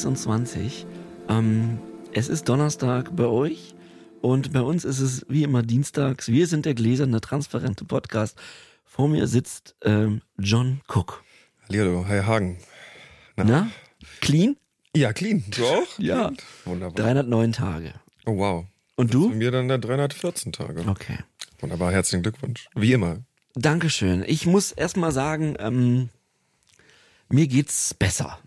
26. 0.00 0.86
Ähm, 1.28 1.78
es 2.12 2.28
ist 2.28 2.48
Donnerstag 2.48 3.14
bei 3.14 3.26
euch 3.26 3.74
und 4.22 4.52
bei 4.52 4.62
uns 4.62 4.84
ist 4.84 5.00
es 5.00 5.26
wie 5.28 5.42
immer 5.42 5.62
dienstags. 5.62 6.28
Wir 6.28 6.46
sind 6.46 6.64
der 6.64 6.74
gläserne, 6.74 7.20
transparente 7.20 7.84
Podcast. 7.84 8.38
Vor 8.84 9.08
mir 9.08 9.26
sitzt 9.26 9.76
ähm, 9.82 10.22
John 10.38 10.80
Cook. 10.88 11.22
Hallo, 11.68 12.04
Herr 12.06 12.26
Hagen. 12.26 12.58
Na? 13.36 13.44
Na? 13.44 13.70
Clean? 14.20 14.56
Ja, 14.96 15.12
clean. 15.12 15.44
Du 15.50 15.64
auch? 15.66 15.86
Ja. 15.98 16.32
Wunderbar. 16.64 17.04
309 17.04 17.52
Tage. 17.52 17.92
Oh, 18.24 18.36
wow. 18.38 18.64
Und 18.96 19.14
du? 19.14 19.28
Bei 19.28 19.36
mir 19.36 19.50
dann 19.50 19.68
der 19.68 19.78
314 19.78 20.52
Tage. 20.52 20.88
Okay. 20.88 21.18
Wunderbar, 21.60 21.92
herzlichen 21.92 22.22
Glückwunsch. 22.22 22.68
Wie 22.74 22.92
immer. 22.94 23.18
Dankeschön. 23.54 24.24
Ich 24.26 24.46
muss 24.46 24.72
erstmal 24.72 25.12
sagen, 25.12 25.56
ähm, 25.58 26.08
mir 27.28 27.46
geht's 27.46 27.94
besser. 27.94 28.38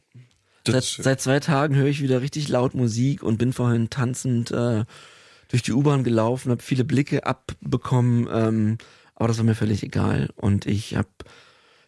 Seit, 0.65 0.83
seit, 0.83 1.21
zwei 1.21 1.39
Tagen 1.39 1.75
höre 1.75 1.87
ich 1.87 2.01
wieder 2.01 2.21
richtig 2.21 2.47
laut 2.47 2.73
Musik 2.73 3.21
und 3.21 3.37
bin 3.37 3.51
vorhin 3.51 3.89
tanzend 3.89 4.51
äh, 4.51 4.85
durch 5.49 5.61
die 5.61 5.73
U-Bahn 5.73 6.03
gelaufen, 6.03 6.51
habe 6.51 6.63
viele 6.63 6.85
Blicke 6.85 7.25
abbekommen, 7.25 8.27
ähm, 8.31 8.77
aber 9.15 9.27
das 9.27 9.37
war 9.37 9.43
mir 9.43 9.55
völlig 9.55 9.83
egal. 9.83 10.29
Und 10.35 10.65
ich 10.65 10.95
habe 10.95 11.09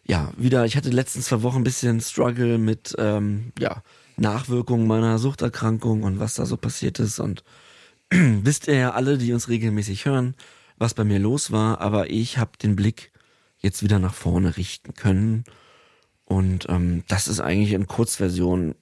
ja 0.06 0.30
wieder, 0.36 0.66
ich 0.66 0.76
hatte 0.76 0.90
die 0.90 0.96
letzten 0.96 1.22
zwei 1.22 1.42
Wochen 1.42 1.58
ein 1.58 1.64
bisschen 1.64 2.00
Struggle 2.00 2.58
mit 2.58 2.94
ähm, 2.98 3.52
ja 3.58 3.82
Nachwirkungen 4.16 4.86
meiner 4.86 5.18
Suchterkrankung 5.18 6.02
und 6.02 6.18
was 6.18 6.34
da 6.34 6.46
so 6.46 6.56
passiert 6.56 6.98
ist. 6.98 7.18
Und 7.18 7.44
wisst 8.10 8.68
ihr 8.68 8.76
ja 8.76 8.90
alle, 8.92 9.18
die 9.18 9.32
uns 9.32 9.48
regelmäßig 9.48 10.04
hören, 10.04 10.34
was 10.78 10.94
bei 10.94 11.04
mir 11.04 11.18
los 11.18 11.50
war, 11.50 11.80
aber 11.80 12.10
ich 12.10 12.38
habe 12.38 12.52
den 12.62 12.76
Blick 12.76 13.10
jetzt 13.58 13.82
wieder 13.82 13.98
nach 13.98 14.14
vorne 14.14 14.56
richten 14.56 14.94
können. 14.94 15.44
Und 16.26 16.66
ähm, 16.68 17.04
das 17.08 17.28
ist 17.28 17.40
eigentlich 17.40 17.72
in 17.72 17.86
Kurzversion 17.86 18.74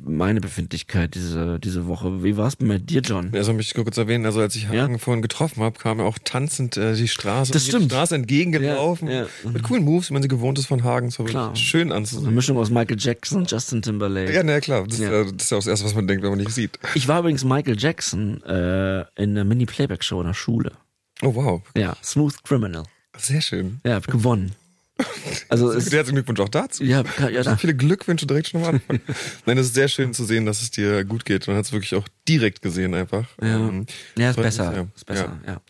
meine 0.00 0.40
Befindlichkeit 0.40 1.14
diese, 1.14 1.58
diese 1.60 1.86
Woche. 1.86 2.22
Wie 2.24 2.36
war 2.36 2.48
es 2.48 2.56
bei 2.56 2.78
dir, 2.78 3.00
John? 3.02 3.30
Also 3.34 3.52
möchte 3.52 3.76
ich 3.76 3.84
kurz 3.84 3.96
erwähnen, 3.96 4.24
also 4.24 4.40
als 4.40 4.56
ich 4.56 4.68
Hagen 4.68 4.94
ja? 4.94 4.98
vorhin 4.98 5.22
getroffen 5.22 5.62
habe, 5.62 5.78
kam 5.78 6.00
er 6.00 6.06
auch 6.06 6.18
tanzend 6.24 6.76
äh, 6.76 6.94
die 6.94 7.08
Straße, 7.08 7.52
das 7.52 7.66
stimmt. 7.66 7.84
die 7.84 7.88
Straße 7.88 8.14
entgegengelaufen. 8.14 9.08
Ja, 9.08 9.22
ja. 9.22 9.50
Mit 9.50 9.62
coolen 9.62 9.84
Moves, 9.84 10.10
wie 10.10 10.14
man 10.14 10.22
sie 10.22 10.28
gewohnt 10.28 10.58
ist 10.58 10.66
von 10.66 10.84
Hagen. 10.84 11.10
So 11.10 11.24
klar. 11.24 11.54
schön 11.56 11.92
anzusehen. 11.92 12.26
Eine 12.26 12.34
Mischung 12.34 12.56
aus 12.56 12.70
Michael 12.70 12.96
Jackson 12.98 13.38
und 13.38 13.50
Justin 13.50 13.82
Timberlake. 13.82 14.32
Ja, 14.32 14.42
na 14.42 14.60
klar. 14.60 14.86
Das, 14.86 14.98
ja. 14.98 15.24
das 15.24 15.32
ist 15.32 15.50
ja 15.50 15.56
auch 15.56 15.60
das 15.60 15.66
Erste, 15.66 15.84
was 15.86 15.94
man 15.94 16.06
denkt, 16.06 16.22
wenn 16.22 16.30
man 16.30 16.38
nicht 16.38 16.52
sieht. 16.52 16.78
Ich 16.94 17.08
war 17.08 17.20
übrigens 17.20 17.44
Michael 17.44 17.78
Jackson 17.78 18.42
äh, 18.44 19.00
in 19.16 19.30
einer 19.30 19.44
Mini-Playback-Show 19.44 20.20
in 20.20 20.26
der 20.28 20.34
Schule. 20.34 20.72
Oh, 21.22 21.34
wow. 21.34 21.62
Ja, 21.76 21.96
Smooth 22.02 22.42
Criminal. 22.44 22.84
Sehr 23.16 23.40
schön. 23.40 23.80
Ja, 23.84 23.94
hab 23.94 24.06
gewonnen. 24.06 24.52
Also 25.48 25.70
es, 25.72 25.92
herzlichen 25.92 26.16
Glückwunsch 26.16 26.40
auch 26.40 26.48
dazu. 26.48 26.84
Ja, 26.84 27.02
ja 27.28 27.42
so 27.42 27.56
viele 27.56 27.74
Glückwünsche 27.74 28.26
direkt 28.26 28.48
schon 28.48 28.62
am 28.62 28.74
Anfang. 28.74 29.00
Nein, 29.46 29.58
es 29.58 29.66
ist 29.66 29.74
sehr 29.74 29.88
schön 29.88 30.14
zu 30.14 30.24
sehen, 30.24 30.46
dass 30.46 30.62
es 30.62 30.70
dir 30.70 31.04
gut 31.04 31.24
geht. 31.24 31.46
Man 31.46 31.56
hat 31.56 31.64
es 31.64 31.72
wirklich 31.72 31.94
auch 31.94 32.06
direkt 32.28 32.62
gesehen 32.62 32.94
einfach. 32.94 33.26
Ja, 33.40 33.56
ähm, 33.56 33.86
ja 34.16 34.30
ist 34.30 34.36
besser. 34.36 34.68
Mich, 34.68 34.76
ja. 34.76 34.86
Ist 34.94 35.06
besser, 35.06 35.40
ja. 35.46 35.52
ja. 35.52 35.60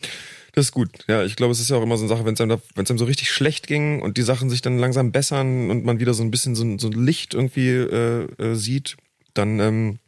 Das 0.53 0.67
ist 0.67 0.73
gut. 0.73 0.91
Ja, 1.09 1.25
ich 1.25 1.37
glaube, 1.37 1.53
es 1.53 1.61
ist 1.61 1.71
ja 1.71 1.77
auch 1.77 1.83
immer 1.83 1.97
so 1.97 2.05
eine 2.05 2.15
Sache, 2.15 2.25
wenn 2.25 2.35
es 2.35 2.41
einem, 2.41 2.59
wenn's 2.75 2.91
einem 2.91 2.99
so 2.99 3.07
richtig 3.07 3.31
schlecht 3.31 3.67
ging 3.67 4.03
und 4.03 4.17
die 4.17 4.23
Sachen 4.23 4.51
sich 4.51 4.63
dann 4.63 4.79
langsam 4.79 5.11
bessern 5.11 5.71
und 5.71 5.85
man 5.85 5.99
wieder 5.99 6.15
so 6.15 6.23
ein 6.23 6.31
bisschen 6.31 6.55
so, 6.55 6.79
so 6.79 6.91
Licht 6.91 7.35
irgendwie 7.35 7.71
äh, 7.71 8.25
äh, 8.39 8.55
sieht, 8.55 8.97
dann 9.33 9.59
ähm, 9.59 9.99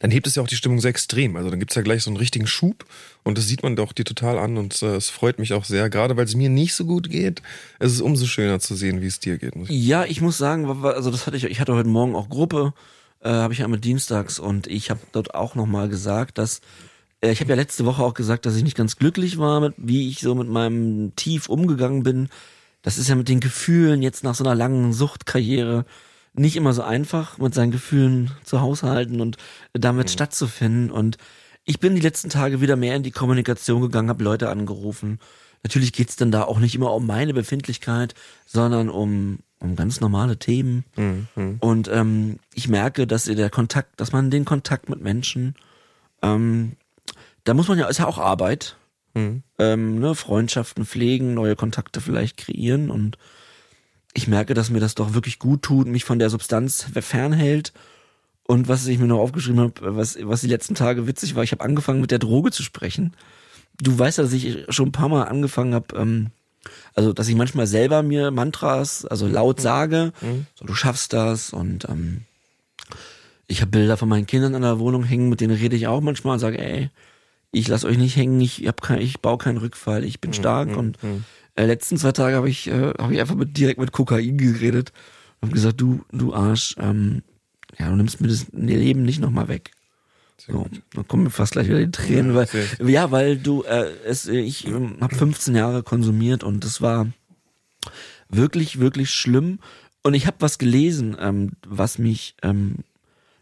dann 0.00 0.10
hebt 0.10 0.26
es 0.26 0.34
ja 0.34 0.42
auch 0.42 0.48
die 0.48 0.56
Stimmung 0.56 0.80
sehr 0.80 0.90
extrem. 0.90 1.36
Also 1.36 1.50
dann 1.50 1.58
gibt's 1.58 1.74
ja 1.74 1.82
gleich 1.82 2.02
so 2.02 2.10
einen 2.10 2.16
richtigen 2.16 2.46
Schub 2.46 2.84
und 3.24 3.38
das 3.38 3.46
sieht 3.46 3.62
man 3.62 3.76
doch 3.76 3.92
dir 3.92 4.04
total 4.04 4.38
an 4.38 4.56
und 4.56 4.82
äh, 4.82 4.96
es 4.96 5.10
freut 5.10 5.38
mich 5.38 5.52
auch 5.52 5.64
sehr, 5.64 5.90
gerade 5.90 6.16
weil 6.16 6.24
es 6.24 6.34
mir 6.34 6.48
nicht 6.48 6.74
so 6.74 6.84
gut 6.84 7.10
geht. 7.10 7.42
Es 7.78 7.92
ist 7.92 8.00
umso 8.00 8.26
schöner 8.26 8.60
zu 8.60 8.74
sehen, 8.74 9.00
wie 9.00 9.06
es 9.06 9.20
dir 9.20 9.38
geht. 9.38 9.54
Ja, 9.68 10.04
ich 10.04 10.20
muss 10.20 10.38
sagen, 10.38 10.84
also 10.84 11.10
das 11.10 11.26
hatte 11.26 11.36
ich, 11.36 11.44
ich 11.44 11.60
hatte 11.60 11.74
heute 11.74 11.88
Morgen 11.88 12.14
auch 12.14 12.28
Gruppe, 12.28 12.72
äh, 13.20 13.30
habe 13.30 13.52
ich 13.52 13.60
ja 13.60 13.64
immer 13.64 13.78
dienstags 13.78 14.38
und 14.38 14.66
ich 14.66 14.90
habe 14.90 15.00
dort 15.12 15.34
auch 15.34 15.54
nochmal 15.54 15.88
gesagt, 15.88 16.38
dass 16.38 16.60
äh, 17.20 17.32
ich 17.32 17.40
habe 17.40 17.50
ja 17.50 17.56
letzte 17.56 17.84
Woche 17.84 18.02
auch 18.02 18.14
gesagt, 18.14 18.46
dass 18.46 18.56
ich 18.56 18.64
nicht 18.64 18.76
ganz 18.76 18.96
glücklich 18.96 19.38
war, 19.38 19.60
mit, 19.60 19.74
wie 19.76 20.08
ich 20.08 20.20
so 20.20 20.34
mit 20.34 20.48
meinem 20.48 21.14
Tief 21.16 21.48
umgegangen 21.48 22.02
bin. 22.02 22.28
Das 22.82 22.98
ist 22.98 23.08
ja 23.08 23.16
mit 23.16 23.28
den 23.28 23.40
Gefühlen 23.40 24.02
jetzt 24.02 24.24
nach 24.24 24.34
so 24.34 24.44
einer 24.44 24.54
langen 24.54 24.92
Suchtkarriere 24.92 25.84
nicht 26.38 26.56
immer 26.56 26.72
so 26.72 26.82
einfach, 26.82 27.38
mit 27.38 27.54
seinen 27.54 27.70
Gefühlen 27.70 28.30
zu 28.44 28.60
haushalten 28.60 29.20
und 29.20 29.36
damit 29.72 30.06
mhm. 30.06 30.12
stattzufinden. 30.12 30.90
Und 30.90 31.18
ich 31.64 31.80
bin 31.80 31.94
die 31.94 32.00
letzten 32.00 32.30
Tage 32.30 32.60
wieder 32.60 32.76
mehr 32.76 32.96
in 32.96 33.02
die 33.02 33.10
Kommunikation 33.10 33.82
gegangen, 33.82 34.08
habe 34.08 34.24
Leute 34.24 34.48
angerufen. 34.48 35.18
Natürlich 35.62 35.92
geht's 35.92 36.16
dann 36.16 36.30
da 36.30 36.44
auch 36.44 36.58
nicht 36.58 36.74
immer 36.74 36.94
um 36.94 37.06
meine 37.06 37.34
Befindlichkeit, 37.34 38.14
sondern 38.46 38.88
um, 38.88 39.40
um 39.58 39.76
ganz 39.76 40.00
normale 40.00 40.38
Themen. 40.38 40.84
Mhm. 40.96 41.56
Und 41.60 41.88
ähm, 41.88 42.38
ich 42.54 42.68
merke, 42.68 43.06
dass 43.06 43.24
der 43.24 43.50
Kontakt, 43.50 44.00
dass 44.00 44.12
man 44.12 44.30
den 44.30 44.44
Kontakt 44.44 44.88
mit 44.88 45.00
Menschen, 45.00 45.54
ähm, 46.22 46.76
da 47.44 47.54
muss 47.54 47.68
man 47.68 47.78
ja, 47.78 47.86
ist 47.86 47.98
ja 47.98 48.06
auch 48.06 48.18
Arbeit. 48.18 48.76
Mhm. 49.14 49.42
Ähm, 49.58 49.98
ne, 49.98 50.14
Freundschaften 50.14 50.84
pflegen, 50.84 51.34
neue 51.34 51.56
Kontakte 51.56 52.00
vielleicht 52.00 52.36
kreieren 52.36 52.90
und 52.90 53.18
ich 54.18 54.26
merke, 54.28 54.52
dass 54.52 54.68
mir 54.68 54.80
das 54.80 54.96
doch 54.96 55.14
wirklich 55.14 55.38
gut 55.38 55.62
tut, 55.62 55.86
mich 55.86 56.04
von 56.04 56.18
der 56.18 56.28
Substanz 56.28 56.86
fernhält. 57.00 57.72
Und 58.42 58.66
was 58.66 58.86
ich 58.86 58.98
mir 58.98 59.06
noch 59.06 59.20
aufgeschrieben 59.20 59.60
habe, 59.60 59.96
was, 59.96 60.18
was 60.20 60.40
die 60.40 60.48
letzten 60.48 60.74
Tage 60.74 61.06
witzig 61.06 61.36
war, 61.36 61.44
ich 61.44 61.52
habe 61.52 61.64
angefangen 61.64 62.00
mit 62.00 62.10
der 62.10 62.18
Droge 62.18 62.50
zu 62.50 62.62
sprechen. 62.62 63.14
Du 63.80 63.96
weißt 63.96 64.18
ja, 64.18 64.24
dass 64.24 64.32
ich 64.32 64.64
schon 64.70 64.88
ein 64.88 64.92
paar 64.92 65.08
Mal 65.08 65.24
angefangen 65.24 65.72
habe, 65.72 65.96
ähm, 65.96 66.30
also 66.94 67.12
dass 67.12 67.28
ich 67.28 67.36
manchmal 67.36 67.68
selber 67.68 68.02
mir 68.02 68.32
Mantras, 68.32 69.04
also 69.04 69.28
laut 69.28 69.58
mhm. 69.58 69.62
sage, 69.62 70.12
mhm. 70.20 70.46
so 70.56 70.64
du 70.64 70.74
schaffst 70.74 71.12
das 71.12 71.52
und 71.52 71.88
ähm, 71.88 72.22
ich 73.46 73.60
habe 73.60 73.70
Bilder 73.70 73.96
von 73.96 74.08
meinen 74.08 74.26
Kindern 74.26 74.56
an 74.56 74.62
der 74.62 74.80
Wohnung 74.80 75.04
hängen, 75.04 75.28
mit 75.28 75.40
denen 75.40 75.56
rede 75.56 75.76
ich 75.76 75.86
auch 75.86 76.00
manchmal 76.00 76.34
und 76.34 76.40
sage, 76.40 76.58
ey, 76.58 76.90
ich 77.52 77.68
lass 77.68 77.84
euch 77.84 77.98
nicht 77.98 78.16
hängen, 78.16 78.40
ich 78.40 78.66
hab 78.66 78.82
kein, 78.82 79.00
ich 79.00 79.20
baue 79.20 79.38
keinen 79.38 79.58
Rückfall, 79.58 80.02
ich 80.04 80.20
bin 80.20 80.30
mhm. 80.30 80.34
stark 80.34 80.68
mhm. 80.70 80.76
und 80.76 81.02
mhm 81.04 81.24
letzten 81.66 81.96
zwei 81.96 82.12
Tage 82.12 82.36
habe 82.36 82.48
ich, 82.48 82.68
äh, 82.68 82.92
hab 82.98 83.10
ich 83.10 83.20
einfach 83.20 83.34
mit, 83.34 83.56
direkt 83.56 83.80
mit 83.80 83.92
Kokain 83.92 84.38
geredet 84.38 84.92
und 85.40 85.52
gesagt, 85.52 85.80
du, 85.80 86.04
du 86.12 86.34
Arsch, 86.34 86.76
ähm, 86.78 87.22
ja, 87.78 87.88
du 87.90 87.96
nimmst 87.96 88.20
mir 88.20 88.28
das 88.28 88.46
Leben 88.52 89.02
nicht 89.02 89.20
nochmal 89.20 89.48
weg. 89.48 89.72
So, 90.36 90.66
dann 90.94 91.08
kommen 91.08 91.24
mir 91.24 91.30
fast 91.30 91.52
gleich 91.52 91.68
wieder 91.68 91.80
die 91.80 91.90
Tränen, 91.90 92.34
weil 92.34 92.48
ja, 92.86 93.10
weil 93.10 93.36
du 93.36 93.64
äh, 93.64 93.90
es 94.06 94.26
ich 94.26 94.66
ähm, 94.68 94.96
habe 95.00 95.14
15 95.14 95.54
Jahre 95.56 95.82
konsumiert 95.82 96.44
und 96.44 96.64
das 96.64 96.80
war 96.80 97.08
wirklich 98.28 98.78
wirklich 98.78 99.10
schlimm. 99.10 99.58
Und 100.04 100.14
ich 100.14 100.26
habe 100.26 100.36
was 100.40 100.58
gelesen, 100.58 101.16
ähm, 101.18 101.52
was 101.66 101.98
mich 101.98 102.36
ähm, 102.42 102.76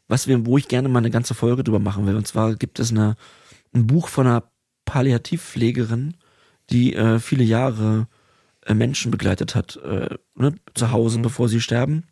was 0.08 0.26
wir 0.26 0.46
wo 0.46 0.56
ich 0.56 0.68
gerne 0.68 0.88
mal 0.88 1.00
eine 1.00 1.10
ganze 1.10 1.34
Folge 1.34 1.62
drüber 1.64 1.80
machen 1.80 2.06
will. 2.06 2.16
Und 2.16 2.26
zwar 2.26 2.56
gibt 2.56 2.78
es 2.80 2.90
eine 2.90 3.16
ein 3.74 3.86
Buch 3.86 4.08
von 4.08 4.26
einer 4.26 4.44
Palliativpflegerin, 4.86 6.14
die 6.70 6.94
äh, 6.94 7.18
viele 7.18 7.44
Jahre 7.44 8.08
äh, 8.64 8.74
Menschen 8.74 9.10
begleitet 9.10 9.54
hat, 9.54 9.76
äh, 9.76 10.16
ne, 10.34 10.54
zu 10.74 10.92
Hause, 10.92 11.18
mhm. 11.18 11.22
bevor 11.22 11.48
sie 11.48 11.60
sterben. 11.60 12.04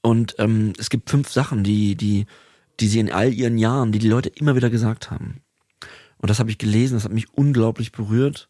Und 0.00 0.34
ähm, 0.38 0.72
es 0.78 0.90
gibt 0.90 1.10
fünf 1.10 1.30
Sachen, 1.30 1.62
die, 1.62 1.94
die, 1.94 2.26
die 2.80 2.88
sie 2.88 2.98
in 2.98 3.12
all 3.12 3.32
ihren 3.32 3.58
Jahren, 3.58 3.92
die 3.92 3.98
die 3.98 4.08
Leute 4.08 4.30
immer 4.30 4.56
wieder 4.56 4.70
gesagt 4.70 5.10
haben. 5.10 5.42
Und 6.18 6.30
das 6.30 6.38
habe 6.38 6.50
ich 6.50 6.58
gelesen, 6.58 6.94
das 6.94 7.04
hat 7.04 7.12
mich 7.12 7.32
unglaublich 7.32 7.92
berührt, 7.92 8.48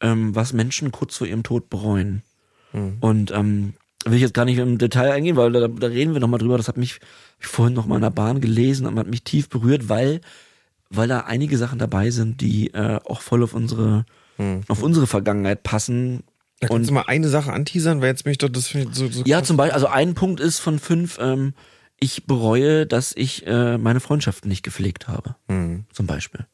ähm, 0.00 0.34
was 0.34 0.52
Menschen 0.52 0.92
kurz 0.92 1.16
vor 1.16 1.26
ihrem 1.26 1.42
Tod 1.42 1.70
bereuen. 1.70 2.22
Mhm. 2.72 2.96
Und 3.00 3.30
ähm, 3.32 3.74
will 4.04 4.14
ich 4.14 4.22
jetzt 4.22 4.34
gar 4.34 4.44
nicht 4.44 4.58
im 4.58 4.78
Detail 4.78 5.12
eingehen, 5.12 5.36
weil 5.36 5.52
da, 5.52 5.66
da 5.68 5.86
reden 5.86 6.12
wir 6.12 6.20
nochmal 6.20 6.38
drüber. 6.38 6.56
Das 6.56 6.68
hat 6.68 6.76
mich 6.76 7.00
ich 7.40 7.46
vorhin 7.46 7.74
noch 7.74 7.86
mal 7.86 7.96
in 7.96 8.02
der 8.02 8.10
Bahn 8.10 8.40
gelesen 8.40 8.86
und 8.86 8.98
hat 8.98 9.06
mich 9.06 9.24
tief 9.24 9.48
berührt, 9.48 9.88
weil 9.88 10.20
weil 10.90 11.08
da 11.08 11.20
einige 11.20 11.58
Sachen 11.58 11.78
dabei 11.78 12.10
sind, 12.10 12.40
die 12.40 12.72
äh, 12.74 13.00
auch 13.04 13.20
voll 13.20 13.42
auf 13.42 13.54
unsere, 13.54 14.04
hm. 14.36 14.62
auf 14.68 14.82
unsere 14.82 15.06
Vergangenheit 15.06 15.62
passen. 15.62 16.22
Da 16.60 16.68
kannst 16.68 16.90
du 16.90 16.94
mal 16.94 17.04
eine 17.06 17.28
Sache 17.28 17.52
anteasern, 17.52 18.00
weil 18.00 18.08
jetzt 18.08 18.26
mich 18.26 18.38
doch 18.38 18.48
das 18.48 18.68
so, 18.68 19.10
so 19.10 19.22
Ja, 19.24 19.42
zum 19.42 19.56
Beispiel, 19.56 19.74
also 19.74 19.88
ein 19.88 20.14
Punkt 20.14 20.40
ist 20.40 20.60
von 20.60 20.78
fünf, 20.78 21.18
ähm, 21.20 21.54
ich 22.00 22.26
bereue, 22.26 22.86
dass 22.86 23.12
ich 23.16 23.46
äh, 23.46 23.78
meine 23.78 24.00
Freundschaften 24.00 24.48
nicht 24.48 24.62
gepflegt 24.62 25.08
habe. 25.08 25.36
Hm. 25.48 25.84
Zum 25.92 26.06
Beispiel. 26.06 26.46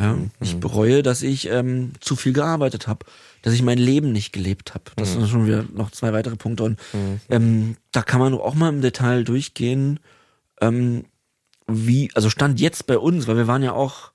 Ja, 0.00 0.12
hm. 0.12 0.30
Ich 0.40 0.52
hm. 0.52 0.60
bereue, 0.60 1.02
dass 1.02 1.22
ich 1.22 1.48
ähm, 1.50 1.92
zu 2.00 2.16
viel 2.16 2.32
gearbeitet 2.32 2.86
habe, 2.86 3.04
dass 3.42 3.52
ich 3.52 3.62
mein 3.62 3.78
Leben 3.78 4.12
nicht 4.12 4.32
gelebt 4.32 4.74
habe. 4.74 4.84
Das 4.96 5.12
hm. 5.12 5.20
sind 5.20 5.30
schon 5.30 5.46
wieder 5.46 5.64
noch 5.72 5.90
zwei 5.90 6.12
weitere 6.12 6.36
Punkte. 6.36 6.64
Und 6.64 6.78
hm. 6.92 7.20
ähm, 7.30 7.76
da 7.92 8.02
kann 8.02 8.20
man 8.20 8.34
auch 8.34 8.54
mal 8.54 8.68
im 8.68 8.80
Detail 8.80 9.24
durchgehen. 9.24 10.00
Ähm, 10.60 11.04
wie, 11.68 12.10
also 12.14 12.30
stand 12.30 12.60
jetzt 12.60 12.86
bei 12.86 12.98
uns, 12.98 13.26
weil 13.26 13.36
wir 13.36 13.46
waren 13.46 13.62
ja 13.62 13.72
auch 13.72 14.12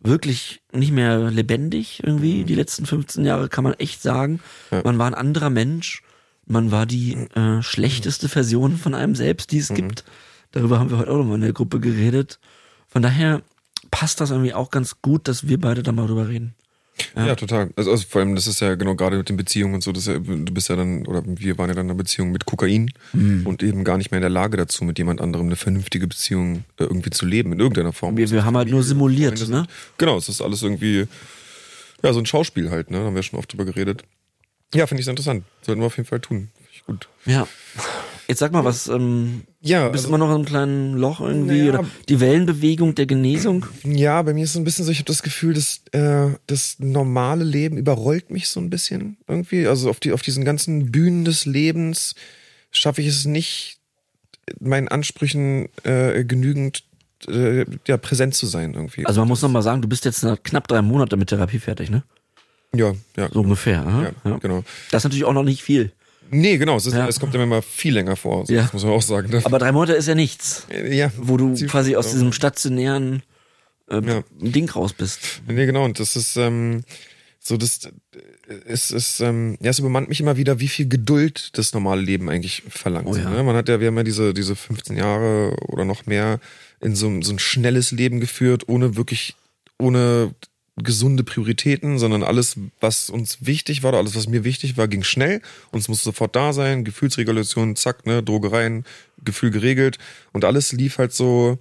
wirklich 0.00 0.62
nicht 0.72 0.92
mehr 0.92 1.30
lebendig 1.30 2.02
irgendwie. 2.04 2.42
Mhm. 2.42 2.46
Die 2.46 2.54
letzten 2.54 2.86
15 2.86 3.24
Jahre 3.24 3.48
kann 3.48 3.64
man 3.64 3.74
echt 3.74 4.02
sagen. 4.02 4.40
Ja. 4.70 4.82
Man 4.84 4.98
war 4.98 5.06
ein 5.06 5.14
anderer 5.14 5.50
Mensch. 5.50 6.02
Man 6.46 6.70
war 6.70 6.86
die 6.86 7.14
äh, 7.34 7.62
schlechteste 7.62 8.28
Version 8.28 8.76
von 8.76 8.94
einem 8.94 9.14
selbst, 9.14 9.50
die 9.50 9.58
es 9.58 9.70
mhm. 9.70 9.76
gibt. 9.76 10.04
Darüber 10.52 10.78
haben 10.78 10.90
wir 10.90 10.98
heute 10.98 11.10
auch 11.10 11.18
nochmal 11.18 11.36
in 11.36 11.40
der 11.40 11.52
Gruppe 11.52 11.80
geredet. 11.80 12.38
Von 12.86 13.02
daher 13.02 13.42
passt 13.90 14.20
das 14.20 14.30
irgendwie 14.30 14.54
auch 14.54 14.70
ganz 14.70 15.00
gut, 15.02 15.26
dass 15.26 15.48
wir 15.48 15.58
beide 15.58 15.82
da 15.82 15.90
mal 15.90 16.06
drüber 16.06 16.28
reden. 16.28 16.54
Ja, 17.16 17.34
total. 17.34 17.70
Also, 17.76 17.90
also 17.90 18.04
vor 18.08 18.20
allem, 18.20 18.34
das 18.36 18.46
ist 18.46 18.60
ja 18.60 18.74
genau 18.76 18.94
gerade 18.94 19.16
mit 19.18 19.28
den 19.28 19.36
Beziehungen 19.36 19.74
und 19.74 19.82
so, 19.82 19.90
das 19.92 20.06
ist 20.06 20.12
ja, 20.14 20.18
du 20.20 20.52
bist 20.54 20.68
ja 20.68 20.76
dann, 20.76 21.06
oder 21.06 21.22
wir 21.26 21.58
waren 21.58 21.68
ja 21.68 21.74
dann 21.74 21.86
in 21.86 21.90
einer 21.90 21.96
Beziehung 21.98 22.30
mit 22.30 22.46
Kokain 22.46 22.90
Mhm. 23.12 23.46
und 23.46 23.62
eben 23.62 23.82
gar 23.84 23.98
nicht 23.98 24.10
mehr 24.10 24.18
in 24.18 24.22
der 24.22 24.30
Lage 24.30 24.56
dazu, 24.56 24.84
mit 24.84 24.98
jemand 24.98 25.20
anderem 25.20 25.46
eine 25.46 25.56
vernünftige 25.56 26.06
Beziehung 26.06 26.64
äh, 26.78 26.84
irgendwie 26.84 27.10
zu 27.10 27.26
leben, 27.26 27.52
in 27.52 27.58
irgendeiner 27.60 27.92
Form. 27.92 28.16
Wir, 28.16 28.30
wir 28.30 28.44
haben 28.44 28.56
halt 28.56 28.68
nur 28.68 28.82
simuliert, 28.82 29.48
ne? 29.48 29.66
Genau, 29.98 30.16
es 30.18 30.28
ist 30.28 30.40
alles 30.40 30.62
irgendwie, 30.62 31.06
ja, 32.02 32.12
so 32.12 32.20
ein 32.20 32.26
Schauspiel 32.26 32.70
halt, 32.70 32.90
ne? 32.90 32.98
Da 32.98 33.04
haben 33.06 33.14
wir 33.14 33.22
schon 33.22 33.38
oft 33.38 33.52
drüber 33.52 33.64
geredet. 33.64 34.02
Ja, 34.74 34.86
finde 34.86 35.00
ich 35.00 35.04
sehr 35.04 35.12
interessant. 35.12 35.44
Sollten 35.62 35.80
wir 35.82 35.86
auf 35.86 35.96
jeden 35.96 36.08
Fall 36.08 36.20
tun. 36.20 36.48
Finde 36.56 36.70
ich 36.72 36.84
gut. 36.84 37.08
Ja. 37.26 37.46
Jetzt 38.28 38.38
sag 38.38 38.52
mal 38.52 38.64
was, 38.64 38.88
ähm, 38.88 39.42
Ja, 39.60 39.86
du 39.86 39.92
bist 39.92 40.04
also- 40.04 40.08
immer 40.14 40.18
noch 40.18 40.30
in 40.30 40.36
einem 40.36 40.44
kleinen 40.46 40.94
Loch 40.94 41.20
irgendwie 41.20 41.58
Naja. 41.62 41.78
oder 41.80 41.88
die 42.08 42.20
Wellenbewegung 42.20 42.94
der 42.94 43.06
Genesung? 43.06 43.66
Ja, 43.84 44.22
bei 44.22 44.32
mir 44.34 44.44
ist 44.44 44.50
es 44.50 44.56
ein 44.56 44.64
bisschen 44.64 44.84
so, 44.84 44.90
ich 44.92 44.98
habe 44.98 45.06
das 45.06 45.22
Gefühl, 45.22 45.54
dass 45.54 45.80
äh, 45.92 46.30
das 46.46 46.76
normale 46.78 47.44
Leben 47.44 47.76
überrollt 47.76 48.30
mich 48.30 48.48
so 48.48 48.60
ein 48.60 48.70
bisschen 48.70 49.16
irgendwie. 49.28 49.66
Also 49.66 49.90
auf, 49.90 50.00
die, 50.00 50.12
auf 50.12 50.22
diesen 50.22 50.44
ganzen 50.44 50.90
Bühnen 50.90 51.24
des 51.24 51.44
Lebens 51.46 52.14
schaffe 52.70 53.00
ich 53.02 53.08
es 53.08 53.24
nicht, 53.26 53.78
meinen 54.60 54.88
Ansprüchen 54.88 55.68
äh, 55.84 56.24
genügend 56.24 56.84
äh, 57.28 57.64
ja, 57.86 57.96
präsent 57.96 58.34
zu 58.34 58.46
sein 58.46 58.74
irgendwie. 58.74 59.06
Also 59.06 59.20
man 59.20 59.28
muss 59.28 59.40
noch 59.42 59.50
mal 59.50 59.62
sagen, 59.62 59.80
du 59.82 59.88
bist 59.88 60.04
jetzt 60.04 60.26
knapp 60.44 60.68
drei 60.68 60.82
Monate 60.82 61.16
mit 61.16 61.28
Therapie 61.28 61.58
fertig, 61.58 61.90
ne? 61.90 62.02
ja, 62.74 62.92
ja, 63.16 63.28
So 63.32 63.40
ungefähr. 63.40 63.86
aha, 63.86 64.02
ja, 64.02 64.30
ja. 64.30 64.36
genau. 64.38 64.64
Das 64.90 65.00
ist 65.00 65.04
natürlich 65.04 65.24
auch 65.24 65.32
noch 65.32 65.44
nicht 65.44 65.62
viel. 65.62 65.92
Nee, 66.30 66.56
genau, 66.58 66.76
es, 66.76 66.86
ist, 66.86 66.94
Ja. 66.94 67.06
es 67.08 67.20
kommt 67.20 67.34
immer 67.34 67.46
mal 67.46 67.62
viel 67.62 67.94
länger 67.94 68.16
vor, 68.16 68.44
Ja. 68.48 68.62
das 68.62 68.72
muss 68.72 68.84
man 68.84 68.92
auch 68.92 69.02
sagen. 69.02 69.30
Ne? 69.30 69.40
Aber 69.44 69.58
drei 69.58 69.72
Monate 69.72 69.92
ist 69.94 70.08
ja 70.08 70.14
nichts, 70.14 70.66
ja, 70.90 71.10
wo 71.16 71.36
du 71.36 71.54
quasi 71.66 71.96
aus 71.96 72.10
diesem 72.12 72.32
stationären 72.32 73.22
äh, 73.90 74.00
Ja. 74.04 74.22
Ding 74.40 74.68
raus 74.70 74.92
bist. 74.92 75.20
Nee, 75.46 75.66
genau, 75.66 75.84
und 75.84 76.00
das 76.00 76.16
ist 76.16 76.36
ähm, 76.36 76.82
so, 77.38 77.56
das 77.56 77.84
äh, 77.84 77.90
es 78.66 78.90
ist, 78.90 79.20
ähm, 79.20 79.56
ja, 79.60 79.70
es 79.70 79.78
übermannt 79.78 80.08
mich 80.08 80.20
immer 80.20 80.36
wieder, 80.36 80.60
wie 80.60 80.68
viel 80.68 80.88
Geduld 80.88 81.50
das 81.58 81.72
normale 81.72 82.00
Leben 82.02 82.28
eigentlich 82.28 82.62
verlangt. 82.68 83.06
Oh 83.08 83.16
ja. 83.16 83.28
ne? 83.30 83.42
Man 83.42 83.56
hat 83.56 83.68
ja, 83.68 83.80
wir 83.80 83.88
haben 83.88 83.96
ja 83.96 84.02
diese, 84.02 84.34
diese 84.34 84.54
15 84.56 84.96
Jahre 84.96 85.54
oder 85.68 85.84
noch 85.84 86.06
mehr 86.06 86.40
in 86.80 86.94
so, 86.94 87.10
so 87.22 87.32
ein 87.32 87.38
schnelles 87.38 87.90
Leben 87.90 88.20
geführt, 88.20 88.68
ohne 88.68 88.96
wirklich, 88.96 89.34
ohne 89.78 90.34
gesunde 90.82 91.22
Prioritäten, 91.22 91.98
sondern 91.98 92.22
alles, 92.22 92.56
was 92.80 93.08
uns 93.10 93.38
wichtig 93.46 93.82
war, 93.82 93.90
oder 93.90 93.98
alles, 93.98 94.16
was 94.16 94.28
mir 94.28 94.42
wichtig 94.44 94.76
war, 94.76 94.88
ging 94.88 95.04
schnell 95.04 95.40
und 95.70 95.78
es 95.80 95.88
musste 95.88 96.04
sofort 96.04 96.34
da 96.34 96.52
sein, 96.52 96.84
Gefühlsregulation, 96.84 97.76
zack, 97.76 98.06
ne, 98.06 98.22
Drogereien, 98.22 98.84
Gefühl 99.24 99.50
geregelt 99.50 99.98
und 100.32 100.44
alles 100.44 100.72
lief 100.72 100.98
halt 100.98 101.12
so, 101.12 101.58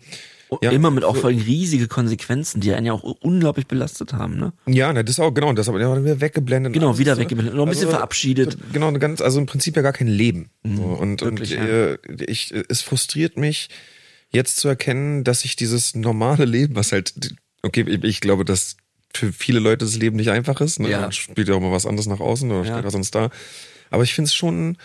Ja, 0.62 0.70
Immer 0.72 0.92
mit 0.92 1.04
auch 1.04 1.16
so- 1.16 1.22
vor 1.22 1.30
allem 1.32 1.40
riesige 1.40 1.88
Konsequenzen, 1.88 2.62
die 2.62 2.74
einen 2.74 2.86
ja 2.86 2.94
auch 2.94 3.02
unglaublich 3.22 3.66
belastet 3.66 4.14
haben, 4.14 4.38
ne? 4.38 4.54
Ja, 4.68 4.94
ne, 4.94 5.04
das 5.04 5.20
auch, 5.20 5.34
genau, 5.34 5.52
das 5.54 5.66
ja, 5.66 5.74
wieder 5.74 6.22
weggeblendet. 6.22 6.74
Genau, 6.74 7.00
wieder 7.00 7.16
ne? 7.16 7.22
weggeblendet, 7.22 7.56
noch 7.56 7.64
ein 7.66 7.70
bisschen 7.70 7.90
verabschiedet. 7.90 8.58
Genau, 8.72 8.92
ganz, 8.94 9.20
also 9.22 9.40
im 9.40 9.48
Prinzip 9.48 9.76
ja 9.76 9.82
gar 9.82 9.94
kein 9.94 10.08
Leben. 10.08 10.50
So, 10.64 10.84
und 10.84 11.22
wirklich, 11.22 11.58
und 11.58 11.64
äh, 11.66 11.98
ich, 12.28 12.54
es 12.70 12.82
frustriert 12.82 13.36
mich, 13.38 13.70
jetzt 14.30 14.58
zu 14.58 14.68
erkennen, 14.68 15.24
dass 15.24 15.44
ich 15.44 15.56
dieses 15.56 15.96
normale 15.96 16.46
Leben, 16.46 16.76
was 16.76 16.92
halt, 16.92 17.34
okay, 17.64 17.82
ich 18.04 18.22
glaube, 18.22 18.46
dass 18.46 18.78
für 19.16 19.32
viele 19.32 19.60
Leute 19.60 19.86
das 19.86 19.96
Leben 19.96 20.16
nicht 20.18 20.30
einfach 20.32 20.60
ist. 20.62 20.80
Ne? 20.80 20.90
Ja. 20.90 21.02
Man 21.02 21.12
spielt 21.12 21.48
ja 21.48 21.56
auch 21.56 21.60
mal 21.62 21.72
was 21.72 21.86
anderes 21.86 22.08
nach 22.08 22.20
außen 22.20 22.50
oder 22.52 22.66
Ja. 22.68 22.74
steht 22.74 22.86
was 22.86 22.94
sonst 22.94 23.14
da. 23.16 23.30
Aber 23.90 24.04
ich 24.04 24.14
finde 24.14 24.28
es 24.28 24.34
schon, 24.36 24.78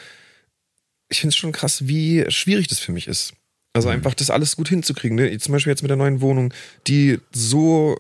ich 1.08 1.20
finde 1.20 1.30
es 1.32 1.36
schon 1.36 1.52
krass, 1.52 1.88
wie 1.88 2.25
schwierig 2.28 2.69
das 2.69 2.78
für 2.78 2.92
mich 2.92 3.08
ist. 3.08 3.32
Mhm. 3.32 3.38
Also 3.75 3.88
einfach 3.88 4.14
das 4.14 4.30
alles 4.30 4.56
gut 4.56 4.69
hinzukriegen. 4.69 5.16
Ne? 5.16 5.36
Zum 5.38 5.52
Beispiel 5.52 5.70
jetzt 5.70 5.82
mit 5.82 5.90
der 5.90 5.96
neuen 5.96 6.20
Wohnung, 6.20 6.52
die 6.86 7.19
so 7.32 7.96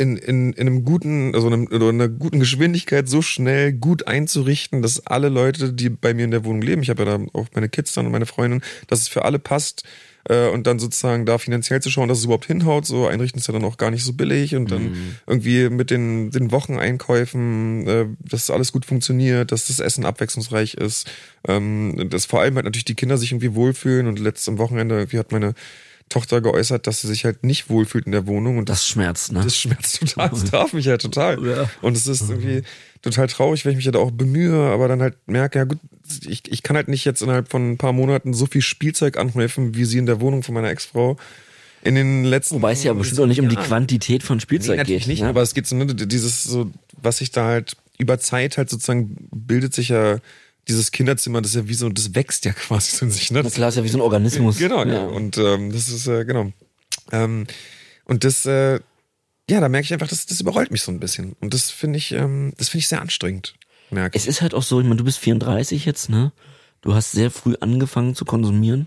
in, 0.00 0.16
in, 0.16 0.52
in 0.52 0.66
einem 0.68 0.84
guten, 0.84 1.34
also 1.34 1.48
in, 1.48 1.54
einem, 1.54 1.66
in 1.68 1.82
einer 1.82 2.08
guten 2.08 2.38
Geschwindigkeit 2.38 3.08
so 3.08 3.20
schnell 3.20 3.72
gut 3.72 4.06
einzurichten, 4.06 4.80
dass 4.80 5.06
alle 5.06 5.28
Leute, 5.28 5.72
die 5.72 5.88
bei 5.88 6.14
mir 6.14 6.24
in 6.24 6.30
der 6.30 6.44
Wohnung 6.44 6.62
leben, 6.62 6.82
ich 6.82 6.90
habe 6.90 7.04
ja 7.04 7.18
da 7.18 7.24
auch 7.32 7.48
meine 7.54 7.68
Kids 7.68 7.92
dann 7.92 8.06
und 8.06 8.12
meine 8.12 8.26
Freundin, 8.26 8.62
dass 8.86 9.00
es 9.00 9.08
für 9.08 9.24
alle 9.24 9.38
passt 9.40 9.82
äh, 10.28 10.48
und 10.48 10.66
dann 10.66 10.78
sozusagen 10.78 11.26
da 11.26 11.38
finanziell 11.38 11.80
zu 11.80 11.90
schauen, 11.90 12.08
dass 12.08 12.18
es 12.18 12.24
überhaupt 12.24 12.46
hinhaut. 12.46 12.86
So 12.86 13.06
einrichten 13.06 13.40
ist 13.40 13.48
ja 13.48 13.52
dann 13.52 13.64
auch 13.64 13.76
gar 13.76 13.90
nicht 13.90 14.04
so 14.04 14.12
billig. 14.12 14.54
Und 14.54 14.70
dann 14.70 14.96
irgendwie 15.26 15.70
mit 15.70 15.90
den, 15.90 16.30
den 16.30 16.50
Wocheneinkäufen, 16.52 17.86
äh, 17.86 18.06
dass 18.20 18.50
alles 18.50 18.72
gut 18.72 18.84
funktioniert, 18.84 19.52
dass 19.52 19.66
das 19.66 19.80
Essen 19.80 20.04
abwechslungsreich 20.04 20.74
ist, 20.74 21.10
ähm, 21.46 22.08
dass 22.10 22.26
vor 22.26 22.40
allem 22.40 22.54
halt 22.56 22.64
natürlich 22.64 22.84
die 22.84 22.94
Kinder 22.94 23.18
sich 23.18 23.32
irgendwie 23.32 23.54
wohlfühlen. 23.54 24.06
Und 24.06 24.18
letztes 24.18 24.48
am 24.48 24.58
Wochenende 24.58 24.96
irgendwie 24.96 25.18
hat 25.18 25.32
meine 25.32 25.54
Tochter 26.08 26.40
geäußert, 26.40 26.86
dass 26.86 27.00
sie 27.00 27.08
sich 27.08 27.24
halt 27.24 27.44
nicht 27.44 27.68
wohlfühlt 27.70 28.06
in 28.06 28.12
der 28.12 28.26
Wohnung 28.26 28.58
und 28.58 28.68
Das 28.68 28.86
schmerzt, 28.86 29.32
ne? 29.32 29.40
das 29.42 29.56
schmerzt 29.56 30.00
total, 30.00 30.30
das 30.30 30.44
traf 30.44 30.72
mich 30.72 30.86
halt 30.88 31.02
total. 31.02 31.44
Ja. 31.46 31.70
Und 31.82 31.96
es 31.96 32.06
ist 32.06 32.28
irgendwie 32.28 32.62
total 33.02 33.26
traurig, 33.28 33.64
wenn 33.64 33.72
ich 33.72 33.76
mich 33.76 33.84
ja 33.86 33.92
da 33.92 33.98
auch 33.98 34.10
bemühe, 34.10 34.58
aber 34.70 34.88
dann 34.88 35.00
halt 35.02 35.16
merke, 35.26 35.58
ja 35.58 35.64
gut, 35.64 35.78
ich, 36.26 36.50
ich 36.50 36.62
kann 36.62 36.76
halt 36.76 36.88
nicht 36.88 37.04
jetzt 37.04 37.22
innerhalb 37.22 37.50
von 37.50 37.72
ein 37.72 37.78
paar 37.78 37.92
Monaten 37.92 38.34
so 38.34 38.46
viel 38.46 38.62
Spielzeug 38.62 39.16
anhäufen, 39.18 39.74
wie 39.74 39.84
sie 39.84 39.98
in 39.98 40.06
der 40.06 40.20
Wohnung 40.20 40.42
von 40.42 40.54
meiner 40.54 40.70
Ex-Frau 40.70 41.16
in 41.82 41.94
den 41.94 42.24
letzten 42.24 42.56
Wobei 42.56 42.72
es 42.72 42.82
ja 42.82 42.92
bestimmt 42.92 43.20
auch 43.20 43.26
nicht 43.26 43.40
um 43.40 43.48
die 43.48 43.56
Quantität 43.56 44.24
von 44.24 44.38
Nee, 44.38 44.42
Spielzeug 44.42 44.78
natürlich 44.78 45.02
geht. 45.04 45.08
nicht, 45.08 45.22
ne? 45.22 45.28
aber 45.28 45.42
es 45.42 45.54
geht 45.54 45.66
so, 45.66 45.76
ne, 45.76 45.86
dieses 45.86 46.42
so, 46.42 46.70
was 47.00 47.18
sich 47.18 47.30
da 47.30 47.44
halt 47.46 47.76
über 47.98 48.18
Zeit 48.18 48.58
halt 48.58 48.68
sozusagen 48.68 49.28
bildet 49.30 49.74
sich 49.74 49.90
ja 49.90 50.18
dieses 50.68 50.90
Kinderzimmer, 50.92 51.40
das 51.40 51.52
ist 51.52 51.56
ja 51.56 51.68
wie 51.68 51.74
so, 51.74 51.88
das 51.88 52.14
wächst 52.14 52.44
ja 52.44 52.52
quasi 52.54 52.96
so 52.96 53.06
in 53.06 53.10
sich, 53.10 53.30
ne? 53.30 53.42
Klar, 53.44 53.68
ist 53.68 53.76
ja 53.76 53.84
wie 53.84 53.88
so 53.88 53.98
ein 53.98 54.02
Organismus. 54.02 54.58
Genau, 54.58 54.84
ja. 54.84 54.92
ja. 54.92 55.06
Und 55.06 55.38
ähm, 55.38 55.72
das 55.72 55.88
ist, 55.88 56.06
äh, 56.06 56.24
genau. 56.24 56.52
Ähm, 57.12 57.46
und 58.04 58.24
das, 58.24 58.46
äh, 58.46 58.80
ja, 59.50 59.60
da 59.60 59.68
merke 59.68 59.84
ich 59.84 59.92
einfach, 59.92 60.08
das, 60.08 60.26
das 60.26 60.40
überrollt 60.40 60.70
mich 60.70 60.82
so 60.82 60.92
ein 60.92 61.00
bisschen. 61.00 61.34
Und 61.40 61.54
das 61.54 61.70
finde 61.70 61.98
ich, 61.98 62.12
ähm, 62.12 62.52
das 62.58 62.68
finde 62.68 62.80
ich 62.80 62.88
sehr 62.88 63.00
anstrengend. 63.00 63.54
Merke 63.90 64.16
Es 64.16 64.26
ist 64.26 64.42
halt 64.42 64.54
auch 64.54 64.62
so, 64.62 64.80
ich 64.80 64.86
meine, 64.86 64.96
du 64.96 65.04
bist 65.04 65.18
34 65.18 65.84
jetzt, 65.84 66.10
ne? 66.10 66.32
Du 66.82 66.94
hast 66.94 67.12
sehr 67.12 67.30
früh 67.30 67.54
angefangen 67.60 68.14
zu 68.14 68.24
konsumieren. 68.24 68.86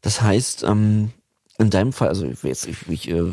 Das 0.00 0.22
heißt, 0.22 0.64
ähm, 0.64 1.12
in 1.58 1.70
deinem 1.70 1.92
Fall, 1.92 2.08
also 2.08 2.24
ich, 2.24 2.42
jetzt, 2.42 2.66
ich, 2.66 2.76
ich, 2.88 3.10
äh, 3.10 3.30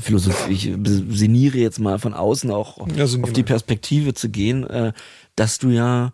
ich 0.49 0.71
sinniere 1.09 1.57
jetzt 1.57 1.79
mal 1.79 1.99
von 1.99 2.13
außen 2.13 2.51
auch 2.51 2.85
Ja, 2.95 3.05
auf 3.05 3.33
die. 3.33 3.43
Perspektive 3.43 4.13
zu 4.13 4.29
gehen, 4.29 4.65
äh, 4.67 4.93
dass 5.35 5.59
du 5.59 5.69
ja, 5.69 6.11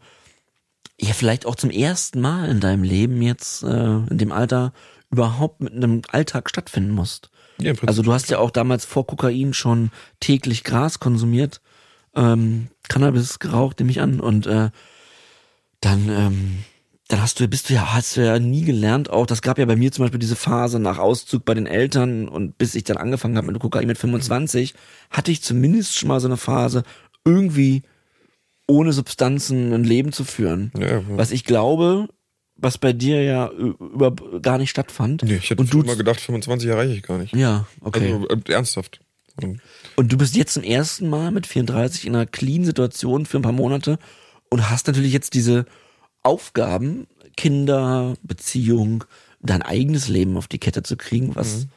ja 1.01 1.13
vielleicht 1.13 1.45
auch 1.45 1.55
zum 1.55 1.69
ersten 1.69 2.21
Mal 2.21 2.49
in 2.49 2.59
deinem 2.59 2.83
Leben 2.83 3.21
jetzt, 3.21 3.63
äh, 3.63 3.95
in 3.95 4.17
dem 4.17 4.31
Alter, 4.31 4.73
überhaupt 5.09 5.61
mit 5.61 5.73
einem 5.73 6.01
Alltag 6.09 6.49
stattfinden 6.49 6.91
musst. 6.91 7.29
Ja. 7.59 7.73
Also 7.85 8.01
du 8.01 8.13
hast 8.13 8.29
ja 8.29 8.39
auch 8.39 8.51
damals 8.51 8.85
vor 8.85 9.05
Kokain 9.05 9.53
schon 9.53 9.91
täglich 10.19 10.63
Gras 10.63 10.99
konsumiert, 10.99 11.61
ähm, 12.15 12.67
Cannabis 12.87 13.39
geraucht, 13.39 13.79
nehme 13.79 13.91
ich 13.91 14.01
an, 14.01 14.19
und 14.19 14.47
äh, 14.47 14.69
dann, 15.79 16.09
ähm, 16.09 16.59
dann 17.07 17.21
hast 17.21 17.39
du, 17.39 17.47
bist 17.47 17.69
du 17.69 17.73
ja, 17.73 17.93
hast 17.93 18.17
du 18.17 18.25
ja 18.25 18.39
nie 18.39 18.63
gelernt 18.63 19.09
auch, 19.09 19.25
das 19.25 19.41
gab 19.41 19.57
ja 19.57 19.65
bei 19.65 19.75
mir 19.75 19.91
zum 19.91 20.05
Beispiel 20.05 20.19
diese 20.19 20.35
Phase 20.35 20.79
nach 20.79 20.97
Auszug 20.97 21.45
bei 21.45 21.53
den 21.53 21.67
Eltern 21.67 22.27
und 22.27 22.57
bis 22.57 22.75
ich 22.75 22.83
dann 22.83 22.97
angefangen 22.97 23.37
habe 23.37 23.51
mit 23.51 23.59
Kokain 23.59 23.87
mit 23.87 23.97
25, 23.97 24.73
hatte 25.09 25.31
ich 25.31 25.41
zumindest 25.41 25.97
schon 25.97 26.09
mal 26.09 26.19
so 26.19 26.27
eine 26.27 26.37
Phase, 26.37 26.83
irgendwie 27.25 27.83
ohne 28.67 28.93
Substanzen 28.93 29.73
ein 29.73 29.83
Leben 29.83 30.11
zu 30.11 30.23
führen. 30.23 30.71
Ja. 30.77 31.01
Was 31.09 31.31
ich 31.31 31.43
glaube, 31.43 32.07
was 32.55 32.77
bei 32.77 32.93
dir 32.93 33.23
ja 33.23 33.49
über 33.49 34.13
gar 34.41 34.57
nicht 34.57 34.69
stattfand. 34.69 35.23
nee, 35.23 35.35
ich 35.35 35.49
hätte 35.49 35.61
und 35.61 35.73
du, 35.73 35.79
mal 35.79 35.97
gedacht, 35.97 36.19
25 36.21 36.69
erreiche 36.69 36.93
ich 36.93 37.03
gar 37.03 37.17
nicht. 37.17 37.35
ja, 37.35 37.65
okay. 37.81 38.13
Also 38.13 38.27
äh, 38.29 38.51
ernsthaft. 38.51 39.01
Und, 39.95 40.11
du 40.11 40.17
bist 40.17 40.35
jetzt 40.35 40.53
zum 40.53 40.63
ersten 40.63 41.09
Mal 41.09 41.31
mit 41.31 41.47
34 41.47 42.05
in 42.05 42.15
einer 42.15 42.25
clean 42.25 42.65
Situation 42.65 43.25
für 43.25 43.37
ein 43.37 43.43
paar 43.43 43.51
Monate 43.51 43.97
und 44.49 44.69
hast 44.69 44.87
natürlich 44.87 45.13
jetzt 45.13 45.33
diese 45.33 45.65
Aufgaben, 46.21 47.07
Kinder, 47.37 48.13
Beziehung, 48.21 49.05
dein 49.39 49.61
eigenes 49.61 50.09
Leben 50.09 50.37
auf 50.37 50.47
die 50.47 50.59
Kette 50.59 50.83
zu 50.83 50.97
kriegen, 50.97 51.35
was, 51.35 51.67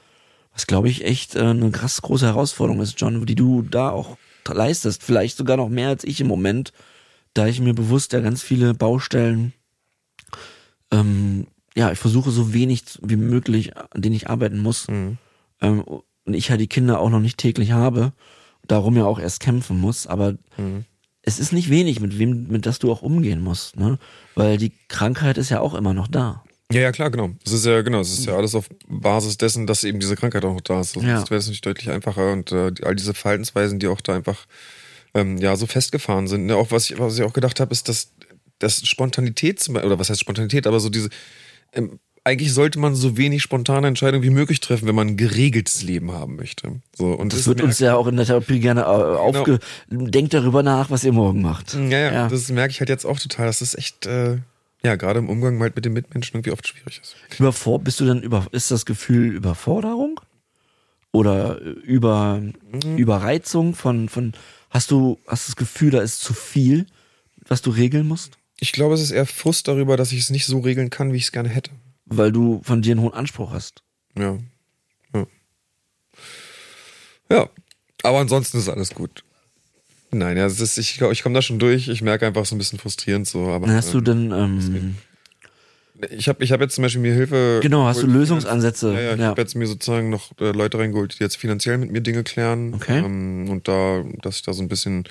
was 0.53 0.67
glaube 0.67 0.88
ich 0.88 1.05
echt 1.05 1.37
äh, 1.37 1.41
eine 1.41 1.71
krass 1.71 2.03
große 2.03 2.26
Herausforderung 2.26 2.83
ist, 2.83 3.00
John, 3.00 3.25
die 3.25 3.35
du 3.35 3.62
da 3.62 3.91
auch 3.91 4.19
leistest. 4.53 5.03
Vielleicht 5.03 5.37
sogar 5.37 5.57
noch 5.57 5.69
mehr 5.69 5.89
als 5.89 6.05
ich 6.05 6.21
im 6.21 6.27
Moment, 6.27 6.73
da 7.33 7.47
ich 7.47 7.61
mir 7.61 7.75
bewusst 7.75 8.13
ja 8.13 8.21
ganz 8.21 8.43
viele 8.43 8.75
Baustellen, 8.75 9.53
ähm, 10.91 11.47
ja, 11.75 11.91
ich 11.91 11.99
versuche 11.99 12.31
so 12.31 12.53
wenig 12.55 12.85
wie 13.03 13.17
möglich, 13.17 13.77
an 13.77 14.03
denen 14.03 14.15
ich 14.15 14.29
arbeiten 14.31 14.61
muss. 14.61 14.89
Mhm. 14.89 15.19
Ähm, 15.61 15.81
und 15.81 16.35
ich 16.35 16.49
ja 16.49 16.57
die 16.57 16.69
Kinder 16.69 17.01
auch 17.01 17.11
noch 17.11 17.21
nicht 17.21 17.39
täglich 17.39 17.73
habe, 17.73 18.13
darum 18.67 18.97
ja 18.97 19.05
auch 19.05 19.19
erst 19.19 19.41
kämpfen 19.41 19.79
muss, 19.81 20.07
aber 20.07 20.37
Mhm. 20.57 20.85
es 21.23 21.39
ist 21.39 21.53
nicht 21.53 21.69
wenig, 21.71 22.01
mit 22.01 22.19
wem, 22.19 22.47
mit 22.49 22.65
das 22.67 22.79
du 22.79 22.91
auch 22.93 23.03
umgehen 23.03 23.43
musst, 23.43 23.77
ne? 23.77 23.99
Weil 24.35 24.57
die 24.57 24.73
Krankheit 24.89 25.37
ist 25.37 25.51
ja 25.51 25.61
auch 25.61 25.75
immer 25.75 25.95
noch 25.95 26.09
da. 26.09 26.44
Ja, 26.73 26.80
ja, 26.80 26.92
klar, 26.92 27.11
genau. 27.11 27.30
Das 27.44 27.52
ist 27.52 27.66
ja, 27.66 27.83
genau, 27.83 28.00
es 28.00 28.12
ist 28.12 28.26
ja 28.26 28.37
alles 28.37 28.54
auf 28.54 28.68
Basis 28.88 29.37
dessen, 29.37 29.66
dass 29.66 29.85
eben 29.85 30.00
diese 30.00 30.16
Krankheit 30.16 30.44
auch 30.44 30.54
noch 30.54 30.61
da 30.61 30.80
ist. 30.80 30.92
Sonst 30.92 31.06
Ja. 31.06 31.18
wäre 31.30 31.37
es 31.37 31.47
natürlich 31.47 31.61
deutlich 31.61 31.90
einfacher 31.90 32.33
und 32.33 32.52
äh, 32.52 32.73
all 32.83 32.94
diese 32.94 33.14
Verhaltensweisen, 33.14 33.78
die 33.78 33.87
auch 33.87 34.00
da 34.00 34.14
einfach 34.14 34.47
ähm, 35.14 35.38
ja 35.38 35.56
so 35.56 35.66
festgefahren 35.66 36.26
sind. 36.26 36.47
Ne? 36.47 36.56
Auch 36.56 36.71
was 36.71 36.90
ich, 36.90 36.99
was 36.99 37.18
ich 37.18 37.25
auch 37.25 37.33
gedacht 37.33 37.61
habe, 37.61 37.73
ist, 37.73 37.88
dass, 37.88 38.12
dass 38.59 38.87
Spontanität 38.87 39.68
oder 39.68 39.99
was 39.99 40.11
heißt 40.11 40.21
Spontanität, 40.21 40.66
aber 40.66 40.80
so 40.80 40.88
diese 40.88 41.11
ähm, 41.73 41.99
eigentlich 42.26 42.54
sollte 42.54 42.78
man 42.78 42.94
so 42.94 43.18
wenig 43.18 43.42
spontane 43.42 43.87
Entscheidungen 43.87 44.23
wie 44.25 44.30
möglich 44.30 44.61
treffen, 44.61 44.88
wenn 44.88 44.94
man 44.94 45.09
ein 45.09 45.16
geregeltes 45.18 45.83
Leben 45.83 46.11
haben 46.12 46.37
möchte. 46.37 46.80
So, 46.97 47.09
und 47.09 47.35
das, 47.35 47.40
das 47.40 47.49
wird 47.49 47.61
uns 47.61 47.78
ja 47.78 47.97
auch 47.97 48.06
in 48.06 48.16
der 48.16 48.25
Therapie 48.25 48.61
gerne 48.61 48.80
äh, 48.80 48.85
aufge... 48.85 49.59
Genau. 49.90 50.06
Denkt 50.09 50.33
darüber 50.33 50.62
nach, 50.62 50.88
was 50.90 51.04
ihr 51.04 51.12
morgen 51.12 51.42
macht. 51.42 51.75
Ja, 51.75 51.80
ja, 51.99 52.12
ja, 52.12 52.28
das 52.28 52.49
merke 52.49 52.71
ich 52.71 52.80
halt 52.80 52.88
jetzt 52.88 53.04
auch 53.04 53.21
total. 53.21 53.44
Das 53.47 53.61
ist 53.61 53.76
echt, 53.76 54.06
äh, 54.06 54.38
ja, 54.85 54.97
gerade 54.97 55.19
im 55.19 55.31
Umgang 55.31 55.59
halt 55.61 55.75
mit 55.76 55.85
den 55.85 55.95
Mitmenschen 55.95 56.37
irgendwie 56.37 56.53
oft 56.53 56.69
schwierig 56.69 57.00
ist. 57.03 57.17
Überfor 57.38 57.79
bist 57.79 58.00
du 58.00 58.05
dann 58.05 58.23
über, 58.23 58.47
ist 58.53 58.71
das 58.71 58.85
Gefühl 58.85 59.33
Überforderung? 59.35 60.21
Oder 61.11 61.61
über, 61.61 62.41
mhm. 62.41 62.97
Überreizung 62.99 63.75
von, 63.75 64.09
von, 64.09 64.33
hast 64.69 64.91
du, 64.91 65.19
hast 65.26 65.49
das 65.49 65.57
Gefühl, 65.57 65.91
da 65.91 66.03
ist 66.03 66.21
zu 66.21 66.35
viel, 66.35 66.87
was 67.49 67.62
du 67.62 67.71
regeln 67.71 68.07
musst? 68.07 68.37
Ich 68.59 68.73
glaube, 68.73 68.95
es 68.95 69.00
ist 69.00 69.11
eher 69.11 69.26
Frust 69.26 69.69
darüber, 69.69 69.97
dass 69.97 70.12
ich 70.12 70.19
es 70.19 70.31
nicht 70.31 70.45
so 70.45 70.59
regeln 70.61 70.91
kann, 70.91 71.12
wie 71.12 71.17
ich 71.17 71.25
es 71.25 71.33
gerne 71.33 71.49
hätte. 71.49 71.71
Weil 72.05 72.33
du 72.33 72.61
von 72.62 72.83
dir 72.83 72.93
einen 72.93 73.00
hohen 73.00 73.14
Anspruch 73.14 73.53
hast. 73.53 73.83
Ja. 74.19 74.38
Ja. 75.14 75.26
Ja. 77.31 77.49
Aber 78.03 78.19
ansonsten 78.19 78.59
ist 78.59 78.69
alles 78.69 78.91
gut. 78.91 79.25
Nein, 80.18 80.37
ja, 80.37 80.47
ist, 80.47 80.78
ich, 80.78 81.00
ich 81.00 81.23
komme 81.23 81.35
da 81.35 81.42
schon 81.42 81.59
durch. 81.59 81.88
Ich 81.88 82.02
merke 82.02 82.26
einfach 82.26 82.47
so 82.47 82.54
ein 82.54 82.59
bisschen 82.59 82.78
frustrierend 82.78 83.26
so. 83.26 83.49
Aber, 83.49 83.68
hast 83.68 83.92
du 83.92 84.00
denn 84.00 84.30
ähm, 84.33 84.97
ich 86.11 86.28
habe 86.28 86.42
ich 86.42 86.52
hab 86.52 86.61
jetzt 86.61 86.75
zum 86.75 86.83
Beispiel 86.83 87.00
mir 87.00 87.14
Hilfe. 87.14 87.61
Genau, 87.62 87.85
hast 87.87 88.02
du 88.02 88.06
Lösungsansätze? 88.06 88.92
Ja, 88.92 89.00
ja, 89.00 89.14
ich 89.14 89.21
ja. 89.21 89.26
habe 89.26 89.40
jetzt 89.40 89.54
mir 89.54 89.66
sozusagen 89.66 90.11
noch 90.11 90.33
äh, 90.40 90.50
Leute 90.50 90.78
reingeholt, 90.78 91.18
die 91.18 91.23
jetzt 91.23 91.37
finanziell 91.37 91.78
mit 91.78 91.92
mir 91.92 92.00
Dinge 92.00 92.25
klären. 92.25 92.75
Okay. 92.75 92.99
Ähm, 92.99 93.49
und 93.49 93.68
da, 93.68 94.04
dass 94.23 94.37
ich 94.37 94.42
da 94.42 94.52
so 94.52 94.62
ein 94.62 94.68
bisschen 94.68 95.04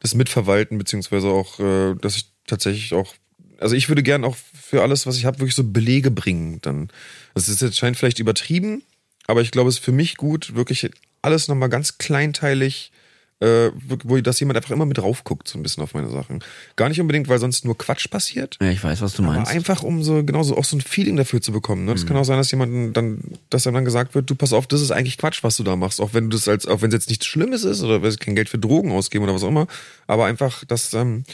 das 0.00 0.14
mitverwalten, 0.14 0.78
beziehungsweise 0.78 1.28
auch, 1.28 1.58
äh, 1.58 1.94
dass 2.00 2.16
ich 2.16 2.26
tatsächlich 2.46 2.94
auch, 2.94 3.14
also 3.58 3.74
ich 3.74 3.88
würde 3.88 4.02
gern 4.02 4.24
auch 4.24 4.36
für 4.36 4.82
alles, 4.82 5.06
was 5.06 5.16
ich 5.16 5.24
habe, 5.24 5.38
wirklich 5.38 5.54
so 5.54 5.64
Belege 5.64 6.10
bringen. 6.10 6.58
Dann, 6.62 6.88
das 7.34 7.48
ist 7.48 7.62
jetzt 7.62 7.78
scheint 7.78 7.96
vielleicht 7.96 8.18
übertrieben, 8.18 8.82
aber 9.26 9.40
ich 9.40 9.50
glaube, 9.50 9.68
es 9.68 9.76
ist 9.76 9.84
für 9.84 9.92
mich 9.92 10.16
gut, 10.16 10.54
wirklich 10.54 10.90
alles 11.22 11.48
nochmal 11.48 11.68
ganz 11.68 11.98
kleinteilig 11.98 12.92
äh, 13.40 13.70
wo 14.04 14.18
dass 14.20 14.38
jemand 14.38 14.58
einfach 14.58 14.70
immer 14.70 14.84
mit 14.84 14.98
drauf 14.98 15.24
guckt, 15.24 15.48
so 15.48 15.58
ein 15.58 15.62
bisschen 15.62 15.82
auf 15.82 15.94
meine 15.94 16.10
Sachen. 16.10 16.44
Gar 16.76 16.90
nicht 16.90 17.00
unbedingt, 17.00 17.28
weil 17.28 17.38
sonst 17.38 17.64
nur 17.64 17.76
Quatsch 17.76 18.10
passiert. 18.10 18.58
Ja, 18.60 18.68
ich 18.70 18.84
weiß, 18.84 19.00
was 19.00 19.14
du 19.14 19.22
meinst. 19.22 19.48
Aber 19.48 19.50
einfach, 19.50 19.82
um 19.82 20.02
so 20.02 20.22
genauso 20.22 20.56
auch 20.58 20.64
so 20.64 20.76
ein 20.76 20.82
Feeling 20.82 21.16
dafür 21.16 21.40
zu 21.40 21.50
bekommen. 21.50 21.86
Ne? 21.86 21.92
Das 21.92 22.04
mhm. 22.04 22.08
kann 22.08 22.16
auch 22.18 22.24
sein, 22.24 22.36
dass 22.36 22.50
jemand 22.50 22.94
dann, 22.96 23.18
dass 23.48 23.66
einem 23.66 23.74
dann 23.74 23.86
gesagt 23.86 24.14
wird, 24.14 24.28
du 24.28 24.34
pass 24.34 24.52
auf, 24.52 24.66
das 24.66 24.82
ist 24.82 24.90
eigentlich 24.90 25.16
Quatsch, 25.16 25.42
was 25.42 25.56
du 25.56 25.62
da 25.62 25.74
machst. 25.74 26.00
Auch 26.02 26.12
wenn 26.12 26.28
du 26.28 26.36
das 26.36 26.48
als, 26.48 26.66
auch 26.66 26.82
wenn 26.82 26.88
es 26.88 26.94
jetzt 26.94 27.08
nichts 27.08 27.26
Schlimmes 27.26 27.64
ist 27.64 27.82
oder 27.82 28.02
weil 28.02 28.14
kein 28.16 28.36
Geld 28.36 28.50
für 28.50 28.58
Drogen 28.58 28.92
ausgeben 28.92 29.24
oder 29.24 29.34
was 29.34 29.42
auch 29.42 29.48
immer. 29.48 29.66
Aber 30.06 30.26
einfach, 30.26 30.64
dass, 30.66 30.92
ähm, 30.92 31.24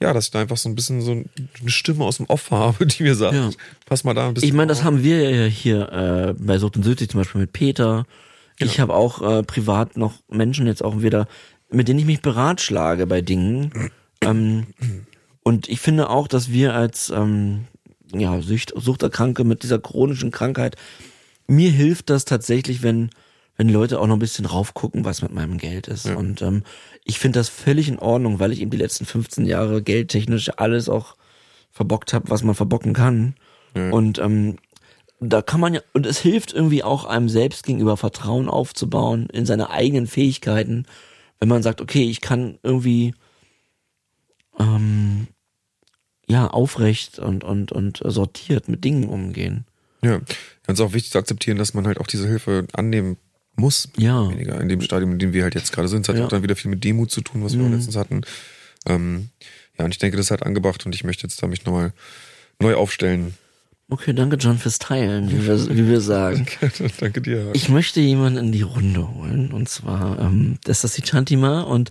ja, 0.00 0.12
dass 0.12 0.26
ich 0.26 0.30
da 0.32 0.40
einfach 0.40 0.56
so 0.56 0.68
ein 0.68 0.74
bisschen 0.74 1.00
so 1.00 1.12
eine 1.12 1.70
Stimme 1.70 2.04
aus 2.04 2.16
dem 2.16 2.26
Off 2.26 2.50
habe, 2.50 2.86
die 2.86 3.04
mir 3.04 3.14
sagt, 3.14 3.34
ja. 3.34 3.50
pass 3.86 4.02
mal 4.02 4.14
da 4.14 4.26
ein 4.26 4.34
bisschen. 4.34 4.48
Ich 4.48 4.54
meine, 4.54 4.68
das 4.68 4.82
haben 4.82 5.04
wir 5.04 5.30
ja 5.30 5.46
hier 5.46 5.92
äh, 5.92 6.34
bei 6.36 6.58
Sucht 6.58 6.76
und 6.76 6.82
Süchtig 6.82 7.10
zum 7.10 7.20
Beispiel 7.20 7.40
mit 7.40 7.52
Peter. 7.52 8.04
Genau. 8.58 8.70
Ich 8.70 8.80
habe 8.80 8.94
auch 8.94 9.22
äh, 9.22 9.42
privat 9.42 9.96
noch 9.96 10.14
Menschen 10.28 10.66
jetzt 10.66 10.84
auch 10.84 11.02
wieder 11.02 11.26
mit 11.72 11.88
denen 11.88 11.98
ich 11.98 12.06
mich 12.06 12.22
beratschlage 12.22 13.06
bei 13.06 13.20
Dingen. 13.20 13.90
Ähm, 14.22 14.66
und 15.42 15.68
ich 15.68 15.80
finde 15.80 16.10
auch, 16.10 16.28
dass 16.28 16.50
wir 16.50 16.74
als 16.74 17.10
ähm, 17.10 17.64
ja, 18.14 18.40
Sucht, 18.40 18.72
Suchterkranke 18.76 19.44
mit 19.44 19.62
dieser 19.62 19.78
chronischen 19.78 20.30
Krankheit, 20.30 20.76
mir 21.46 21.70
hilft 21.70 22.10
das 22.10 22.24
tatsächlich, 22.24 22.82
wenn, 22.82 23.10
wenn 23.56 23.68
Leute 23.68 24.00
auch 24.00 24.06
noch 24.06 24.16
ein 24.16 24.20
bisschen 24.20 24.46
raufgucken, 24.46 25.04
was 25.04 25.22
mit 25.22 25.32
meinem 25.32 25.58
Geld 25.58 25.88
ist. 25.88 26.06
Ja. 26.06 26.16
Und 26.16 26.42
ähm, 26.42 26.62
ich 27.04 27.18
finde 27.18 27.40
das 27.40 27.48
völlig 27.48 27.88
in 27.88 27.98
Ordnung, 27.98 28.38
weil 28.38 28.52
ich 28.52 28.60
eben 28.60 28.70
die 28.70 28.76
letzten 28.76 29.06
15 29.06 29.44
Jahre 29.44 29.82
geldtechnisch 29.82 30.50
alles 30.56 30.88
auch 30.88 31.16
verbockt 31.72 32.12
habe, 32.12 32.30
was 32.30 32.42
man 32.42 32.54
verbocken 32.54 32.92
kann. 32.92 33.34
Ja. 33.74 33.90
Und 33.90 34.18
ähm, 34.18 34.58
da 35.20 35.40
kann 35.40 35.60
man 35.60 35.74
ja, 35.74 35.80
und 35.92 36.06
es 36.06 36.18
hilft 36.18 36.52
irgendwie 36.52 36.82
auch 36.82 37.04
einem 37.04 37.28
selbst 37.28 37.64
gegenüber 37.64 37.96
Vertrauen 37.96 38.48
aufzubauen 38.48 39.28
in 39.32 39.46
seine 39.46 39.70
eigenen 39.70 40.06
Fähigkeiten 40.06 40.86
wenn 41.42 41.48
man 41.48 41.64
sagt, 41.64 41.80
okay, 41.80 42.08
ich 42.08 42.20
kann 42.20 42.60
irgendwie 42.62 43.16
ähm, 44.60 45.26
ja 46.28 46.46
aufrecht 46.46 47.18
und 47.18 47.42
und 47.42 47.72
und 47.72 48.00
sortiert 48.04 48.68
mit 48.68 48.84
Dingen 48.84 49.08
umgehen. 49.08 49.66
Ja, 50.04 50.20
ganz 50.64 50.78
auch 50.78 50.92
wichtig 50.92 51.10
zu 51.10 51.18
akzeptieren, 51.18 51.58
dass 51.58 51.74
man 51.74 51.88
halt 51.88 51.98
auch 51.98 52.06
diese 52.06 52.28
Hilfe 52.28 52.68
annehmen 52.74 53.16
muss. 53.56 53.88
Ja. 53.96 54.30
Weniger 54.30 54.60
in 54.60 54.68
dem 54.68 54.82
Stadium, 54.82 55.10
in 55.10 55.18
dem 55.18 55.32
wir 55.32 55.42
halt 55.42 55.56
jetzt 55.56 55.72
gerade 55.72 55.88
sind. 55.88 56.02
Es 56.02 56.10
hat 56.10 56.16
ja. 56.16 56.26
auch 56.26 56.28
dann 56.28 56.44
wieder 56.44 56.54
viel 56.54 56.70
mit 56.70 56.84
Demut 56.84 57.10
zu 57.10 57.22
tun, 57.22 57.42
was 57.42 57.58
wir 57.58 57.64
mhm. 57.64 57.74
letztens 57.74 57.96
hatten. 57.96 58.20
Ähm, 58.86 59.30
ja, 59.76 59.84
und 59.84 59.90
ich 59.90 59.98
denke, 59.98 60.16
das 60.16 60.30
hat 60.30 60.44
angebracht 60.44 60.86
und 60.86 60.94
ich 60.94 61.02
möchte 61.02 61.24
jetzt 61.24 61.42
da 61.42 61.48
mich 61.48 61.64
nochmal 61.64 61.92
neu 62.60 62.76
aufstellen 62.76 63.34
Okay, 63.92 64.14
danke 64.14 64.36
John 64.36 64.56
fürs 64.56 64.78
Teilen, 64.78 65.30
wie 65.30 65.46
wir, 65.46 65.68
wie 65.68 65.86
wir 65.86 66.00
sagen. 66.00 66.46
danke, 66.62 66.90
danke 66.98 67.20
dir. 67.20 67.50
Ich 67.52 67.68
möchte 67.68 68.00
jemanden 68.00 68.38
in 68.38 68.50
die 68.50 68.62
Runde 68.62 69.06
holen 69.06 69.52
und 69.52 69.68
zwar 69.68 70.18
ähm, 70.18 70.56
das 70.64 70.82
ist 70.82 70.96
die 70.96 71.02
Chantima 71.02 71.60
und 71.60 71.90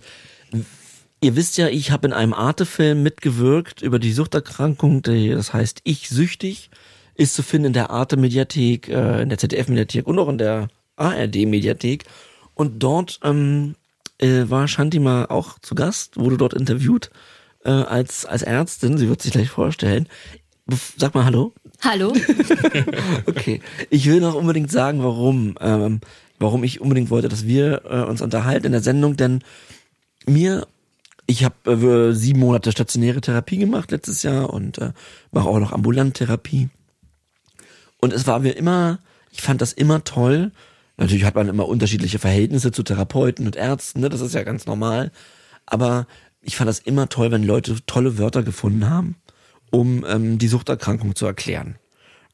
ihr 1.20 1.36
wisst 1.36 1.58
ja, 1.58 1.68
ich 1.68 1.92
habe 1.92 2.08
in 2.08 2.12
einem 2.12 2.32
Arte-Film 2.34 3.04
mitgewirkt 3.04 3.82
über 3.82 4.00
die 4.00 4.12
Suchterkrankung, 4.12 5.02
die, 5.02 5.28
das 5.28 5.52
heißt 5.52 5.82
Ich 5.84 6.08
süchtig, 6.08 6.70
ist 7.14 7.34
zu 7.34 7.44
finden 7.44 7.66
in 7.66 7.72
der 7.72 7.90
Arte-Mediathek, 7.90 8.88
äh, 8.88 9.22
in 9.22 9.28
der 9.28 9.38
ZDF-Mediathek 9.38 10.04
und 10.04 10.18
auch 10.18 10.28
in 10.28 10.38
der 10.38 10.70
ARD-Mediathek 10.96 12.02
und 12.54 12.82
dort 12.82 13.20
ähm, 13.22 13.76
äh, 14.18 14.46
war 14.48 14.66
Shantima 14.66 15.26
auch 15.26 15.60
zu 15.60 15.76
Gast, 15.76 16.16
wurde 16.16 16.36
dort 16.36 16.54
interviewt 16.54 17.12
äh, 17.64 17.70
als 17.70 18.26
als 18.26 18.42
Ärztin, 18.42 18.98
sie 18.98 19.08
wird 19.08 19.22
sich 19.22 19.30
gleich 19.30 19.50
vorstellen. 19.50 20.08
Sag 20.96 21.14
mal 21.14 21.24
Hallo. 21.24 21.52
Hallo. 21.84 22.12
okay. 23.26 23.60
Ich 23.90 24.06
will 24.06 24.20
noch 24.20 24.34
unbedingt 24.34 24.70
sagen, 24.70 25.02
warum, 25.02 25.56
ähm, 25.60 26.00
warum 26.38 26.62
ich 26.62 26.80
unbedingt 26.80 27.10
wollte, 27.10 27.28
dass 27.28 27.46
wir 27.46 27.82
äh, 27.84 28.08
uns 28.08 28.22
unterhalten 28.22 28.66
in 28.66 28.72
der 28.72 28.82
Sendung, 28.82 29.16
denn 29.16 29.42
mir, 30.24 30.68
ich 31.26 31.44
habe 31.44 31.72
äh, 31.72 32.14
sieben 32.14 32.38
Monate 32.38 32.70
stationäre 32.70 33.20
Therapie 33.20 33.58
gemacht 33.58 33.90
letztes 33.90 34.22
Jahr 34.22 34.50
und 34.50 34.78
äh, 34.78 34.92
mache 35.32 35.48
auch 35.48 35.58
noch 35.58 35.72
ambulant 35.72 36.14
Therapie. 36.14 36.68
Und 38.00 38.12
es 38.12 38.28
war 38.28 38.38
mir 38.38 38.56
immer, 38.56 39.00
ich 39.32 39.42
fand 39.42 39.60
das 39.60 39.72
immer 39.72 40.04
toll. 40.04 40.52
Natürlich 40.98 41.24
hat 41.24 41.34
man 41.34 41.48
immer 41.48 41.66
unterschiedliche 41.66 42.20
Verhältnisse 42.20 42.70
zu 42.70 42.84
Therapeuten 42.84 43.46
und 43.46 43.56
Ärzten, 43.56 44.00
ne? 44.00 44.08
das 44.08 44.20
ist 44.20 44.34
ja 44.34 44.44
ganz 44.44 44.66
normal. 44.66 45.10
Aber 45.66 46.06
ich 46.42 46.54
fand 46.54 46.68
das 46.68 46.78
immer 46.78 47.08
toll, 47.08 47.32
wenn 47.32 47.42
Leute 47.42 47.76
tolle 47.86 48.18
Wörter 48.18 48.44
gefunden 48.44 48.88
haben 48.88 49.16
um 49.72 50.04
ähm, 50.06 50.38
die 50.38 50.48
Suchterkrankung 50.48 51.16
zu 51.16 51.26
erklären. 51.26 51.76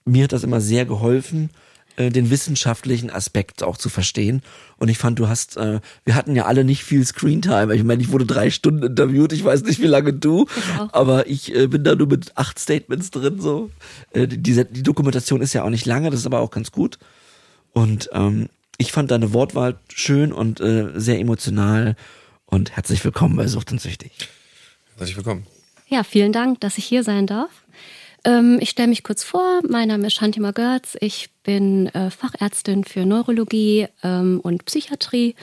Mir 0.05 0.25
hat 0.25 0.33
das 0.33 0.43
immer 0.43 0.61
sehr 0.61 0.85
geholfen, 0.85 1.51
äh, 1.97 2.11
den 2.11 2.31
wissenschaftlichen 2.31 3.11
Aspekt 3.11 3.63
auch 3.63 3.77
zu 3.77 3.89
verstehen. 3.89 4.43
Und 4.77 4.89
ich 4.89 4.99
fand, 4.99 5.19
du 5.19 5.29
hast, 5.29 5.57
äh, 5.57 5.81
wir 6.05 6.15
hatten 6.15 6.35
ja 6.35 6.45
alle 6.45 6.65
nicht 6.65 6.83
viel 6.85 7.07
Screentime. 7.07 7.75
Ich 7.75 7.85
meine, 7.85 8.03
ich 8.03 8.11
wurde 8.11 8.27
drei 8.27 8.51
Stunden 8.51 8.83
interviewt, 8.83 9.33
ich 9.33 9.45
weiß 9.45 9.63
nicht, 9.63 9.81
wie 9.81 9.87
lange 9.87 10.13
du, 10.13 10.47
aber 10.93 11.29
ich 11.29 11.55
äh, 11.55 11.69
bin 11.69 11.85
da 11.85 11.95
nur 11.95 12.09
mit 12.09 12.37
acht 12.37 12.59
Statements 12.59 13.11
drin. 13.13 13.41
So, 13.41 13.71
äh, 14.13 14.27
die, 14.27 14.65
die 14.65 14.83
Dokumentation 14.83 15.41
ist 15.41 15.53
ja 15.53 15.63
auch 15.63 15.71
nicht 15.71 15.87
lange, 15.87 16.11
das 16.11 16.21
ist 16.21 16.27
aber 16.27 16.41
auch 16.41 16.51
ganz 16.51 16.73
gut. 16.73 16.99
Und 17.73 18.11
ähm, 18.13 18.49
ich 18.79 18.91
fand 18.91 19.13
deine 19.13 19.33
Wortwahl 19.33 19.79
schön 19.93 20.33
und 20.33 20.61
äh, 20.61 20.89
sehr 20.95 21.21
emotional. 21.21 21.95
Und 22.47 22.73
herzlich 22.73 23.05
willkommen 23.05 23.37
bei 23.37 23.47
Sucht 23.47 23.71
und 23.71 23.81
Süchtig. 23.81 24.13
Herzlich 24.97 25.17
willkommen. 25.17 25.47
Ja, 25.89 26.05
vielen 26.05 26.33
Dank, 26.33 26.61
dass 26.61 26.77
ich 26.77 26.85
hier 26.85 27.03
sein 27.03 27.27
darf. 27.27 27.51
Ähm, 28.25 28.59
ich 28.61 28.71
stelle 28.71 28.89
mich 28.89 29.03
kurz 29.03 29.25
vor. 29.25 29.61
Mein 29.67 29.89
Name 29.89 30.09
ist 30.09 30.15
Shantima 30.15 30.51
Görz. 30.51 30.99
Ich 31.01 31.31
bin 31.45 31.87
äh, 31.89 32.11
Fachärztin 32.11 32.85
für 32.85 33.07
Neurologie 33.07 33.87
ähm, 34.03 34.41
und 34.43 34.67
Psychiatrie 34.67 35.35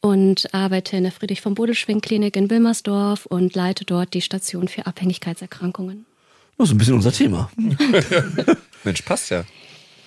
und 0.00 0.52
arbeite 0.52 0.96
in 0.96 1.04
der 1.04 1.12
Friedrich 1.12 1.40
von 1.40 1.54
Bodelschwing 1.54 2.00
Klinik 2.00 2.36
in 2.36 2.50
Wilmersdorf 2.50 3.26
und 3.26 3.54
leite 3.54 3.84
dort 3.84 4.14
die 4.14 4.20
Station 4.20 4.66
für 4.66 4.86
Abhängigkeitserkrankungen. 4.86 6.06
Das 6.58 6.68
ist 6.68 6.74
ein 6.74 6.78
bisschen 6.78 6.94
unser 6.94 7.12
Thema. 7.12 7.50
Mensch, 8.84 9.02
passt 9.02 9.30
ja. 9.30 9.44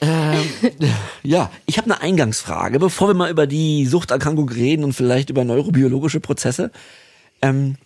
Ähm, 0.02 0.46
ja, 1.24 1.50
ich 1.66 1.78
habe 1.78 1.86
eine 1.86 2.02
Eingangsfrage, 2.02 2.78
bevor 2.80 3.08
wir 3.08 3.16
mal 3.16 3.32
über 3.32 3.48
die 3.48 3.86
Suchterkrankung 3.86 4.50
reden 4.50 4.84
und 4.84 4.94
vielleicht 4.94 5.30
über 5.30 5.46
neurobiologische 5.46 6.20
Prozesse. 6.20 6.72
Ähm, 7.42 7.78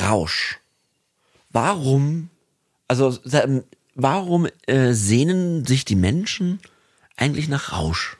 Rausch 0.00 0.60
warum, 1.54 2.28
also 2.88 3.16
warum 3.94 4.46
äh, 4.66 4.92
sehnen 4.92 5.64
sich 5.64 5.86
die 5.86 5.96
Menschen 5.96 6.60
eigentlich 7.16 7.48
nach 7.48 7.72
Rausch? 7.72 8.18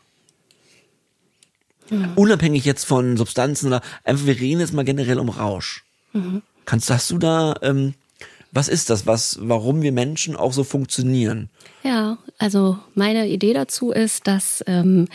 Ja. 1.91 2.13
Unabhängig 2.15 2.65
jetzt 2.65 2.85
von 2.85 3.19
Substanzen 3.19 3.67
oder 3.67 3.83
einfach, 4.05 4.25
wir 4.25 4.41
reden 4.41 4.61
jetzt 4.61 4.73
mal 4.73 4.85
generell 4.85 5.19
um 5.19 5.29
Rausch. 5.29 5.85
Mhm. 6.15 6.41
Kannst, 6.65 6.91
hast 6.91 7.11
du 7.11 7.19
da, 7.19 7.57
ähm, 7.61 7.93
was 8.53 8.69
ist 8.69 8.89
das, 8.89 9.07
was, 9.07 9.39
warum 9.43 9.83
wir 9.83 9.93
Menschen 9.93 10.37
auch 10.37 10.53
so 10.53 10.65
funktionieren? 10.65 11.51
Ja, 11.83 12.17
also 12.39 12.79
meine 12.95 13.29
Idee 13.29 13.53
dazu 13.53 13.91
ist, 13.91 14.27
dass 14.27 14.65
ähm, 14.67 15.09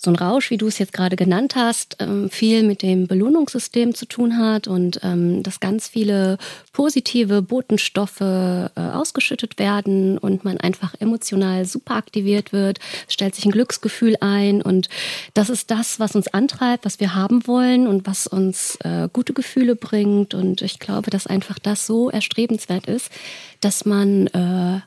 so 0.00 0.12
ein 0.12 0.16
Rausch, 0.16 0.50
wie 0.50 0.58
du 0.58 0.68
es 0.68 0.78
jetzt 0.78 0.92
gerade 0.92 1.16
genannt 1.16 1.56
hast, 1.56 1.96
ähm, 1.98 2.30
viel 2.30 2.62
mit 2.62 2.82
dem 2.82 3.08
Belohnungssystem 3.08 3.96
zu 3.96 4.06
tun 4.06 4.38
hat 4.38 4.68
und 4.68 5.00
ähm, 5.02 5.42
dass 5.42 5.58
ganz 5.58 5.88
viele 5.88 6.38
positive 6.72 7.42
Botenstoffe 7.42 8.20
äh, 8.20 8.70
ausgeschüttet 8.76 9.58
werden 9.58 10.16
und 10.16 10.44
man 10.44 10.56
einfach 10.58 10.94
emotional 11.00 11.64
super 11.64 11.96
aktiviert 11.96 12.52
wird, 12.52 12.78
stellt 13.08 13.34
sich 13.34 13.44
ein 13.44 13.50
Glücksgefühl 13.50 14.14
ein 14.20 14.62
und 14.62 14.88
das 15.34 15.50
ist 15.50 15.72
das, 15.72 15.98
was 15.98 16.14
uns 16.14 16.28
antreibt, 16.28 16.84
was 16.84 17.00
wir 17.00 17.16
haben 17.16 17.48
wollen 17.48 17.88
und 17.88 18.06
was 18.06 18.28
uns 18.28 18.76
äh, 18.84 19.08
gute 19.12 19.32
Gefühle 19.32 19.74
bringt. 19.74 20.32
Und 20.32 20.62
ich 20.62 20.78
glaube, 20.78 21.10
dass 21.10 21.26
einfach 21.26 21.58
das 21.58 21.86
so 21.86 22.08
erstrebenswert 22.08 22.86
ist, 22.86 23.10
dass 23.60 23.84
man 23.84 24.28
äh, 24.28 24.80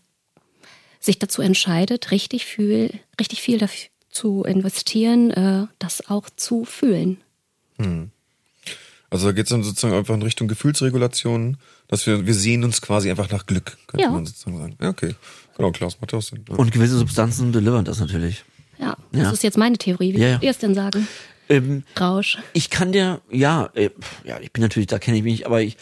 sich 1.01 1.19
dazu 1.19 1.41
entscheidet, 1.41 2.11
richtig 2.11 2.45
viel, 2.45 2.91
richtig 3.19 3.41
viel 3.41 3.57
dafür 3.57 3.90
zu 4.11 4.43
investieren, 4.43 5.31
äh, 5.31 5.67
das 5.79 6.09
auch 6.09 6.29
zu 6.35 6.65
fühlen. 6.65 7.17
Hm. 7.77 8.11
Also 9.09 9.25
da 9.27 9.33
geht 9.33 9.45
es 9.45 9.49
dann 9.49 9.63
sozusagen 9.63 9.93
einfach 9.93 10.13
in 10.15 10.21
Richtung 10.21 10.47
Gefühlsregulation, 10.47 11.57
dass 11.87 12.07
wir, 12.07 12.25
wir 12.25 12.33
sehen 12.33 12.63
uns 12.63 12.81
quasi 12.81 13.09
einfach 13.09 13.29
nach 13.29 13.45
Glück, 13.45 13.77
könnte 13.87 14.03
Ja. 14.05 14.11
man 14.11 14.25
sozusagen 14.25 14.57
sagen. 14.57 14.77
Ja, 14.81 14.89
okay. 14.89 15.15
Genau, 15.57 15.71
Klaus 15.71 15.99
macht 15.99 16.13
auch 16.13 16.21
Sinn. 16.21 16.45
Ja. 16.49 16.55
Und 16.55 16.71
gewisse 16.71 16.97
Substanzen 16.97 17.51
delivern 17.51 17.83
das 17.83 17.99
natürlich. 17.99 18.45
Ja, 18.79 18.95
das 19.11 19.21
Ja. 19.21 19.31
ist 19.31 19.43
jetzt 19.43 19.57
meine 19.57 19.77
Theorie. 19.77 20.13
Wie 20.13 20.19
Ja, 20.19 20.23
ja. 20.27 20.31
würdet 20.35 20.43
ihr 20.43 20.49
es 20.51 20.57
denn 20.59 20.75
sagen? 20.75 21.07
Ähm, 21.49 21.83
Rausch. 21.99 22.37
ich 22.53 22.69
kann 22.69 22.93
dir, 22.93 23.19
ja, 23.29 23.69
äh, 23.73 23.89
ja, 24.23 24.39
ich 24.39 24.53
bin 24.53 24.61
natürlich, 24.61 24.87
da 24.87 24.99
kenne 24.99 25.17
ich 25.17 25.23
mich 25.23 25.33
nicht, 25.33 25.45
aber 25.45 25.61
ich 25.61 25.75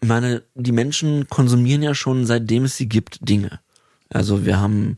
meine, 0.00 0.42
die 0.56 0.72
Menschen 0.72 1.28
konsumieren 1.28 1.82
ja 1.82 1.94
schon 1.94 2.26
seitdem 2.26 2.64
es 2.64 2.76
sie 2.76 2.88
gibt 2.88 3.18
Dinge. 3.28 3.60
Also 4.08 4.44
wir 4.44 4.58
haben 4.58 4.96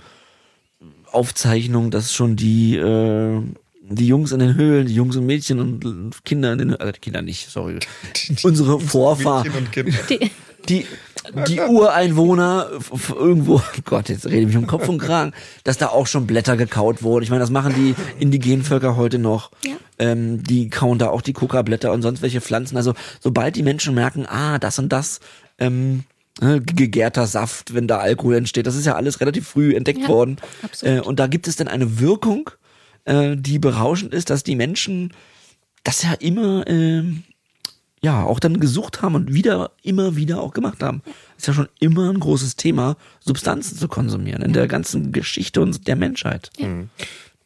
Aufzeichnungen, 1.15 1.91
dass 1.91 2.13
schon 2.13 2.37
die 2.37 2.77
äh, 2.77 3.41
die 3.89 4.07
Jungs 4.07 4.33
in 4.33 4.39
den 4.39 4.55
Höhlen, 4.55 4.87
die 4.87 4.95
Jungs 4.95 5.17
und 5.17 5.27
Mädchen 5.27 5.61
und 5.61 6.25
Kinder 6.25 6.53
in 6.53 6.59
den 6.59 6.69
Höhlen, 6.71 6.81
also 6.81 6.93
Kinder 7.01 7.23
nicht, 7.23 7.51
sorry, 7.51 7.79
unsere 8.43 8.81
Vorfahren. 8.81 9.69
Die, 9.75 10.31
die, 10.69 10.87
die 11.49 11.61
Ureinwohner 11.61 12.69
irgendwo, 13.15 13.57
oh 13.57 13.81
Gott, 13.85 14.09
jetzt 14.09 14.27
rede 14.27 14.41
ich 14.41 14.47
mich 14.47 14.57
um 14.57 14.67
Kopf 14.67 14.89
und 14.89 14.99
Kragen, 14.99 15.33
dass 15.65 15.79
da 15.79 15.89
auch 15.89 16.07
schon 16.07 16.27
Blätter 16.27 16.57
gekaut 16.57 17.03
wurden. 17.03 17.23
Ich 17.23 17.31
meine, 17.31 17.41
das 17.41 17.51
machen 17.51 17.75
die 17.75 17.95
indigenen 18.19 18.63
Völker 18.63 18.97
heute 18.97 19.19
noch. 19.19 19.51
Ja. 19.65 19.73
Ähm, 19.99 20.43
die 20.43 20.71
kauen 20.71 20.99
da 20.99 21.09
auch 21.09 21.23
die 21.23 21.33
Coca-Blätter 21.33 21.93
und 21.93 22.03
sonst 22.03 22.23
welche 22.23 22.41
Pflanzen. 22.41 22.77
Also 22.77 22.95
sobald 23.21 23.57
die 23.57 23.63
Menschen 23.63 23.95
merken, 23.95 24.27
ah, 24.27 24.59
das 24.59 24.79
und 24.79 24.93
das, 24.93 25.21
ähm, 25.59 26.05
ne, 26.41 26.61
gegärter 26.61 27.27
Saft, 27.27 27.75
wenn 27.75 27.87
da 27.89 27.99
Alkohol 27.99 28.37
entsteht, 28.37 28.67
das 28.67 28.77
ist 28.77 28.87
ja 28.87 28.95
alles 28.95 29.21
relativ 29.21 29.49
früh 29.49 29.75
entdeckt 29.75 30.03
Ja, 30.03 30.09
worden. 30.09 30.37
absolut. 30.63 30.97
Äh, 30.97 31.01
und 31.01 31.19
da 31.19 31.27
gibt 31.27 31.49
es 31.49 31.57
dann 31.57 31.69
eine 31.69 32.01
Wirkung, 32.01 32.51
äh, 33.05 33.37
die 33.37 33.59
berauschend 33.59 34.15
ist, 34.15 34.31
dass 34.31 34.43
die 34.45 34.57
Menschen 34.57 35.13
das 35.85 36.03
ja 36.03 36.15
immer 36.15 36.67
ähm, 36.67 37.23
ja 38.03 38.23
auch 38.23 38.39
dann 38.39 38.61
gesucht 38.61 39.01
haben 39.03 39.15
und 39.15 39.33
wieder 39.33 39.71
immer 39.83 40.17
wieder 40.17 40.41
auch 40.41 40.53
gemacht 40.53 40.83
haben. 40.83 41.03
Ist 41.39 41.47
ja 41.47 41.55
schon 41.55 41.69
immer 41.81 42.11
ein 42.11 42.21
großes 42.21 42.57
Thema, 42.57 42.97
Substanzen 43.21 43.77
zu 43.79 43.89
konsumieren 43.89 44.43
in 44.43 44.53
der 44.53 44.67
ganzen 44.67 45.13
Geschichte 45.13 45.61
und 45.61 45.87
der 45.87 45.97
Menschheit. 45.97 46.51
Ja, 46.59 46.69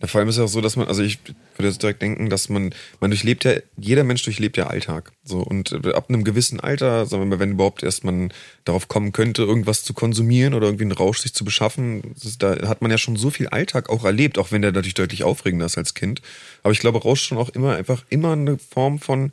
vor 0.06 0.20
allem 0.20 0.28
ist 0.28 0.38
ja 0.38 0.44
auch 0.44 0.48
so, 0.48 0.60
dass 0.60 0.76
man, 0.76 0.86
also 0.86 1.02
ich 1.02 1.18
würde 1.56 1.68
jetzt 1.68 1.82
direkt 1.82 2.02
denken, 2.02 2.30
dass 2.30 2.48
man, 2.48 2.72
man 3.00 3.10
durchlebt 3.10 3.44
ja, 3.44 3.54
jeder 3.76 4.04
Mensch 4.04 4.22
durchlebt 4.22 4.56
ja 4.56 4.68
Alltag. 4.68 5.10
So, 5.24 5.40
und 5.40 5.72
äh, 5.72 5.92
ab 5.92 6.08
einem 6.08 6.22
gewissen 6.22 6.60
Alter, 6.60 7.04
sagen 7.06 7.22
wir 7.22 7.26
mal, 7.26 7.40
wenn 7.40 7.52
überhaupt 7.52 7.82
erst 7.82 8.04
man 8.04 8.32
darauf 8.64 8.86
kommen 8.86 9.10
könnte, 9.10 9.42
irgendwas 9.42 9.82
zu 9.82 9.94
konsumieren 9.94 10.54
oder 10.54 10.68
irgendwie 10.68 10.84
einen 10.84 10.92
Rausch 10.92 11.18
sich 11.18 11.34
zu 11.34 11.44
beschaffen, 11.44 12.14
ist, 12.14 12.40
da 12.44 12.68
hat 12.68 12.80
man 12.80 12.92
ja 12.92 12.98
schon 12.98 13.16
so 13.16 13.30
viel 13.30 13.48
Alltag 13.48 13.90
auch 13.90 14.04
erlebt, 14.04 14.38
auch 14.38 14.52
wenn 14.52 14.62
der 14.62 14.70
natürlich 14.70 14.94
deutlich 14.94 15.24
aufregender 15.24 15.66
ist 15.66 15.78
als 15.78 15.94
Kind. 15.94 16.22
Aber 16.62 16.72
ich 16.72 16.78
glaube, 16.78 17.02
Rausch 17.02 17.22
schon 17.22 17.38
auch 17.38 17.48
immer 17.48 17.74
einfach 17.74 18.04
immer 18.08 18.32
eine 18.32 18.56
Form 18.58 19.00
von, 19.00 19.32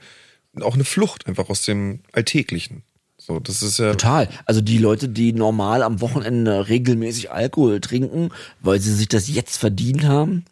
auch 0.61 0.73
eine 0.73 0.85
Flucht 0.85 1.27
einfach 1.27 1.49
aus 1.49 1.61
dem 1.61 1.99
Alltäglichen. 2.11 2.81
So, 3.17 3.39
das 3.39 3.63
ist 3.63 3.79
ja. 3.79 3.91
Total. 3.91 4.29
Also 4.45 4.61
die 4.61 4.77
Leute, 4.77 5.09
die 5.09 5.33
normal 5.33 5.83
am 5.83 6.01
Wochenende 6.01 6.67
regelmäßig 6.67 7.31
Alkohol 7.31 7.81
trinken, 7.81 8.29
weil 8.61 8.79
sie 8.79 8.93
sich 8.93 9.07
das 9.07 9.27
jetzt 9.27 9.57
verdient 9.57 10.05
haben. 10.05 10.45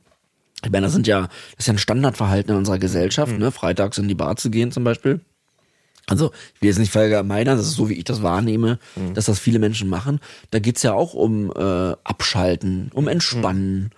Ich 0.63 0.71
meine, 0.71 0.85
das 0.85 0.93
sind 0.93 1.07
ja, 1.07 1.21
das 1.21 1.59
ist 1.59 1.67
ja 1.67 1.73
ein 1.73 1.77
Standardverhalten 1.77 2.51
in 2.51 2.57
unserer 2.57 2.79
Gesellschaft, 2.79 3.37
ne? 3.37 3.51
Freitags 3.51 3.97
in 3.97 4.07
die 4.07 4.15
Bar 4.15 4.35
zu 4.37 4.49
gehen 4.49 4.71
zum 4.71 4.83
Beispiel. 4.83 5.21
Also, 6.07 6.31
ich 6.55 6.61
will 6.61 6.69
jetzt 6.69 6.79
nicht 6.79 6.91
verallgemeinern, 6.91 7.57
das 7.57 7.67
ist 7.67 7.75
so, 7.75 7.87
wie 7.89 7.93
ich 7.93 8.03
das 8.03 8.21
wahrnehme, 8.21 8.77
dass 9.13 9.25
das 9.25 9.39
viele 9.39 9.59
Menschen 9.59 9.89
machen. 9.89 10.19
Da 10.51 10.59
geht's 10.59 10.83
ja 10.83 10.93
auch 10.93 11.13
um 11.13 11.49
äh, 11.51 11.95
Abschalten, 12.03 12.91
um 12.93 13.07
Entspannen. 13.07 13.91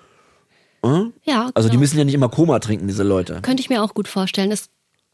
Äh? 0.84 1.06
ja, 1.23 1.49
Also 1.56 1.67
die 1.67 1.73
genau. 1.73 1.80
müssen 1.82 1.97
ja 1.97 2.04
nicht 2.04 2.13
immer 2.13 2.30
Koma 2.30 2.60
trinken, 2.60 2.88
diese 2.88 3.01
Leute. 3.01 3.39
Könnte 3.41 3.62
ich 3.62 3.69
mir 3.69 3.82
auch 3.82 3.95
gut 3.95 4.08
vorstellen. 4.08 4.51
Es, 4.51 4.69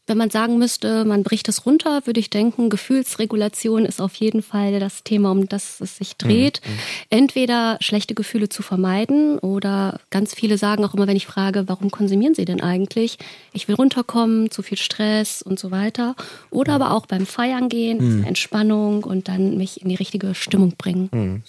wenn 0.06 0.18
man 0.18 0.30
sagen 0.30 0.58
müsste, 0.58 1.04
man 1.04 1.22
bricht 1.22 1.48
es 1.48 1.64
runter, 1.64 2.02
würde 2.06 2.18
ich 2.18 2.28
denken, 2.28 2.70
Gefühlsregulation 2.70 3.84
ist 3.84 4.00
auf 4.00 4.14
jeden 4.16 4.42
Fall 4.42 4.80
das 4.80 5.04
Thema, 5.04 5.30
um 5.30 5.48
das 5.48 5.80
es 5.80 5.96
sich 5.96 6.16
dreht. 6.16 6.60
Entweder 7.08 7.78
schlechte 7.80 8.14
Gefühle 8.14 8.48
zu 8.48 8.62
vermeiden 8.62 9.38
oder 9.38 10.00
ganz 10.10 10.34
viele 10.34 10.58
sagen 10.58 10.84
auch 10.84 10.94
immer, 10.94 11.06
wenn 11.06 11.16
ich 11.16 11.26
frage, 11.26 11.68
warum 11.68 11.92
konsumieren 11.92 12.34
sie 12.34 12.44
denn 12.44 12.60
eigentlich? 12.60 13.18
Ich 13.52 13.68
will 13.68 13.76
runterkommen, 13.76 14.50
zu 14.50 14.62
viel 14.62 14.78
Stress 14.78 15.40
und 15.40 15.60
so 15.60 15.70
weiter. 15.70 16.16
Oder 16.50 16.72
aber 16.74 16.92
auch 16.92 17.06
beim 17.06 17.24
Feiern 17.24 17.68
gehen, 17.68 18.24
Entspannung 18.24 19.04
und 19.04 19.28
dann 19.28 19.56
mich 19.56 19.82
in 19.82 19.88
die 19.88 19.94
richtige 19.94 20.34
Stimmung 20.34 20.74
bringen. 20.76 21.44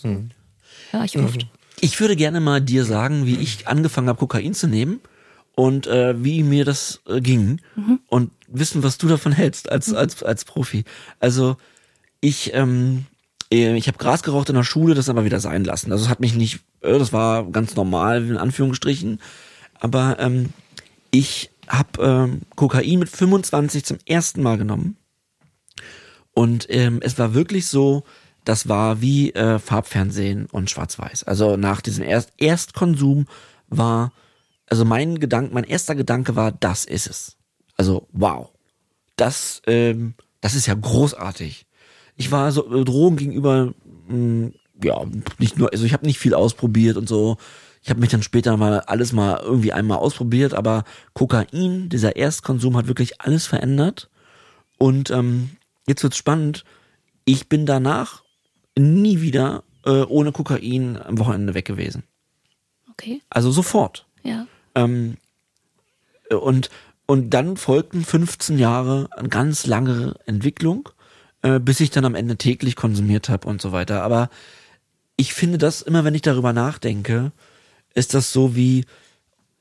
Ja, 0.92 1.04
ich 1.04 1.18
oft. 1.18 1.48
Ich 1.82 2.00
würde 2.00 2.16
gerne 2.16 2.39
mal 2.39 2.62
dir 2.62 2.86
sagen, 2.86 3.26
wie 3.26 3.36
ich 3.36 3.68
angefangen 3.68 4.08
habe, 4.10 4.20
Kokain 4.20 4.54
zu 4.54 4.68
nehmen 4.68 5.02
und 5.56 5.88
äh, 5.88 6.24
wie 6.24 6.44
mir 6.44 6.66
das 6.66 7.02
äh, 7.08 7.22
ging 7.22 7.62
und 8.08 8.32
wissen, 8.48 8.84
was 8.84 8.98
du 8.98 9.08
davon 9.08 9.32
hältst 9.32 9.72
als 9.72 9.94
als 9.94 10.24
als 10.24 10.46
Profi. 10.46 10.84
Also 11.20 11.58
ich 12.22 12.54
ähm, 12.54 13.06
äh, 13.52 13.76
ich 13.76 13.88
habe 13.88 13.98
Gras 13.98 14.24
geraucht 14.24 14.50
in 14.50 14.56
der 14.56 14.63
Schule, 14.63 14.96
das 14.96 15.10
aber 15.10 15.26
wieder 15.26 15.39
sein 15.39 15.63
lassen. 15.63 15.92
Also 15.92 16.06
es 16.06 16.10
hat 16.10 16.20
mich 16.20 16.36
nicht, 16.36 16.60
äh, 16.82 16.98
das 16.98 17.13
war 17.13 17.46
ganz 17.52 17.76
normal 17.76 18.24
in 18.24 18.38
Anführungsstrichen, 18.38 19.20
aber 19.80 20.18
ähm, 20.20 20.50
ich 21.12 21.52
habe 21.68 22.04
ähm, 22.04 22.42
Kokain 22.56 23.00
mit 23.00 23.10
25 23.10 23.86
zum 23.86 23.98
ersten 24.06 24.42
Mal 24.42 24.58
genommen 24.58 24.98
und 26.34 26.66
ähm, 26.70 27.00
es 27.02 27.18
war 27.20 27.34
wirklich 27.34 27.68
so, 27.68 28.04
das 28.44 28.68
war 28.68 29.02
wie 29.02 29.32
äh, 29.34 29.60
Farbfernsehen 29.60 30.48
und 30.48 30.70
Schwarz-Weiß. 30.70 31.24
Also 31.24 31.56
nach 31.56 31.82
diesem 31.82 32.04
Erst 32.04 32.34
Erstkonsum 32.38 33.28
war, 33.70 34.12
also 34.74 34.86
mein 34.86 35.20
Gedanke, 35.20 35.54
mein 35.54 35.66
erster 35.66 35.94
Gedanke 35.94 36.36
war, 36.36 36.52
das 36.52 36.84
ist 36.84 37.06
es. 37.06 37.38
Also 37.78 38.08
wow, 38.12 38.50
das, 39.18 39.62
ähm, 39.68 40.16
das 40.42 40.56
ist 40.56 40.66
ja 40.66 40.74
großartig. 40.74 41.68
Ich 42.16 42.32
war 42.32 42.52
so 42.52 42.74
äh, 42.74 42.84
Drogen 42.84 43.18
gegenüber, 43.18 43.76
mh, 44.08 44.50
ja, 44.84 45.00
nicht 45.38 45.60
nur, 45.60 45.72
also 45.72 45.86
ich 45.86 45.94
habe 45.94 46.08
nicht 46.08 46.18
viel 46.18 46.34
ausprobiert 46.34 46.98
und 46.98 47.08
so. 47.08 47.38
Ich 47.84 47.92
habe 47.92 48.00
mich 48.00 48.10
dann 48.10 48.24
später 48.24 48.58
mal 48.58 48.80
alles 48.80 49.14
mal 49.14 49.40
irgendwie 49.44 49.74
einmal 49.74 50.00
ausprobiert, 50.00 50.56
aber 50.56 50.86
Kokain, 51.14 51.90
dieser 51.90 52.16
Erstkonsum 52.16 52.76
hat 52.76 52.88
wirklich 52.88 53.22
alles 53.22 53.46
verändert. 53.46 54.10
Und 54.80 55.12
ähm, 55.12 55.52
jetzt 55.86 56.02
wird's 56.02 56.18
spannend. 56.18 56.64
Ich 57.26 57.48
bin 57.48 57.68
danach 57.68 58.24
nie 58.76 59.22
wieder 59.22 59.64
äh, 59.86 60.02
ohne 60.02 60.32
Kokain 60.32 60.98
am 61.00 61.20
Wochenende 61.20 61.54
weg 61.54 61.66
gewesen. 61.66 62.06
Okay, 62.90 63.22
Also 63.30 63.52
sofort. 63.52 64.08
ja. 64.24 64.48
Ähm, 64.76 65.18
äh, 66.30 66.36
und, 66.36 66.70
und 67.06 67.32
dann 67.32 67.58
folgten 67.58 68.04
15 68.04 68.58
Jahre 68.58 69.10
eine 69.12 69.30
ganz 69.30 69.66
lange 69.66 70.16
Entwicklung, 70.26 70.90
äh, 71.42 71.60
bis 71.60 71.80
ich 71.80 71.92
dann 71.92 72.06
am 72.06 72.16
Ende 72.16 72.38
täglich 72.38 72.76
konsumiert 72.76 73.30
habe 73.30 73.48
und 73.48 73.62
so 73.62 73.72
weiter. 73.72 74.04
Aber 74.04 74.30
ich 75.16 75.34
finde 75.34 75.58
das 75.58 75.82
immer, 75.82 76.04
wenn 76.04 76.16
ich 76.16 76.22
darüber 76.22 76.54
nachdenke, 76.54 77.32
ist 77.94 78.14
das 78.14 78.34
so 78.34 78.56
wie, 78.56 78.86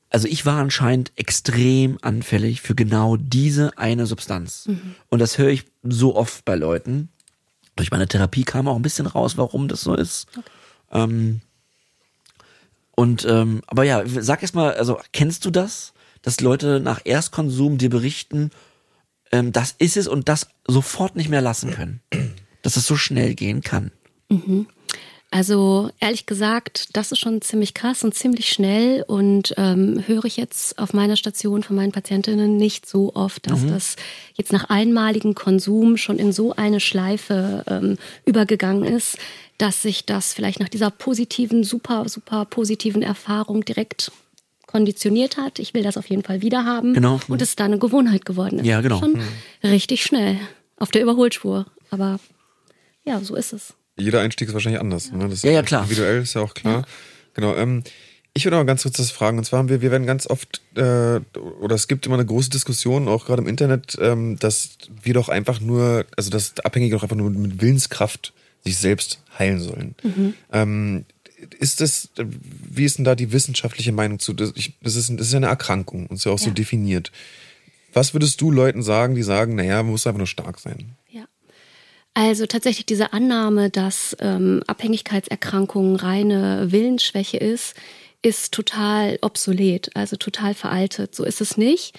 also 0.09 0.27
ich 0.27 0.45
war 0.45 0.59
anscheinend 0.59 1.11
extrem 1.15 1.97
anfällig 2.01 2.61
für 2.61 2.75
genau 2.75 3.17
diese 3.17 3.77
eine 3.77 4.05
Substanz. 4.05 4.67
Und 5.09 5.19
das 5.19 5.37
höre 5.37 5.49
ich 5.49 5.65
so 5.83 6.15
oft 6.15 6.45
bei 6.45 6.55
Leuten. 6.55 7.09
Durch 7.75 7.91
meine 7.91 8.07
Therapie 8.07 8.43
kam 8.43 8.67
auch 8.67 8.75
ein 8.75 8.81
bisschen 8.81 9.07
raus, 9.07 9.37
warum 9.37 9.67
das 9.67 9.81
so 9.81 9.95
ist. 9.95 10.27
Ähm, 10.91 11.41
und 12.95 13.25
ähm, 13.25 13.61
aber 13.67 13.83
ja, 13.83 14.03
sag 14.05 14.41
erst 14.41 14.55
mal, 14.55 14.73
also 14.73 14.99
kennst 15.11 15.45
du 15.45 15.51
das, 15.51 15.93
dass 16.21 16.41
Leute 16.41 16.79
nach 16.79 17.01
Erstkonsum 17.05 17.77
dir 17.77 17.89
berichten, 17.89 18.51
ähm, 19.31 19.51
das 19.51 19.75
ist 19.77 19.97
es 19.97 20.07
und 20.07 20.29
das 20.29 20.47
sofort 20.67 21.15
nicht 21.15 21.29
mehr 21.29 21.41
lassen 21.41 21.71
können, 21.71 22.01
dass 22.61 22.77
es 22.77 22.85
so 22.85 22.95
schnell 22.95 23.33
gehen 23.35 23.61
kann. 23.61 23.91
Also 25.33 25.89
ehrlich 25.99 26.27
gesagt, 26.27 26.95
das 26.95 27.11
ist 27.11 27.17
schon 27.17 27.41
ziemlich 27.41 27.73
krass 27.73 28.03
und 28.03 28.13
ziemlich 28.13 28.49
schnell 28.49 29.03
und 29.07 29.55
ähm, 29.57 30.03
höre 30.05 30.25
ich 30.25 30.37
jetzt 30.37 30.77
auf 30.77 30.93
meiner 30.93 31.15
Station 31.15 31.63
von 31.63 31.75
meinen 31.75 31.91
Patientinnen 31.91 32.55
nicht 32.55 32.87
so 32.87 33.15
oft, 33.15 33.49
dass 33.49 33.65
das 33.65 33.95
jetzt 34.35 34.53
nach 34.53 34.69
einmaligem 34.69 35.33
Konsum 35.33 35.97
schon 35.97 36.19
in 36.19 36.33
so 36.33 36.53
eine 36.55 36.79
Schleife 36.79 37.63
ähm, 37.67 37.97
übergegangen 38.25 38.83
ist, 38.83 39.17
dass 39.57 39.81
sich 39.81 40.05
das 40.05 40.33
vielleicht 40.33 40.59
nach 40.59 40.69
dieser 40.69 40.91
positiven, 40.91 41.63
super, 41.63 42.07
super 42.07 42.45
positiven 42.45 43.01
Erfahrung 43.01 43.65
direkt 43.65 44.11
konditioniert 44.67 45.37
hat, 45.37 45.57
ich 45.57 45.73
will 45.73 45.81
das 45.81 45.97
auf 45.97 46.11
jeden 46.11 46.21
Fall 46.21 46.43
wieder 46.43 46.63
haben. 46.63 46.93
Genau. 46.93 47.19
Und 47.27 47.41
es 47.41 47.55
dann 47.55 47.71
eine 47.71 47.79
Gewohnheit 47.79 48.25
geworden 48.25 48.59
ist. 48.59 48.67
Ja, 48.67 48.81
genau. 48.81 48.99
Schon 48.99 49.19
richtig 49.63 50.03
schnell. 50.03 50.37
Auf 50.77 50.91
der 50.91 51.01
Überholspur. 51.01 51.65
Aber 51.89 52.19
ja, 53.03 53.19
so 53.19 53.35
ist 53.35 53.51
es. 53.51 53.73
Jeder 53.97 54.21
Einstieg 54.21 54.47
ist 54.47 54.53
wahrscheinlich 54.53 54.81
anders. 54.81 55.11
Ne? 55.11 55.27
Das 55.29 55.43
Ja, 55.43 55.51
ja, 55.51 55.61
klar. 55.63 55.83
Individuell 55.83 56.21
ist 56.21 56.33
ja 56.33 56.41
auch 56.41 56.53
klar. 56.53 56.85
Genau. 57.35 57.55
Ähm, 57.55 57.83
ich 58.35 58.45
würde 58.45 58.57
aber 58.57 58.65
ganz 58.65 58.81
kurz 58.83 58.97
das 58.97 59.11
fragen. 59.11 59.37
Und 59.37 59.43
zwar 59.43 59.59
haben 59.59 59.69
wir, 59.69 59.81
wir 59.81 59.91
werden 59.91 60.07
ganz 60.07 60.25
oft, 60.27 60.61
äh, 60.75 61.19
oder 61.59 61.75
es 61.75 61.87
gibt 61.87 62.05
immer 62.07 62.15
eine 62.15 62.25
große 62.25 62.49
Diskussion, 62.49 63.07
auch 63.07 63.25
gerade 63.25 63.43
im 63.43 63.47
Internet, 63.47 63.95
ähm, 64.01 64.39
dass 64.39 64.71
wir 65.03 65.13
doch 65.13 65.29
einfach 65.29 65.59
nur, 65.59 66.05
also 66.17 66.31
dass 66.31 66.59
Abhängige 66.61 66.95
doch 66.95 67.03
einfach 67.03 67.15
nur 67.15 67.29
mit 67.29 67.61
Willenskraft 67.61 68.33
sich 68.63 68.77
selbst 68.77 69.19
heilen 69.37 69.59
sollen. 69.59 69.93
Ähm, 70.51 71.05
ist 71.59 71.81
das, 71.81 72.09
wie 72.17 72.85
ist 72.85 72.97
denn 72.97 73.05
da 73.05 73.15
die 73.15 73.31
wissenschaftliche 73.33 73.91
Meinung 73.91 74.17
zu? 74.19 74.33
Das, 74.33 74.53
ich, 74.55 74.73
das, 74.81 74.95
ist, 74.95 75.09
das 75.11 75.27
ist 75.27 75.33
ja 75.33 75.37
eine 75.37 75.47
Erkrankung 75.47 76.07
und 76.07 76.15
ist 76.15 76.25
ja 76.25 76.31
auch 76.31 76.39
so 76.39 76.47
Ja. 76.47 76.53
definiert. 76.53 77.11
Was 77.93 78.13
würdest 78.13 78.41
du 78.41 78.49
Leuten 78.49 78.81
sagen, 78.81 79.13
die 79.13 79.21
sagen, 79.23 79.55
naja, 79.55 79.83
man 79.83 79.91
muss 79.91 80.07
einfach 80.07 80.17
nur 80.17 80.25
stark 80.27 80.59
sein? 80.59 80.95
Also 82.13 82.45
tatsächlich 82.45 82.85
diese 82.85 83.11
Annahme, 83.11 83.69
dass 83.69 84.15
ähm, 84.19 84.61
Abhängigkeitserkrankungen 84.67 85.95
reine 85.95 86.71
Willensschwäche 86.71 87.37
ist, 87.37 87.75
ist 88.21 88.53
total 88.53 89.17
obsolet, 89.21 89.89
also 89.95 90.15
total 90.15 90.53
veraltet. 90.53 91.15
So 91.15 91.23
ist 91.23 91.41
es 91.41 91.57
nicht. 91.57 91.97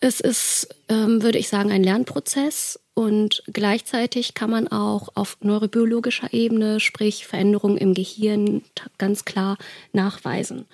Es 0.00 0.18
ist, 0.18 0.68
ähm, 0.88 1.22
würde 1.22 1.38
ich 1.38 1.48
sagen, 1.48 1.70
ein 1.70 1.84
Lernprozess 1.84 2.80
und 2.94 3.44
gleichzeitig 3.46 4.34
kann 4.34 4.50
man 4.50 4.66
auch 4.66 5.10
auf 5.14 5.38
neurobiologischer 5.40 6.32
Ebene, 6.32 6.80
sprich 6.80 7.26
Veränderungen 7.26 7.78
im 7.78 7.94
Gehirn, 7.94 8.62
ganz 8.98 9.24
klar 9.24 9.58
nachweisen. 9.92 10.66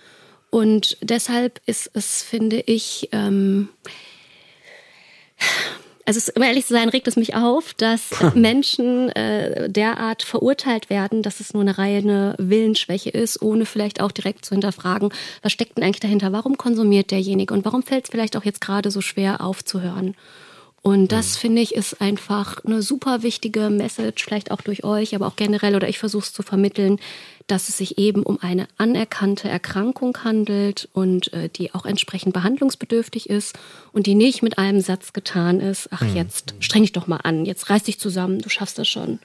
Und 0.51 0.97
deshalb 1.03 1.61
ist 1.67 1.91
es, 1.93 2.23
finde 2.23 2.61
ich, 2.61 3.11
ähm, 3.13 3.69
also 6.09 6.33
um 6.35 6.43
ehrlich 6.43 6.65
zu 6.65 6.73
sein, 6.73 6.89
regt 6.89 7.07
es 7.07 7.17
mich 7.17 7.35
auf, 7.35 7.75
dass 7.75 8.11
Menschen 8.35 9.11
äh, 9.11 9.69
derart 9.69 10.23
verurteilt 10.23 10.89
werden, 10.89 11.23
dass 11.23 11.39
es 11.39 11.53
nur 11.53 11.61
eine 11.61 11.77
reine 11.77 12.35
Willensschwäche 12.39 13.11
ist, 13.11 13.43
ohne 13.43 13.67
vielleicht 13.67 14.01
auch 14.01 14.11
direkt 14.11 14.47
zu 14.47 14.55
hinterfragen, 14.55 15.11
was 15.43 15.53
steckt 15.53 15.77
denn 15.77 15.85
eigentlich 15.85 16.01
dahinter? 16.01 16.33
Warum 16.33 16.57
konsumiert 16.57 17.11
derjenige 17.11 17.53
und 17.53 17.67
warum 17.67 17.83
fällt 17.83 18.05
es 18.05 18.11
vielleicht 18.11 18.39
auch 18.39 18.45
jetzt 18.45 18.63
gerade 18.63 18.91
so 18.91 19.03
schwer 19.03 19.43
aufzuhören? 19.43 20.15
Und 20.83 21.13
das 21.13 21.37
finde 21.37 21.61
ich 21.61 21.75
ist 21.75 22.01
einfach 22.01 22.65
eine 22.65 22.83
super 22.83 23.23
wichtige 23.23 23.69
Message, 23.69 24.25
vielleicht 24.25 24.51
auch 24.51 24.61
durch 24.61 24.85
euch, 24.85 25.15
aber 25.15 25.27
auch 25.27 25.37
generell 25.37 25.75
oder 25.75 25.89
ich 25.89 25.99
versuche 25.99 26.25
es 26.25 26.33
zu 26.33 26.43
vermitteln, 26.43 26.99
dass 27.49 27.69
es 27.69 27.79
sich 27.79 27.99
eben 27.99 28.23
um 28.23 28.39
eine 28.41 28.69
anerkannte 28.77 29.49
Erkrankung 29.49 30.17
handelt 30.23 30.89
und 30.93 31.33
äh, 31.33 31.49
die 31.49 31.75
auch 31.75 31.85
entsprechend 31.85 32.33
behandlungsbedürftig 32.33 33.29
ist 33.29 33.59
und 33.93 34.07
die 34.07 34.15
nicht 34.15 34.43
mit 34.43 34.59
einem 34.59 34.81
Satz 34.81 35.13
getan 35.13 35.59
ist, 35.61 35.89
ach 35.91 36.05
jetzt 36.15 36.55
streng 36.61 36.83
dich 36.83 36.93
doch 36.93 37.07
mal 37.07 37.21
an, 37.23 37.45
jetzt 37.45 37.71
reiß 37.71 37.83
dich 37.85 37.99
zusammen, 37.99 38.39
du 38.41 38.49
schaffst 38.49 38.79
das 38.79 38.87
schon. 38.87 39.19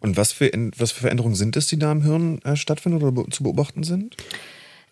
Und 0.00 0.18
was 0.18 0.32
für, 0.32 0.50
was 0.76 0.92
für 0.92 1.00
Veränderungen 1.00 1.34
sind 1.34 1.56
es, 1.56 1.66
die 1.66 1.78
da 1.78 1.90
im 1.90 2.02
Hirn 2.02 2.40
äh, 2.42 2.56
stattfinden 2.56 3.02
oder 3.02 3.12
be 3.12 3.24
zu 3.30 3.42
beobachten 3.42 3.82
sind? 3.82 4.16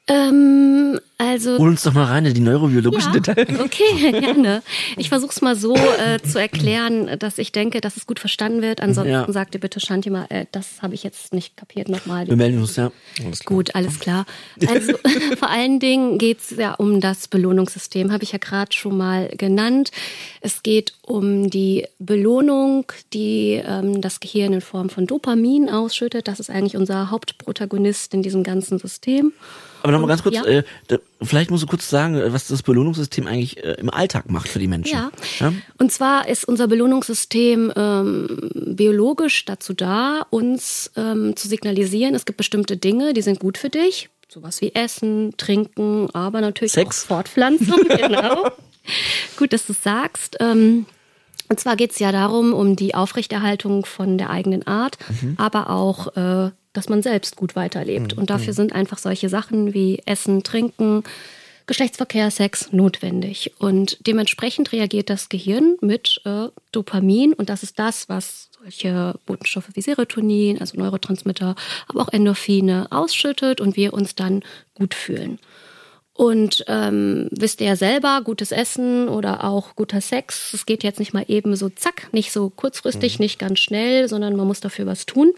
Ähm, 0.08 0.98
also 1.16 1.58
Hol 1.58 1.68
uns 1.68 1.84
doch 1.84 1.92
mal 1.92 2.06
rein 2.06 2.26
in 2.26 2.34
die 2.34 2.40
neurobiologischen 2.40 3.12
Details. 3.12 3.60
Okay, 3.60 4.10
gerne. 4.20 4.62
Ich 4.96 5.08
versuche 5.08 5.30
es 5.30 5.40
mal 5.40 5.54
so 5.54 5.76
äh, 5.76 6.20
zu 6.20 6.40
erklären, 6.40 7.08
dass 7.20 7.38
ich 7.38 7.52
denke, 7.52 7.80
dass 7.80 7.96
es 7.96 8.06
gut 8.08 8.18
verstanden 8.18 8.62
wird. 8.62 8.80
Ansonsten 8.80 9.12
Ja. 9.12 9.32
sagt 9.32 9.54
ihr 9.54 9.60
bitte 9.60 9.78
Shanti 9.78 10.10
mal, 10.10 10.26
äh, 10.30 10.46
das 10.50 10.82
habe 10.82 10.94
ich 10.94 11.04
jetzt 11.04 11.32
nicht 11.32 11.56
kapiert 11.56 11.88
nochmal. 11.88 12.26
Wir 12.26 12.34
melden 12.34 12.58
uns, 12.58 12.74
ja. 12.74 12.90
Alles. 13.24 13.44
Gut, 13.44 13.76
alles 13.76 14.00
klar. 14.00 14.26
Also 14.66 14.94
vor 15.38 15.48
allen 15.48 15.78
Dingen 15.78 16.18
geht's 16.18 16.50
ja 16.50 16.74
um 16.74 17.00
das 17.00 17.28
Belohnungssystem, 17.28 18.10
habe 18.10 18.24
ich 18.24 18.32
ja 18.32 18.38
gerade 18.38 18.72
schon 18.72 18.96
mal 18.96 19.28
genannt. 19.38 19.92
Es 20.40 20.64
geht 20.64 20.94
um 21.02 21.48
die 21.48 21.86
Belohnung, 22.00 22.86
die 23.12 23.62
ähm, 23.64 24.00
das 24.00 24.18
Gehirn 24.18 24.52
in 24.52 24.60
Form 24.60 24.90
von 24.90 25.06
Dopamin 25.06 25.70
ausschüttet. 25.70 26.26
Das 26.26 26.40
ist 26.40 26.50
eigentlich 26.50 26.76
unser 26.76 27.12
Hauptprotagonist 27.12 28.12
in 28.14 28.24
diesem 28.24 28.42
ganzen 28.42 28.80
System. 28.80 29.32
Aber 29.82 29.92
nochmal 29.92 30.08
ganz 30.08 30.22
kurz, 30.22 30.34
Ja. 30.36 30.44
äh, 30.44 30.62
da, 30.88 30.98
vielleicht 31.22 31.50
musst 31.50 31.62
du 31.62 31.66
kurz 31.66 31.88
sagen, 31.90 32.16
äh, 32.16 32.32
was 32.32 32.48
das 32.48 32.62
Belohnungssystem 32.62 33.26
eigentlich 33.26 33.62
äh, 33.62 33.72
im 33.78 33.90
Alltag 33.90 34.30
macht 34.30 34.48
für 34.48 34.58
die 34.58 34.68
Menschen. 34.68 34.94
Ja. 34.94 35.10
ja? 35.40 35.52
Und 35.78 35.92
zwar 35.92 36.28
ist 36.28 36.44
unser 36.46 36.68
Belohnungssystem 36.68 37.72
ähm, 37.76 38.50
biologisch 38.76 39.44
dazu 39.44 39.74
da, 39.74 40.26
uns 40.30 40.90
ähm, 40.96 41.36
zu 41.36 41.48
signalisieren, 41.48 42.14
es 42.14 42.24
gibt 42.24 42.36
bestimmte 42.38 42.76
Dinge, 42.76 43.12
die 43.12 43.22
sind 43.22 43.40
gut 43.40 43.58
für 43.58 43.68
dich. 43.70 44.08
Sowas 44.28 44.62
wie 44.62 44.74
Essen, 44.74 45.34
Trinken, 45.36 46.08
aber 46.14 46.40
natürlich 46.40 46.72
Sex. 46.72 47.02
auch 47.04 47.08
Fortpflanzung. 47.08 47.80
genau. 47.96 48.48
Gut, 49.36 49.52
dass 49.52 49.66
du 49.66 49.72
es 49.72 49.82
sagst. 49.82 50.38
Ähm, 50.40 50.86
und 51.48 51.60
zwar 51.60 51.76
geht 51.76 51.90
es 51.92 51.98
ja 51.98 52.12
darum, 52.12 52.54
um 52.54 52.74
die 52.76 52.94
Aufrechterhaltung 52.94 53.84
von 53.84 54.16
der 54.16 54.30
eigenen 54.30 54.66
Art, 54.66 54.96
aber 55.36 55.68
auch, 55.68 56.16
äh, 56.16 56.50
dass 56.72 56.88
man 56.88 57.02
selbst 57.02 57.36
gut 57.36 57.56
weiterlebt. 57.56 58.12
Und 58.14 58.30
dafür 58.30 58.52
sind 58.54 58.72
einfach 58.72 58.98
solche 58.98 59.28
Sachen 59.28 59.74
wie 59.74 60.02
Essen, 60.06 60.42
Trinken, 60.42 61.04
Geschlechtsverkehr, 61.66 62.30
Sex 62.30 62.72
notwendig. 62.72 63.52
Und 63.58 63.98
dementsprechend 64.06 64.72
reagiert 64.72 65.10
das 65.10 65.28
Gehirn 65.28 65.76
mit 65.80 66.20
äh, 66.24 66.48
Dopamin. 66.72 67.34
Und 67.34 67.48
das 67.48 67.62
ist 67.62 67.78
das, 67.78 68.08
was 68.08 68.50
solche 68.60 69.14
Botenstoffe 69.26 69.70
wie 69.74 69.82
Serotonin, 69.82 70.60
also 70.60 70.78
Neurotransmitter, 70.78 71.54
aber 71.88 72.00
auch 72.00 72.08
Endorphine 72.08 72.86
ausschüttet 72.90 73.60
und 73.60 73.76
wir 73.76 73.92
uns 73.92 74.14
dann 74.14 74.42
gut 74.74 74.94
fühlen. 74.94 75.38
Und 76.14 76.64
ähm, 76.68 77.28
wisst 77.30 77.60
ihr 77.60 77.68
ja 77.68 77.76
selber, 77.76 78.20
gutes 78.22 78.52
Essen 78.52 79.08
oder 79.08 79.44
auch 79.44 79.74
guter 79.76 80.00
Sex, 80.00 80.52
es 80.52 80.66
geht 80.66 80.84
jetzt 80.84 80.98
nicht 80.98 81.14
mal 81.14 81.24
eben 81.26 81.56
so 81.56 81.70
zack, 81.70 82.12
nicht 82.12 82.32
so 82.32 82.50
kurzfristig, 82.50 83.18
nicht 83.18 83.38
ganz 83.38 83.60
schnell, 83.60 84.08
sondern 84.08 84.36
man 84.36 84.46
muss 84.46 84.60
dafür 84.60 84.84
was 84.84 85.06
tun, 85.06 85.32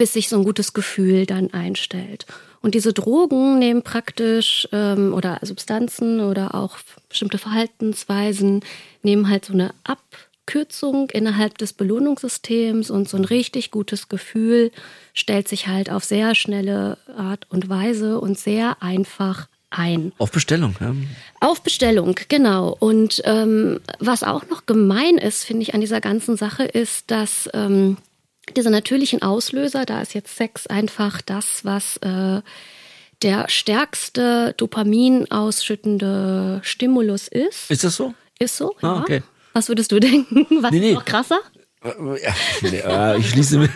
bis 0.00 0.14
sich 0.14 0.30
so 0.30 0.36
ein 0.38 0.44
gutes 0.44 0.72
Gefühl 0.72 1.26
dann 1.26 1.52
einstellt. 1.52 2.24
Und 2.62 2.74
diese 2.74 2.94
Drogen 2.94 3.58
nehmen 3.58 3.82
praktisch 3.82 4.66
ähm, 4.72 5.12
oder 5.12 5.38
Substanzen 5.42 6.20
oder 6.20 6.54
auch 6.54 6.78
bestimmte 7.10 7.36
Verhaltensweisen 7.36 8.64
nehmen 9.02 9.28
halt 9.28 9.44
so 9.44 9.52
eine 9.52 9.74
Abkürzung 9.84 11.10
innerhalb 11.10 11.58
des 11.58 11.74
Belohnungssystems 11.74 12.88
und 12.90 13.10
so 13.10 13.18
ein 13.18 13.26
richtig 13.26 13.70
gutes 13.70 14.08
Gefühl 14.08 14.72
stellt 15.12 15.48
sich 15.48 15.68
halt 15.68 15.90
auf 15.90 16.02
sehr 16.02 16.34
schnelle 16.34 16.96
Art 17.14 17.46
und 17.50 17.68
Weise 17.68 18.20
und 18.20 18.38
sehr 18.38 18.82
einfach 18.82 19.48
ein. 19.68 20.12
Auf 20.16 20.32
Bestellung, 20.32 20.76
ja. 20.80 20.94
Auf 21.40 21.60
Bestellung, 21.60 22.18
genau. 22.28 22.74
Und 22.80 23.20
ähm, 23.26 23.80
was 23.98 24.22
auch 24.22 24.48
noch 24.48 24.64
gemein 24.64 25.18
ist, 25.18 25.44
finde 25.44 25.60
ich, 25.60 25.74
an 25.74 25.82
dieser 25.82 26.00
ganzen 26.00 26.38
Sache, 26.38 26.64
ist, 26.64 27.10
dass 27.10 27.50
ähm, 27.52 27.98
diese 28.56 28.70
natürlichen 28.70 29.22
Auslöser, 29.22 29.84
da 29.84 30.02
ist 30.02 30.14
jetzt 30.14 30.36
Sex 30.36 30.66
einfach 30.66 31.20
das, 31.22 31.64
was 31.64 31.96
äh, 31.98 32.40
der 33.22 33.48
stärkste 33.48 34.54
Dopamin 34.56 35.30
ausschüttende 35.30 36.60
Stimulus 36.64 37.28
ist. 37.28 37.70
Ist 37.70 37.84
das 37.84 37.96
so? 37.96 38.14
Ist 38.38 38.56
so, 38.56 38.74
Ah, 38.82 38.86
ja. 38.96 39.00
okay. 39.00 39.22
Was 39.52 39.68
würdest 39.68 39.92
du 39.92 40.00
denken? 40.00 40.46
Was 40.62 40.70
Nee, 40.70 40.80
nee. 40.80 40.88
ist 40.90 40.94
noch 40.94 41.04
krasser? 41.04 41.40
Ja, 41.82 42.70
ja 42.70 43.16
ich 43.16 43.30
schließe 43.30 43.58
mit. 43.58 43.70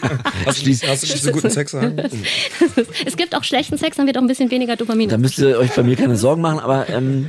Hast, 0.45 0.65
du- 0.67 0.71
hast 0.73 1.03
du 1.03 1.07
nicht 1.07 1.23
so 1.23 1.31
guten 1.33 1.51
Sex 1.51 1.73
sagen? 1.73 1.97
Es 3.07 3.17
gibt 3.17 3.35
auch 3.35 3.45
schlechten 3.45 3.79
Sex, 3.79 3.97
dann 3.97 4.07
wird 4.07 4.17
auch 4.19 4.23
ein 4.23 4.27
bisschen 4.27 4.51
weniger 4.51 4.77
Dopamin. 4.77 5.09
Da 5.09 5.17
müsst 5.19 5.39
ihr 5.39 5.59
euch 5.59 5.73
bei 5.73 5.83
mir 5.83 5.97
keine 5.97 6.17
Sorgen 6.17 6.43
machen, 6.43 6.59
aber 6.61 6.89
ähm, 6.91 7.29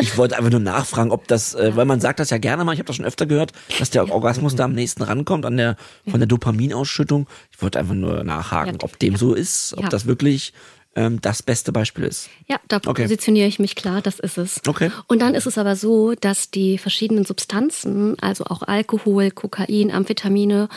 ich 0.00 0.16
wollte 0.16 0.36
einfach 0.36 0.50
nur 0.50 0.60
nachfragen, 0.60 1.10
ob 1.10 1.28
das, 1.28 1.54
äh, 1.54 1.76
weil 1.76 1.84
man 1.86 2.00
sagt 2.00 2.18
das 2.20 2.30
ja 2.30 2.38
gerne 2.38 2.64
mal, 2.64 2.72
ich 2.72 2.78
habe 2.78 2.86
das 2.86 2.96
schon 2.96 3.04
öfter 3.04 3.26
gehört, 3.26 3.52
dass 3.78 3.90
der 3.90 4.10
Orgasmus 4.10 4.56
da 4.56 4.64
am 4.64 4.72
nächsten 4.72 5.02
rankommt 5.02 5.44
an 5.46 5.56
der 5.56 5.76
von 6.08 6.20
der 6.20 6.26
Dopaminausschüttung. 6.26 7.26
Ich 7.52 7.62
wollte 7.62 7.78
einfach 7.78 7.94
nur 7.94 8.24
nachhaken, 8.24 8.78
ob 8.82 8.98
dem 8.98 9.16
so 9.16 9.34
ist, 9.34 9.74
ob 9.76 9.88
das 9.90 10.06
wirklich 10.06 10.52
ähm, 10.96 11.20
das 11.20 11.42
beste 11.42 11.70
Beispiel 11.72 12.04
ist. 12.04 12.28
Ja, 12.48 12.58
da 12.68 12.80
Okay. 12.84 13.02
positioniere 13.02 13.46
ich 13.46 13.58
mich 13.58 13.76
klar, 13.76 14.02
das 14.02 14.18
ist 14.18 14.38
es. 14.38 14.60
Okay. 14.66 14.90
Und 15.06 15.20
dann 15.22 15.34
ist 15.34 15.46
es 15.46 15.56
aber 15.58 15.76
so, 15.76 16.14
dass 16.14 16.50
die 16.50 16.78
verschiedenen 16.78 17.24
Substanzen, 17.24 18.18
also 18.20 18.44
auch 18.46 18.62
Alkohol, 18.62 19.30
Kokain, 19.30 19.90
Amphetamine, 19.92 20.68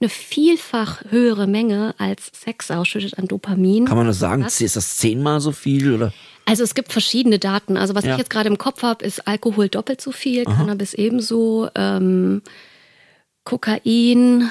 eine 0.00 0.08
vielfach 0.08 1.02
höhere 1.10 1.46
Menge 1.48 1.94
als 1.98 2.30
Sex 2.32 2.70
ausschüttet 2.70 3.18
an 3.18 3.26
Dopamin. 3.26 3.84
Kann 3.84 3.96
man 3.96 4.06
das 4.06 4.18
sagen? 4.20 4.44
Ist 4.44 4.76
das 4.76 4.96
zehnmal 4.96 5.40
so 5.40 5.50
viel 5.52 5.92
oder? 5.92 6.12
Also 6.48 6.64
es 6.64 6.74
gibt 6.74 6.92
verschiedene 6.92 7.38
Daten. 7.38 7.76
Also 7.76 7.94
was 7.94 8.04
Ja. 8.04 8.12
ich 8.12 8.18
jetzt 8.18 8.30
gerade 8.30 8.48
im 8.48 8.58
Kopf 8.58 8.82
habe, 8.82 9.04
ist 9.04 9.26
Alkohol 9.28 9.68
doppelt 9.68 10.00
so 10.00 10.12
viel, 10.12 10.44
Cannabis 10.44 10.94
ebenso, 10.94 11.68
ähm, 11.74 12.42
Kokain 13.44 14.50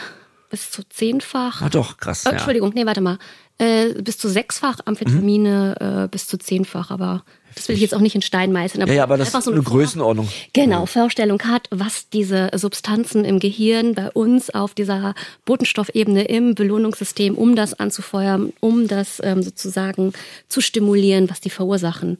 bis 0.49 0.71
zu 0.71 0.83
zehnfach. 0.87 1.61
Ah, 1.61 1.69
doch, 1.69 1.97
krass. 1.97 2.23
Ja. 2.23 2.31
Entschuldigung, 2.31 2.71
nee, 2.73 2.85
warte 2.85 3.01
mal. 3.01 3.17
Äh, 3.57 3.93
bis 4.01 4.17
zu 4.17 4.29
sechsfach, 4.29 4.77
Amphetamine 4.85 6.03
äh, 6.05 6.07
bis 6.07 6.27
zu 6.27 6.37
zehnfach, 6.37 6.91
aber 6.91 7.23
das 7.55 7.67
will 7.67 7.75
ich 7.75 7.81
jetzt 7.81 7.95
auch 7.95 8.01
nicht 8.01 8.15
in 8.15 8.21
Stein 8.21 8.51
meißeln, 8.51 8.83
aber, 8.83 8.91
ja, 8.91 8.97
ja, 8.97 9.03
aber 9.03 9.17
das 9.17 9.33
ist 9.33 9.43
so 9.43 9.51
eine, 9.51 9.59
eine 9.59 9.63
Größenordnung. 9.63 10.27
Genau, 10.53 10.85
Vorstellung 10.85 11.41
hat, 11.43 11.67
was 11.71 12.09
diese 12.09 12.49
Substanzen 12.53 13.25
im 13.25 13.39
Gehirn 13.39 13.95
bei 13.95 14.11
uns 14.11 14.49
auf 14.49 14.73
dieser 14.73 15.15
Botenstoffebene 15.45 16.25
im 16.25 16.55
Belohnungssystem, 16.55 17.35
um 17.35 17.55
das 17.55 17.73
anzufeuern, 17.73 18.53
um 18.59 18.87
das 18.87 19.21
ähm, 19.23 19.41
sozusagen 19.41 20.13
zu 20.49 20.61
stimulieren, 20.61 21.29
was 21.29 21.41
die 21.41 21.49
verursachen. 21.49 22.17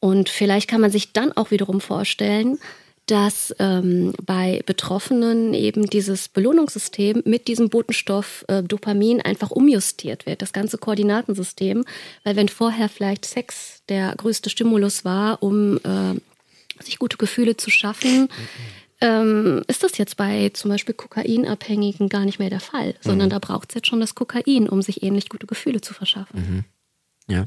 Und 0.00 0.30
vielleicht 0.30 0.68
kann 0.68 0.80
man 0.80 0.90
sich 0.90 1.12
dann 1.12 1.32
auch 1.32 1.50
wiederum 1.50 1.80
vorstellen, 1.80 2.58
dass 3.06 3.54
ähm, 3.58 4.12
bei 4.24 4.62
Betroffenen 4.66 5.52
eben 5.52 5.90
dieses 5.90 6.28
Belohnungssystem 6.28 7.22
mit 7.24 7.48
diesem 7.48 7.68
Botenstoff 7.68 8.44
äh, 8.48 8.62
Dopamin 8.62 9.20
einfach 9.20 9.50
umjustiert 9.50 10.26
wird, 10.26 10.42
das 10.42 10.52
ganze 10.52 10.78
Koordinatensystem. 10.78 11.84
Weil 12.22 12.36
wenn 12.36 12.48
vorher 12.48 12.88
vielleicht 12.88 13.24
Sex 13.24 13.82
der 13.88 14.14
größte 14.16 14.48
Stimulus 14.48 15.04
war, 15.04 15.42
um 15.42 15.78
äh, 15.78 16.20
sich 16.82 16.98
gute 16.98 17.16
Gefühle 17.16 17.56
zu 17.56 17.70
schaffen, 17.70 18.28
ähm, 19.00 19.62
ist 19.66 19.82
das 19.82 19.98
jetzt 19.98 20.16
bei 20.16 20.50
zum 20.50 20.70
Beispiel 20.70 20.94
Kokainabhängigen 20.94 22.08
gar 22.08 22.24
nicht 22.24 22.38
mehr 22.38 22.50
der 22.50 22.60
Fall, 22.60 22.94
sondern 23.00 23.28
mhm. 23.28 23.30
da 23.30 23.38
braucht 23.38 23.70
es 23.70 23.74
jetzt 23.74 23.88
schon 23.88 24.00
das 24.00 24.14
Kokain, 24.14 24.68
um 24.68 24.82
sich 24.82 25.02
ähnlich 25.02 25.28
gute 25.28 25.46
Gefühle 25.46 25.80
zu 25.80 25.94
verschaffen. 25.94 26.64
Mhm. 27.28 27.34
Ja. 27.34 27.46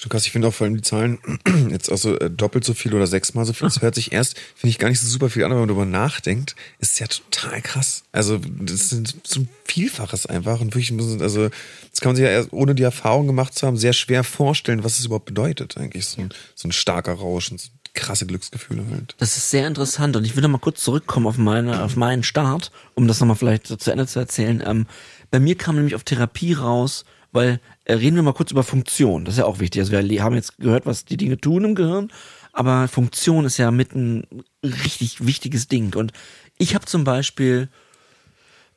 Schon 0.00 0.10
krass, 0.10 0.26
ich 0.26 0.30
finde 0.30 0.46
auch 0.46 0.54
vor 0.54 0.64
allem 0.64 0.76
die 0.76 0.82
Zahlen 0.82 1.18
jetzt 1.70 1.90
auch 1.90 1.96
so 1.96 2.16
äh, 2.20 2.30
doppelt 2.30 2.62
so 2.62 2.72
viel 2.72 2.94
oder 2.94 3.08
sechsmal 3.08 3.44
so 3.44 3.52
viel. 3.52 3.66
Das 3.66 3.82
hört 3.82 3.96
sich 3.96 4.12
erst, 4.12 4.38
finde 4.54 4.70
ich 4.70 4.78
gar 4.78 4.88
nicht 4.90 5.00
so 5.00 5.08
super 5.08 5.28
viel 5.28 5.42
an, 5.42 5.50
aber 5.50 5.62
wenn 5.62 5.66
man 5.66 5.76
darüber 5.76 5.90
nachdenkt, 5.90 6.54
ist 6.78 7.00
ja 7.00 7.08
total 7.08 7.60
krass. 7.62 8.04
Also 8.12 8.38
das 8.38 8.92
ist 8.92 9.16
so 9.26 9.40
ein 9.40 9.48
Vielfaches 9.64 10.26
einfach 10.26 10.60
und 10.60 10.72
wirklich, 10.72 10.92
also 11.20 11.48
das 11.90 12.00
kann 12.00 12.10
man 12.10 12.16
sich 12.16 12.24
ja 12.24 12.30
erst, 12.30 12.52
ohne 12.52 12.76
die 12.76 12.84
Erfahrung 12.84 13.26
gemacht 13.26 13.58
zu 13.58 13.66
haben, 13.66 13.76
sehr 13.76 13.92
schwer 13.92 14.22
vorstellen, 14.22 14.84
was 14.84 15.00
es 15.00 15.06
überhaupt 15.06 15.24
bedeutet 15.24 15.76
eigentlich, 15.76 16.06
so 16.06 16.20
ein, 16.20 16.28
so 16.54 16.68
ein 16.68 16.72
starker 16.72 17.14
Rausch 17.14 17.50
und 17.50 17.60
so 17.60 17.70
krasse 17.92 18.24
Glücksgefühle 18.24 18.84
halt. 18.92 19.16
Das 19.18 19.36
ist 19.36 19.50
sehr 19.50 19.66
interessant 19.66 20.14
und 20.14 20.24
ich 20.24 20.36
will 20.36 20.42
noch 20.44 20.48
mal 20.48 20.58
kurz 20.58 20.84
zurückkommen 20.84 21.26
auf 21.26 21.38
meine, 21.38 21.82
auf 21.82 21.96
meinen 21.96 22.22
Start, 22.22 22.70
um 22.94 23.08
das 23.08 23.18
nochmal 23.18 23.34
vielleicht 23.34 23.66
so 23.66 23.74
zu 23.74 23.90
Ende 23.90 24.06
zu 24.06 24.20
erzählen. 24.20 24.62
Ähm, 24.64 24.86
bei 25.32 25.40
mir 25.40 25.56
kam 25.56 25.74
nämlich 25.74 25.96
auf 25.96 26.04
Therapie 26.04 26.52
raus, 26.52 27.04
weil 27.32 27.60
äh, 27.84 27.94
reden 27.94 28.16
wir 28.16 28.22
mal 28.22 28.34
kurz 28.34 28.50
über 28.50 28.62
Funktion. 28.62 29.24
Das 29.24 29.34
ist 29.34 29.38
ja 29.38 29.44
auch 29.44 29.60
wichtig. 29.60 29.80
Also 29.80 29.92
wir 29.92 30.22
haben 30.22 30.34
jetzt 30.34 30.58
gehört, 30.58 30.86
was 30.86 31.04
die 31.04 31.16
Dinge 31.16 31.38
tun 31.38 31.64
im 31.64 31.74
Gehirn, 31.74 32.10
aber 32.52 32.88
Funktion 32.88 33.44
ist 33.44 33.58
ja 33.58 33.70
mit 33.70 33.94
ein 33.94 34.26
richtig 34.62 35.26
wichtiges 35.26 35.68
Ding. 35.68 35.94
Und 35.94 36.12
ich 36.58 36.74
habe 36.74 36.86
zum 36.86 37.04
Beispiel 37.04 37.68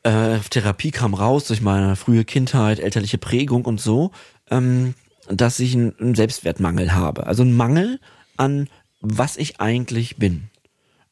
äh, 0.03 0.39
Therapie 0.49 0.91
kam 0.91 1.13
raus 1.13 1.45
durch 1.45 1.61
meine 1.61 1.95
frühe 1.95 2.25
Kindheit, 2.25 2.79
elterliche 2.79 3.17
Prägung 3.17 3.65
und 3.65 3.79
so, 3.79 4.11
ähm, 4.49 4.95
dass 5.27 5.59
ich 5.59 5.75
einen, 5.75 6.15
Selbstwertmangel 6.15 6.93
habe. 6.93 7.27
Also 7.27 7.43
einen 7.43 7.55
Mangel 7.55 7.99
an 8.37 8.67
was 9.01 9.37
ich 9.37 9.59
eigentlich 9.59 10.17
bin. 10.17 10.49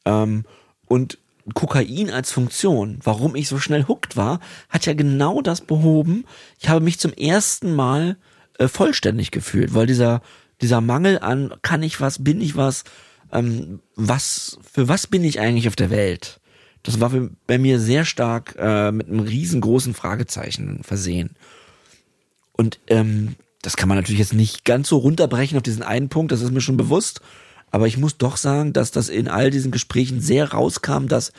Ähm, 0.04 0.44
und 0.86 1.18
Kokain 1.54 2.10
als 2.10 2.32
Funktion, 2.32 2.98
warum 3.02 3.36
ich 3.36 3.48
so 3.48 3.58
schnell 3.58 3.86
hooked 3.86 4.16
war, 4.16 4.40
hat 4.68 4.86
ja 4.86 4.94
genau 4.94 5.40
das 5.42 5.60
behoben. 5.60 6.24
Ich 6.58 6.68
habe 6.68 6.84
mich 6.84 6.98
zum 6.98 7.12
ersten 7.12 7.74
Mal 7.74 8.16
äh, 8.58 8.68
vollständig 8.68 9.30
gefühlt, 9.30 9.74
weil 9.74 9.86
dieser, 9.86 10.22
dieser 10.60 10.80
Mangel 10.80 11.18
an, 11.18 11.54
kann 11.62 11.82
ich 11.82 12.00
was, 12.00 12.22
bin 12.22 12.40
ich 12.40 12.56
was, 12.56 12.84
ähm, 13.32 13.80
was, 13.96 14.58
für 14.70 14.88
was 14.88 15.06
bin 15.06 15.24
ich 15.24 15.40
eigentlich 15.40 15.68
auf 15.68 15.76
der 15.76 15.90
Welt? 15.90 16.40
Das 16.82 17.00
war 17.00 17.10
für, 17.10 17.30
bei 17.46 17.58
mir 17.58 17.78
sehr 17.78 18.04
stark 18.04 18.56
äh, 18.58 18.92
mit 18.92 19.08
einem 19.08 19.20
riesengroßen 19.20 19.94
Fragezeichen 19.94 20.82
versehen. 20.82 21.36
Und 22.52 22.80
ähm, 22.88 23.36
das 23.62 23.76
kann 23.76 23.88
man 23.88 23.98
natürlich 23.98 24.20
jetzt 24.20 24.34
nicht 24.34 24.64
ganz 24.64 24.88
so 24.88 24.98
runterbrechen 24.98 25.56
auf 25.56 25.62
diesen 25.62 25.82
einen 25.82 26.08
Punkt, 26.08 26.32
das 26.32 26.40
ist 26.40 26.52
mir 26.52 26.60
schon 26.60 26.76
bewusst. 26.76 27.20
Aber 27.70 27.86
ich 27.86 27.98
muss 27.98 28.18
doch 28.18 28.36
sagen, 28.36 28.72
dass 28.72 28.90
das 28.90 29.08
in 29.08 29.28
all 29.28 29.50
diesen 29.50 29.70
Gesprächen 29.70 30.20
sehr 30.20 30.52
rauskam, 30.52 31.06
dass, 31.06 31.32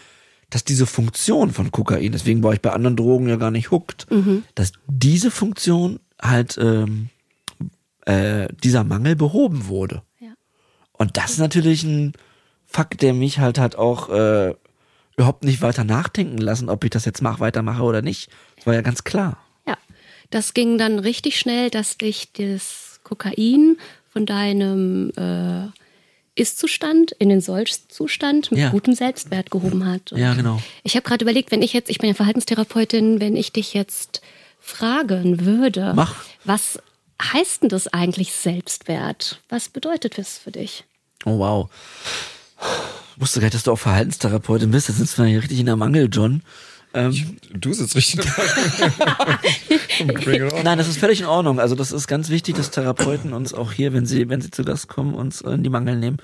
dass 0.50 0.64
diese 0.64 0.86
Funktion 0.86 1.52
von 1.52 1.72
Kokain, 1.72 2.12
deswegen 2.12 2.44
war 2.44 2.54
ich 2.54 2.62
bei 2.62 2.72
anderen 2.72 2.96
Drogen 2.96 3.28
ja 3.28 3.36
gar 3.36 3.52
nicht 3.52 3.72
hooked, 3.72 4.10
mhm. 4.10 4.44
dass 4.56 4.72
diese 4.88 5.32
Funktion 5.32 6.00
halt 6.22 6.58
ähm, 6.62 7.10
äh, 8.06 8.48
dieser 8.64 8.84
Mangel 8.84 9.16
behoben 9.16 9.68
wurde. 9.68 10.04
Ja. 10.20 10.34
Und 10.94 11.18
das 11.18 11.32
ist 11.32 11.40
natürlich 11.40 11.84
ein 11.84 12.14
Fakt, 12.66 13.02
der 13.02 13.14
mich 13.14 13.40
halt 13.40 13.60
hat 13.60 13.76
auch 13.76 14.10
äh, 14.10 14.54
überhaupt 15.18 15.44
nicht 15.44 15.62
weiter 15.62 15.84
nachdenken 15.84 16.38
lassen, 16.38 16.70
ob 16.70 16.84
ich 16.86 16.90
das 16.90 17.06
jetzt 17.06 17.22
mach, 17.22 17.40
weitermache 17.40 17.84
oder 17.84 18.02
nicht. 18.02 18.30
Das 18.56 18.66
war 18.66 18.74
ja 18.74 18.82
ganz 18.82 19.04
klar. 19.04 19.38
Ja, 19.68 19.78
das 20.30 20.54
ging 20.54 20.78
dann 20.78 21.00
richtig 21.00 21.38
schnell, 21.38 21.70
dass 21.70 21.98
dich 21.98 22.32
das 22.32 23.02
Kokain 23.04 23.78
von 24.10 24.26
deinem 24.26 25.12
äh, 25.18 25.68
ist-Zustand 26.36 27.12
in 27.14 27.30
den 27.30 27.42
Soll-Zustand 27.42 28.52
mit 28.52 28.60
ja. 28.60 28.70
gutem 28.70 28.94
Selbstwert 28.94 29.52
gehoben 29.52 29.86
hat. 29.86 30.12
Und 30.12 30.20
ja, 30.20 30.34
genau. 30.34 30.62
Ich 30.84 30.96
habe 30.96 31.04
gerade 31.04 31.24
überlegt, 31.24 31.52
wenn 31.52 31.62
ich 31.62 31.74
jetzt, 31.74 31.90
ich 31.90 31.98
bin 31.98 32.10
ja 32.10 32.16
Verhaltenstherapeutin, 32.16 33.20
wenn 33.20 33.36
ich 33.36 33.52
dich 33.52 33.74
jetzt 33.74 34.22
fragen 34.60 35.46
würde, 35.46 35.94
Mach. 35.96 36.24
was 36.46 36.80
heißt 37.22 37.64
denn 37.64 37.70
das 37.70 37.88
eigentlich 37.88 38.32
Selbstwert? 38.34 39.42
Was 39.50 39.70
bedeutet 39.70 40.18
das 40.18 40.38
für 40.38 40.52
dich? 40.52 40.86
Oh 41.26 41.40
wow. 41.40 41.70
Ich 43.16 43.22
wusste 43.22 43.40
gar 43.40 43.48
nicht, 43.48 43.56
dass 43.56 43.64
du 43.64 43.72
auch 43.72 43.80
Verhaltenstherapeutin 43.80 44.72
bist. 44.72 44.88
Jetzt 44.88 44.98
sind 44.98 45.18
wir 45.18 45.26
hier 45.26 45.42
richtig 45.42 45.60
in 45.60 45.66
der 45.66 45.76
Mangel, 45.76 46.08
John. 46.12 46.44
Ähm, 46.94 47.38
du 47.54 47.74
sitzt 47.74 47.96
richtig. 47.96 48.26
Nein, 50.64 50.78
das 50.78 50.88
ist 50.90 50.98
völlig 50.98 51.22
in 51.22 51.26
Ordnung. 51.26 51.60
Also 51.60 51.76
das 51.76 51.92
ist 51.92 52.08
ganz 52.08 52.30
wichtig, 52.30 52.56
dass 52.56 52.72
Therapeuten 52.72 53.34
uns 53.34 53.54
auch 53.54 53.72
hier, 53.72 53.94
wenn 53.94 54.06
sie, 54.06 54.28
wenn 54.30 54.42
sie 54.42 54.52
zu 54.52 54.64
Gast 54.64 54.88
kommen, 54.90 55.14
uns 55.14 55.42
in 55.42 55.64
die 55.64 55.70
Mangel 55.70 55.98
nehmen. 55.98 56.18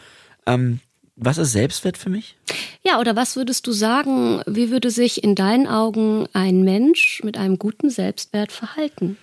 Ähm, 0.46 0.80
was 1.16 1.38
ist 1.38 1.52
Selbstwert 1.52 1.98
für 1.98 2.10
mich? 2.10 2.36
Ja, 2.84 3.00
oder 3.00 3.16
was 3.16 3.36
würdest 3.36 3.66
du 3.66 3.72
sagen, 3.72 4.42
wie 4.46 4.70
würde 4.70 4.92
sich 4.92 5.24
in 5.24 5.36
deinen 5.36 5.68
Augen 5.68 6.28
ein 6.34 6.64
Mensch 6.64 7.22
mit 7.24 7.38
einem 7.38 7.58
guten 7.58 7.90
Selbstwert 7.90 8.52
verhalten? 8.52 9.18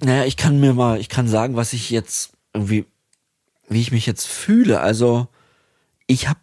Naja, 0.00 0.24
ich 0.26 0.36
kann 0.36 0.60
mir 0.60 0.74
mal, 0.74 1.00
ich 1.00 1.08
kann 1.08 1.26
sagen, 1.26 1.56
was 1.56 1.72
ich 1.72 1.90
jetzt 1.90 2.32
irgendwie, 2.52 2.84
wie 3.68 3.80
ich 3.80 3.90
mich 3.90 4.06
jetzt 4.06 4.26
fühle. 4.26 4.80
Also 4.80 5.28
ich 6.06 6.28
habe 6.28 6.40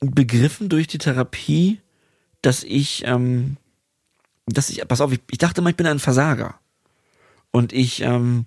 begriffen 0.00 0.68
durch 0.68 0.86
die 0.86 0.98
Therapie, 0.98 1.80
dass 2.42 2.64
ich, 2.64 3.02
ähm, 3.06 3.56
dass 4.46 4.70
ich, 4.70 4.86
pass 4.86 5.00
auf, 5.00 5.12
ich, 5.12 5.20
ich 5.30 5.38
dachte 5.38 5.62
mal, 5.62 5.70
ich 5.70 5.76
bin 5.76 5.86
ein 5.86 5.98
Versager. 5.98 6.58
Und 7.50 7.72
ich 7.72 8.02
ähm, 8.02 8.46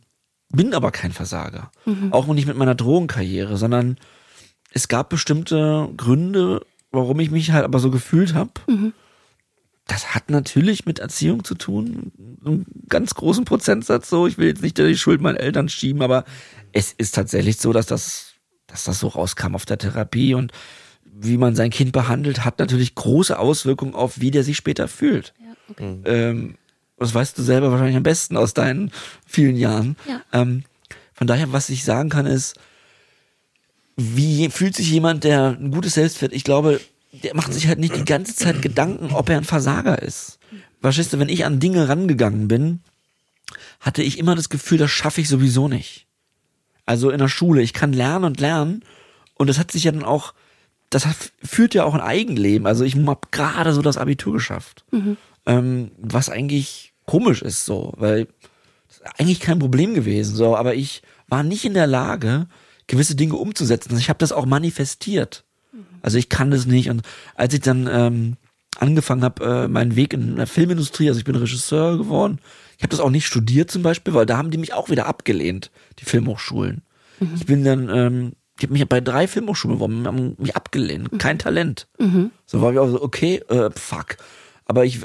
bin 0.50 0.74
aber 0.74 0.92
kein 0.92 1.12
Versager. 1.12 1.72
Mhm. 1.86 2.14
Auch 2.14 2.28
nicht 2.28 2.48
mit 2.48 2.58
meiner 2.58 2.76
Drogenkarriere, 2.76 3.58
sondern 3.58 3.98
es 4.72 4.88
gab 4.88 5.10
bestimmte 5.10 5.90
Gründe, 5.98 6.66
warum 6.92 7.20
ich 7.20 7.32
mich 7.32 7.52
halt 7.52 7.66
aber 7.66 7.80
so 7.80 7.92
gefühlt 7.92 8.34
habe. 8.34 8.52
Mhm. 8.68 8.94
Das 9.88 10.14
hat 10.16 10.30
natürlich 10.30 10.86
mit 10.86 11.00
Erziehung 11.00 11.44
zu 11.44 11.56
tun, 11.56 12.12
einen 12.46 12.66
ganz 12.88 13.16
großen 13.16 13.46
Prozentsatz 13.46 14.10
so. 14.10 14.28
Ich 14.28 14.38
will 14.38 14.48
jetzt 14.48 14.62
nicht 14.62 14.78
die 14.78 14.98
Schuld 14.98 15.22
meinen 15.22 15.38
Eltern 15.38 15.68
schieben, 15.70 16.02
aber 16.02 16.24
es 16.72 16.94
ist 16.94 17.16
tatsächlich 17.16 17.58
so, 17.58 17.74
dass 17.74 17.88
das, 17.88 18.34
dass 18.68 18.86
das 18.86 19.00
so 19.00 19.08
rauskam 19.08 19.56
auf 19.56 19.66
der 19.66 19.78
Therapie 19.78 20.34
und 20.34 20.54
wie 21.14 21.38
man 21.38 21.56
sein 21.56 21.70
Kind 21.70 21.92
behandelt, 21.92 22.46
hat 22.46 22.60
natürlich 22.60 22.96
große 22.96 23.38
Auswirkungen 23.38 23.96
auf, 23.96 24.20
wie 24.20 24.32
der 24.32 24.44
sich 24.44 24.58
später 24.58 24.88
fühlt. 24.88 25.34
Ja, 25.40 25.54
okay. 25.70 25.84
Mhm. 25.84 26.04
ähm, 26.06 26.56
das 26.98 27.16
weißt 27.16 27.36
du 27.38 27.42
selber 27.42 27.72
wahrscheinlich 27.72 27.98
am 27.98 28.04
besten 28.04 28.38
aus 28.38 28.54
deinen 28.54 28.92
vielen 29.26 29.56
Jahren. 29.56 29.96
Ja. 30.08 30.22
Ähm, 30.34 30.64
von 31.14 31.26
daher, 31.26 31.52
was 31.52 31.70
ich 31.70 31.84
sagen 31.84 32.10
kann, 32.10 32.28
ist, 32.28 32.56
wie 33.98 34.50
fühlt 34.50 34.76
sich 34.76 34.90
jemand, 34.92 35.24
der 35.24 35.58
ein 35.60 35.72
gutes 35.72 35.96
Selbstwert, 35.96 36.32
ich 36.32 36.44
glaube, 36.44 36.80
der 37.12 37.36
macht 37.36 37.54
sich 37.54 37.68
halt 37.68 37.80
nicht 37.80 37.96
die 37.96 38.06
ganze 38.06 38.36
Zeit 38.36 38.62
Gedanken, 38.62 39.14
ob 39.14 39.30
er 39.30 39.38
ein 39.38 39.44
Versager 39.44 40.02
ist. 40.02 40.40
Verstehst 40.80 41.14
du, 41.14 41.20
wenn 41.20 41.30
ich 41.30 41.46
an 41.46 41.60
Dinge 41.60 41.90
rangegangen 41.90 42.48
bin, 42.48 42.82
hatte 43.80 44.04
ich 44.04 44.18
immer 44.18 44.36
das 44.36 44.50
Gefühl, 44.50 44.78
das 44.78 44.92
schaffe 44.92 45.22
ich 45.22 45.28
sowieso 45.28 45.68
nicht. 45.68 46.08
Also 46.86 47.10
in 47.10 47.20
der 47.20 47.28
Schule, 47.28 47.62
ich 47.62 47.74
kann 47.74 47.94
lernen 47.94 48.26
und 48.26 48.40
lernen. 48.40 48.84
Und 49.36 49.48
das 49.48 49.60
hat 49.60 49.72
sich 49.72 49.84
ja 49.84 49.92
dann 49.92 50.04
auch 50.04 50.34
das 50.92 51.08
führt 51.42 51.74
ja 51.74 51.86
auch 51.86 51.96
ein 51.96 52.02
Eigenleben. 52.02 52.68
Also 52.68 52.84
ich 52.84 52.96
habe 52.96 53.28
gerade 53.32 53.74
so 53.74 53.82
das 53.82 53.98
Abitur 53.98 54.34
geschafft. 54.34 54.86
Mhm. 54.92 55.18
Ähm, 55.46 55.92
was 55.98 56.30
eigentlich 56.30 56.94
komisch 57.06 57.42
ist 57.42 57.66
so, 57.66 57.94
weil 57.98 58.28
eigentlich 59.18 59.40
kein 59.40 59.58
Problem 59.58 59.96
gewesen, 59.96 60.36
so, 60.36 60.56
aber 60.56 60.76
ich 60.76 61.02
war 61.28 61.44
nicht 61.44 61.66
in 61.66 61.74
der 61.74 61.88
Lage, 61.88 62.48
gewisse 62.88 63.16
Dinge 63.16 63.36
umzusetzen. 63.36 63.98
Ich 63.98 64.10
habe 64.10 64.20
das 64.20 64.34
auch 64.34 64.46
manifestiert. 64.46 65.46
Mhm. 65.72 65.86
Also 66.02 66.18
ich 66.18 66.30
kann 66.30 66.52
das 66.52 66.66
nicht. 66.66 66.90
Und 66.90 67.04
als 67.36 67.54
ich 67.54 67.62
dann 67.62 67.90
ähm, 67.92 68.38
angefangen 68.78 69.24
habe, 69.24 69.46
äh, 69.46 69.68
meinen 69.70 69.96
Weg 69.96 70.14
in 70.14 70.36
der 70.36 70.48
Filmindustrie, 70.48 71.08
also 71.08 71.20
ich 71.20 71.26
bin 71.26 71.36
Regisseur 71.36 71.98
geworden, 71.98 72.40
ich 72.78 72.84
habe 72.84 72.92
das 72.92 73.00
auch 73.00 73.10
nicht 73.10 73.26
studiert 73.26 73.72
zum 73.72 73.82
Beispiel, 73.82 74.14
weil 74.14 74.26
da 74.26 74.38
haben 74.38 74.52
die 74.52 74.58
mich 74.58 74.74
auch 74.74 74.90
wieder 74.90 75.06
abgelehnt, 75.06 75.72
die 76.00 76.06
Filmhochschulen. 76.06 76.82
Mhm. 77.20 77.32
Ich 77.36 77.46
bin 77.46 77.64
dann 77.64 77.90
ähm, 77.90 78.34
die 78.62 78.68
haben 78.68 78.74
mich 78.74 78.88
bei 78.88 79.02
drei 79.02 79.28
Filmhochschulen 79.28 79.78
beworben, 79.78 80.08
haben 80.08 80.36
mich 80.38 80.56
abgelehnt. 80.56 81.12
Mhm. 81.12 81.18
Kein 81.18 81.40
Talent. 81.40 81.88
Mhm. 82.00 82.32
So 82.46 82.62
war 82.62 82.72
ich 82.72 82.80
auch 82.80 82.90
so, 82.90 83.02
okay, 83.02 83.38
äh, 83.50 83.72
fuck. 83.76 84.18
Aber 84.66 84.86
ich 84.86 85.02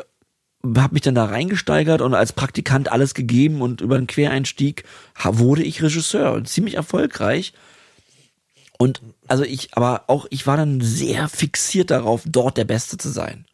habe 0.76 0.94
mich 0.94 1.02
dann 1.02 1.14
da 1.14 1.24
reingesteigert 1.24 2.00
und 2.00 2.14
als 2.14 2.32
Praktikant 2.32 2.90
alles 2.90 3.14
gegeben 3.14 3.62
und 3.62 3.80
über 3.80 3.96
einen 3.96 4.06
Quereinstieg 4.06 4.84
wurde 5.22 5.62
ich 5.62 5.82
Regisseur 5.82 6.32
und 6.32 6.48
ziemlich 6.48 6.74
erfolgreich. 6.74 7.52
Und 8.78 9.00
also 9.26 9.44
ich, 9.44 9.74
aber 9.76 10.04
auch 10.08 10.26
ich 10.30 10.46
war 10.46 10.56
dann 10.56 10.80
sehr 10.80 11.28
fixiert 11.28 11.90
darauf, 11.90 12.22
dort 12.26 12.56
der 12.56 12.64
Beste 12.64 12.98
zu 12.98 13.08
sein. 13.08 13.46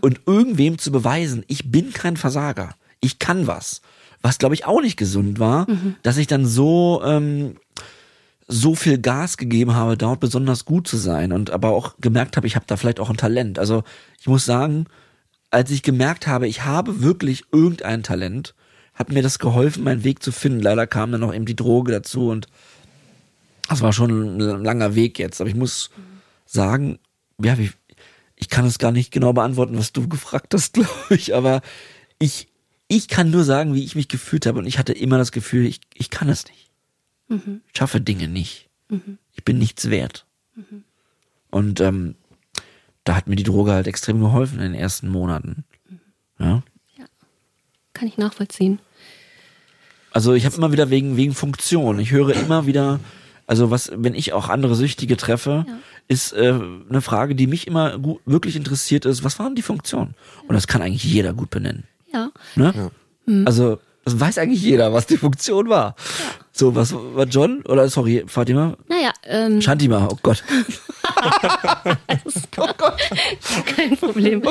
Und 0.00 0.20
irgendwem 0.26 0.78
zu 0.78 0.92
beweisen, 0.92 1.44
ich 1.46 1.70
bin 1.70 1.92
kein 1.92 2.16
Versager. 2.16 2.74
Ich 3.00 3.18
kann 3.18 3.46
was. 3.46 3.82
Was 4.22 4.38
glaube 4.38 4.54
ich 4.54 4.66
auch 4.66 4.82
nicht 4.82 4.96
gesund 4.96 5.38
war, 5.38 5.66
dass 6.02 6.18
ich 6.18 6.26
dann 6.26 6.44
so 6.44 7.00
ähm, 7.04 7.56
so 8.50 8.74
viel 8.74 8.98
Gas 8.98 9.36
gegeben 9.36 9.74
habe, 9.74 9.96
dort 9.96 10.20
besonders 10.20 10.64
gut 10.64 10.88
zu 10.88 10.96
sein 10.96 11.32
und 11.32 11.50
aber 11.50 11.70
auch 11.70 11.94
gemerkt 12.00 12.36
habe, 12.36 12.46
ich 12.46 12.56
habe 12.56 12.66
da 12.66 12.76
vielleicht 12.76 12.98
auch 12.98 13.08
ein 13.08 13.16
Talent. 13.16 13.58
Also 13.58 13.84
ich 14.18 14.26
muss 14.26 14.44
sagen, 14.44 14.86
als 15.50 15.70
ich 15.70 15.82
gemerkt 15.82 16.26
habe, 16.26 16.48
ich 16.48 16.64
habe 16.64 17.00
wirklich 17.00 17.44
irgendein 17.52 18.02
Talent, 18.02 18.54
hat 18.94 19.10
mir 19.12 19.22
das 19.22 19.38
geholfen, 19.38 19.84
meinen 19.84 20.04
Weg 20.04 20.22
zu 20.22 20.32
finden. 20.32 20.60
Leider 20.60 20.86
kam 20.86 21.12
dann 21.12 21.20
noch 21.20 21.32
eben 21.32 21.46
die 21.46 21.56
Droge 21.56 21.92
dazu 21.92 22.28
und 22.28 22.48
das 23.68 23.82
war 23.82 23.92
schon 23.92 24.38
ein 24.38 24.64
langer 24.64 24.96
Weg 24.96 25.18
jetzt. 25.18 25.40
Aber 25.40 25.48
ich 25.48 25.56
muss 25.56 25.90
sagen, 26.44 26.98
ja, 27.40 27.56
wie, 27.56 27.70
ich 28.34 28.48
kann 28.48 28.66
es 28.66 28.78
gar 28.78 28.90
nicht 28.90 29.12
genau 29.12 29.32
beantworten, 29.32 29.78
was 29.78 29.92
du 29.92 30.08
gefragt 30.08 30.54
hast, 30.54 30.74
glaube 30.74 30.90
ich, 31.10 31.34
aber 31.34 31.62
ich, 32.18 32.48
ich 32.88 33.06
kann 33.06 33.30
nur 33.30 33.44
sagen, 33.44 33.74
wie 33.74 33.84
ich 33.84 33.94
mich 33.94 34.08
gefühlt 34.08 34.44
habe 34.46 34.58
und 34.58 34.66
ich 34.66 34.78
hatte 34.78 34.92
immer 34.92 35.18
das 35.18 35.30
Gefühl, 35.30 35.66
ich, 35.66 35.80
ich 35.94 36.10
kann 36.10 36.28
es 36.28 36.46
nicht. 36.48 36.69
Ich 37.30 37.78
schaffe 37.78 38.00
Dinge 38.00 38.28
nicht. 38.28 38.68
Ich 39.32 39.44
bin 39.44 39.58
nichts 39.58 39.88
wert. 39.88 40.26
Und 41.50 41.80
ähm, 41.80 42.16
da 43.04 43.16
hat 43.16 43.28
mir 43.28 43.36
die 43.36 43.44
Droge 43.44 43.72
halt 43.72 43.86
extrem 43.86 44.20
geholfen 44.20 44.58
in 44.58 44.72
den 44.72 44.74
ersten 44.74 45.08
Monaten. 45.08 45.64
Ja. 46.38 46.62
Kann 47.92 48.08
ich 48.08 48.18
nachvollziehen. 48.18 48.78
Also 50.12 50.32
ich 50.34 50.44
habe 50.44 50.56
immer 50.56 50.72
wieder 50.72 50.90
wegen 50.90 51.16
wegen 51.16 51.34
Funktion. 51.34 51.98
Ich 52.00 52.10
höre 52.10 52.30
immer 52.34 52.66
wieder, 52.66 52.98
also 53.46 53.70
was, 53.70 53.92
wenn 53.94 54.14
ich 54.14 54.32
auch 54.32 54.48
andere 54.48 54.74
Süchtige 54.74 55.16
treffe, 55.16 55.64
Ja. 55.68 55.78
ist 56.08 56.32
äh, 56.32 56.58
eine 56.88 57.00
Frage, 57.00 57.34
die 57.36 57.46
mich 57.46 57.66
immer 57.68 57.98
gu- 57.98 58.18
wirklich 58.26 58.56
interessiert 58.56 59.04
ist. 59.04 59.22
Was 59.22 59.38
waren 59.38 59.54
die 59.54 59.62
Funktionen? 59.62 60.14
Und 60.48 60.54
das 60.54 60.66
kann 60.66 60.82
eigentlich 60.82 61.04
jeder 61.04 61.32
gut 61.32 61.50
benennen. 61.50 61.84
Ja. 62.12 62.32
Ne? 62.56 62.90
Also 63.44 63.78
das 64.04 64.18
weiß 64.18 64.38
eigentlich 64.38 64.62
jeder, 64.62 64.92
was 64.92 65.06
die 65.06 65.16
Funktion 65.16 65.68
war. 65.68 65.94
So 66.52 66.74
was 66.74 66.92
war 66.94 67.26
John 67.26 67.62
oder 67.62 67.88
sorry 67.88 68.24
Fatima? 68.26 68.76
Naja, 68.88 69.12
ähm, 69.24 69.60
Shantima, 69.62 70.08
oh 70.12 70.16
Gott. 70.22 70.42
kein 73.76 73.96
Problem. 73.96 74.42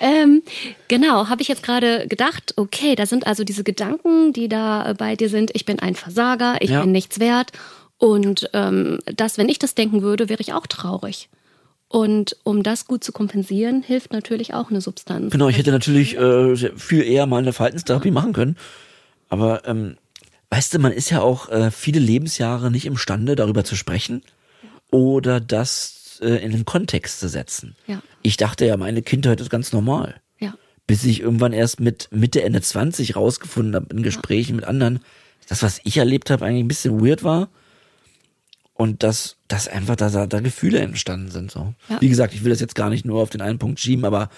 ähm, 0.00 0.42
genau, 0.88 1.28
habe 1.28 1.42
ich 1.42 1.48
jetzt 1.48 1.62
gerade 1.62 2.06
gedacht, 2.08 2.54
okay, 2.56 2.94
da 2.94 3.06
sind 3.06 3.26
also 3.26 3.44
diese 3.44 3.64
Gedanken, 3.64 4.32
die 4.32 4.48
da 4.48 4.90
äh, 4.90 4.94
bei 4.94 5.16
dir 5.16 5.28
sind, 5.28 5.50
ich 5.54 5.64
bin 5.64 5.78
ein 5.80 5.94
Versager, 5.94 6.56
ich 6.60 6.70
Ja. 6.70 6.80
bin 6.82 6.92
nichts 6.92 7.20
wert. 7.20 7.52
Und 7.98 8.50
ähm, 8.52 8.98
das, 9.06 9.38
wenn 9.38 9.48
ich 9.48 9.58
das 9.58 9.74
denken 9.74 10.02
würde, 10.02 10.28
wäre 10.28 10.40
ich 10.40 10.52
auch 10.52 10.66
traurig. 10.66 11.28
Und 11.94 12.36
um 12.42 12.64
das 12.64 12.86
gut 12.86 13.04
zu 13.04 13.12
kompensieren, 13.12 13.80
hilft 13.80 14.12
natürlich 14.12 14.52
auch 14.52 14.68
eine 14.68 14.80
Substanz. 14.80 15.30
Genau, 15.30 15.46
ich 15.46 15.58
hätte 15.58 15.70
natürlich 15.70 16.16
äh, 16.16 16.56
viel 16.76 17.04
eher 17.04 17.26
mal 17.26 17.38
eine 17.38 17.52
Verhaltenstherapie 17.52 18.10
machen 18.10 18.32
können. 18.32 18.56
Aber 19.28 19.64
ähm, 19.68 19.96
weißt 20.50 20.74
du, 20.74 20.80
man 20.80 20.90
ist 20.90 21.10
ja 21.10 21.20
auch 21.20 21.48
äh, 21.50 21.70
viele 21.70 22.00
Lebensjahre 22.00 22.72
nicht 22.72 22.86
imstande, 22.86 23.36
darüber 23.36 23.62
zu 23.62 23.76
sprechen 23.76 24.22
oder 24.90 25.38
das 25.38 26.18
äh, 26.20 26.44
in 26.44 26.50
den 26.50 26.64
Kontext 26.64 27.20
zu 27.20 27.28
setzen. 27.28 27.76
Ja. 27.86 28.02
Ich 28.22 28.38
dachte 28.38 28.66
ja, 28.66 28.76
meine 28.76 29.02
Kindheit 29.02 29.40
ist 29.40 29.50
ganz 29.50 29.72
normal. 29.72 30.16
Ja. 30.40 30.54
Bis 30.88 31.04
ich 31.04 31.20
irgendwann 31.20 31.52
erst 31.52 31.78
mit 31.78 32.08
Mitte, 32.10 32.42
Ende 32.42 32.60
20 32.60 33.14
rausgefunden 33.14 33.76
habe 33.76 33.94
in 33.94 34.02
Gesprächen 34.02 34.56
mit 34.56 34.64
anderen, 34.64 34.98
dass 35.48 35.62
was 35.62 35.80
ich 35.84 35.98
erlebt 35.98 36.30
habe 36.30 36.44
eigentlich 36.44 36.64
ein 36.64 36.68
bisschen 36.68 37.06
weird 37.06 37.22
war. 37.22 37.50
Und 38.76 39.04
dass, 39.04 39.36
dass 39.46 39.68
einfach 39.68 39.94
da, 39.94 40.10
da, 40.10 40.26
da 40.26 40.40
Gefühle 40.40 40.80
entstanden 40.80 41.30
sind. 41.30 41.48
So. 41.52 41.74
Ja. 41.88 42.00
Wie 42.00 42.08
gesagt, 42.08 42.34
ich 42.34 42.42
will 42.42 42.50
das 42.50 42.58
jetzt 42.58 42.74
gar 42.74 42.90
nicht 42.90 43.04
nur 43.04 43.22
auf 43.22 43.30
den 43.30 43.40
einen 43.40 43.60
Punkt 43.60 43.78
schieben, 43.78 44.04
aber 44.04 44.30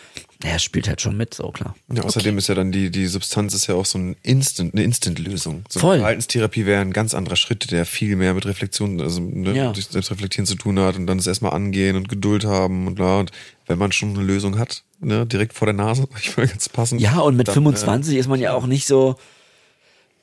naja, 0.42 0.56
es 0.56 0.62
spielt 0.62 0.88
halt 0.88 1.00
schon 1.00 1.16
mit, 1.16 1.32
so 1.32 1.50
klar. 1.52 1.74
Ja, 1.90 2.02
außerdem 2.02 2.36
ist 2.36 2.48
ja 2.48 2.54
dann 2.54 2.70
die, 2.70 2.90
die 2.90 3.06
Substanz 3.06 3.54
ist 3.54 3.66
ja 3.66 3.74
auch 3.74 3.86
so 3.86 3.96
ein 3.98 4.14
Instant, 4.22 4.74
eine 4.74 4.84
Instant-Lösung. 4.84 5.64
So 5.70 5.80
Voll. 5.80 5.98
Verhaltenstherapie 6.00 6.66
wäre 6.66 6.82
ein 6.82 6.92
ganz 6.92 7.14
anderer 7.14 7.36
Schritt, 7.36 7.70
der 7.70 7.86
viel 7.86 8.14
mehr 8.16 8.34
mit 8.34 8.44
Reflexion, 8.44 9.00
also 9.00 9.22
ne, 9.22 9.54
Ja. 9.56 9.72
durch 9.72 9.86
Selbstreflektieren 9.86 10.44
zu 10.44 10.56
tun 10.56 10.78
hat 10.80 10.96
und 10.96 11.06
dann 11.06 11.16
das 11.16 11.26
erstmal 11.26 11.52
angehen 11.52 11.96
und 11.96 12.10
Geduld 12.10 12.44
haben 12.44 12.86
und 12.86 12.96
bla. 12.96 13.20
Und 13.20 13.30
wenn 13.66 13.78
man 13.78 13.90
schon 13.90 14.10
eine 14.10 14.22
Lösung 14.22 14.58
hat, 14.58 14.82
ne, 15.00 15.24
direkt 15.24 15.54
vor 15.54 15.64
der 15.64 15.74
Nase, 15.74 16.06
ich 16.20 16.36
will 16.36 16.46
ganz 16.46 16.68
passend. 16.68 17.00
Ja, 17.00 17.20
und 17.20 17.36
mit 17.36 17.48
dann, 17.48 17.54
25 17.54 18.18
ist 18.18 18.28
man 18.28 18.38
ja 18.38 18.52
auch 18.52 18.66
nicht 18.66 18.86
so. 18.86 19.16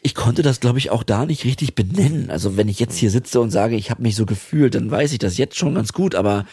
Ich 0.06 0.16
konnte 0.16 0.42
das, 0.42 0.60
glaube 0.60 0.80
ich, 0.80 0.92
auch 0.92 1.04
da 1.04 1.26
nicht 1.26 1.46
richtig 1.46 1.76
benennen. 1.76 2.30
Also 2.30 2.58
wenn 2.58 2.68
ich 2.68 2.80
jetzt 2.80 2.98
hier 2.98 3.10
sitze 3.10 3.40
und 3.40 3.52
sage, 3.52 3.78
ich 3.78 3.90
habe 3.90 4.02
mich 4.02 4.16
so 4.16 4.26
gefühlt, 4.26 4.76
dann 4.76 4.92
weiß 4.92 5.14
ich 5.14 5.20
das 5.20 5.38
jetzt 5.38 5.58
schon 5.58 5.76
ganz 5.76 5.94
gut. 5.94 6.14
Aber 6.14 6.46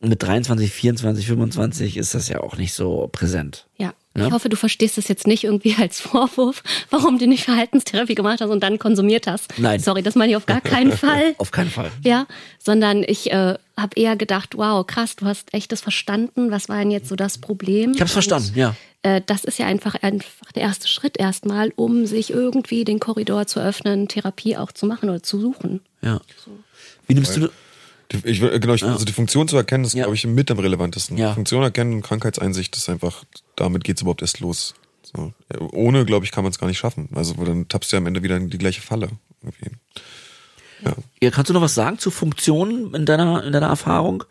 mit 0.00 0.22
23, 0.22 0.70
24, 0.70 1.26
25 1.26 1.96
ist 1.96 2.14
das 2.14 2.28
ja 2.28 2.40
auch 2.40 2.56
nicht 2.56 2.72
so 2.72 3.08
präsent. 3.10 3.66
Ja. 3.76 3.92
Ja? 4.16 4.26
Ich 4.26 4.32
hoffe, 4.32 4.48
du 4.48 4.56
verstehst 4.56 4.98
das 4.98 5.08
jetzt 5.08 5.26
nicht 5.26 5.44
irgendwie 5.44 5.74
als 5.78 6.00
Vorwurf, 6.00 6.62
warum 6.90 7.18
du 7.18 7.26
nicht 7.26 7.44
Verhaltenstherapie 7.44 8.14
gemacht 8.14 8.40
hast 8.40 8.50
und 8.50 8.62
dann 8.62 8.78
konsumiert 8.78 9.26
hast. 9.26 9.58
Nein. 9.58 9.80
Sorry, 9.80 10.02
das 10.02 10.14
meine 10.14 10.32
ich 10.32 10.36
auf 10.36 10.46
gar 10.46 10.60
keinen 10.60 10.92
Fall. 10.96 11.34
Auf 11.38 11.50
keinen 11.50 11.70
Fall. 11.70 11.90
Ja, 12.02 12.26
sondern 12.58 13.04
ich 13.06 13.30
äh, 13.32 13.56
habe 13.76 13.96
eher 13.96 14.16
gedacht, 14.16 14.56
wow, 14.56 14.86
krass, 14.86 15.16
du 15.16 15.26
hast 15.26 15.52
echt 15.54 15.72
das 15.72 15.80
verstanden. 15.80 16.50
Was 16.50 16.68
war 16.68 16.78
denn 16.78 16.90
jetzt 16.90 17.08
so 17.08 17.16
das 17.16 17.38
Problem? 17.38 17.92
Ich 17.92 18.00
habe 18.00 18.06
es 18.06 18.12
verstanden, 18.12 18.52
ja. 18.54 18.76
Äh, 19.02 19.20
das 19.24 19.44
ist 19.44 19.58
ja 19.58 19.66
einfach, 19.66 19.94
einfach 20.02 20.52
der 20.54 20.62
erste 20.62 20.88
Schritt 20.88 21.18
erstmal, 21.18 21.72
um 21.76 22.06
sich 22.06 22.30
irgendwie 22.30 22.84
den 22.84 23.00
Korridor 23.00 23.46
zu 23.46 23.60
öffnen, 23.60 24.08
Therapie 24.08 24.56
auch 24.56 24.72
zu 24.72 24.86
machen 24.86 25.08
oder 25.08 25.22
zu 25.22 25.40
suchen. 25.40 25.80
Ja. 26.02 26.20
Wie 27.06 27.14
nimmst 27.14 27.36
du 27.36 27.50
Ich, 28.24 28.40
will- 28.40 28.58
genau, 28.60 28.74
ich, 28.74 28.84
also 28.84 29.04
die 29.04 29.12
Funktion 29.12 29.48
zu 29.48 29.56
erkennen, 29.56 29.84
ist, 29.84 29.94
Ja. 29.94 30.04
glaube 30.04 30.16
ich, 30.16 30.26
mit 30.26 30.50
am 30.50 30.58
relevantesten. 30.58 31.16
Ja. 31.16 31.34
Funktion 31.34 31.62
erkennen 31.62 31.94
und 31.94 32.02
Krankheitseinsicht 32.02 32.76
ist 32.76 32.88
einfach, 32.88 33.24
damit 33.56 33.84
geht's 33.84 34.02
überhaupt 34.02 34.22
erst 34.22 34.40
los. 34.40 34.74
So. 35.02 35.32
Ja, 35.52 35.60
Ohne, 35.72 36.04
glaube 36.04 36.24
ich, 36.24 36.30
kann 36.32 36.44
man 36.44 36.50
es 36.52 36.58
gar 36.58 36.66
nicht 36.68 36.78
schaffen. 36.78 37.08
Also 37.14 37.34
dann 37.44 37.68
tappst 37.68 37.92
du 37.92 37.96
ja 37.96 37.98
am 37.98 38.06
Ende 38.06 38.22
wieder 38.22 38.36
in 38.36 38.50
die 38.50 38.58
gleiche 38.58 38.80
Falle. 38.82 39.08
Irgendwie. 39.42 39.70
ja, 41.22 41.30
kannst 41.30 41.48
du 41.50 41.54
noch 41.54 41.60
was 41.62 41.74
sagen 41.74 41.98
zu 41.98 42.10
Funktionen 42.10 42.94
in 42.94 43.06
deiner 43.06 43.44
in 43.44 43.52
deiner 43.52 43.68
Erfahrung? 43.68 44.24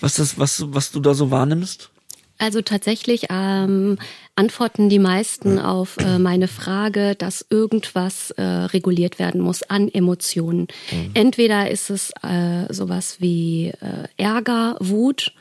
Was 0.00 0.14
das 0.14 0.38
was 0.38 0.62
was 0.68 0.92
du 0.92 1.00
da 1.00 1.14
so 1.14 1.30
wahrnimmst? 1.30 1.90
Also 2.38 2.60
tatsächlich 2.60 3.26
ähm, 3.30 3.98
antworten 4.36 4.88
die 4.90 4.98
meisten 4.98 5.58
auf 5.58 5.96
äh, 5.96 6.18
meine 6.18 6.46
Frage, 6.46 7.14
dass 7.14 7.44
irgendwas 7.50 8.30
äh, 8.32 8.42
reguliert 8.42 9.18
werden 9.18 9.40
muss 9.40 9.62
an 9.62 9.88
Emotionen. 9.88 10.68
Entweder 11.14 11.70
ist 11.70 11.90
es 11.90 12.10
äh, 12.22 12.72
sowas 12.72 13.16
wie 13.20 13.68
äh, 13.68 14.08
Ärger, 14.18 14.76
Wut, 14.80 15.32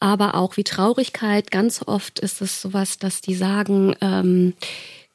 aber 0.00 0.34
auch 0.34 0.56
wie 0.58 0.64
Traurigkeit. 0.64 1.50
Ganz 1.50 1.80
oft 1.86 2.18
ist 2.20 2.42
es 2.42 2.60
sowas, 2.60 2.98
dass 2.98 3.20
die 3.22 3.34
sagen, 3.34 3.96
ähm, 4.02 4.52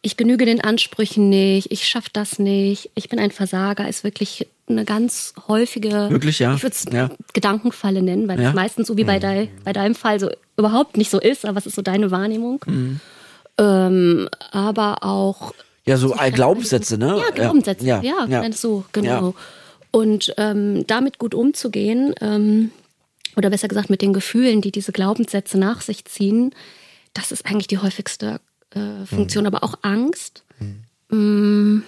ich 0.01 0.17
genüge 0.17 0.45
den 0.45 0.61
Ansprüchen 0.61 1.29
nicht, 1.29 1.71
ich 1.71 1.87
schaffe 1.87 2.09
das 2.13 2.39
nicht, 2.39 2.89
ich 2.95 3.09
bin 3.09 3.19
ein 3.19 3.31
Versager, 3.31 3.87
ist 3.87 4.03
wirklich 4.03 4.47
eine 4.69 4.85
ganz 4.85 5.33
häufige, 5.47 6.09
Wirklich, 6.09 6.39
ja? 6.39 6.55
ich 6.55 6.63
würde 6.63 6.75
es 6.75 6.85
Ja. 6.91 7.09
Gedankenfalle 7.33 8.01
nennen, 8.01 8.27
weil 8.27 8.39
Ja. 8.39 8.49
es 8.49 8.55
meistens 8.55 8.87
so 8.87 8.97
wie 8.97 9.03
bei, 9.03 9.19
dei, 9.19 9.49
bei 9.63 9.73
deinem 9.73 9.95
Fall 9.95 10.19
so 10.19 10.29
überhaupt 10.57 10.97
nicht 10.97 11.09
so 11.09 11.19
ist, 11.19 11.45
aber 11.45 11.55
was 11.55 11.65
ist 11.67 11.75
so 11.75 11.81
deine 11.81 12.09
Wahrnehmung? 12.11 12.63
Mhm. 12.65 12.99
Ähm, 13.57 14.29
aber 14.51 15.03
auch 15.03 15.53
Ja, 15.85 15.97
so 15.97 16.15
Glaubenssätze, 16.33 16.97
ne? 16.97 17.17
ja, 17.19 17.31
Glaubenssätze, 17.31 17.85
ja, 17.85 18.01
ja, 18.01 18.25
ja, 18.27 18.51
so, 18.51 18.85
genau. 18.91 19.29
Ja. 19.29 19.33
Und 19.91 20.33
ähm, 20.37 20.85
damit 20.85 21.17
gut 21.17 21.33
umzugehen, 21.33 22.13
ähm, 22.21 22.71
oder 23.35 23.49
besser 23.49 23.67
gesagt 23.67 23.89
mit 23.89 24.01
den 24.01 24.13
Gefühlen, 24.13 24.61
die 24.61 24.71
diese 24.71 24.91
Glaubenssätze 24.91 25.57
nach 25.57 25.81
sich 25.81 26.05
ziehen, 26.05 26.53
das 27.13 27.31
ist 27.31 27.45
eigentlich 27.45 27.67
die 27.67 27.77
häufigste 27.77 28.41
äh, 28.71 29.05
Funktion, 29.05 29.45
aber 29.45 29.63
auch 29.63 29.75
Angst. 29.81 30.43
Mm, 31.09 31.79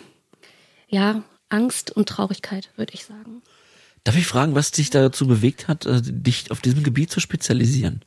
ja, 0.88 1.24
Angst 1.50 1.92
und 1.92 2.08
Traurigkeit, 2.08 2.70
würde 2.78 2.94
ich 2.94 3.06
sagen. 3.06 3.42
Darf 4.04 4.16
ich 4.16 4.26
fragen, 4.26 4.56
was 4.56 4.72
dich 4.72 4.92
dazu 4.92 5.28
bewegt 5.28 5.68
hat, 5.68 5.86
äh, 5.86 6.02
dich 6.02 6.52
auf 6.52 6.62
diesem 6.62 6.84
Gebiet 6.84 7.12
zu 7.12 7.20
spezialisieren? 7.20 8.02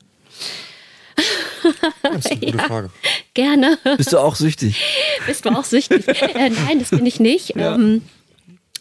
Das 2.03 2.25
ist 2.25 2.31
eine 2.31 2.41
gute 2.41 2.59
Frage. 2.67 2.91
Gerne. 3.35 3.79
Bist 3.97 4.13
du 4.13 4.19
auch 4.19 4.37
süchtig? 4.37 4.83
Bist 5.27 5.45
du 5.45 5.51
auch 5.51 5.65
süchtig? 5.65 6.07
äh, 6.35 6.51
nein, 6.51 6.79
das 6.79 6.91
bin 6.91 7.07
ich 7.07 7.21
nicht. 7.21 7.55
Ähm, 7.57 8.03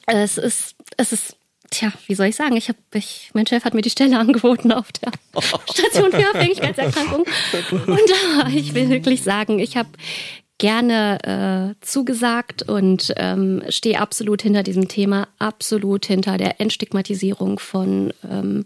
es 0.07 0.37
ist, 0.37 0.75
es 0.97 1.11
ist, 1.11 1.35
tja, 1.69 1.91
wie 2.07 2.15
soll 2.15 2.27
ich 2.27 2.35
sagen? 2.35 2.57
Ich 2.57 2.69
hab, 2.69 2.75
ich, 2.93 3.29
mein 3.33 3.47
Chef 3.47 3.63
hat 3.63 3.73
mir 3.73 3.81
die 3.81 3.89
Stelle 3.89 4.17
angeboten 4.19 4.71
auf 4.71 4.91
der 4.91 5.11
Station 5.71 6.11
für 6.11 6.27
Abhängigkeitserkrankung. 6.29 7.25
Und 7.87 8.47
äh, 8.47 8.57
ich 8.57 8.73
will 8.73 8.89
wirklich 8.89 9.23
sagen, 9.23 9.59
ich 9.59 9.77
habe 9.77 9.89
gerne 10.61 11.73
äh, 11.79 11.85
zugesagt 11.85 12.61
und 12.61 13.13
ähm, 13.17 13.63
stehe 13.69 13.99
absolut 13.99 14.43
hinter 14.43 14.61
diesem 14.61 14.87
Thema, 14.87 15.27
absolut 15.39 16.05
hinter 16.05 16.37
der 16.37 16.61
Entstigmatisierung 16.61 17.57
von 17.57 18.13
ähm, 18.29 18.63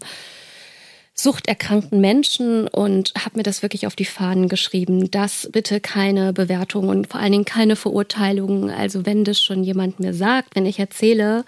suchterkrankten 1.18 2.00
Menschen 2.00 2.68
und 2.68 3.12
habe 3.16 3.38
mir 3.38 3.42
das 3.42 3.62
wirklich 3.62 3.86
auf 3.86 3.96
die 3.96 4.04
Fahnen 4.04 4.48
geschrieben, 4.48 5.10
dass 5.10 5.48
bitte 5.50 5.80
keine 5.80 6.34
Bewertung 6.34 6.88
und 6.88 7.08
vor 7.08 7.20
allen 7.20 7.32
Dingen 7.32 7.44
keine 7.46 7.74
Verurteilungen. 7.74 8.68
Also 8.70 9.06
wenn 9.06 9.24
das 9.24 9.42
schon 9.42 9.64
jemand 9.64 9.98
mir 9.98 10.12
sagt, 10.12 10.54
wenn 10.54 10.66
ich 10.66 10.78
erzähle, 10.78 11.44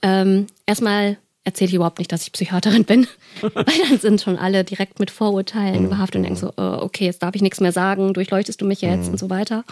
ähm, 0.00 0.46
erstmal 0.66 1.18
erzähle 1.44 1.68
ich 1.68 1.74
überhaupt 1.74 1.98
nicht, 1.98 2.10
dass 2.10 2.22
ich 2.22 2.32
Psychiaterin 2.32 2.84
bin, 2.84 3.06
weil 3.40 3.64
dann 3.88 3.98
sind 3.98 4.22
schon 4.22 4.38
alle 4.38 4.64
direkt 4.64 4.98
mit 4.98 5.10
Vorurteilen 5.10 5.90
behaftet 5.90 6.16
und 6.16 6.22
denken 6.22 6.38
so, 6.38 6.48
äh, 6.56 6.82
okay, 6.82 7.04
jetzt 7.04 7.22
darf 7.22 7.34
ich 7.34 7.42
nichts 7.42 7.60
mehr 7.60 7.72
sagen, 7.72 8.14
durchleuchtest 8.14 8.60
du 8.60 8.64
mich 8.64 8.80
jetzt 8.80 9.08
und 9.08 9.18
so 9.18 9.28
weiter. 9.28 9.64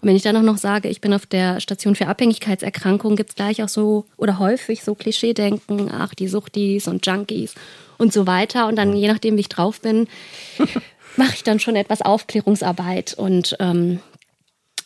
Und 0.00 0.08
wenn 0.08 0.16
ich 0.16 0.22
dann 0.22 0.36
auch 0.36 0.42
noch 0.42 0.58
sage, 0.58 0.88
ich 0.88 1.00
bin 1.00 1.12
auf 1.14 1.26
der 1.26 1.60
Station 1.60 1.94
für 1.94 2.06
Abhängigkeitserkrankungen, 2.06 3.16
gibt 3.16 3.30
es 3.30 3.36
gleich 3.36 3.62
auch 3.62 3.68
so 3.68 4.04
oder 4.16 4.38
häufig 4.38 4.84
so 4.84 4.94
Klischee-Denken, 4.94 5.90
ach, 5.90 6.14
die 6.14 6.28
Suchtis 6.28 6.86
und 6.86 7.06
Junkies 7.06 7.54
und 7.98 8.12
so 8.12 8.26
weiter. 8.26 8.66
Und 8.66 8.76
dann, 8.76 8.94
je 8.94 9.08
nachdem, 9.08 9.36
wie 9.36 9.40
ich 9.40 9.48
drauf 9.48 9.80
bin, 9.80 10.06
mache 11.16 11.34
ich 11.34 11.42
dann 11.44 11.60
schon 11.60 11.76
etwas 11.76 12.02
Aufklärungsarbeit. 12.02 13.14
Und 13.14 13.56
ähm, 13.58 14.00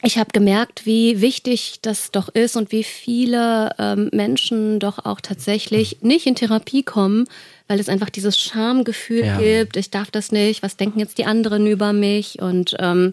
ich 0.03 0.17
habe 0.17 0.31
gemerkt, 0.33 0.87
wie 0.87 1.21
wichtig 1.21 1.81
das 1.83 2.11
doch 2.11 2.29
ist 2.29 2.57
und 2.57 2.73
wie 2.73 2.85
viele 2.85 3.75
ähm, 3.79 4.09
Menschen 4.13 4.79
doch 4.81 5.05
auch 5.05 5.21
tatsächlich 5.21 5.99
nicht 6.01 6.27
in 6.27 6.35
Therapie 6.37 6.83
kommen, 6.83 7.27
weil 7.69 7.79
es 7.81 7.89
einfach 7.89 8.09
dieses 8.11 8.39
Schamgefühl 8.39 9.27
Ja. 9.27 9.39
gibt, 9.39 9.77
ich 9.77 9.91
darf 9.91 10.11
das 10.11 10.33
nicht, 10.33 10.63
was 10.63 10.77
denken 10.77 11.01
jetzt 11.01 11.19
die 11.19 11.27
anderen 11.27 11.67
über 11.67 11.93
mich 11.93 12.41
und 12.41 12.77
ähm, 12.79 13.13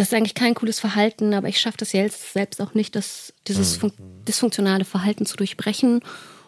das 0.00 0.08
ist 0.08 0.14
eigentlich 0.14 0.34
kein 0.34 0.54
cooles 0.54 0.80
Verhalten, 0.80 1.34
aber 1.34 1.48
ich 1.48 1.60
schaffe 1.60 1.76
das 1.76 1.92
jetzt 1.92 2.32
selbst 2.32 2.60
auch 2.60 2.72
nicht, 2.72 2.96
das, 2.96 3.34
dieses 3.46 3.76
fun 3.76 3.92
dysfunktionale 4.26 4.86
Verhalten 4.86 5.26
zu 5.26 5.36
durchbrechen. 5.36 6.00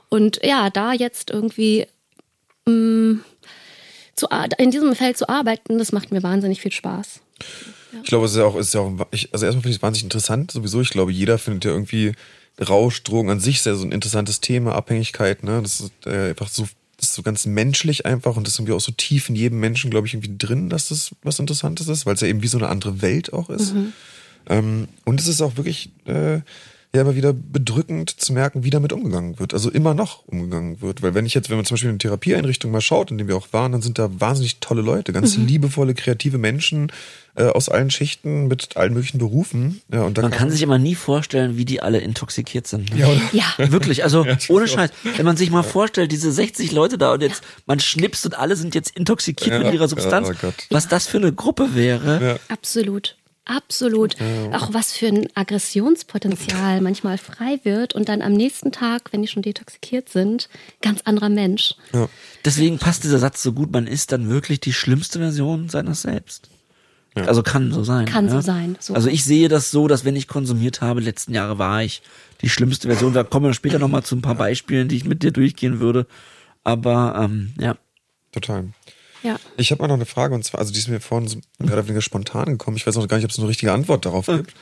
Und 0.08 0.40
ja, 0.42 0.70
da 0.70 0.92
jetzt 0.94 1.30
irgendwie 1.30 1.86
mh, 2.66 3.20
zu, 4.14 4.30
ar- 4.30 4.58
in 4.58 4.70
diesem 4.70 4.94
Feld 4.94 5.18
zu 5.18 5.28
arbeiten, 5.28 5.78
das 5.78 5.92
macht 5.92 6.12
mir 6.12 6.22
wahnsinnig 6.22 6.62
viel 6.62 6.72
Spaß. 6.72 7.20
Ich 8.02 8.08
glaube, 8.08 8.24
es 8.24 8.32
ist 8.32 8.38
ja 8.38 8.44
auch, 8.44 8.54
es 8.54 8.68
ist 8.68 8.74
ja 8.74 8.80
auch 8.80 9.06
ich, 9.10 9.32
also 9.34 9.44
erstmal 9.44 9.62
finde 9.62 9.70
ich 9.70 9.76
es 9.76 9.82
wahnsinnig 9.82 10.04
interessant, 10.04 10.50
sowieso. 10.50 10.80
Ich 10.80 10.90
glaube, 10.90 11.12
jeder 11.12 11.38
findet 11.38 11.66
ja 11.66 11.72
irgendwie 11.72 12.12
Rausch, 12.58 13.02
Drogen 13.02 13.30
an 13.30 13.40
sich 13.40 13.60
sehr 13.60 13.74
so 13.74 13.84
ein 13.84 13.92
interessantes 13.92 14.40
Thema, 14.40 14.74
Abhängigkeit, 14.74 15.42
ne? 15.42 15.60
Das 15.62 15.80
ist 15.80 15.92
äh, 16.06 16.30
einfach 16.30 16.48
so, 16.48 16.66
das 17.02 17.10
ist 17.10 17.16
so 17.16 17.22
ganz 17.22 17.46
menschlich 17.46 18.06
einfach 18.06 18.36
und 18.36 18.46
das 18.46 18.54
ist 18.54 18.60
irgendwie 18.60 18.74
auch 18.74 18.80
so 18.80 18.92
tief 18.92 19.28
in 19.28 19.34
jedem 19.34 19.58
Menschen, 19.58 19.90
glaube 19.90 20.06
ich, 20.06 20.14
irgendwie 20.14 20.36
drin, 20.38 20.68
dass 20.70 20.88
das 20.88 21.10
was 21.24 21.40
Interessantes 21.40 21.88
ist, 21.88 22.06
weil 22.06 22.14
es 22.14 22.20
ja 22.20 22.28
eben 22.28 22.42
wie 22.42 22.48
so 22.48 22.58
eine 22.58 22.68
andere 22.68 23.02
Welt 23.02 23.32
auch 23.32 23.50
ist. 23.50 23.72
Ähm, 24.48 24.86
und 25.04 25.18
es 25.20 25.26
ist 25.26 25.42
auch 25.42 25.56
wirklich 25.56 25.90
äh, 26.06 26.40
ja 26.94 27.00
immer 27.00 27.14
wieder 27.14 27.32
bedrückend 27.32 28.10
zu 28.20 28.34
merken, 28.34 28.64
wie 28.64 28.70
damit 28.70 28.92
umgegangen 28.92 29.38
wird. 29.38 29.54
Also 29.54 29.70
immer 29.70 29.94
noch 29.94 30.26
umgegangen 30.26 30.82
wird. 30.82 31.00
Weil 31.02 31.14
wenn 31.14 31.24
ich 31.24 31.32
jetzt, 31.32 31.48
wenn 31.48 31.56
man 31.56 31.64
zum 31.64 31.74
Beispiel 31.76 31.88
in 31.88 31.92
eine 31.94 31.98
Therapieeinrichtung 31.98 32.70
mal 32.70 32.82
schaut, 32.82 33.10
in 33.10 33.16
dem 33.16 33.28
wir 33.28 33.36
auch 33.36 33.48
waren, 33.52 33.72
dann 33.72 33.80
sind 33.80 33.98
da 33.98 34.10
wahnsinnig 34.20 34.58
tolle 34.60 34.82
Leute, 34.82 35.12
ganz 35.14 35.36
liebevolle, 35.36 35.94
kreative 35.94 36.36
Menschen 36.36 36.92
äh, 37.34 37.44
aus 37.44 37.70
allen 37.70 37.90
Schichten 37.90 38.46
mit 38.46 38.76
allen 38.76 38.92
möglichen 38.92 39.16
Berufen. 39.16 39.80
Ja, 39.90 40.02
und 40.02 40.18
da 40.18 40.22
Man 40.22 40.32
kann 40.32 40.50
sich 40.50 40.60
immer 40.60 40.76
nie 40.76 40.94
vorstellen, 40.94 41.56
wie 41.56 41.64
die 41.64 41.80
alle 41.80 41.98
intoxikiert 41.98 42.66
sind. 42.66 42.92
ne? 42.92 43.00
ja, 43.00 43.06
oder? 43.06 43.20
Ja, 43.32 43.54
Wirklich, 43.72 44.04
also 44.04 44.26
ohne 44.50 44.68
Scheiß. 44.68 44.90
Wenn 45.16 45.24
man 45.24 45.38
sich 45.38 45.50
mal 45.50 45.62
vorstellt, 45.62 46.12
diese 46.12 46.30
60 46.30 46.72
Leute 46.72 46.98
da 46.98 47.14
und 47.14 47.22
jetzt 47.22 47.42
man 47.64 47.80
schnipst 47.80 48.26
und 48.26 48.38
alle 48.38 48.54
sind 48.54 48.74
jetzt 48.74 48.94
intoxikiert 48.94 49.52
Ja, 49.52 49.58
mit 49.64 49.72
ihrer 49.72 49.84
ja, 49.84 49.88
Substanz, 49.88 50.28
oh 50.30 50.34
Gott. 50.38 50.54
was 50.68 50.88
das 50.88 51.06
für 51.06 51.16
eine 51.16 51.32
Gruppe 51.32 51.74
wäre. 51.74 52.38
absolut. 52.48 53.16
Absolut. 53.44 54.16
Auch 54.52 54.72
was 54.72 54.92
für 54.92 55.08
ein 55.08 55.26
Aggressionspotenzial 55.34 56.80
manchmal 56.80 57.18
frei 57.18 57.58
wird 57.64 57.92
und 57.94 58.08
dann 58.08 58.22
am 58.22 58.32
nächsten 58.32 58.70
Tag, 58.70 59.12
wenn 59.12 59.22
die 59.22 59.28
schon 59.28 59.42
detoxikiert 59.42 60.08
sind, 60.08 60.48
ganz 60.80 61.02
anderer 61.02 61.28
Mensch. 61.28 61.74
Deswegen 62.44 62.78
passt 62.78 63.02
dieser 63.02 63.18
Satz 63.18 63.42
so 63.42 63.52
gut, 63.52 63.72
man 63.72 63.86
ist 63.86 64.12
dann 64.12 64.28
wirklich 64.28 64.60
die 64.60 64.72
schlimmste 64.72 65.18
Version 65.18 65.68
seiner 65.68 65.94
selbst. 65.94 66.48
Also 67.14 67.42
kann 67.42 67.72
so 67.72 67.84
sein. 67.84 68.06
Kann 68.06 68.26
ja? 68.26 68.32
so 68.32 68.40
sein, 68.40 68.76
so. 68.80 68.94
Also 68.94 69.08
ich 69.10 69.24
sehe 69.24 69.48
das 69.48 69.70
so, 69.70 69.86
dass 69.86 70.04
wenn 70.04 70.16
ich 70.16 70.28
konsumiert 70.28 70.80
habe, 70.80 71.00
letzten 71.00 71.34
Jahre 71.34 71.58
war 71.58 71.82
ich 71.82 72.02
die 72.40 72.48
schlimmste 72.48 72.88
Version. 72.88 73.12
Da 73.12 73.22
kommen 73.22 73.46
wir 73.46 73.54
später 73.54 73.78
nochmal 73.78 74.02
zu 74.02 74.16
ein 74.16 74.22
paar 74.22 74.34
Beispielen, 74.34 74.88
die 74.88 74.96
ich 74.96 75.04
mit 75.04 75.22
dir 75.22 75.30
durchgehen 75.30 75.80
würde. 75.80 76.06
Aber 76.64 77.20
ähm, 77.22 77.52
ja. 77.58 77.76
Total. 78.32 78.68
Ja. 79.22 79.38
Ich 79.56 79.70
habe 79.70 79.82
mal 79.82 79.88
noch 79.88 79.94
eine 79.94 80.06
Frage 80.06 80.34
und 80.34 80.44
zwar, 80.44 80.60
also 80.60 80.72
die 80.72 80.78
ist 80.78 80.88
mir 80.88 81.00
vorhin 81.00 81.28
so 81.28 81.38
mehr 81.58 81.74
oder 81.74 81.86
weniger 81.86 82.02
spontan 82.02 82.46
gekommen. 82.46 82.76
Ich 82.76 82.86
weiß 82.86 82.96
noch 82.96 83.08
gar 83.08 83.16
nicht, 83.16 83.24
ob 83.24 83.30
es 83.30 83.38
eine 83.38 83.48
richtige 83.48 83.72
Antwort 83.72 84.04
darauf 84.04 84.26
gibt. 84.26 84.54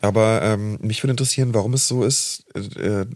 Aber 0.00 0.42
ähm, 0.42 0.78
mich 0.80 1.02
würde 1.02 1.12
interessieren, 1.12 1.54
warum 1.54 1.74
es 1.74 1.88
so 1.88 2.04
ist, 2.04 2.44
äh, 2.54 3.06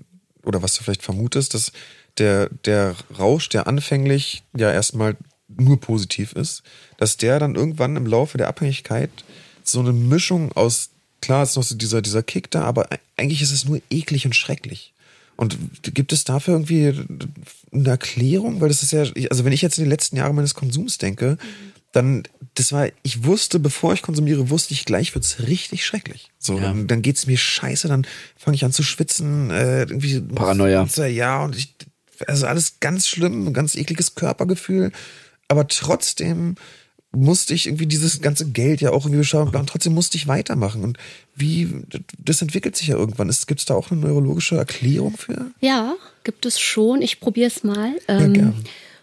oder 0.45 0.63
was 0.63 0.75
du 0.75 0.83
vielleicht 0.83 1.03
vermutest, 1.03 1.55
dass 1.55 1.73
der, 2.19 2.49
der 2.65 2.97
Rausch, 3.19 3.49
der 3.49 3.67
anfänglich 3.67 4.43
ja 4.57 4.71
erstmal 4.73 5.17
nur 5.49 5.81
positiv 5.81 6.33
ist, 6.33 6.63
dass 6.99 7.17
der 7.17 7.39
dann 7.39 7.55
irgendwann 7.55 7.97
im 7.97 8.07
Laufe 8.07 8.39
der 8.39 8.49
Abhängigkeit 8.49 9.11
so 9.63 9.81
eine 9.81 9.93
Mischung 9.93 10.53
aus, 10.53 10.91
klar 11.21 11.43
ist 11.43 11.57
noch 11.57 11.63
so 11.63 11.75
dieser, 11.75 12.03
dieser 12.03 12.23
Kick 12.23 12.51
da, 12.51 12.63
aber 12.63 12.89
eigentlich 13.17 13.43
ist 13.43 13.53
es 13.53 13.65
nur 13.65 13.81
eklig 13.91 14.27
und 14.27 14.35
schrecklich. 14.35 14.92
Und 15.43 15.59
gibt 15.83 16.13
es 16.13 16.23
dafür 16.23 16.55
irgendwie 16.55 16.95
eine 17.73 17.89
Erklärung? 17.89 18.61
Weil 18.61 18.69
das 18.69 18.85
ist 18.85 18.93
ja, 18.93 19.05
also 19.29 19.45
wenn 19.45 19.53
ich 19.53 19.61
jetzt 19.61 19.77
in 19.77 19.83
die 19.85 19.91
letzten 19.91 20.17
Jahre 20.17 20.33
meines 20.33 20.55
Konsums 20.55 20.99
denke, 20.99 21.37
dann, 21.91 22.23
das 22.55 22.71
war, 22.71 22.87
ich 23.03 23.25
wusste, 23.25 23.59
bevor 23.59 23.93
ich 23.93 24.03
konsumiere, 24.03 24.51
wusste 24.51 24.73
ich, 24.73 24.85
gleich 24.85 25.13
wird's 25.17 25.41
richtig 25.49 25.85
schrecklich. 25.85 26.31
So, 26.39 26.59
Ja. 26.59 26.63
dann, 26.63 26.87
dann 26.87 27.03
geht's 27.03 27.27
mir 27.27 27.37
scheiße, 27.37 27.89
dann 27.89 28.07
fange 28.37 28.55
ich 28.55 28.65
an 28.65 28.73
zu 28.73 28.85
schwitzen, 28.85 29.51
äh, 29.51 29.81
irgendwie. 29.81 30.21
Paranoia. 30.21 30.87
Ja, 31.09 31.43
und 31.43 31.57
ich, 31.57 31.75
also 32.29 32.47
alles 32.47 32.79
ganz 32.79 33.09
schlimm, 33.09 33.53
ganz 33.53 33.75
ekliges 33.75 34.15
Körpergefühl. 34.15 34.93
Aber 35.49 35.67
trotzdem 35.67 36.55
musste 37.11 37.53
ich 37.53 37.67
irgendwie 37.67 37.87
dieses 37.87 38.21
ganze 38.23 38.49
Geld 38.49 38.81
ja 38.81 38.91
auch 38.91 39.05
irgendwie 39.05 39.19
beschauen 39.19 39.49
und 39.49 39.67
trotzdem 39.69 39.93
musste 39.93 40.17
ich 40.17 40.29
weitermachen. 40.29 40.85
Und 40.85 40.99
wie, 41.35 41.69
das 42.19 42.43
entwickelt 42.43 42.77
sich 42.77 42.89
ja 42.89 42.97
irgendwann. 42.97 43.35
Gibt 43.47 43.61
es 43.61 43.67
da 43.67 43.75
auch 43.75 43.91
eine 43.91 44.01
neurologische 44.01 44.57
Erklärung 44.57 45.17
für? 45.17 45.51
Ja, 45.61 45.95
gibt 46.25 46.47
es 46.47 46.61
schon. 46.61 47.03
Ich 47.03 47.21
probiere 47.21 47.49
es 47.49 47.65
mal. 47.65 47.95
Ja, 48.09 48.21
Ähm, 48.21 48.55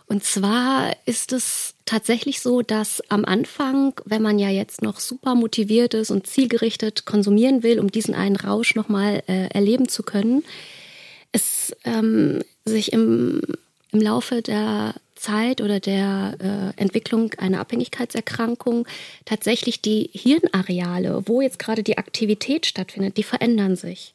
und 0.05 0.23
zwar 0.23 0.95
ist 1.05 1.34
es 1.34 1.75
tatsächlich 1.86 2.41
so, 2.41 2.63
dass 2.63 3.01
am 3.09 3.25
Anfang, 3.25 3.93
wenn 4.05 4.23
man 4.23 4.39
ja 4.39 4.49
jetzt 4.49 4.82
noch 4.82 4.99
super 4.99 5.36
motiviert 5.36 5.93
ist 5.93 6.09
und 6.09 6.25
zielgerichtet 6.25 7.05
konsumieren 7.05 7.61
will, 7.61 7.80
um 7.80 7.91
diesen 7.91 8.15
einen 8.15 8.36
Rausch 8.36 8.73
nochmal 8.73 9.21
äh, 9.27 9.49
erleben 9.49 9.88
zu 9.88 10.01
können, 10.01 10.43
es 11.32 11.75
ähm, 11.84 12.41
sich 12.65 12.91
im, 12.91 13.41
im 13.91 14.01
Laufe 14.01 14.41
der 14.41 14.95
Zeit 15.20 15.61
oder 15.61 15.80
der 15.80 16.74
äh, 16.78 16.82
Entwicklung 16.82 17.34
einer 17.38 17.59
Abhängigkeitserkrankung 17.59 18.88
tatsächlich 19.26 19.82
die 19.82 20.09
Hirnareale, 20.13 21.24
wo 21.26 21.41
jetzt 21.41 21.59
gerade 21.59 21.84
die 21.84 21.97
Aktivität 21.97 22.65
stattfindet, 22.65 23.17
die 23.17 23.24
verändern 23.24 23.76
sich. 23.76 24.13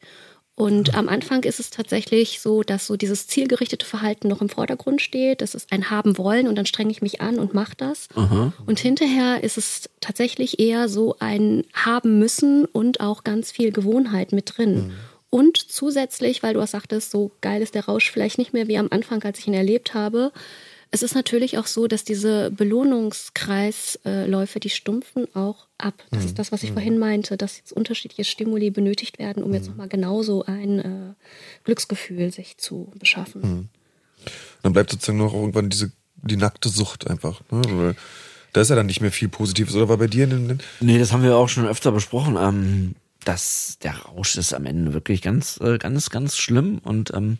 Und 0.57 0.95
am 0.95 1.09
Anfang 1.09 1.43
ist 1.43 1.59
es 1.59 1.69
tatsächlich 1.69 2.39
so, 2.39 2.63
dass 2.63 2.87
so 2.87 2.95
dieses 2.95 3.27
zielgerichtete 3.27 3.85
Verhalten 3.85 4.29
noch 4.29 4.41
im 4.41 4.47
Vordergrund 4.47 5.01
steht. 5.01 5.41
Das 5.41 5.53
ist 5.53 5.71
ein 5.73 5.89
haben 5.89 6.17
wollen 6.17 6.47
und 6.47 6.55
dann 6.55 6.65
strenge 6.65 6.91
ich 6.91 7.01
mich 7.01 7.19
an 7.19 7.39
und 7.39 7.53
mache 7.53 7.73
das. 7.75 8.07
Und 8.65 8.79
hinterher 8.79 9.43
ist 9.43 9.57
es 9.57 9.89
tatsächlich 9.99 10.59
eher 10.59 10.87
so 10.87 11.17
ein 11.19 11.65
haben 11.73 12.19
müssen 12.19 12.63
und 12.63 13.01
auch 13.01 13.25
ganz 13.25 13.51
viel 13.51 13.73
Gewohnheit 13.73 14.31
mit 14.31 14.57
drin. 14.57 14.93
Und 15.29 15.57
zusätzlich, 15.57 16.41
weil 16.43 16.53
du 16.53 16.61
auch 16.61 16.67
sagtest, 16.67 17.11
so 17.11 17.31
geil 17.41 17.61
ist 17.61 17.75
der 17.75 17.87
Rausch 17.87 18.09
vielleicht 18.09 18.37
nicht 18.37 18.53
mehr 18.53 18.69
wie 18.69 18.77
am 18.77 18.87
Anfang, 18.91 19.21
als 19.23 19.39
ich 19.39 19.47
ihn 19.47 19.53
erlebt 19.53 19.93
habe. 19.93 20.31
Es 20.91 21.03
ist 21.03 21.15
natürlich 21.15 21.57
auch 21.57 21.67
so, 21.67 21.87
dass 21.87 22.03
diese 22.03 22.51
Belohnungskreisläufe, 22.51 24.59
die 24.59 24.69
stumpfen 24.69 25.27
auch 25.35 25.67
ab. 25.77 26.03
Das 26.11 26.25
ist 26.25 26.39
das, 26.39 26.51
was 26.51 26.63
ich 26.63 26.71
vorhin 26.71 26.97
meinte, 26.97 27.37
dass 27.37 27.57
jetzt 27.57 27.73
unterschiedliche 27.73 28.23
Stimuli 28.23 28.69
benötigt 28.69 29.19
werden, 29.19 29.43
um 29.43 29.53
jetzt 29.53 29.67
nochmal 29.67 29.89
genauso 29.89 30.45
ein 30.45 30.79
äh, 30.79 31.13
Glücksgefühl 31.63 32.31
sich 32.31 32.57
zu 32.57 32.91
beschaffen. 32.97 33.69
Dann 34.63 34.73
bleibt 34.73 34.91
sozusagen 34.91 35.17
noch 35.17 35.33
irgendwann 35.33 35.69
diese, 35.69 35.91
die 36.21 36.37
nackte 36.37 36.69
Sucht 36.69 37.07
einfach. 37.07 37.41
Ne? 37.51 37.61
Weil 37.69 37.95
Da 38.53 38.61
ist 38.61 38.69
ja 38.69 38.75
dann 38.75 38.85
nicht 38.85 39.01
mehr 39.01 39.11
viel 39.11 39.27
Positives. 39.27 39.75
Oder 39.75 39.89
war 39.89 39.97
bei 39.97 40.07
dir 40.07 40.23
in 40.23 40.47
den, 40.47 40.59
Nee, 40.79 40.97
das 40.97 41.11
haben 41.11 41.23
wir 41.23 41.35
auch 41.35 41.49
schon 41.49 41.67
öfter 41.67 41.91
besprochen. 41.91 42.37
Ähm, 42.39 42.95
dass 43.25 43.77
der 43.81 43.97
Rausch 43.97 44.37
ist 44.37 44.53
am 44.53 44.65
Ende 44.65 44.93
wirklich 44.93 45.21
ganz, 45.21 45.59
äh, 45.59 45.77
ganz, 45.77 46.09
ganz 46.09 46.37
schlimm. 46.37 46.79
Und 46.83 47.13
ähm, 47.13 47.37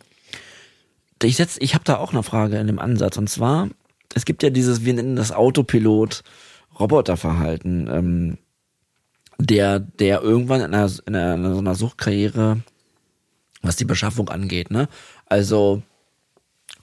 ich 1.22 1.36
setz, 1.36 1.56
ich 1.60 1.74
habe 1.74 1.84
da 1.84 1.96
auch 1.96 2.12
eine 2.12 2.22
Frage 2.22 2.58
in 2.58 2.66
dem 2.66 2.78
Ansatz. 2.78 3.16
Und 3.16 3.28
zwar, 3.28 3.68
es 4.14 4.24
gibt 4.24 4.42
ja 4.42 4.50
dieses, 4.50 4.84
wir 4.84 4.94
nennen 4.94 5.16
das 5.16 5.32
Autopilot 5.32 6.22
Roboterverhalten, 6.78 7.88
ähm, 7.90 8.38
der, 9.38 9.80
der 9.80 10.22
irgendwann 10.22 10.60
in 10.60 10.74
einer, 10.74 10.90
in 11.06 11.14
einer, 11.14 11.34
in 11.34 11.52
so 11.54 11.58
einer 11.58 11.74
Suchtkarriere, 11.74 12.60
was 13.62 13.76
die 13.76 13.84
Beschaffung 13.84 14.28
angeht, 14.28 14.70
ne? 14.70 14.88
Also 15.26 15.82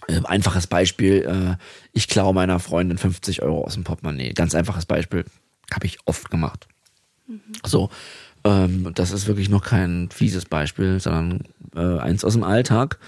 äh, 0.08 0.20
einfaches 0.26 0.68
Beispiel, 0.68 1.24
äh, 1.24 1.64
ich 1.94 2.08
klaue 2.08 2.34
meiner 2.34 2.60
Freundin 2.60 2.98
50 2.98 3.42
Euro 3.42 3.64
aus 3.64 3.76
dem 3.76 3.84
Portemonnaie. 3.84 4.34
Ganz 4.34 4.56
einfaches 4.56 4.86
Beispiel, 4.86 5.26
habe 5.74 5.86
ich 5.86 5.98
oft 6.06 6.30
gemacht. 6.30 6.68
So, 7.66 7.90
ähm, 8.44 8.92
das 8.96 9.12
ist 9.12 9.28
wirklich 9.28 9.50
noch 9.50 9.64
kein 9.64 10.10
fieses 10.12 10.46
Beispiel, 10.46 11.00
sondern 11.00 11.44
äh, 11.76 12.00
eins 12.00 12.26
aus 12.26 12.34
dem 12.34 12.44
Alltag. 12.44 13.00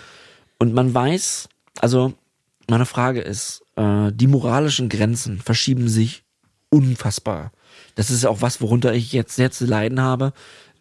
Und 0.60 0.74
man 0.74 0.94
weiß, 0.94 1.50
also 1.80 2.14
meine 2.68 2.86
Frage 2.86 3.22
ist, 3.22 3.64
äh, 3.76 4.12
die 4.12 4.28
moralischen 4.28 4.90
Grenzen 4.90 5.40
verschieben 5.40 5.88
sich 5.88 6.24
unfassbar. 6.70 7.52
Das 7.96 8.10
ist 8.10 8.26
auch 8.26 8.42
was, 8.42 8.62
worunter 8.62 8.94
ich 8.94 9.14
jetzt 9.14 9.36
sehr 9.36 9.52
zu 9.52 9.66
leiden 9.66 10.02
habe, 10.02 10.34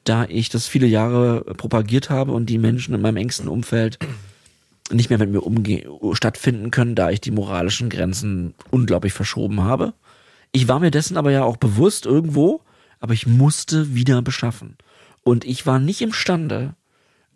da 0.05 0.25
ich 0.25 0.49
das 0.49 0.66
viele 0.66 0.87
Jahre 0.87 1.43
propagiert 1.57 2.11
habe 2.11 2.33
und 2.33 2.47
die 2.47 2.59
Menschen 2.59 2.95
in 2.95 3.01
meinem 3.01 3.16
engsten 3.16 3.49
Umfeld 3.49 3.99
nicht 4.91 5.09
mehr 5.09 5.18
mit 5.18 5.31
mir 5.31 5.43
stattfinden 6.14 6.70
können, 6.70 6.95
da 6.95 7.11
ich 7.11 7.20
die 7.20 7.31
moralischen 7.31 7.89
Grenzen 7.89 8.55
unglaublich 8.70 9.14
verschoben 9.14 9.62
habe. 9.62 9.95
Ich 10.53 10.68
war 10.68 10.79
mir 10.79 10.91
dessen 10.91 11.16
aber 11.16 11.31
ja 11.31 11.43
auch 11.43 11.57
bewusst 11.57 12.07
irgendwo, 12.07 12.61
aber 13.01 13.14
ich 13.14 13.27
musste 13.27 13.95
wieder 13.95 14.20
beschaffen. 14.20 14.77
Und 15.22 15.45
ich 15.45 15.66
war 15.66 15.79
nicht 15.79 16.03
imstande, 16.03 16.75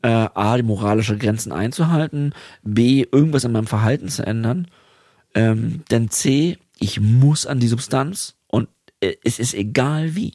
äh, 0.03 0.09
A, 0.09 0.57
die 0.57 0.63
moralische 0.63 1.17
Grenzen 1.17 1.53
einzuhalten, 1.53 2.35
B, 2.63 3.07
irgendwas 3.11 3.45
in 3.45 3.53
meinem 3.53 3.67
Verhalten 3.67 4.09
zu 4.09 4.27
ändern. 4.27 4.69
Ähm, 5.35 5.83
denn 5.91 6.11
C, 6.11 6.59
ich 6.79 7.01
muss 7.01 7.47
an 7.47 7.61
die 7.61 7.69
Substanz 7.69 8.37
und 8.47 8.69
äh, 9.01 9.15
es 9.25 9.39
ist 9.39 9.55
egal 9.55 10.15
wie. 10.15 10.35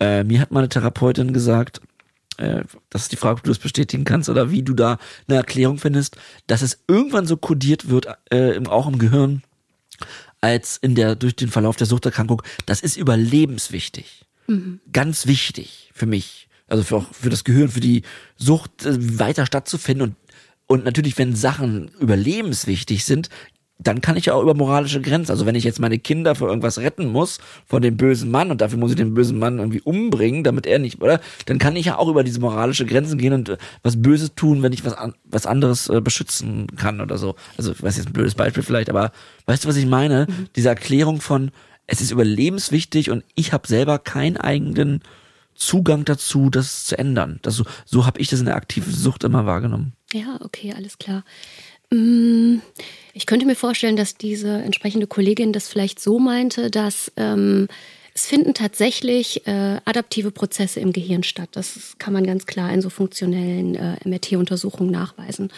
Äh, 0.00 0.24
mir 0.24 0.40
hat 0.40 0.50
meine 0.50 0.68
Therapeutin 0.68 1.32
gesagt, 1.32 1.80
äh, 2.36 2.64
das 2.90 3.02
ist 3.02 3.12
die 3.12 3.16
Frage, 3.16 3.38
ob 3.38 3.42
du 3.44 3.50
das 3.50 3.58
bestätigen 3.58 4.04
kannst 4.04 4.28
oder 4.28 4.50
wie 4.50 4.62
du 4.62 4.74
da 4.74 4.98
eine 5.26 5.36
Erklärung 5.36 5.78
findest, 5.78 6.16
dass 6.46 6.62
es 6.62 6.84
irgendwann 6.88 7.26
so 7.26 7.36
kodiert 7.36 7.88
wird, 7.88 8.08
äh, 8.30 8.60
auch 8.66 8.86
im 8.86 8.98
Gehirn, 8.98 9.42
als 10.40 10.76
in 10.76 10.94
der, 10.94 11.16
durch 11.16 11.34
den 11.34 11.48
Verlauf 11.48 11.76
der 11.76 11.86
Suchterkrankung, 11.86 12.42
das 12.66 12.80
ist 12.80 12.96
überlebenswichtig. 12.96 14.26
Mhm. 14.46 14.80
Ganz 14.92 15.26
wichtig 15.26 15.90
für 15.94 16.06
mich. 16.06 16.48
Also 16.68 16.82
für, 16.82 16.96
auch 16.96 17.06
für 17.12 17.30
das 17.30 17.44
Gehirn, 17.44 17.68
für 17.68 17.80
die 17.80 18.02
Sucht 18.36 18.84
äh, 18.84 19.18
weiter 19.18 19.46
stattzufinden 19.46 20.02
und 20.08 20.16
und 20.68 20.84
natürlich, 20.84 21.16
wenn 21.16 21.36
Sachen 21.36 21.92
überlebenswichtig 22.00 23.04
sind, 23.04 23.28
dann 23.78 24.00
kann 24.00 24.16
ich 24.16 24.26
ja 24.26 24.34
auch 24.34 24.42
über 24.42 24.54
moralische 24.54 25.02
Grenzen. 25.02 25.30
Also 25.30 25.44
wenn 25.44 25.54
ich 25.54 25.64
jetzt 25.64 25.80
meine 25.80 25.98
Kinder 25.98 26.34
vor 26.34 26.48
irgendwas 26.48 26.78
retten 26.78 27.06
muss, 27.06 27.38
vor 27.66 27.80
dem 27.80 27.96
bösen 27.96 28.30
Mann 28.30 28.50
und 28.50 28.60
dafür 28.60 28.78
muss 28.78 28.90
ich 28.90 28.96
den 28.96 29.12
bösen 29.12 29.38
Mann 29.38 29.58
irgendwie 29.58 29.82
umbringen, 29.82 30.44
damit 30.44 30.66
er 30.66 30.78
nicht, 30.78 31.02
oder? 31.02 31.20
Dann 31.44 31.58
kann 31.58 31.76
ich 31.76 31.86
ja 31.86 31.98
auch 31.98 32.08
über 32.08 32.24
diese 32.24 32.40
moralische 32.40 32.86
Grenzen 32.86 33.18
gehen 33.18 33.34
und 33.34 33.50
äh, 33.50 33.58
was 33.82 34.00
Böses 34.00 34.34
tun, 34.34 34.62
wenn 34.62 34.72
ich 34.72 34.84
was, 34.84 34.94
an, 34.94 35.14
was 35.24 35.46
anderes 35.46 35.88
äh, 35.88 36.00
beschützen 36.00 36.68
kann 36.76 37.00
oder 37.00 37.18
so. 37.18 37.36
Also, 37.58 37.72
ich 37.72 37.82
weiß 37.82 37.98
jetzt 37.98 38.08
ein 38.08 38.12
blödes 38.12 38.34
Beispiel 38.34 38.62
vielleicht, 38.62 38.88
aber 38.88 39.12
weißt 39.44 39.64
du, 39.64 39.68
was 39.68 39.76
ich 39.76 39.86
meine? 39.86 40.26
Mhm. 40.28 40.48
Diese 40.56 40.70
Erklärung 40.70 41.20
von, 41.20 41.50
es 41.86 42.00
ist 42.00 42.10
überlebenswichtig 42.10 43.10
und 43.10 43.24
ich 43.34 43.52
habe 43.52 43.68
selber 43.68 43.98
keinen 43.98 44.38
eigenen 44.38 45.02
Zugang 45.56 46.04
dazu, 46.04 46.50
das 46.50 46.84
zu 46.84 46.98
ändern. 46.98 47.38
Das, 47.42 47.56
so 47.56 47.64
so 47.84 48.06
habe 48.06 48.20
ich 48.20 48.28
das 48.28 48.40
in 48.40 48.46
der 48.46 48.56
aktiven 48.56 48.92
Sucht 48.92 49.24
immer 49.24 49.46
wahrgenommen. 49.46 49.92
Ja, 50.12 50.38
okay, 50.42 50.72
alles 50.76 50.98
klar. 50.98 51.24
Mm, 51.90 52.58
ich 53.12 53.26
könnte 53.26 53.46
mir 53.46 53.56
vorstellen, 53.56 53.96
dass 53.96 54.16
diese 54.16 54.50
entsprechende 54.62 55.06
Kollegin 55.06 55.52
das 55.52 55.68
vielleicht 55.68 56.00
so 56.00 56.18
meinte, 56.18 56.70
dass 56.70 57.12
ähm, 57.16 57.68
es 58.14 58.26
finden 58.26 58.54
tatsächlich 58.54 59.46
äh, 59.46 59.78
adaptive 59.84 60.30
Prozesse 60.30 60.80
im 60.80 60.92
Gehirn 60.92 61.22
statt. 61.22 61.50
Das 61.52 61.96
kann 61.98 62.14
man 62.14 62.26
ganz 62.26 62.46
klar 62.46 62.72
in 62.72 62.80
so 62.80 62.88
funktionellen 62.88 63.74
äh, 63.74 63.96
MRT-Untersuchungen 64.04 64.90
nachweisen. 64.90 65.50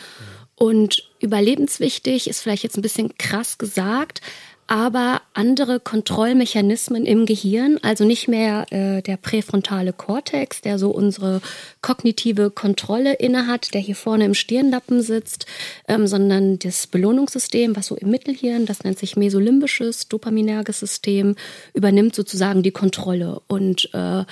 Und 0.56 1.08
überlebenswichtig 1.20 2.28
ist 2.28 2.40
vielleicht 2.40 2.64
jetzt 2.64 2.76
ein 2.76 2.82
bisschen 2.82 3.16
krass 3.16 3.58
gesagt, 3.58 4.20
aber 4.68 5.22
andere 5.32 5.80
Kontrollmechanismen 5.80 7.06
im 7.06 7.24
Gehirn, 7.24 7.78
also 7.82 8.04
nicht 8.04 8.28
mehr 8.28 8.66
äh, 8.70 9.00
der 9.00 9.16
präfrontale 9.16 9.94
Kortex, 9.94 10.60
der 10.60 10.78
so 10.78 10.90
unsere 10.90 11.40
kognitive 11.80 12.50
Kontrolle 12.50 13.14
innehat, 13.14 13.72
der 13.72 13.80
hier 13.80 13.96
vorne 13.96 14.26
im 14.26 14.34
Stirnlappen 14.34 15.00
sitzt, 15.00 15.46
ähm, 15.88 16.06
sondern 16.06 16.58
das 16.58 16.86
Belohnungssystem, 16.86 17.76
was 17.76 17.86
so 17.86 17.96
im 17.96 18.10
Mittelhirn, 18.10 18.66
das 18.66 18.84
nennt 18.84 18.98
sich 18.98 19.16
mesolimbisches, 19.16 20.08
dopaminerges 20.08 20.80
System, 20.80 21.34
übernimmt 21.72 22.14
sozusagen 22.14 22.62
die 22.62 22.70
Kontrolle 22.70 23.40
und 23.46 23.88
äh, 23.94 24.24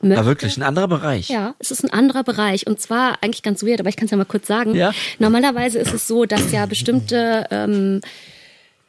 möchte, 0.00 0.20
ah, 0.20 0.26
wirklich 0.26 0.56
ein 0.56 0.64
anderer 0.64 0.88
Bereich. 0.88 1.28
Ja, 1.28 1.54
es 1.60 1.70
ist 1.70 1.84
ein 1.84 1.92
anderer 1.92 2.24
Bereich 2.24 2.66
und 2.66 2.80
zwar 2.80 3.22
eigentlich 3.22 3.44
ganz 3.44 3.62
weird, 3.62 3.78
aber 3.78 3.90
ich 3.90 3.96
kann 3.96 4.06
es 4.06 4.10
ja 4.10 4.16
mal 4.16 4.24
kurz 4.24 4.48
sagen. 4.48 4.74
Ja? 4.74 4.92
Normalerweise 5.20 5.78
ist 5.78 5.94
es 5.94 6.08
so, 6.08 6.24
dass 6.24 6.50
ja 6.50 6.66
bestimmte 6.66 7.46
ähm, 7.52 8.00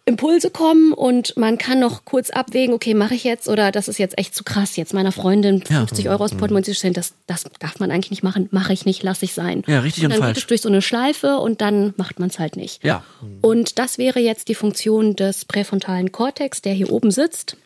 Impulse 0.07 0.51
kommen 0.51 0.93
und 0.93 1.35
man 1.35 1.57
kann 1.57 1.79
noch 1.79 2.05
kurz 2.05 2.29
abwägen, 2.29 2.75
okay, 2.75 2.93
mache 2.93 3.15
ich 3.15 3.23
jetzt 3.23 3.49
oder 3.49 3.71
das 3.71 3.87
ist 3.87 3.97
jetzt 3.97 4.19
echt 4.19 4.35
zu 4.35 4.43
krass, 4.43 4.75
jetzt 4.75 4.93
meiner 4.93 5.11
Freundin 5.11 5.63
50 5.63 6.05
ja. 6.05 6.11
Euro 6.11 6.25
aus 6.25 6.29
dem 6.29 6.37
Portemonnaie 6.37 6.63
zu 6.63 6.75
stellen, 6.75 6.93
das, 6.93 7.15
das 7.25 7.45
darf 7.59 7.79
man 7.79 7.89
eigentlich 7.89 8.11
nicht 8.11 8.21
machen, 8.21 8.47
mache 8.51 8.71
ich 8.71 8.85
nicht, 8.85 9.01
lasse 9.01 9.25
ich 9.25 9.33
sein. 9.33 9.63
Ja, 9.65 9.79
richtig 9.79 10.05
und, 10.05 10.13
und 10.13 10.19
dann 10.19 10.27
geht 10.27 10.37
es 10.37 10.45
durch 10.45 10.61
so 10.61 10.69
eine 10.69 10.83
Schleife 10.83 11.37
und 11.37 11.61
dann 11.61 11.95
macht 11.97 12.19
man 12.19 12.29
es 12.29 12.37
halt 12.37 12.55
nicht. 12.55 12.83
Ja. 12.83 13.03
Und 13.41 13.79
das 13.79 13.97
wäre 13.97 14.19
jetzt 14.19 14.47
die 14.47 14.55
Funktion 14.55 15.15
des 15.15 15.45
präfrontalen 15.45 16.11
Kortex, 16.11 16.61
der 16.61 16.73
hier 16.73 16.91
oben 16.91 17.09
sitzt. 17.09 17.57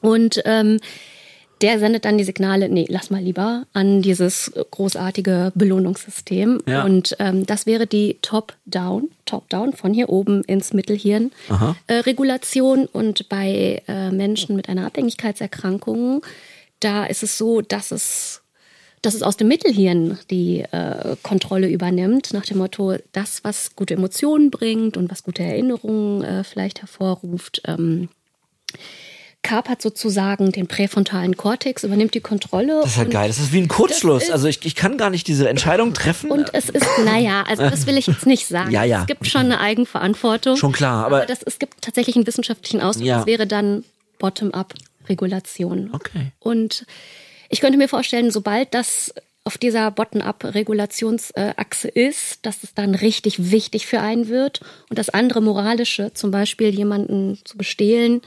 Und 0.00 0.40
ähm, 0.46 0.78
der 1.60 1.78
sendet 1.78 2.04
dann 2.04 2.18
die 2.18 2.24
Signale, 2.24 2.68
nee, 2.68 2.86
lass 2.88 3.10
mal 3.10 3.22
lieber 3.22 3.66
an 3.72 4.02
dieses 4.02 4.52
großartige 4.70 5.52
Belohnungssystem. 5.54 6.60
Ja. 6.66 6.84
Und 6.84 7.16
ähm, 7.18 7.46
das 7.46 7.66
wäre 7.66 7.86
die 7.86 8.18
Top-Down, 8.22 9.10
Top-Down 9.26 9.72
von 9.72 9.92
hier 9.92 10.08
oben 10.08 10.42
ins 10.44 10.72
Mittelhirn 10.72 11.32
äh, 11.86 11.94
Regulation. 11.94 12.86
Und 12.86 13.28
bei 13.28 13.82
äh, 13.88 14.10
Menschen 14.10 14.56
mit 14.56 14.68
einer 14.68 14.86
Abhängigkeitserkrankung, 14.86 16.22
da 16.80 17.04
ist 17.04 17.22
es 17.22 17.38
so, 17.38 17.60
dass 17.60 17.90
es 17.90 18.42
dass 19.02 19.14
es 19.14 19.22
aus 19.22 19.36
dem 19.36 19.48
Mittelhirn 19.48 20.18
die 20.30 20.60
äh, 20.60 21.16
Kontrolle 21.22 21.68
übernimmt, 21.68 22.32
nach 22.32 22.44
dem 22.44 22.58
Motto, 22.58 22.96
das, 23.12 23.44
was 23.44 23.76
gute 23.76 23.94
Emotionen 23.94 24.50
bringt 24.50 24.96
und 24.96 25.10
was 25.10 25.22
gute 25.22 25.42
Erinnerungen 25.42 26.24
äh, 26.24 26.42
vielleicht 26.44 26.80
hervorruft, 26.80 27.62
ähm, 27.66 28.08
kapert 29.48 29.80
sozusagen 29.80 30.52
den 30.52 30.66
präfrontalen 30.66 31.38
Kortex, 31.38 31.82
übernimmt 31.82 32.12
die 32.12 32.20
Kontrolle. 32.20 32.80
Das 32.82 32.90
ist 32.90 32.98
ja 32.98 33.04
geil. 33.04 33.28
Das 33.28 33.38
ist 33.38 33.50
wie 33.50 33.62
ein 33.62 33.68
Kurzschluss. 33.68 34.30
Also 34.30 34.46
ich, 34.46 34.62
ich 34.66 34.74
kann 34.74 34.98
gar 34.98 35.08
nicht 35.08 35.26
diese 35.26 35.48
Entscheidung 35.48 35.94
treffen. 35.94 36.30
Und 36.30 36.50
es 36.52 36.68
ist, 36.68 36.86
naja, 37.02 37.44
also 37.48 37.62
das 37.62 37.86
will 37.86 37.96
ich 37.96 38.08
jetzt 38.08 38.26
nicht 38.26 38.46
sagen. 38.48 38.70
ja, 38.72 38.84
ja. 38.84 39.00
Es 39.00 39.06
gibt 39.06 39.26
schon 39.26 39.46
eine 39.46 39.58
Eigenverantwortung. 39.58 40.56
Schon 40.56 40.72
klar, 40.72 41.06
aber, 41.06 41.16
aber 41.16 41.26
das, 41.26 41.42
es 41.42 41.58
gibt 41.58 41.80
tatsächlich 41.80 42.14
einen 42.16 42.26
wissenschaftlichen 42.26 42.82
Ausdruck. 42.82 43.06
Ja. 43.06 43.16
Das 43.18 43.26
wäre 43.26 43.46
dann 43.46 43.84
Bottom-up-Regulation. 44.18 45.92
Okay. 45.94 46.32
Und 46.40 46.84
ich 47.48 47.60
könnte 47.60 47.78
mir 47.78 47.88
vorstellen, 47.88 48.30
sobald 48.30 48.74
das 48.74 49.14
auf 49.44 49.56
dieser 49.56 49.90
Bottom-up-Regulationsachse 49.90 51.88
ist, 51.88 52.44
dass 52.44 52.62
es 52.64 52.74
dann 52.74 52.94
richtig 52.94 53.50
wichtig 53.50 53.86
für 53.86 54.00
einen 54.00 54.28
wird 54.28 54.60
und 54.90 54.98
das 54.98 55.08
andere 55.08 55.40
moralische, 55.40 56.12
zum 56.12 56.30
Beispiel 56.30 56.68
jemanden 56.68 57.38
zu 57.44 57.56
bestehlen, 57.56 58.20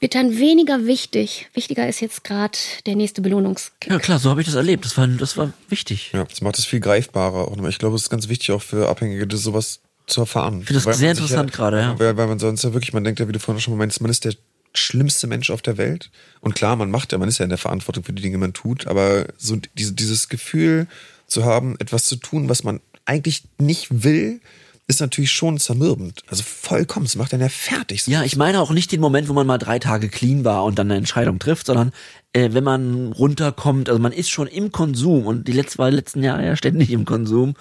wird 0.00 0.14
dann 0.14 0.38
weniger 0.38 0.86
wichtig. 0.86 1.48
Wichtiger 1.54 1.88
ist 1.88 2.00
jetzt 2.00 2.24
gerade 2.24 2.58
der 2.86 2.96
nächste 2.96 3.22
Belohnungskick. 3.22 3.90
Ja 3.90 3.98
klar, 3.98 4.18
so 4.18 4.30
habe 4.30 4.40
ich 4.40 4.46
das 4.46 4.56
erlebt. 4.56 4.84
Das 4.84 4.96
war, 4.98 5.06
das 5.06 5.36
war 5.36 5.52
wichtig. 5.68 6.10
Ja, 6.12 6.24
das 6.24 6.40
macht 6.40 6.58
es 6.58 6.64
viel 6.64 6.80
greifbarer. 6.80 7.48
Und 7.48 7.66
ich 7.66 7.78
glaube, 7.78 7.96
es 7.96 8.02
ist 8.02 8.10
ganz 8.10 8.28
wichtig 8.28 8.52
auch 8.52 8.62
für 8.62 8.88
Abhängige, 8.88 9.26
das 9.26 9.42
sowas 9.42 9.80
zu 10.06 10.20
erfahren. 10.20 10.60
Ich 10.60 10.66
finde 10.66 10.82
das 10.82 10.98
sehr 10.98 11.12
interessant 11.12 11.50
ja, 11.50 11.56
gerade, 11.56 11.80
ja. 11.80 11.98
Weil, 11.98 12.16
weil 12.16 12.26
man 12.26 12.38
sonst 12.38 12.62
ja 12.64 12.74
wirklich, 12.74 12.92
man 12.92 13.04
denkt 13.04 13.20
ja, 13.20 13.28
wie 13.28 13.32
du 13.32 13.38
vorhin 13.38 13.60
schon 13.60 13.76
meinst, 13.76 14.00
man 14.00 14.10
ist 14.10 14.24
der 14.24 14.34
schlimmste 14.74 15.26
Mensch 15.26 15.50
auf 15.50 15.62
der 15.62 15.78
Welt. 15.78 16.10
Und 16.40 16.54
klar, 16.54 16.76
man 16.76 16.90
macht 16.90 17.12
ja, 17.12 17.18
man 17.18 17.28
ist 17.28 17.38
ja 17.38 17.44
in 17.44 17.48
der 17.48 17.58
Verantwortung 17.58 18.04
für 18.04 18.12
die 18.12 18.22
Dinge, 18.22 18.36
die 18.36 18.40
man 18.40 18.52
tut, 18.52 18.86
aber 18.86 19.26
so 19.38 19.56
diese, 19.78 19.92
dieses 19.92 20.28
Gefühl 20.28 20.86
zu 21.26 21.44
haben, 21.44 21.76
etwas 21.78 22.04
zu 22.04 22.16
tun, 22.16 22.48
was 22.48 22.64
man 22.64 22.80
eigentlich 23.06 23.44
nicht 23.58 24.04
will, 24.04 24.40
ist 24.86 25.00
natürlich 25.00 25.32
schon 25.32 25.58
zermürbend. 25.58 26.22
Also 26.28 26.42
vollkommen, 26.42 27.06
es 27.06 27.16
macht 27.16 27.32
einen 27.32 27.42
ja 27.42 27.48
fertig. 27.48 28.06
Ja, 28.06 28.22
ich 28.22 28.36
meine 28.36 28.60
auch 28.60 28.70
nicht 28.70 28.92
den 28.92 29.00
Moment, 29.00 29.28
wo 29.28 29.32
man 29.32 29.46
mal 29.46 29.58
drei 29.58 29.78
Tage 29.78 30.08
clean 30.08 30.44
war 30.44 30.64
und 30.64 30.78
dann 30.78 30.90
eine 30.90 30.98
Entscheidung 30.98 31.38
trifft, 31.38 31.66
sondern 31.66 31.92
äh, 32.32 32.50
wenn 32.52 32.64
man 32.64 33.12
runterkommt, 33.12 33.88
also 33.88 34.00
man 34.00 34.12
ist 34.12 34.30
schon 34.30 34.46
im 34.46 34.72
Konsum 34.72 35.26
und 35.26 35.48
die 35.48 35.52
letzten, 35.52 35.78
war 35.78 35.90
letzten 35.90 36.22
Jahre 36.22 36.44
ja 36.44 36.56
ständig 36.56 36.90
im 36.90 37.06
Konsum 37.06 37.54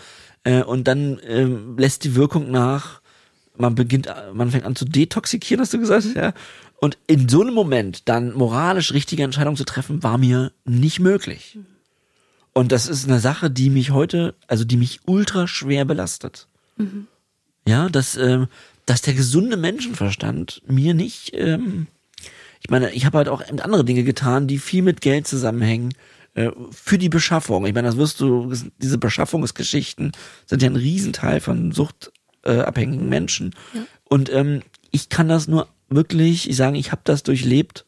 äh, 0.44 0.64
und 0.64 0.88
dann 0.88 1.20
äh, 1.20 1.48
lässt 1.78 2.04
die 2.04 2.16
Wirkung 2.16 2.52
nach, 2.52 3.02
man 3.56 3.76
beginnt, 3.76 4.14
man 4.34 4.52
fängt 4.52 4.66
an 4.66 4.76
zu 4.76 4.86
detoxikieren, 4.86 5.62
hast 5.62 5.74
du 5.74 5.80
gesagt, 5.80 6.08
ja. 6.16 6.34
Und 6.80 6.98
in 7.08 7.30
so 7.30 7.42
einem 7.42 7.54
Moment 7.54 8.10
dann 8.10 8.34
moralisch 8.34 8.92
richtige 8.94 9.24
Entscheidungen 9.24 9.56
zu 9.56 9.64
treffen, 9.64 10.04
war 10.04 10.18
mir 10.18 10.52
nicht 10.66 11.00
möglich. 11.00 11.58
Und 12.52 12.72
das 12.72 12.88
ist 12.88 13.08
eine 13.08 13.20
Sache, 13.20 13.50
die 13.50 13.70
mich 13.70 13.92
heute, 13.92 14.36
also 14.48 14.66
die 14.66 14.76
mich 14.76 15.00
ultra 15.06 15.48
schwer 15.48 15.86
belastet. 15.86 16.48
Mhm. 16.78 17.08
Ja, 17.68 17.90
dass, 17.90 18.16
ähm, 18.18 18.48
dass 18.86 19.02
der 19.02 19.14
gesunde 19.14 19.58
Menschenverstand 19.58 20.62
mir 20.68 20.94
nicht, 20.94 21.34
ähm, 21.34 21.88
ich 22.62 22.70
meine, 22.70 22.92
ich 22.92 23.06
habe 23.06 23.18
halt 23.18 23.30
auch 23.30 23.42
andere 23.62 23.86
Dinge 23.86 24.04
getan, 24.04 24.48
die 24.48 24.58
viel 24.58 24.84
mit 24.84 25.02
Geld 25.02 25.28
zusammenhängen 25.28 25.94
äh, 26.34 26.52
für 26.72 26.98
die 26.98 27.10
Beschaffung. 27.10 27.66
Ich 27.66 27.74
meine, 27.74 27.88
das 27.88 27.98
wirst 27.98 28.20
du, 28.20 28.54
diese 28.78 28.98
Beschaffungsgeschichten 28.98 30.12
sind 30.46 30.62
ja 30.62 30.70
ein 30.70 30.76
Riesenteil 30.76 31.40
von 31.40 31.72
suchtabhängigen 31.72 33.10
Menschen. 33.10 33.56
Ja. 33.74 33.82
Und 34.06 34.32
ähm, 34.32 34.62
ich 34.92 35.10
kann 35.10 35.28
das 35.28 35.48
nur 35.48 35.68
wirklich 35.90 36.50
ich 36.50 36.56
sagen, 36.56 36.76
ich 36.76 36.92
habe 36.92 37.02
das 37.04 37.24
durchlebt 37.24 37.86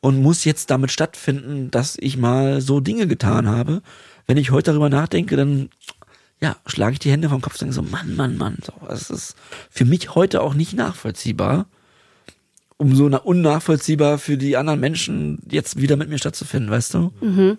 und 0.00 0.20
muss 0.20 0.44
jetzt 0.44 0.70
damit 0.70 0.92
stattfinden, 0.92 1.70
dass 1.70 1.96
ich 1.98 2.16
mal 2.16 2.60
so 2.60 2.80
Dinge 2.80 3.06
getan 3.06 3.48
habe. 3.48 3.82
Wenn 4.26 4.36
ich 4.36 4.50
heute 4.50 4.70
darüber 4.70 4.88
nachdenke, 4.88 5.36
dann 5.36 5.70
ja, 6.40 6.56
schlage 6.66 6.94
ich 6.94 6.98
die 6.98 7.10
Hände 7.10 7.28
vom 7.28 7.40
Kopf 7.40 7.54
und 7.54 7.60
denke 7.62 7.74
so, 7.74 7.82
Mann, 7.82 8.14
Mann, 8.16 8.36
Mann, 8.36 8.58
so, 8.64 8.72
es 8.88 9.10
ist 9.10 9.34
für 9.70 9.84
mich 9.84 10.14
heute 10.14 10.42
auch 10.42 10.54
nicht 10.54 10.74
nachvollziehbar. 10.74 11.66
Umso 12.76 13.06
unnachvollziehbar 13.06 14.18
für 14.18 14.36
die 14.36 14.56
anderen 14.56 14.80
Menschen, 14.80 15.38
jetzt 15.48 15.80
wieder 15.80 15.96
mit 15.96 16.08
mir 16.08 16.18
stattzufinden, 16.18 16.70
weißt 16.70 16.94
du? 16.94 17.12
Mhm. 17.20 17.56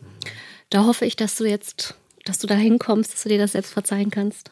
Da 0.69 0.85
hoffe 0.85 1.05
ich, 1.05 1.15
dass 1.15 1.37
du 1.37 1.45
jetzt, 1.45 1.95
dass 2.25 2.37
du 2.37 2.47
da 2.47 2.55
hinkommst, 2.55 3.13
dass 3.13 3.23
du 3.23 3.29
dir 3.29 3.37
das 3.37 3.53
selbst 3.53 3.71
verzeihen 3.71 4.11
kannst. 4.11 4.51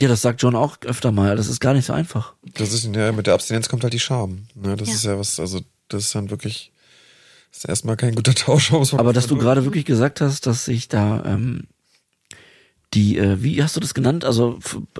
Ja, 0.00 0.08
das 0.08 0.22
sagt 0.22 0.42
John 0.42 0.54
auch 0.56 0.76
öfter 0.84 1.10
mal. 1.10 1.36
Das 1.36 1.48
ist 1.48 1.60
gar 1.60 1.72
nicht 1.74 1.86
so 1.86 1.92
einfach. 1.92 2.34
Das 2.54 2.72
ist, 2.72 2.84
ja, 2.94 3.12
mit 3.12 3.26
der 3.26 3.34
Abstinenz 3.34 3.68
kommt 3.68 3.82
halt 3.82 3.92
die 3.94 4.00
Scham. 4.00 4.46
Ne? 4.54 4.76
Das 4.76 4.88
Ja. 4.88 4.94
ist 4.94 5.04
ja 5.04 5.18
was, 5.18 5.40
also 5.40 5.60
das 5.88 6.04
ist 6.04 6.14
dann 6.14 6.30
wirklich, 6.30 6.72
das 7.50 7.60
ist 7.60 7.68
erstmal 7.68 7.96
kein 7.96 8.14
guter 8.14 8.34
Tausch. 8.34 8.72
Aber 8.92 9.12
dass 9.12 9.26
du 9.26 9.36
gerade 9.36 9.64
wirklich 9.64 9.84
gesagt 9.86 10.20
hast, 10.20 10.46
dass 10.46 10.66
sich 10.66 10.88
da 10.88 11.24
ähm, 11.24 11.64
die, 12.94 13.18
äh, 13.18 13.42
wie 13.42 13.62
hast 13.62 13.76
du 13.76 13.80
das 13.80 13.94
genannt? 13.94 14.24
Also 14.24 14.58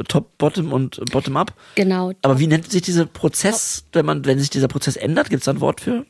Top, 0.09 0.39
Bottom 0.39 0.73
und 0.73 1.01
Bottom 1.11 1.37
Up. 1.37 1.55
Genau. 1.75 2.13
Aber 2.23 2.39
wie 2.39 2.47
nennt 2.47 2.71
sich 2.71 2.83
dieser 2.83 3.07
Prozess, 3.07 3.85
wenn 3.93 4.07
man, 4.07 4.25
wenn 4.25 4.39
sich 4.39 4.51
dieser 4.51 4.69
Prozess 4.69 4.97
ändert? 4.97 5.31
Gibt 5.31 5.41
es 5.41 5.45
da 5.47 5.53
ein 5.53 5.61
Wort 5.61 5.81
für? 5.81 6.07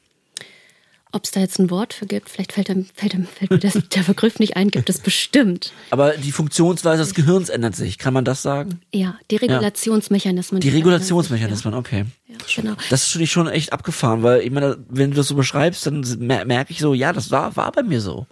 Ob 1.12 1.24
es 1.24 1.32
da 1.32 1.40
jetzt 1.40 1.58
ein 1.58 1.70
Wort 1.70 1.92
für 1.92 2.06
gibt, 2.06 2.28
vielleicht 2.28 2.52
fällt, 2.52 2.70
einem, 2.70 2.84
fällt, 2.94 3.14
einem, 3.14 3.26
fällt 3.26 3.50
mir 3.50 3.58
das, 3.58 3.72
der 3.94 4.02
Begriff 4.02 4.38
nicht 4.38 4.56
ein, 4.56 4.70
gibt 4.70 4.88
es 4.88 5.00
bestimmt. 5.00 5.72
Aber 5.90 6.12
die 6.16 6.30
Funktionsweise 6.30 7.02
des 7.02 7.14
Gehirns 7.14 7.48
ändert 7.48 7.74
sich. 7.74 7.98
Kann 7.98 8.14
man 8.14 8.24
das 8.24 8.42
sagen? 8.42 8.80
Ja, 8.94 9.18
die 9.30 9.36
Regulationsmechanismen. 9.36 10.60
Die 10.60 10.68
verändern 10.68 10.82
sich, 10.92 10.92
Regulationsmechanismen, 11.00 11.74
okay. 11.74 12.04
Ja, 12.28 12.34
ja, 12.34 12.62
genau. 12.62 12.74
Das 12.90 13.02
ist 13.02 13.08
schon, 13.10 13.26
schon 13.26 13.48
echt 13.48 13.72
abgefahren, 13.72 14.22
weil 14.22 14.42
ich 14.42 14.50
meine, 14.52 14.78
wenn 14.88 15.10
du 15.10 15.16
das 15.16 15.26
so 15.26 15.34
beschreibst, 15.34 15.84
dann 15.84 16.02
mer- 16.20 16.44
merke 16.44 16.72
ich 16.72 16.78
so, 16.78 16.94
ja, 16.94 17.12
das 17.12 17.30
war, 17.32 17.56
war 17.56 17.72
bei 17.72 17.82
mir 17.82 18.00
so. 18.00 18.26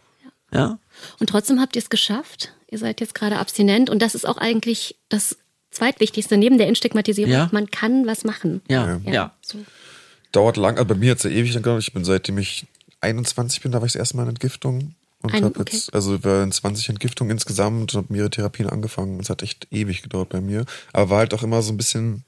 Ja. 0.53 0.79
Und 1.19 1.29
trotzdem 1.31 1.61
habt 1.61 1.75
ihr 1.75 1.83
es 1.83 1.91
geschafft. 1.91 2.55
Ihr 2.71 2.79
seid 2.79 3.01
jetzt 3.01 3.15
gerade 3.15 3.37
abstinent 3.39 3.89
und 3.91 4.01
das 4.01 4.15
ist 4.15 4.27
auch 4.27 4.37
eigentlich 4.37 4.97
das 5.09 5.37
Zweitwichtigste 5.71 6.37
neben 6.37 6.59
der 6.59 6.67
Instigmatisierung. 6.69 7.33
Ja. 7.33 7.49
Man 7.53 7.71
kann 7.71 8.07
was 8.07 8.25
machen. 8.25 8.63
Ja, 8.69 9.01
ja. 9.05 9.35
So. 9.43 9.59
dauert 10.33 10.57
lang, 10.57 10.77
also 10.77 10.87
bei 10.87 10.95
mir 10.95 11.07
jetzt 11.07 11.25
ja 11.25 11.31
ewig 11.31 11.53
lang 11.55 11.63
gedauert. 11.63 11.83
Ich 11.83 11.93
bin 11.93 12.05
seitdem 12.05 12.39
ich 12.39 12.67
21 13.01 13.61
bin, 13.63 13.73
da 13.73 13.79
war 13.81 13.87
ich 13.87 13.93
das 13.93 14.01
erste 14.01 14.17
Mal 14.17 14.25
in 14.25 14.31
Entgiftung. 14.31 14.95
Und 15.21 15.35
Ein- 15.35 15.45
habe 15.45 15.59
okay. 15.61 15.75
jetzt, 15.75 15.93
also 15.95 16.23
wir 16.23 16.43
in 16.43 16.53
20 16.53 16.91
Entgiftungen 16.91 17.31
insgesamt 17.33 17.95
und 17.95 17.99
habe 17.99 18.13
mehrere 18.13 18.31
Therapien 18.31 18.69
angefangen. 18.69 19.19
Es 19.21 19.31
hat 19.31 19.43
echt 19.43 19.67
ewig 19.73 20.03
gedauert 20.03 20.29
bei 20.29 20.41
mir. 20.41 20.65
Aber 20.93 21.11
war 21.11 21.19
halt 21.19 21.35
auch 21.35 21.43
immer 21.43 21.61
so 21.63 21.73
ein 21.73 21.77
bisschen, 21.77 22.25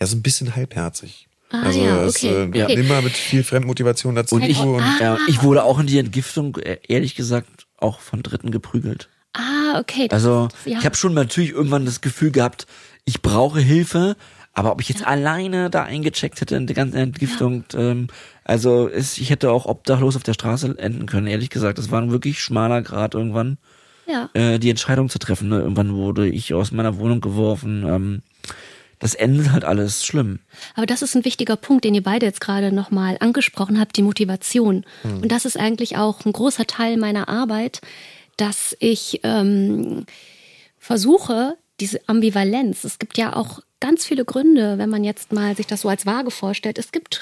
ja, 0.00 0.06
so 0.06 0.16
ein 0.16 0.22
bisschen 0.22 0.56
halbherzig. 0.56 1.28
Ah, 1.50 1.62
also 1.62 1.84
ja, 1.84 2.02
es, 2.04 2.16
okay. 2.16 2.50
äh, 2.52 2.58
Ja. 2.58 2.66
immer 2.68 3.02
mit 3.02 3.12
viel 3.12 3.44
Fremdmotivation 3.44 4.14
dazu. 4.14 4.36
Und 4.36 4.42
ich, 4.42 4.58
Oh, 4.58 4.78
ah. 4.80 4.96
ja, 5.00 5.18
ich 5.28 5.42
wurde 5.42 5.62
auch 5.64 5.78
in 5.78 5.86
die 5.86 5.98
Entgiftung, 5.98 6.56
äh, 6.56 6.78
ehrlich 6.88 7.14
gesagt, 7.14 7.66
auch 7.76 8.00
von 8.00 8.22
Dritten 8.22 8.50
geprügelt. 8.50 9.08
Ah, 9.34 9.78
okay. 9.78 10.08
Also 10.10 10.48
ist- 10.48 10.66
ja. 10.66 10.78
ich 10.78 10.84
habe 10.84 10.96
schon 10.96 11.14
natürlich 11.14 11.50
irgendwann 11.50 11.84
das 11.86 12.00
Gefühl 12.00 12.30
gehabt, 12.30 12.66
ich 13.04 13.22
brauche 13.22 13.60
Hilfe, 13.60 14.16
aber 14.52 14.72
ob 14.72 14.80
ich 14.80 14.88
jetzt 14.88 15.06
alleine 15.06 15.70
da 15.70 15.84
eingecheckt 15.84 16.40
hätte 16.40 16.56
in 16.56 16.66
der 16.66 16.76
ganzen 16.76 16.96
Entgiftung, 16.98 17.64
ähm, 17.74 18.08
also 18.44 18.86
ist, 18.86 19.18
ich 19.18 19.30
hätte 19.30 19.50
auch 19.50 19.64
obdachlos 19.66 20.16
auf 20.16 20.22
der 20.22 20.34
Straße 20.34 20.74
enden 20.78 21.06
können, 21.06 21.26
ehrlich 21.26 21.48
gesagt. 21.50 21.78
Das 21.78 21.90
war 21.90 22.02
ein 22.02 22.10
wirklich 22.10 22.40
schmaler 22.40 22.82
Grad 22.82 23.14
irgendwann, 23.14 23.56
ja. 24.06 24.28
äh, 24.34 24.58
die 24.58 24.68
Entscheidung 24.70 25.08
zu 25.08 25.18
treffen. 25.18 25.48
Ne? 25.48 25.60
Irgendwann 25.60 25.94
wurde 25.94 26.28
ich 26.28 26.52
aus 26.52 26.70
meiner 26.70 26.98
Wohnung 26.98 27.20
geworfen. 27.22 27.84
Ähm, 27.86 28.22
das 28.98 29.14
endet 29.14 29.50
halt 29.50 29.64
alles 29.64 30.04
schlimm. 30.04 30.38
Aber 30.76 30.86
das 30.86 31.02
ist 31.02 31.16
ein 31.16 31.24
wichtiger 31.24 31.56
Punkt, 31.56 31.84
den 31.84 31.94
ihr 31.94 32.04
beide 32.04 32.24
jetzt 32.26 32.40
gerade 32.40 32.70
nochmal 32.70 33.16
angesprochen 33.18 33.80
habt, 33.80 33.96
die 33.96 34.02
Motivation. 34.02 34.84
Und 35.02 35.32
das 35.32 35.44
ist 35.44 35.58
eigentlich 35.58 35.96
auch 35.96 36.24
ein 36.24 36.32
großer 36.32 36.68
Teil 36.68 36.98
meiner 36.98 37.28
Arbeit, 37.28 37.80
dass 38.36 38.76
ich 38.78 39.20
ähm, 39.22 40.06
versuche, 40.78 41.56
diese 41.80 42.00
Ambivalenz, 42.08 42.84
es 42.84 42.98
gibt 42.98 43.18
ja 43.18 43.34
auch 43.34 43.60
ganz 43.80 44.04
viele 44.04 44.24
Gründe, 44.24 44.78
wenn 44.78 44.90
man 44.90 45.04
jetzt 45.04 45.32
mal 45.32 45.56
sich 45.56 45.66
das 45.66 45.80
so 45.82 45.88
als 45.88 46.06
Waage 46.06 46.30
vorstellt, 46.30 46.78
es 46.78 46.92
gibt 46.92 47.20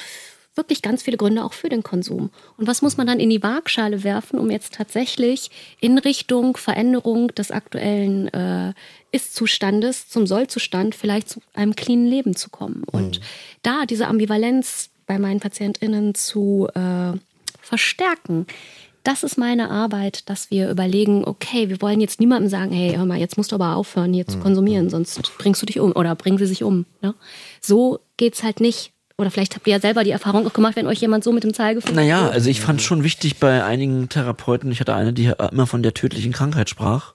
wirklich 0.55 0.83
ganz 0.83 1.03
viele 1.03 1.17
Gründe 1.17 1.45
auch 1.45 1.53
für 1.53 1.69
den 1.69 1.83
Konsum. 1.83 2.31
Und 2.57 2.67
was 2.67 2.83
muss 2.83 2.97
man 2.97 3.07
dann 3.07 3.21
in 3.21 3.31
die 3.31 3.43
Waagschale 3.43 4.05
werfen, 4.05 4.39
um 4.39 4.51
jetzt 4.51 4.75
tatsächlich 4.75 5.51
in 5.81 5.97
Richtung 5.99 6.57
Veränderung 6.57 7.29
des 7.29 7.51
aktuellen 7.51 8.29
äh, 8.29 8.75
Ist-Zustandes 9.13 10.09
zum 10.09 10.27
Soll-Zustand 10.27 10.95
vielleicht 10.95 11.29
zu 11.29 11.41
einem 11.55 11.77
cleanen 11.77 12.07
Leben 12.07 12.37
zu 12.37 12.51
kommen? 12.51 12.83
Und 12.85 13.21
da 13.63 13.87
diese 13.87 14.09
Ambivalenz 14.09 14.91
bei 15.07 15.19
meinen 15.19 15.41
PatientInnen 15.41 16.15
zu 16.15 16.69
äh, 16.75 17.17
verstärken, 17.63 18.47
das 19.11 19.25
ist 19.25 19.37
meine 19.37 19.71
Arbeit, 19.71 20.29
dass 20.31 20.53
wir 20.53 20.71
überlegen, 20.71 21.25
okay, 21.25 21.69
wir 21.69 21.83
wollen 21.83 22.01
jetzt 22.01 22.21
niemandem 22.21 22.49
sagen, 22.49 22.71
hey, 22.71 22.95
hör 22.95 23.05
mal, 23.07 23.19
jetzt 23.19 23.37
musst 23.37 23.51
du 23.51 23.57
aber 23.57 23.75
aufhören, 23.75 24.13
hier 24.13 24.25
zu 24.29 24.39
konsumieren, 24.39 24.89
sonst 24.89 25.37
bringst 25.37 25.61
du 25.61 25.67
dich 25.67 25.81
um 25.81 25.91
oder 25.97 26.15
bringen 26.15 26.39
sie 26.39 26.47
sich 26.47 26.63
um. 26.63 26.87
Ne? 27.03 27.15
So 27.61 27.99
geht's 28.17 28.45
halt 28.45 28.61
nicht. 28.61 28.93
Oder 29.19 29.33
vielleicht 29.33 29.57
habt 29.57 29.67
ihr 29.67 29.73
ja 29.73 29.81
selber 29.81 30.05
die 30.05 30.13
Erfahrung 30.13 30.47
auch 30.47 30.53
gemacht, 30.53 30.77
wenn 30.77 30.87
euch 30.87 31.01
jemand 31.01 31.25
so 31.25 31.33
mit 31.33 31.43
dem 31.43 31.53
Zeigefinger. 31.53 31.97
Naja, 31.97 32.29
also 32.29 32.49
ich 32.49 32.61
fand 32.61 32.83
schon 32.83 33.03
wichtig 33.03 33.39
bei 33.39 33.65
einigen 33.65 34.09
Therapeuten, 34.09 34.71
ich 34.71 34.79
hatte 34.79 34.95
eine, 34.95 35.13
die 35.13 35.33
immer 35.51 35.67
von 35.67 35.83
der 35.83 35.93
tödlichen 35.93 36.33
Krankheit 36.33 36.71
sprach. 36.71 37.15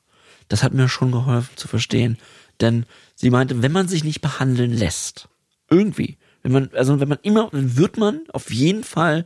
Das 0.49 0.63
hat 0.63 0.73
mir 0.73 0.89
schon 0.89 1.13
geholfen 1.13 1.55
zu 1.55 1.69
verstehen. 1.69 2.17
Denn 2.59 2.85
sie 3.15 3.29
meinte, 3.29 3.61
wenn 3.61 3.71
man 3.71 3.87
sich 3.87 4.03
nicht 4.03 4.19
behandeln 4.19 4.73
lässt, 4.73 5.29
irgendwie, 5.69 6.17
wenn 6.43 6.51
man, 6.51 6.69
also 6.73 6.99
wenn 6.99 7.07
man 7.07 7.19
immer, 7.21 7.49
dann 7.53 7.77
wird 7.77 7.97
man 7.97 8.21
auf 8.33 8.51
jeden 8.51 8.83
Fall 8.83 9.25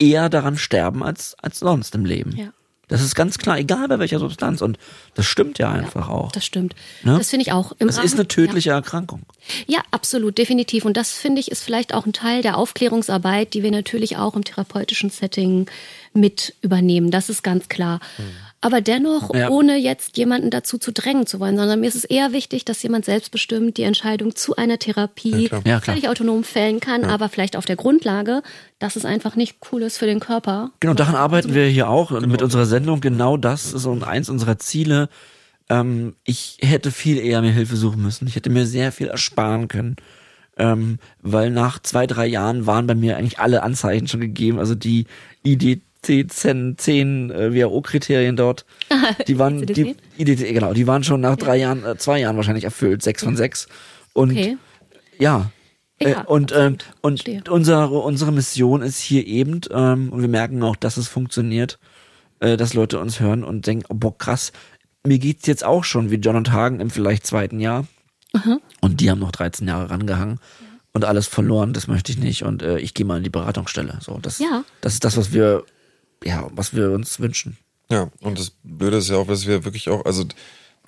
eher 0.00 0.28
daran 0.28 0.56
sterben 0.56 1.04
als, 1.04 1.36
als 1.40 1.60
sonst 1.60 1.94
im 1.94 2.04
Leben. 2.04 2.34
Ja. 2.36 2.52
Das 2.88 3.02
ist 3.02 3.14
ganz 3.14 3.38
klar, 3.38 3.56
egal 3.56 3.86
bei 3.86 4.00
welcher 4.00 4.18
Substanz. 4.18 4.62
Und 4.62 4.76
das 5.14 5.24
stimmt 5.24 5.60
ja 5.60 5.70
einfach 5.70 6.08
auch. 6.08 6.32
Das 6.32 6.44
stimmt. 6.44 6.74
Ne? 7.04 7.16
Das 7.18 7.30
finde 7.30 7.42
ich 7.46 7.52
auch. 7.52 7.70
Im 7.78 7.88
Es 7.88 7.94
ist 7.98 8.00
Rahmen- 8.00 8.14
eine 8.14 8.26
tödliche 8.28 8.70
Erkrankung. 8.70 9.22
Ja. 9.68 9.76
ja, 9.76 9.82
absolut, 9.92 10.38
definitiv. 10.38 10.84
Und 10.84 10.96
das 10.96 11.12
finde 11.12 11.40
ich 11.40 11.52
ist 11.52 11.62
vielleicht 11.62 11.94
auch 11.94 12.04
ein 12.04 12.12
Teil 12.12 12.42
der 12.42 12.58
Aufklärungsarbeit, 12.58 13.54
die 13.54 13.62
wir 13.62 13.70
natürlich 13.70 14.16
auch 14.16 14.34
im 14.34 14.42
therapeutischen 14.42 15.08
Setting 15.08 15.70
mit 16.14 16.56
übernehmen. 16.62 17.12
Das 17.12 17.28
ist 17.30 17.44
ganz 17.44 17.68
klar. 17.68 18.00
Aber 18.62 18.82
dennoch, 18.82 19.34
Ja. 19.34 19.48
ohne 19.48 19.76
jetzt 19.78 20.18
jemanden 20.18 20.50
dazu 20.50 20.76
zu 20.76 20.92
drängen 20.92 21.26
zu 21.26 21.40
wollen, 21.40 21.56
sondern 21.56 21.80
mir 21.80 21.86
ist 21.88 21.94
es 21.94 22.04
eher 22.04 22.32
wichtig, 22.32 22.66
dass 22.66 22.82
jemand 22.82 23.06
selbstbestimmt 23.06 23.78
die 23.78 23.84
Entscheidung 23.84 24.36
zu 24.36 24.54
einer 24.56 24.78
Therapie 24.78 25.44
Ja, 25.44 25.48
klar. 25.48 25.62
Ja, 25.64 25.80
klar. 25.80 25.94
völlig 25.96 26.08
autonom 26.10 26.44
fällen 26.44 26.78
kann, 26.78 27.04
aber 27.04 27.30
vielleicht 27.30 27.56
auf 27.56 27.64
der 27.64 27.76
Grundlage, 27.76 28.42
dass 28.78 28.96
es 28.96 29.06
einfach 29.06 29.34
nicht 29.34 29.56
cool 29.72 29.80
ist 29.82 29.96
für 29.96 30.04
den 30.06 30.20
Körper. 30.20 30.72
Genau, 30.80 30.92
daran 30.92 31.14
arbeiten 31.14 31.54
wir 31.54 31.64
hier 31.66 31.88
auch 31.88 32.10
mit 32.10 32.42
unserer 32.42 32.66
Sendung. 32.66 33.00
Genau 33.00 33.38
das 33.38 33.72
ist 33.72 33.86
und 33.86 34.04
eins 34.04 34.28
unserer 34.28 34.58
Ziele. 34.58 35.08
Ähm, 35.70 36.14
ich 36.24 36.58
hätte 36.60 36.90
viel 36.90 37.16
eher 37.18 37.40
mir 37.40 37.52
Hilfe 37.52 37.76
suchen 37.76 38.02
müssen. 38.02 38.26
Ich 38.28 38.36
hätte 38.36 38.50
mir 38.50 38.66
sehr 38.66 38.92
viel 38.92 39.06
ersparen 39.08 39.68
können. 39.68 39.96
Ähm, 40.58 40.98
weil 41.22 41.48
nach 41.50 41.78
zwei, 41.80 42.06
drei 42.06 42.26
Jahren 42.26 42.66
waren 42.66 42.86
bei 42.86 42.94
mir 42.94 43.16
eigentlich 43.16 43.38
alle 43.38 43.62
Anzeichen 43.62 44.06
schon 44.08 44.20
gegeben. 44.20 44.58
Also 44.58 44.74
die 44.74 45.06
IDC 46.06 46.76
10 46.78 47.30
äh, 47.30 47.54
WHO-Kriterien 47.54 48.36
dort, 48.36 48.64
die 49.28 49.38
waren, 49.38 49.64
die, 49.66 49.96
IDC, 50.18 50.52
genau, 50.54 50.72
die 50.72 50.86
waren 50.86 51.04
schon 51.04 51.20
nach 51.20 51.36
drei 51.36 51.56
Jahren, 51.58 51.84
äh, 51.84 51.96
zwei 51.96 52.20
Jahren 52.20 52.36
wahrscheinlich 52.36 52.64
erfüllt, 52.64 53.02
sechs 53.02 53.22
von 53.24 53.36
sechs. 53.36 53.68
Und 54.12 54.30
Okay. 54.32 54.56
ja. 55.18 55.50
Äh, 55.98 56.12
Ja, 56.12 56.22
und 56.22 56.52
ähm, 56.56 56.78
und 57.02 57.24
unsere, 57.50 57.88
unsere 57.90 58.32
Mission 58.32 58.80
ist 58.82 59.00
hier 59.00 59.26
eben, 59.26 59.60
ähm, 59.70 60.08
und 60.10 60.22
wir 60.22 60.28
merken 60.28 60.62
auch, 60.62 60.76
dass 60.76 60.96
es 60.96 61.08
funktioniert, 61.08 61.78
äh, 62.40 62.56
dass 62.56 62.72
Leute 62.74 62.98
uns 62.98 63.20
hören 63.20 63.44
und 63.44 63.66
denken, 63.66 63.84
oh, 63.90 63.94
boah, 63.94 64.16
krass, 64.16 64.52
mir 65.06 65.18
geht's 65.18 65.46
jetzt 65.46 65.64
auch 65.64 65.84
schon 65.84 66.10
wie 66.10 66.16
John 66.16 66.36
und 66.36 66.52
Hagen 66.52 66.80
im 66.80 66.88
vielleicht 66.90 67.26
zweiten 67.26 67.60
Jahr. 67.60 67.86
Und 68.80 69.00
die 69.00 69.10
haben 69.10 69.18
noch 69.18 69.32
13 69.32 69.66
Jahre 69.68 69.90
rangehangen 69.90 70.38
und 70.92 71.04
alles 71.04 71.26
verloren, 71.26 71.72
das 71.72 71.86
möchte 71.88 72.12
ich 72.12 72.18
nicht. 72.18 72.44
Und 72.44 72.62
äh, 72.62 72.78
ich 72.78 72.94
gehe 72.94 73.04
mal 73.04 73.18
in 73.18 73.24
die 73.24 73.30
Beratungsstelle. 73.30 73.98
So, 74.00 74.18
das, 74.22 74.38
Ja. 74.38 74.64
das 74.80 74.94
ist 74.94 75.04
das, 75.04 75.16
was 75.16 75.32
wir, 75.32 75.64
ja, 76.24 76.48
was 76.54 76.74
wir 76.74 76.90
uns 76.90 77.20
wünschen. 77.20 77.56
Ja, 77.90 78.10
und 78.20 78.38
das 78.38 78.52
Blöde 78.62 78.98
ist 78.98 79.10
ja 79.10 79.16
auch, 79.16 79.26
dass 79.26 79.46
wir 79.46 79.64
wirklich 79.64 79.88
auch, 79.88 80.04
also 80.04 80.24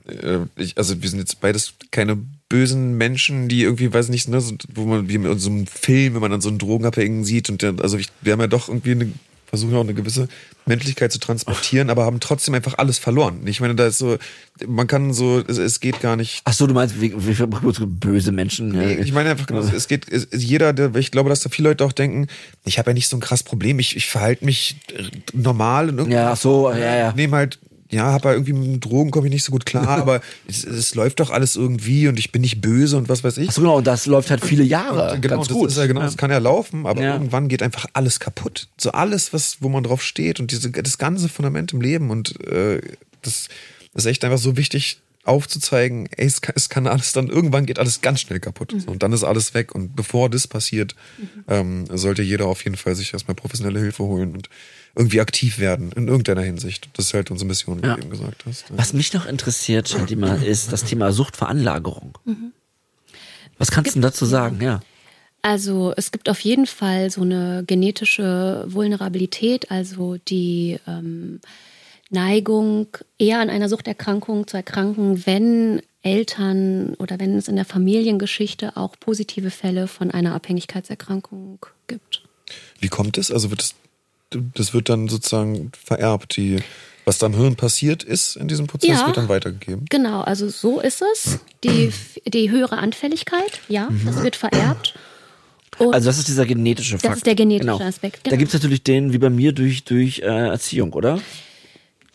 äh, 0.07 0.41
ich, 0.57 0.78
also 0.78 1.03
wir 1.03 1.09
sind 1.09 1.18
jetzt 1.18 1.41
beides 1.41 1.74
keine 1.91 2.16
bösen 2.49 2.97
Menschen, 2.97 3.49
die 3.49 3.62
irgendwie, 3.62 3.93
weiß 3.93 4.09
nicht, 4.09 4.28
ne, 4.28 4.41
so, 4.41 4.55
wo 4.74 4.85
man 4.85 5.09
wie 5.09 5.14
in 5.14 5.39
so 5.39 5.51
einem 5.51 5.66
Film, 5.66 6.14
wenn 6.14 6.20
man 6.20 6.30
dann 6.30 6.41
so 6.41 6.49
einen 6.49 6.59
Drogenabhängigen 6.59 7.24
sieht 7.24 7.51
und 7.51 7.62
der, 7.62 7.74
also 7.80 7.99
ich, 7.99 8.09
wir 8.20 8.33
haben 8.33 8.41
ja 8.41 8.47
doch 8.47 8.68
irgendwie 8.68 8.93
eine, 8.93 9.12
versuchen 9.53 9.77
auch 9.77 9.83
eine 9.83 9.93
gewisse 9.93 10.29
Menschlichkeit 10.65 11.13
zu 11.13 11.19
transportieren, 11.19 11.91
aber 11.91 12.07
haben 12.07 12.21
trotzdem 12.21 12.55
einfach 12.55 12.79
alles 12.79 12.99
verloren. 12.99 13.47
Ich 13.47 13.61
meine, 13.61 13.75
da 13.75 13.87
ist 13.87 13.99
so, 13.99 14.17
man 14.67 14.87
kann 14.87 15.13
so, 15.13 15.41
es, 15.47 15.59
es 15.59 15.81
geht 15.81 16.01
gar 16.01 16.17
nicht. 16.17 16.41
Ach 16.45 16.55
so, 16.55 16.67
du 16.67 16.73
meinst, 16.73 16.99
wie, 17.03 17.13
wie, 17.15 17.39
wie 17.39 17.87
böse 17.87 18.33
Menschen? 18.33 18.71
Nee, 18.71 18.95
ich 18.95 19.13
meine 19.13 19.29
einfach, 19.29 19.47
genau, 19.47 19.61
es 19.61 19.89
geht, 19.89 20.11
es, 20.11 20.29
jeder, 20.33 20.73
der, 20.73 20.95
ich 20.95 21.11
glaube, 21.11 21.29
dass 21.29 21.41
da 21.41 21.51
viele 21.51 21.69
Leute 21.69 21.85
auch 21.85 21.93
denken, 21.93 22.29
ich 22.65 22.79
habe 22.79 22.93
ja 22.93 22.95
nicht 22.95 23.09
so 23.09 23.17
ein 23.19 23.21
krass 23.21 23.43
Problem, 23.43 23.79
ich, 23.79 23.95
ich 23.95 24.07
verhalte 24.07 24.47
mich 24.47 24.77
normal 25.35 25.91
und 25.91 25.99
irgendwie. 25.99 26.17
Ja, 26.17 26.33
ach 26.33 26.39
so, 26.39 26.71
ja, 26.71 26.97
ja. 26.97 27.13
Nehme 27.13 27.37
halt, 27.37 27.59
ja, 27.93 28.05
habe 28.12 28.28
halt 28.30 28.38
irgendwie 28.38 28.53
mit 28.70 28.84
Drogen 28.84 29.11
komme 29.11 29.26
ich 29.28 29.32
nicht 29.32 29.45
so 29.45 29.53
gut 29.53 29.66
klar, 29.66 29.88
aber 29.99 30.20
es, 30.49 30.64
es 30.64 30.95
läuft 30.95 31.20
doch 31.20 31.30
alles 31.30 31.57
irgendwie 31.57 32.09
und 32.09 32.18
ich 32.18 32.32
bin 32.32 32.40
nicht 32.43 32.61
böse 32.61 32.97
und 32.97 33.09
was 33.09 33.22
weiß 33.22 33.36
ich. 33.38 33.51
Ach 33.51 33.53
so, 33.53 33.61
genau, 33.61 33.76
und 33.78 33.86
das 33.86 34.07
läuft 34.07 34.30
halt 34.30 34.45
viele 34.45 34.64
Jahre. 34.64 35.18
Genau, 35.20 35.36
ganz 35.36 35.49
das 35.49 35.57
gut. 35.57 35.70
ist 35.70 35.76
ja 35.76 35.86
genau, 35.86 36.01
das 36.01 36.16
kann 36.16 36.30
ja 36.30 36.38
laufen, 36.38 36.86
aber 36.86 37.03
Ja. 37.03 37.12
irgendwann 37.14 37.49
geht 37.49 37.62
einfach 37.62 37.86
alles 37.93 38.18
kaputt. 38.18 38.68
So 38.78 38.90
alles, 38.93 39.32
was, 39.32 39.59
wo 39.61 39.68
man 39.68 39.84
drauf 39.84 40.03
steht 40.03 40.40
und 40.40 40.51
diese, 40.51 40.70
das 40.70 40.99
ganze 40.99 41.28
Fundament 41.28 41.72
im 41.72 41.80
Leben 41.80 42.11
und 42.11 42.40
äh, 42.47 42.80
das 43.22 43.49
ist 43.95 44.07
echt 44.07 44.24
einfach 44.24 44.38
so 44.38 44.57
wichtig 44.57 44.99
aufzuzeigen, 45.24 46.09
ey, 46.16 46.26
es 46.26 46.40
kann, 46.40 46.55
es 46.57 46.68
kann 46.68 46.86
alles 46.88 47.12
dann, 47.12 47.28
irgendwann 47.28 47.64
geht 47.64 47.78
alles 47.78 48.01
ganz 48.01 48.20
schnell 48.20 48.40
kaputt. 48.40 48.74
So, 48.76 48.90
und 48.90 49.03
dann 49.05 49.12
ist 49.12 49.22
alles 49.22 49.55
weg. 49.55 49.72
Und 49.74 49.95
bevor 49.95 50.28
das 50.28 50.49
passiert, 50.49 50.97
ähm, 51.49 51.84
sollte 51.93 52.22
jeder 52.22 52.47
auf 52.47 52.64
jeden 52.64 52.76
Fall 52.76 52.95
sich 52.97 53.12
erstmal 53.12 53.36
professionelle 53.36 53.78
Hilfe 53.78 54.03
holen 54.03 54.32
und 54.34 54.49
irgendwie 54.95 55.20
aktiv 55.20 55.59
werden, 55.59 55.93
in 55.93 56.09
irgendeiner 56.09 56.43
Hinsicht. 56.43 56.88
Das 56.95 57.07
ist 57.07 57.14
halt 57.14 57.30
unsere 57.30 57.49
Mission, 57.49 57.82
wie 57.82 57.86
Ja. 57.86 57.95
du 57.97 58.03
eben 58.03 58.11
gesagt 58.11 58.45
hast. 58.47 58.64
Was 58.70 58.93
mich 58.93 59.12
noch 59.14 59.26
interessiert, 59.26 59.88
Shantima, 59.88 60.34
ist 60.34 60.72
das 60.72 60.84
Thema 60.84 61.12
Suchtveranlagerung. 61.12 62.18
Was 63.59 63.70
kannst 63.70 63.90
du 63.90 63.95
denn 63.95 64.03
dazu 64.03 64.26
sagen? 64.26 64.61
Ja. 64.61 64.80
Also 65.40 65.93
es 65.97 66.12
gibt 66.12 66.28
auf 66.28 66.40
jeden 66.40 66.66
Fall 66.66 67.11
so 67.11 67.22
eine 67.22 67.64
genetische 67.66 68.64
Vulnerabilität, 68.68 69.70
also 69.70 70.16
die 70.28 70.78
ähm, 70.86 71.40
Neigung, 72.11 72.86
eher 73.18 73.40
an 73.40 73.51
einer 73.51 73.68
Suchterkrankung 73.68 74.47
zu 74.47 74.57
erkranken, 74.57 75.26
wenn 75.26 75.82
Eltern 76.03 76.95
oder 76.99 77.18
wenn 77.18 77.36
es 77.38 77.49
in 77.49 77.57
der 77.57 77.64
Familiengeschichte 77.64 78.76
auch 78.76 78.95
positive 79.01 79.51
Fälle 79.51 79.88
von 79.88 80.11
einer 80.11 80.34
Abhängigkeitserkrankung 80.34 81.59
gibt. 81.86 82.22
Wie 82.80 82.88
kommt 82.88 83.18
es? 83.18 83.30
Also 83.30 83.51
wird 83.51 83.62
es, 83.62 83.74
das 84.55 84.74
wird 84.74 84.89
dann 84.89 85.09
sozusagen 85.09 85.70
vererbt, 85.85 86.37
die, 86.37 86.59
was 87.05 87.18
da 87.18 87.26
im 87.26 87.35
Hirn 87.35 87.57
passiert 87.57 88.03
ist 88.03 88.37
in 88.37 88.49
diesem 88.49 88.66
Prozess, 88.66 88.91
Ja. 89.01 89.07
wird 89.07 89.16
dann 89.16 89.28
weitergegeben. 89.28 89.85
Genau, 89.91 90.20
also 90.22 90.49
so 90.49 90.80
ist 90.80 91.03
es. 91.14 91.39
Die, 91.64 91.93
die 92.26 92.51
höhere 92.51 92.78
Anfälligkeit, 92.78 93.61
ja, 93.68 93.89
das 94.05 94.22
wird 94.22 94.37
vererbt. 94.37 94.95
Und 95.78 95.95
Also 95.95 96.09
das 96.11 96.18
ist 96.18 96.28
dieser 96.28 96.45
genetische 96.47 96.99
Fakt. 96.99 97.05
Das 97.05 97.16
ist 97.18 97.26
der 97.26 97.35
genetische 97.35 97.72
genau. 97.72 97.83
Aspekt, 97.85 98.18
Da 98.26 98.30
genau. 98.30 98.39
gibt's 98.41 98.53
natürlich 98.55 98.83
den, 98.83 99.12
wie 99.12 99.18
bei 99.18 99.30
mir, 99.30 99.53
durch, 99.53 99.85
durch 99.85 100.18
äh, 100.20 100.24
Erziehung, 100.26 100.93
oder? 100.93 101.20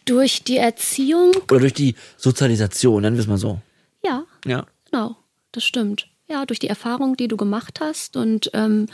durch 0.05 0.43
die 0.43 0.55
Erziehung, 0.57 1.33
Oder 1.51 1.59
durch 1.59 1.73
die 1.73 1.95
Sozialisation, 2.15 3.01
nennen 3.01 3.17
wir 3.17 3.21
es 3.21 3.27
mal 3.27 3.37
so. 3.37 3.59
ja, 4.05 4.23
Ja. 4.45 4.65
Genau, 4.89 5.17
das 5.51 5.65
stimmt. 5.65 6.07
Ja, 6.29 6.45
durch 6.45 6.59
die 6.59 6.69
Erfahrung, 6.69 7.17
die 7.17 7.27
du 7.27 7.35
gemacht 7.35 7.79
hast. 7.81 8.15
Und 8.15 8.49
ähm, 8.53 8.87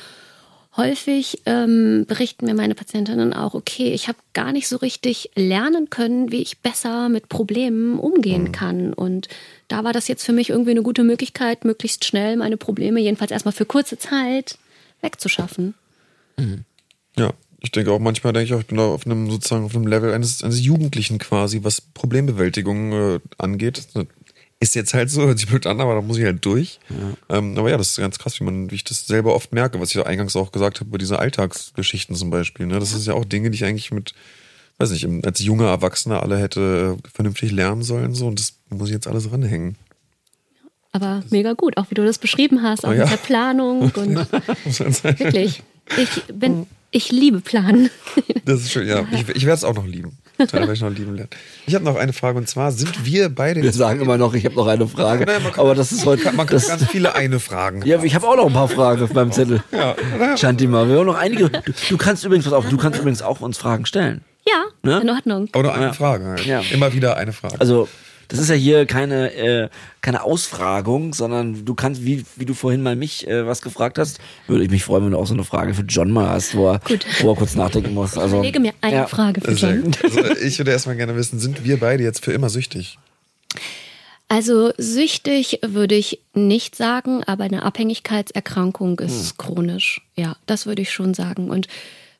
häufig 0.76 1.42
ähm, 1.46 2.06
berichten 2.08 2.46
mir 2.46 2.56
meine 2.56 2.76
Patientinnen 2.76 3.34
auch, 3.34 3.54
okay, 3.54 3.94
ich 3.94 4.08
habe 4.08 4.18
gar 4.34 4.52
nicht 4.52 4.68
so 4.68 4.78
richtig 4.78 5.32
lernen 5.36 5.90
können, 5.90 6.32
wie 6.32 6.42
ich 6.42 6.60
besser 6.60 7.10
mit 7.10 7.30
Problemen 7.30 8.00
umgehen 8.00 8.52
kann. 8.52 8.94
Und 8.94 9.28
da 9.68 9.84
war 9.84 9.94
das 9.94 10.08
jetzt 10.08 10.24
für 10.24 10.34
mich 10.34 10.50
irgendwie 10.50 10.72
eine 10.72 10.82
gute 10.82 11.04
Möglichkeit, 11.04 11.66
möglichst 11.66 12.06
schnell 12.06 12.38
meine 12.38 12.58
Probleme, 12.58 13.00
jedenfalls 13.00 13.32
erstmal 13.32 13.54
für 13.54 13.66
kurze 13.66 13.98
Zeit, 13.98 14.58
wegzuschaffen. 15.02 15.76
Ja, 17.18 17.34
ich 17.62 17.72
denke 17.72 17.92
auch 17.92 18.00
manchmal 18.00 18.34
denke 18.34 18.46
ich 18.46 18.54
auch, 18.54 18.60
ich 18.60 18.68
bin 18.68 18.78
da 18.78 18.86
auf 18.86 19.06
einem 19.06 19.30
sozusagen 19.30 19.66
auf 19.66 19.76
einem 19.76 19.88
Level 19.88 20.14
eines, 20.14 20.44
eines 20.44 20.64
Jugendlichen 20.64 21.20
quasi, 21.20 21.64
was 21.64 21.82
Problembewältigung 21.82 22.94
äh, 22.94 23.20
angeht. 23.38 23.88
Ist 24.64 24.76
jetzt 24.76 24.94
halt 24.94 25.10
so, 25.10 25.24
hört 25.24 25.38
sich 25.40 25.50
blöd 25.50 25.68
an, 25.68 25.82
aber 25.82 25.94
da 25.96 26.02
muss 26.02 26.18
ich 26.18 26.24
halt 26.24 26.46
durch. 26.46 26.80
Ähm, 27.30 27.58
aber 27.58 27.70
ja, 27.70 27.76
das 27.78 27.90
ist 27.90 27.98
ganz 27.98 28.18
krass, 28.18 28.40
wie 28.40 28.46
man, 28.46 28.72
wie 28.72 28.76
ich 28.76 28.86
das 28.86 29.06
selber 29.06 29.36
oft 29.36 29.52
merke, 29.52 29.78
was 29.82 29.90
ich 29.90 29.96
ja 29.96 30.04
eingangs 30.04 30.38
auch 30.38 30.54
gesagt 30.54 30.80
habe, 30.80 30.88
über 30.88 30.98
diese 30.98 31.20
Alltagsgeschichten 31.20 32.16
zum 32.16 32.30
Beispiel. 32.30 32.66
Ne? 32.66 32.80
Das 32.80 32.94
ist 32.94 33.06
ja 33.06 33.14
auch 33.14 33.26
Dinge, 33.26 33.50
die 33.52 33.56
ich 33.56 33.66
eigentlich 33.66 33.92
mit, 33.92 34.14
weiß 34.78 34.92
nicht, 34.92 35.06
als 35.26 35.40
junger 35.42 35.68
Erwachsener 35.68 36.24
alle 36.24 36.38
hätte 36.40 36.98
äh, 36.98 37.10
vernünftig 37.14 37.52
lernen 37.52 37.84
sollen, 37.84 38.14
so 38.16 38.28
und 38.28 38.40
das 38.40 38.54
muss 38.70 38.88
ich 38.88 38.94
jetzt 38.94 39.08
alles 39.08 39.30
ranhängen. 39.32 39.76
Aber 40.94 41.24
mega 41.30 41.54
gut, 41.54 41.76
auch 41.78 41.90
wie 41.90 41.96
du 41.96 42.06
das 42.06 42.18
beschrieben 42.18 42.62
hast, 42.64 42.86
auch 42.86 42.92
Oh 42.92 42.94
ja. 42.94 43.02
mit 43.04 43.12
der 43.12 43.18
Planung 43.18 43.82
und 43.96 44.16
wirklich. 45.04 45.62
Ich 45.98 46.24
bin, 46.34 46.68
ich 46.92 47.12
liebe 47.12 47.42
Planen. 47.42 47.90
Das 48.46 48.62
ist 48.62 48.72
schön, 48.72 48.88
ja. 48.94 49.06
Ich, 49.12 49.28
ich 49.28 49.46
werde 49.46 49.58
es 49.58 49.64
auch 49.66 49.76
noch 49.76 49.86
lieben. 49.86 50.18
Ich 50.74 50.82
noch 50.82 50.90
lieben 50.90 51.16
lernen. 51.16 51.30
Ich 51.68 51.76
habe 51.76 51.86
noch 51.86 51.96
eine 51.96 52.12
Frage 52.14 52.38
und 52.40 52.48
zwar, 52.50 52.72
sind 52.72 53.06
wir 53.06 53.30
beide 53.30 53.62
Wir 53.62 53.72
sagen 53.72 54.02
immer 54.02 54.18
noch, 54.18 54.34
ich 54.34 54.46
habe 54.46 54.56
noch 54.56 54.68
eine 54.68 54.88
Frage. 54.88 55.26
Nein, 55.26 55.44
man 55.44 55.52
kann- 55.52 55.62
aber 55.66 55.76
das 55.76 55.92
ist 55.92 56.06
heute. 56.06 56.26
Man 56.34 56.48
kann 56.48 56.56
das, 56.58 56.68
ganz 56.68 56.86
viele 56.88 57.16
eine 57.16 57.40
Fragen. 57.40 57.84
ja, 57.86 58.02
ich 58.04 58.16
habe 58.16 58.28
auch 58.28 58.36
noch 58.36 58.48
ein 58.48 58.54
paar 58.54 58.68
Fragen 58.68 59.04
auf 59.04 59.14
meinem 59.14 59.32
Zettel. 59.32 59.64
Ja. 59.72 59.96
Shantima, 60.38 60.88
wir 60.88 60.98
haben 61.00 61.06
noch 61.06 61.18
einige. 61.18 61.50
Du, 61.50 61.62
du 61.90 61.98
kannst 61.98 62.24
übrigens, 62.26 62.46
pass 62.46 62.54
auf, 62.54 62.68
du 62.68 62.78
kannst 62.78 63.00
übrigens 63.00 63.22
auch 63.22 63.42
uns 63.42 63.58
Fragen 63.58 63.86
stellen. 63.86 64.22
Ja, 64.48 64.64
Ne? 64.82 65.02
in 65.02 65.10
Ordnung. 65.10 65.50
Oder 65.56 65.74
eine 65.74 65.86
Ja. 65.86 65.94
Frage 65.94 66.26
halt. 66.26 66.46
Ja. 66.46 66.62
Immer 66.72 66.94
wieder 66.94 67.16
eine 67.18 67.32
Frage. 67.32 67.56
Also, 67.62 67.88
das 68.28 68.40
ist 68.40 68.50
ja 68.50 68.56
hier 68.56 68.86
keine, 68.86 69.34
äh, 69.34 69.70
keine 70.02 70.24
Ausfragung, 70.24 71.14
sondern 71.14 71.66
du 71.66 71.76
kannst, 71.76 72.06
wie, 72.06 72.26
wie 72.36 72.46
du 72.46 72.54
vorhin 72.54 72.82
mal 72.82 72.96
mich 72.96 73.28
äh, 73.28 73.46
was 73.46 73.62
gefragt 73.62 73.98
hast, 73.98 74.20
würde 74.48 74.64
ich 74.64 74.70
mich 74.70 74.84
freuen, 74.84 75.06
wenn 75.06 75.12
du 75.12 75.18
auch 75.18 75.28
so 75.28 75.34
eine 75.34 75.44
Frage 75.44 75.74
für 75.74 75.84
John 75.84 76.12
mal 76.12 76.30
hast, 76.30 76.56
wo 76.56 76.72
er, 76.72 76.80
Gut. 76.80 77.06
wo 77.22 77.32
er 77.32 77.36
kurz 77.36 77.56
nachdenken 77.56 77.94
muss. 77.94 78.18
Also, 78.18 78.38
Überlege 78.38 78.60
mir 78.60 78.74
eine 78.82 78.96
ja. 78.96 79.08
Frage 79.08 79.42
für 79.42 79.52
John. 79.52 79.92
Also 80.04 80.24
ich 80.44 80.58
würde 80.58 80.72
erstmal 80.72 80.96
gerne 80.96 81.16
wissen, 81.16 81.40
sind 81.40 81.64
wir 81.64 81.80
beide 81.80 82.04
jetzt 82.04 82.24
für 82.24 82.34
immer 82.34 82.50
süchtig? 82.50 82.98
Also 84.28 84.72
süchtig 84.78 85.60
würde 85.62 85.96
ich 85.96 86.20
nicht 86.34 86.76
sagen, 86.76 87.24
aber 87.24 87.44
eine 87.44 87.64
Abhängigkeitserkrankung 87.64 89.00
ist 89.00 89.38
chronisch. 89.38 90.02
Ja, 90.16 90.38
das 90.48 90.66
würde 90.66 90.82
ich 90.82 90.92
schon 90.92 91.14
sagen. 91.14 91.50
Und 91.52 91.68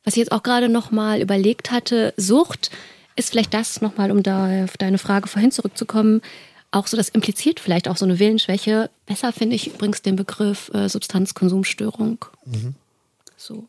was 0.04 0.14
ich 0.14 0.18
jetzt 0.18 0.32
auch 0.32 0.42
gerade 0.42 0.68
noch 0.68 0.90
mal 0.90 1.20
überlegt 1.20 1.70
hatte, 1.70 2.14
Sucht 2.16 2.70
ist 3.16 3.30
vielleicht 3.30 3.54
das 3.54 3.80
noch 3.80 3.96
mal, 3.96 4.10
um 4.10 4.22
da 4.22 4.64
auf 4.64 4.76
deine 4.76 4.98
Frage 4.98 5.28
vorhin 5.28 5.50
zurückzukommen, 5.50 6.20
auch 6.70 6.88
so, 6.88 6.96
das 6.96 7.08
impliziert 7.08 7.60
vielleicht 7.60 7.86
auch 7.86 7.96
so 7.96 8.04
eine 8.04 8.18
Willensschwäche. 8.18 8.90
Besser 9.06 9.32
finde 9.32 9.54
ich 9.54 9.74
übrigens 9.74 10.02
den 10.02 10.16
Begriff 10.16 10.70
äh, 10.74 10.88
Substanzkonsumstörung. 10.88 12.24
So. 13.36 13.68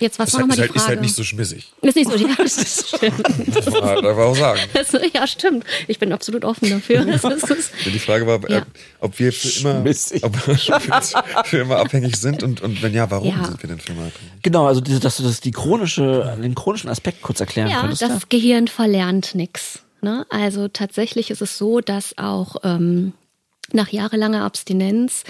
Jetzt 0.00 0.18
was 0.18 0.32
war 0.32 0.40
halt, 0.40 0.48
nochmal 0.48 0.50
ist, 0.50 0.56
die 0.56 0.60
halt, 0.62 0.70
Frage? 0.70 0.78
ist 0.80 0.88
halt 0.88 1.00
nicht 1.00 1.14
so 1.14 1.24
schmissig. 1.24 1.72
ist 1.82 1.96
nicht 1.96 2.10
so, 2.10 2.16
ja, 2.16 2.34
das 2.36 2.56
ist 2.58 2.88
stimmt. 2.96 3.22
Das 3.54 3.66
muss 3.66 3.74
man 3.74 3.84
halt 3.84 4.04
auch 4.04 4.34
sagen. 4.36 4.60
Also, 4.74 4.98
ja, 5.12 5.26
stimmt. 5.26 5.64
Ich 5.88 5.98
bin 5.98 6.12
absolut 6.12 6.44
offen 6.44 6.70
dafür. 6.70 7.04
Das 7.04 7.24
ist, 7.24 7.50
das 7.50 7.70
Die 7.84 7.98
Frage 7.98 8.26
war, 8.26 8.42
äh, 8.48 8.54
Ja. 8.54 8.66
ob 9.00 9.18
wir 9.18 9.32
für 9.32 9.60
immer, 9.60 9.84
ob 10.22 10.36
für 11.46 11.58
immer 11.58 11.76
abhängig 11.78 12.16
sind 12.16 12.42
und, 12.42 12.60
und 12.60 12.82
wenn 12.82 12.94
ja, 12.94 13.10
warum 13.10 13.28
Ja. 13.28 13.44
sind 13.44 13.62
wir 13.62 13.68
denn 13.68 13.80
für 13.80 13.92
immer 13.92 14.06
abhängig? 14.06 14.32
Genau, 14.42 14.66
also 14.66 14.80
diese, 14.80 15.00
dass 15.00 15.16
du 15.16 15.22
das 15.22 15.40
die 15.40 15.50
chronische, 15.50 16.36
den 16.42 16.54
chronischen 16.54 16.90
Aspekt 16.90 17.22
kurz 17.22 17.40
erklären 17.40 17.70
Ja, 17.70 17.80
könntest. 17.80 18.02
das 18.02 18.28
Gehirn 18.28 18.68
verlernt 18.68 19.34
nichts. 19.34 19.80
Ne? 20.00 20.26
Also 20.30 20.68
tatsächlich 20.68 21.30
ist 21.30 21.42
es 21.42 21.58
so, 21.58 21.80
dass 21.80 22.16
auch 22.18 22.56
ähm, 22.62 23.12
nach 23.72 23.88
jahrelanger 23.88 24.44
Abstinenz 24.44 25.24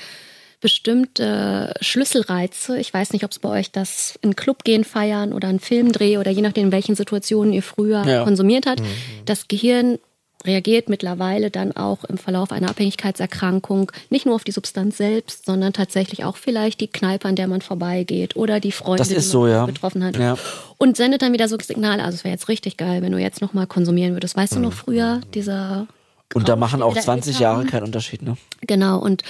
bestimmte 0.60 1.74
Schlüsselreize, 1.80 2.78
ich 2.78 2.92
weiß 2.92 3.12
nicht, 3.12 3.24
ob 3.24 3.30
es 3.30 3.38
bei 3.38 3.48
euch 3.48 3.70
das 3.70 4.18
in 4.22 4.34
Club 4.36 4.64
gehen 4.64 4.84
feiern 4.84 5.32
oder 5.32 5.48
einen 5.48 5.60
Filmdreh 5.60 6.18
oder 6.18 6.30
je 6.30 6.42
nachdem, 6.42 6.66
in 6.66 6.72
welchen 6.72 6.96
Situationen 6.96 7.52
ihr 7.52 7.62
früher 7.62 8.04
Ja. 8.06 8.24
konsumiert 8.24 8.66
habt, 8.66 8.82
das 9.24 9.48
Gehirn 9.48 9.98
reagiert 10.44 10.88
mittlerweile 10.88 11.50
dann 11.50 11.76
auch 11.76 12.04
im 12.04 12.16
Verlauf 12.16 12.52
einer 12.52 12.70
Abhängigkeitserkrankung 12.70 13.90
nicht 14.08 14.24
nur 14.24 14.34
auf 14.36 14.44
die 14.44 14.52
Substanz 14.52 14.96
selbst, 14.96 15.46
sondern 15.46 15.72
tatsächlich 15.72 16.24
auch 16.24 16.36
vielleicht 16.36 16.80
die 16.80 16.86
Kneipe, 16.86 17.26
an 17.26 17.34
der 17.34 17.48
man 17.48 17.60
vorbeigeht 17.60 18.36
oder 18.36 18.60
die 18.60 18.70
Freunde, 18.72 19.02
die 19.04 19.20
so, 19.20 19.42
man 19.42 19.50
ja. 19.50 19.66
getroffen 19.66 20.04
hat. 20.04 20.16
Ja. 20.16 20.36
Und 20.78 20.96
sendet 20.96 21.22
dann 21.22 21.32
wieder 21.32 21.48
so 21.48 21.58
Signale. 21.60 22.04
Also 22.04 22.16
es 22.16 22.24
wäre 22.24 22.32
jetzt 22.32 22.48
richtig 22.48 22.76
geil, 22.76 23.02
wenn 23.02 23.12
du 23.12 23.18
jetzt 23.18 23.40
nochmal 23.40 23.66
konsumieren 23.66 24.12
würdest. 24.14 24.36
Weißt 24.36 24.54
du 24.54 24.60
noch 24.60 24.72
früher, 24.72 25.20
dieser 25.34 25.88
Und 26.34 26.48
da 26.48 26.54
machen 26.54 26.82
auch 26.82 26.94
der 26.94 27.02
20 27.02 27.34
Eltern? 27.34 27.42
Jahre 27.42 27.66
keinen 27.66 27.84
Unterschied, 27.84 28.22
ne? 28.22 28.36
Genau, 28.60 28.98
und 28.98 29.22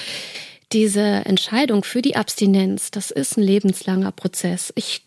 diese 0.72 1.00
Entscheidung 1.00 1.84
für 1.84 2.02
die 2.02 2.16
Abstinenz, 2.16 2.90
das 2.90 3.10
ist 3.10 3.36
ein 3.36 3.42
lebenslanger 3.42 4.12
Prozess. 4.12 4.72
Ich, 4.76 5.02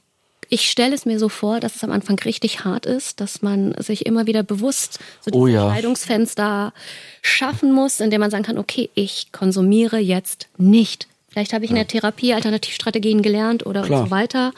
ich 0.49 0.69
stelle 0.69 0.95
es 0.95 1.05
mir 1.05 1.19
so 1.19 1.29
vor, 1.29 1.59
dass 1.59 1.75
es 1.75 1.83
am 1.83 1.91
Anfang 1.91 2.17
richtig 2.19 2.63
hart 2.63 2.85
ist, 2.85 3.19
dass 3.21 3.41
man 3.41 3.75
sich 3.77 4.05
immer 4.05 4.25
wieder 4.25 4.43
bewusst 4.43 4.99
so 5.21 5.31
Oh 5.37 5.47
ja. 5.47 5.67
Entscheidungsfenster 5.67 6.73
schaffen 7.21 7.73
muss, 7.73 7.99
indem 7.99 8.21
man 8.21 8.31
sagen 8.31 8.43
kann, 8.43 8.57
okay, 8.57 8.89
ich 8.95 9.31
konsumiere 9.31 9.97
jetzt 9.97 10.47
nicht. 10.57 11.07
Vielleicht 11.29 11.53
habe 11.53 11.63
ich 11.63 11.71
in 11.71 11.77
der 11.77 11.87
Therapie 11.87 12.33
Alternativstrategien 12.33 13.21
gelernt 13.21 13.65
oder 13.65 13.83
Klar. 13.83 14.01
und 14.01 14.05
so 14.07 14.11
weiter. 14.11 14.53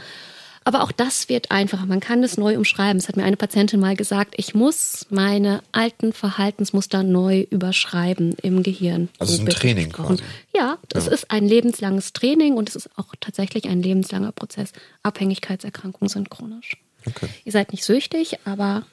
Aber 0.64 0.84
auch 0.84 0.92
das 0.92 1.30
wird 1.30 1.52
einfacher. 1.52 1.86
Man 1.86 2.00
kann 2.00 2.22
das 2.22 2.38
neu 2.38 2.58
umschreiben. 2.58 2.98
Es 2.98 3.08
hat 3.08 3.18
mir 3.18 3.24
eine 3.24 3.38
Patientin 3.38 3.80
mal 3.80 3.96
gesagt, 3.96 4.36
ich 4.38 4.56
muss 4.56 5.06
meine 5.10 5.62
alten 5.72 6.14
Verhaltensmuster 6.14 7.04
neu 7.04 7.46
überschreiben 7.50 8.36
im 8.42 8.64
Gehirn. 8.64 9.10
Also 9.20 9.34
es 9.34 9.40
ist 9.40 9.46
ein 9.46 9.52
Training 9.52 9.90
gesprochen. 9.90 10.18
quasi. 10.18 10.30
Ja, 10.56 10.78
das 10.90 11.08
ist 11.08 11.32
ein 11.32 11.46
lebenslanges 11.46 12.14
Training 12.14 12.56
und 12.56 12.70
es 12.70 12.76
ist 12.76 12.90
auch 12.96 13.14
tatsächlich 13.20 13.66
ein 13.66 13.82
lebenslanger 13.82 14.32
Prozess. 14.32 14.72
Abhängigkeitserkrankungen 15.04 16.10
sind 16.10 16.30
chronisch. 16.30 16.78
Okay. 17.06 17.28
Ihr 17.44 17.52
seid 17.52 17.72
nicht 17.72 17.84
süchtig, 17.84 18.40
aber 18.46 18.84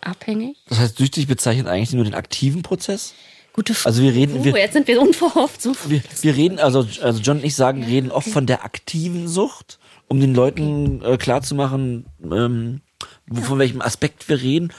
abhängig. 0.00 0.56
Das 0.68 0.78
heißt, 0.78 0.98
süchtig 0.98 1.26
bezeichnet 1.26 1.66
eigentlich 1.66 1.92
nur 1.92 2.04
den 2.04 2.14
aktiven 2.14 2.62
Prozess. 2.62 3.14
Gute 3.52 3.74
Frage. 3.74 3.86
Also 3.86 4.02
wir 4.02 4.14
reden, 4.14 4.40
uh, 4.40 4.44
wir, 4.44 4.56
jetzt 4.56 4.74
sind 4.74 4.86
wir 4.86 5.00
unverhofft. 5.00 5.62
So. 5.62 5.74
wir, 5.86 6.02
wir 6.20 6.36
reden, 6.36 6.58
also, 6.58 6.86
also 7.00 7.20
John 7.20 7.38
und 7.38 7.44
ich 7.44 7.54
sagen, 7.54 7.84
reden 7.84 8.10
oft 8.10 8.28
von 8.28 8.46
der 8.46 8.64
aktiven 8.64 9.28
Sucht, 9.28 9.78
um 10.08 10.20
den 10.20 10.34
Leuten 10.34 11.02
äh, 11.02 11.16
klarzumachen, 11.16 12.06
ähm, 12.30 12.80
wo- 13.26 13.42
von 13.42 13.58
welchem 13.58 13.80
Aspekt 13.82 14.28
wir 14.28 14.40
reden. 14.40 14.72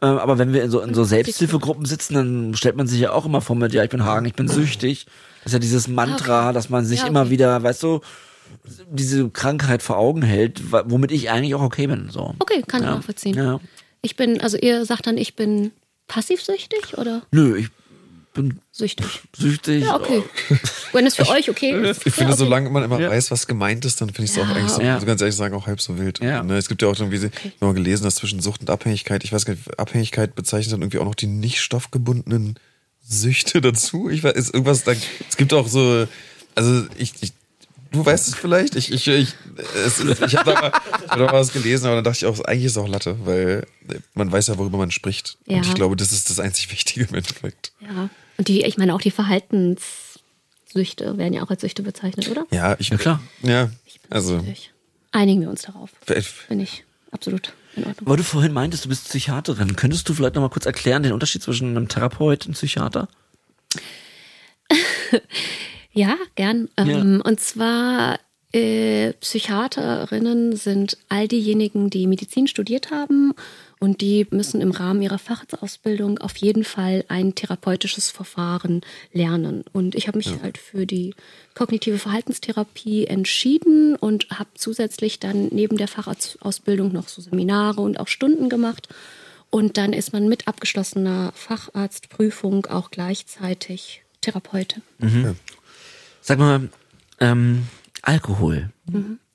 Ähm, 0.00 0.18
aber 0.18 0.38
wenn 0.38 0.52
wir 0.52 0.62
in 0.62 0.70
so, 0.70 0.80
in 0.80 0.94
so 0.94 1.04
Selbsthilfegruppen 1.04 1.84
sitzen, 1.84 2.14
dann 2.14 2.54
stellt 2.54 2.76
man 2.76 2.86
sich 2.86 3.00
ja 3.00 3.12
auch 3.12 3.26
immer 3.26 3.40
vor 3.40 3.56
mit, 3.56 3.72
ja, 3.72 3.82
ich 3.84 3.90
bin 3.90 4.04
Hagen, 4.04 4.26
ich 4.26 4.34
bin 4.34 4.46
süchtig. 4.48 5.06
Das 5.42 5.46
ist 5.46 5.52
ja 5.54 5.58
dieses 5.58 5.88
Mantra, 5.88 6.52
dass 6.52 6.68
man 6.70 6.84
sich 6.84 7.00
Ja, 7.00 7.06
immer 7.06 7.22
okay. 7.22 7.30
wieder, 7.30 7.62
weißt 7.62 7.82
du, 7.82 8.00
diese 8.90 9.28
Krankheit 9.30 9.82
vor 9.82 9.96
Augen 9.98 10.22
hält, 10.22 10.62
womit 10.70 11.10
ich 11.12 11.30
eigentlich 11.30 11.54
auch 11.54 11.62
okay 11.62 11.86
bin. 11.86 12.10
So. 12.10 12.34
Okay, 12.38 12.62
kann 12.66 12.82
ich 12.82 12.88
Ja. 12.88 12.94
nachvollziehen. 12.96 13.36
Ja. 13.36 13.60
Ich 14.02 14.14
bin, 14.16 14.40
also 14.40 14.56
ihr 14.56 14.84
sagt 14.84 15.06
dann, 15.06 15.16
ich 15.18 15.34
bin 15.36 15.72
passivsüchtig 16.06 16.96
oder 16.96 17.22
Nö, 17.32 17.56
ich 17.56 17.68
bin 18.42 18.58
süchtig? 18.72 19.06
süchtig. 19.36 19.84
Ja, 19.84 19.96
okay. 19.96 20.22
Wenn 20.92 21.06
es 21.06 21.16
für 21.16 21.28
euch 21.28 21.50
okay 21.50 21.70
ist. 21.70 22.06
Ich 22.06 22.14
finde, 22.14 22.30
ja, 22.30 22.36
okay. 22.36 22.44
solange 22.44 22.70
man 22.70 22.82
immer 22.84 22.98
Ja. 23.00 23.10
weiß, 23.10 23.30
was 23.30 23.46
gemeint 23.46 23.84
ist, 23.84 24.00
dann 24.00 24.08
finde 24.08 24.24
ich 24.24 24.30
es 24.30 24.38
auch 24.38 24.48
Ja. 24.48 24.54
eigentlich 24.54 24.72
so, 24.72 24.80
Ja. 24.82 24.94
also 24.94 25.06
ganz 25.06 25.20
ehrlich 25.20 25.36
sagen, 25.36 25.54
auch 25.54 25.66
halb 25.66 25.80
so 25.80 25.98
wild. 25.98 26.20
Ja. 26.20 26.42
Ne, 26.42 26.56
es 26.56 26.68
gibt 26.68 26.80
ja 26.82 26.88
auch 26.88 26.98
irgendwie, 26.98 27.16
ich 27.16 27.24
habe 27.24 27.32
mal 27.60 27.74
gelesen, 27.74 28.04
dass 28.04 28.16
zwischen 28.16 28.40
Sucht 28.40 28.60
und 28.62 28.70
Abhängigkeit, 28.70 29.24
ich 29.24 29.32
weiß 29.32 29.44
gar 29.44 29.54
nicht, 29.54 29.78
Abhängigkeit 29.78 30.34
bezeichnet 30.34 30.72
dann 30.72 30.82
irgendwie 30.82 30.98
auch 30.98 31.04
noch 31.04 31.14
die 31.14 31.26
nicht 31.26 31.60
stoffgebundenen 31.60 32.58
Süchte 33.02 33.60
dazu? 33.60 34.08
Ich 34.10 34.22
weiß, 34.22 34.34
ist 34.34 34.54
irgendwas, 34.54 34.84
da, 34.84 34.92
es 35.28 35.36
gibt 35.36 35.52
auch 35.52 35.66
so, 35.68 36.06
also 36.54 36.86
ich, 36.96 37.14
ich 37.20 37.32
du 37.90 38.04
weißt 38.04 38.28
es 38.28 38.34
vielleicht, 38.34 38.76
ich, 38.76 38.92
ich, 38.92 39.08
ich, 39.08 39.34
es, 39.74 40.00
ich 40.00 40.36
habe 40.36 40.52
da, 40.52 40.60
mal, 40.60 40.72
hab 40.72 41.18
da 41.18 41.26
mal 41.26 41.32
was 41.32 41.52
gelesen, 41.52 41.86
aber 41.86 41.96
dann 41.96 42.04
dachte 42.04 42.18
ich 42.18 42.26
auch, 42.26 42.40
eigentlich 42.44 42.66
ist 42.66 42.72
es 42.72 42.78
auch 42.78 42.88
Latte, 42.88 43.16
weil 43.24 43.66
man 44.14 44.30
weiß 44.30 44.48
ja, 44.48 44.58
worüber 44.58 44.78
man 44.78 44.90
spricht. 44.90 45.38
Ja. 45.46 45.58
Und 45.58 45.66
ich 45.66 45.74
glaube, 45.74 45.96
das 45.96 46.12
ist 46.12 46.30
das 46.30 46.40
einzig 46.40 46.70
Wichtige 46.70 47.06
im 47.06 47.14
Endeffekt. 47.14 47.72
Ja. 47.80 48.10
Und 48.36 48.48
die, 48.48 48.62
ich 48.62 48.78
meine 48.78 48.94
auch 48.94 49.00
die 49.00 49.10
Verhaltenssüchte 49.10 51.18
werden 51.18 51.34
ja 51.34 51.42
auch 51.42 51.50
als 51.50 51.62
Süchte 51.62 51.82
bezeichnet, 51.82 52.28
oder? 52.28 52.46
Ja, 52.50 52.76
ich, 52.78 52.90
Ja, 52.90 52.96
klar. 52.96 53.20
Ja, 53.42 53.70
Ich 53.86 54.00
bin 54.00 54.12
also, 54.12 54.38
süchtig. 54.38 54.72
Einigen 55.10 55.40
wir 55.40 55.50
uns 55.50 55.62
darauf. 55.62 55.90
Bin 56.48 56.60
ich 56.60 56.84
absolut 57.10 57.54
in 57.76 57.84
Ordnung. 57.84 58.08
Weil 58.08 58.16
du 58.18 58.22
vorhin 58.22 58.52
meintest, 58.52 58.84
du 58.84 58.88
bist 58.88 59.08
Psychiaterin. 59.08 59.76
Könntest 59.76 60.08
du 60.08 60.14
vielleicht 60.14 60.34
noch 60.34 60.42
mal 60.42 60.50
kurz 60.50 60.66
erklären 60.66 61.02
den 61.02 61.12
Unterschied 61.12 61.42
zwischen 61.42 61.76
einem 61.76 61.88
Therapeut 61.88 62.42
und 62.42 62.48
einem 62.48 62.54
Psychiater? 62.54 63.08
Ja, 65.92 66.16
gern. 66.34 66.68
Ja. 66.78 66.86
Ähm, 66.86 67.22
und 67.24 67.40
zwar 67.40 68.18
äh, 68.52 69.12
Psychiaterinnen 69.14 70.56
sind 70.56 70.96
all 71.08 71.28
diejenigen, 71.28 71.90
die 71.90 72.06
Medizin 72.06 72.46
studiert 72.46 72.90
haben 72.90 73.34
und 73.78 74.00
die 74.00 74.26
müssen 74.30 74.60
im 74.62 74.70
Rahmen 74.70 75.02
ihrer 75.02 75.18
Facharztausbildung 75.18 76.18
auf 76.18 76.36
jeden 76.38 76.64
Fall 76.64 77.04
ein 77.08 77.34
therapeutisches 77.34 78.10
Verfahren 78.10 78.80
lernen. 79.12 79.64
Und 79.72 79.94
ich 79.94 80.08
habe 80.08 80.18
mich 80.18 80.32
halt 80.42 80.56
für 80.56 80.86
die 80.86 81.14
kognitive 81.54 81.98
Verhaltenstherapie 81.98 83.06
entschieden 83.06 83.94
und 83.96 84.28
habe 84.30 84.50
zusätzlich 84.54 85.20
dann 85.20 85.48
neben 85.52 85.76
der 85.76 85.88
Facharztausbildung 85.88 86.92
noch 86.92 87.08
so 87.08 87.20
Seminare 87.20 87.82
und 87.82 88.00
auch 88.00 88.08
Stunden 88.08 88.48
gemacht. 88.48 88.88
Und 89.50 89.76
dann 89.76 89.92
ist 89.92 90.12
man 90.12 90.28
mit 90.28 90.48
abgeschlossener 90.48 91.32
Facharztprüfung 91.34 92.66
auch 92.66 92.90
gleichzeitig 92.90 94.02
Therapeutin. 94.20 94.82
Sag 96.20 96.38
mal, 96.38 96.68
ähm, 97.20 97.64
Alkohol. 98.02 98.70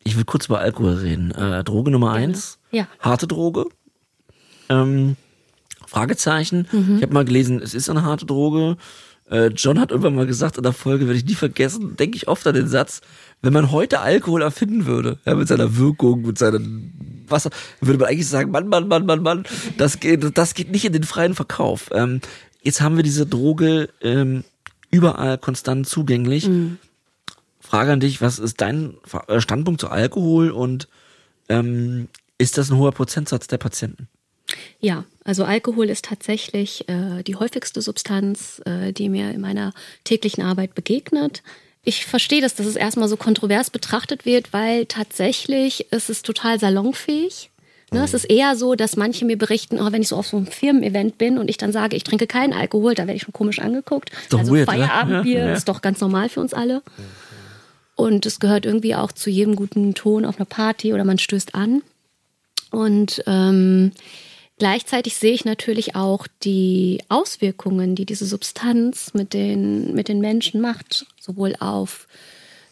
Ich 0.03 0.17
will 0.17 0.25
kurz 0.25 0.47
über 0.47 0.59
Alkohol 0.59 0.93
reden. 0.95 1.31
Äh, 1.31 1.63
Droge 1.63 1.91
Nummer 1.91 2.11
eins. 2.11 2.59
Ja. 2.71 2.87
Harte 2.99 3.27
Droge. 3.27 3.65
Ähm, 4.69 5.15
Fragezeichen. 5.87 6.67
Ich 6.97 7.03
habe 7.03 7.13
mal 7.13 7.25
gelesen, 7.25 7.61
es 7.61 7.73
ist 7.73 7.89
eine 7.89 8.03
harte 8.03 8.25
Droge. 8.25 8.77
Äh, 9.29 9.47
John 9.47 9.79
hat 9.79 9.91
irgendwann 9.91 10.15
mal 10.15 10.25
gesagt 10.25 10.57
in 10.57 10.63
der 10.63 10.73
Folge, 10.73 11.05
werde 11.05 11.17
ich 11.17 11.25
nie 11.25 11.35
vergessen, 11.35 11.95
denke 11.95 12.17
ich 12.17 12.27
oft 12.27 12.45
an 12.45 12.55
den 12.55 12.67
Satz, 12.67 13.01
wenn 13.41 13.53
man 13.53 13.71
heute 13.71 13.99
Alkohol 14.01 14.41
erfinden 14.41 14.85
würde, 14.85 15.19
ja, 15.25 15.35
mit 15.35 15.47
seiner 15.47 15.77
Wirkung, 15.77 16.23
mit 16.23 16.37
seinem 16.37 16.91
Wasser, 17.27 17.49
würde 17.79 17.99
man 17.99 18.09
eigentlich 18.09 18.27
sagen, 18.27 18.51
Mann, 18.51 18.67
Mann, 18.67 18.87
Mann, 18.87 19.05
Mann, 19.05 19.23
Mann, 19.23 19.43
das 19.77 19.99
geht, 19.99 20.37
das 20.37 20.53
geht 20.55 20.71
nicht 20.71 20.85
in 20.85 20.93
den 20.93 21.03
freien 21.03 21.35
Verkauf. 21.35 21.89
Ähm, 21.93 22.21
jetzt 22.61 22.81
haben 22.81 22.97
wir 22.97 23.03
diese 23.03 23.25
Droge 23.25 23.89
ähm, 24.01 24.43
überall 24.93 25.37
konstant 25.37 25.87
zugänglich. 25.87 26.49
Frage 27.59 27.91
an 27.91 27.99
dich, 27.99 28.21
was 28.21 28.39
ist 28.39 28.61
dein 28.61 28.95
äh, 29.27 29.41
Standpunkt 29.41 29.81
zu 29.81 29.89
Alkohol 29.89 30.51
und 30.51 30.87
ähm, 31.49 32.07
ist 32.37 32.57
das 32.57 32.69
ein 32.69 32.77
hoher 32.77 32.91
Prozentsatz 32.91 33.47
der 33.47 33.57
Patienten? 33.57 34.07
Ja, 34.79 35.05
also 35.23 35.45
Alkohol 35.45 35.89
ist 35.89 36.05
tatsächlich 36.05 36.87
äh, 36.89 37.23
die 37.23 37.35
häufigste 37.35 37.81
Substanz, 37.81 38.61
äh, 38.65 38.91
die 38.91 39.09
mir 39.09 39.31
in 39.31 39.41
meiner 39.41 39.73
täglichen 40.03 40.43
Arbeit 40.43 40.75
begegnet. 40.75 41.41
Ich 41.83 42.05
verstehe 42.05 42.41
das, 42.41 42.55
dass 42.55 42.65
es 42.65 42.75
erstmal 42.75 43.07
so 43.07 43.17
kontrovers 43.17 43.69
betrachtet 43.69 44.25
wird, 44.25 44.53
weil 44.53 44.85
tatsächlich 44.85 45.91
ist 45.91 46.09
es 46.09 46.21
total 46.21 46.59
salonfähig. 46.59 47.49
Ne, 47.93 48.03
es 48.03 48.13
ist 48.13 48.25
eher 48.25 48.55
so, 48.55 48.75
dass 48.75 48.95
manche 48.95 49.23
mir 49.23 49.37
berichten, 49.37 49.79
oh, 49.79 49.91
wenn 49.91 50.01
ich 50.01 50.07
so 50.07 50.17
auf 50.17 50.27
so 50.27 50.37
einem 50.37 50.47
Firmen-Event 50.47 51.17
bin 51.17 51.37
und 51.37 51.49
ich 51.49 51.57
dann 51.57 51.71
sage, 51.71 51.95
ich 51.95 52.03
trinke 52.03 52.27
keinen 52.27 52.53
Alkohol, 52.53 52.95
da 52.95 53.03
werde 53.03 53.15
ich 53.15 53.23
schon 53.23 53.33
komisch 53.33 53.59
angeguckt. 53.59 54.11
doch 54.29 54.39
also 54.39 54.53
weird, 54.53 54.67
oder? 54.67 54.77
Feierabendbier 54.77 55.39
Ja, 55.39 55.47
ja. 55.47 55.53
ist 55.53 55.69
doch 55.69 55.81
ganz 55.81 56.01
normal 56.01 56.29
für 56.29 56.39
uns 56.39 56.53
alle. 56.53 56.81
Und 57.95 58.25
es 58.25 58.39
gehört 58.39 58.65
irgendwie 58.65 58.95
auch 58.95 59.11
zu 59.11 59.29
jedem 59.29 59.55
guten 59.55 59.93
Ton 59.93 60.25
auf 60.25 60.37
einer 60.37 60.45
Party 60.45 60.93
oder 60.93 61.05
man 61.05 61.19
stößt 61.19 61.53
an. 61.53 61.83
Und 62.71 63.23
ähm, 63.27 63.91
gleichzeitig 64.57 65.15
sehe 65.15 65.33
ich 65.33 65.45
natürlich 65.45 65.95
auch 65.95 66.25
die 66.43 67.03
Auswirkungen, 67.09 67.93
die 67.93 68.07
diese 68.07 68.25
Substanz 68.25 69.13
mit 69.13 69.33
den, 69.33 69.93
mit 69.93 70.07
den 70.07 70.19
Menschen 70.19 70.59
macht, 70.59 71.05
sowohl 71.19 71.55
auf 71.59 72.07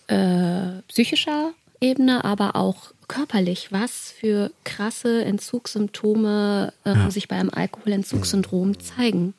äh, 0.08 0.82
psychischer 0.88 1.52
Ebene, 1.80 2.26
aber 2.26 2.56
auch 2.56 2.94
körperlich, 3.12 3.72
was 3.72 4.14
für 4.18 4.52
krasse 4.64 5.26
Entzugssymptome 5.26 6.72
äh, 6.86 7.12
sich 7.12 7.28
beim 7.28 7.50
Alkoholentzugssyndrom 7.50 8.80
zeigen. 8.80 9.34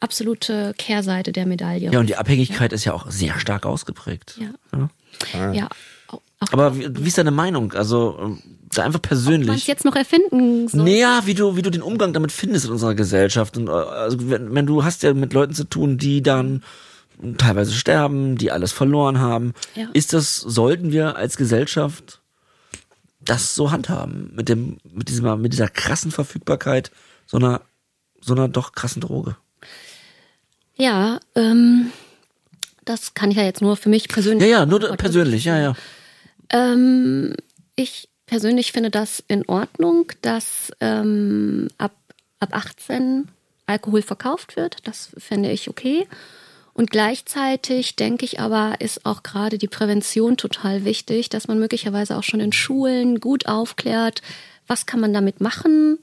Absolute 0.00 0.72
Kehrseite 0.78 1.32
der 1.32 1.44
Medaille. 1.44 1.90
Ja, 1.92 2.00
und 2.00 2.08
die 2.08 2.16
Abhängigkeit 2.16 2.72
ist 2.72 2.86
ja 2.86 2.94
auch 2.94 3.10
sehr 3.10 3.38
stark 3.38 3.66
ausgeprägt. 3.66 4.40
Ja. 4.40 5.52
Ja. 5.52 5.68
Auch, 6.08 6.22
auch 6.40 6.52
Aber 6.52 6.78
wie, 6.78 6.88
wie 6.90 7.08
ist 7.08 7.18
deine 7.18 7.30
Meinung? 7.30 7.74
Also 7.74 8.16
ähm, 8.18 8.42
da 8.72 8.84
einfach 8.84 9.00
man 9.00 9.04
es 9.04 9.08
persönlich. 9.08 9.66
jetzt 9.66 9.84
noch 9.84 9.96
erfinden 9.96 10.66
soll. 10.68 10.84
Naja, 10.84 11.22
wie 11.26 11.34
du, 11.34 11.56
wie 11.56 11.62
du 11.62 11.70
den 11.70 11.82
Umgang 11.82 12.14
damit 12.14 12.32
findest 12.32 12.64
in 12.64 12.72
unserer 12.72 12.94
Gesellschaft. 12.94 13.58
Und, 13.58 13.68
äh, 13.68 13.72
also 13.72 14.30
wenn, 14.30 14.54
wenn 14.54 14.64
du 14.64 14.82
hast 14.82 15.02
ja 15.02 15.12
mit 15.12 15.34
Leuten 15.34 15.52
zu 15.52 15.64
tun, 15.64 15.98
die 15.98 16.22
dann 16.22 16.62
teilweise 17.36 17.72
sterben, 17.72 18.38
die 18.38 18.50
alles 18.50 18.72
verloren 18.72 19.18
haben. 19.18 19.52
Ja. 19.74 19.88
Ist 19.92 20.14
das, 20.14 20.36
sollten 20.36 20.90
wir 20.90 21.16
als 21.16 21.36
Gesellschaft 21.36 22.19
das 23.20 23.54
so 23.54 23.70
handhaben? 23.70 24.30
Mit 24.34 24.48
dem, 24.48 24.78
mit 24.84 25.08
dieser, 25.08 25.36
mit 25.36 25.52
dieser 25.52 25.68
krassen 25.68 26.10
Verfügbarkeit 26.10 26.90
so 27.26 27.36
einer, 27.36 27.62
so 28.20 28.34
einer 28.34 28.48
doch 28.48 28.72
krassen 28.72 29.00
Droge? 29.00 29.36
Ja, 30.76 31.20
ähm, 31.34 31.92
das 32.84 33.14
kann 33.14 33.30
ich 33.30 33.36
ja 33.36 33.44
jetzt 33.44 33.62
nur 33.62 33.76
für 33.76 33.88
mich 33.88 34.08
persönlich. 34.08 34.48
Ja, 34.48 34.60
ja, 34.60 34.66
nur 34.66 34.80
persönlich, 34.96 35.44
ja, 35.44 35.58
ja. 35.58 35.74
Ähm, 36.50 37.34
ich 37.76 38.08
persönlich 38.26 38.72
finde 38.72 38.90
das 38.90 39.22
in 39.28 39.46
Ordnung, 39.46 40.12
dass 40.22 40.72
ähm, 40.80 41.68
ab, 41.78 41.92
ab 42.38 42.50
18 42.52 43.28
Alkohol 43.66 44.02
verkauft 44.02 44.56
wird. 44.56 44.78
Das 44.84 45.10
fände 45.18 45.50
ich 45.50 45.68
okay. 45.68 46.06
Und 46.80 46.90
gleichzeitig 46.90 47.96
denke 47.96 48.24
ich 48.24 48.40
aber, 48.40 48.76
ist 48.80 49.04
auch 49.04 49.22
gerade 49.22 49.58
die 49.58 49.68
Prävention 49.68 50.38
total 50.38 50.86
wichtig, 50.86 51.28
dass 51.28 51.46
man 51.46 51.58
möglicherweise 51.58 52.16
auch 52.16 52.22
schon 52.22 52.40
in 52.40 52.54
Schulen 52.54 53.20
gut 53.20 53.44
aufklärt, 53.44 54.22
was 54.66 54.86
kann 54.86 54.98
man 54.98 55.12
damit 55.12 55.42
machen 55.42 55.98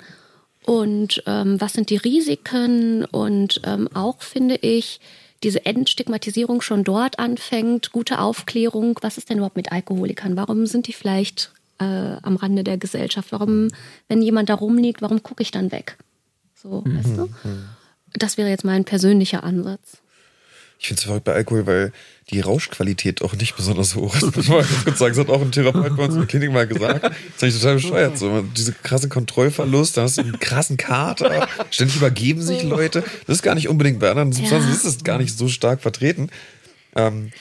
und 0.67 1.23
ähm, 1.25 1.59
was 1.59 1.73
sind 1.73 1.89
die 1.89 1.95
Risiken 1.97 3.05
und 3.05 3.59
ähm, 3.63 3.89
auch 3.95 4.21
finde 4.21 4.57
ich, 4.57 4.99
diese 5.41 5.65
Entstigmatisierung 5.65 6.61
schon 6.61 6.84
dort 6.84 7.17
anfängt, 7.17 7.91
gute 7.91 8.19
Aufklärung, 8.19 8.99
was 9.01 9.17
ist 9.17 9.32
denn 9.32 9.38
überhaupt 9.38 9.57
mit 9.57 9.71
Alkoholikern? 9.71 10.38
Warum 10.38 10.67
sind 10.67 10.86
die 10.86 10.93
vielleicht 10.93 11.53
äh, 11.80 12.17
am 12.21 12.36
Rande 12.36 12.63
der 12.63 12.78
Gesellschaft? 12.78 13.32
Warum, 13.32 13.69
wenn 14.09 14.21
jemand 14.21 14.49
da 14.49 14.53
rumliegt, 14.53 15.01
warum 15.01 15.23
gucke 15.23 15.41
ich 15.41 15.49
dann 15.49 15.71
weg? 15.71 15.97
So, 16.53 16.84
weißt 16.86 17.17
du? 17.17 17.30
Das 18.13 18.38
wäre 18.38 18.49
jetzt 18.49 18.63
mein 18.63 18.86
persönlicher 18.86 19.43
Ansatz. 19.43 20.03
Ich 20.80 20.88
finde 20.88 20.99
es 20.99 21.05
verrückt 21.05 21.23
bei 21.23 21.34
Alkohol, 21.34 21.65
weil 21.65 21.91
die 22.30 22.39
Rauschqualität 22.39 23.21
auch 23.21 23.34
nicht 23.34 23.55
besonders 23.55 23.95
hoch 23.95 24.13
ist. 24.15 24.23
Das 24.23 24.36
muss 24.36 24.47
man 24.49 24.65
kurz 24.84 24.99
sagen. 24.99 25.15
Das 25.15 25.25
hat 25.25 25.30
auch 25.34 25.41
ein 25.41 25.51
Therapeut 25.51 25.95
bei 25.95 26.03
uns 26.03 26.13
in 26.13 26.19
der 26.21 26.28
Klinik 26.28 26.51
mal 26.51 26.67
gesagt. 26.67 27.03
Das 27.03 27.11
fand 27.38 27.53
ich 27.53 27.59
total 27.59 27.75
bescheuert. 27.75 28.17
So, 28.17 28.41
diese 28.55 28.73
krasse 28.73 29.09
Kontrollverlust, 29.09 29.97
da 29.97 30.03
hast 30.03 30.17
du 30.17 30.21
einen 30.21 30.39
krassen 30.39 30.78
Kater, 30.78 31.47
ständig 31.71 31.95
übergeben 31.95 32.41
sich 32.41 32.63
Leute. 32.63 33.03
Das 33.25 33.38
ist 33.38 33.43
gar 33.43 33.55
nicht 33.55 33.69
unbedingt 33.69 33.99
bei 33.99 34.09
anderen 34.09 34.34
Substanzen, 34.34 34.67
Ja. 34.67 34.73
das 34.73 34.86
ist 34.86 35.03
gar 35.03 35.17
nicht 35.17 35.38
so 35.38 35.47
stark 35.47 35.82
vertreten. 35.82 36.30
Ähm, 36.95 37.32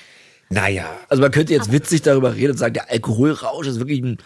naja, 0.49 0.87
Also 1.09 1.21
man 1.21 1.33
könnte 1.33 1.53
jetzt 1.53 1.73
witzig 1.73 2.03
darüber 2.03 2.35
reden 2.37 2.53
und 2.53 2.59
sagen, 2.59 2.75
der 2.75 2.91
Alkoholrausch 2.91 3.67
ist 3.67 3.79
wirklich 3.79 4.01
ein 4.01 4.19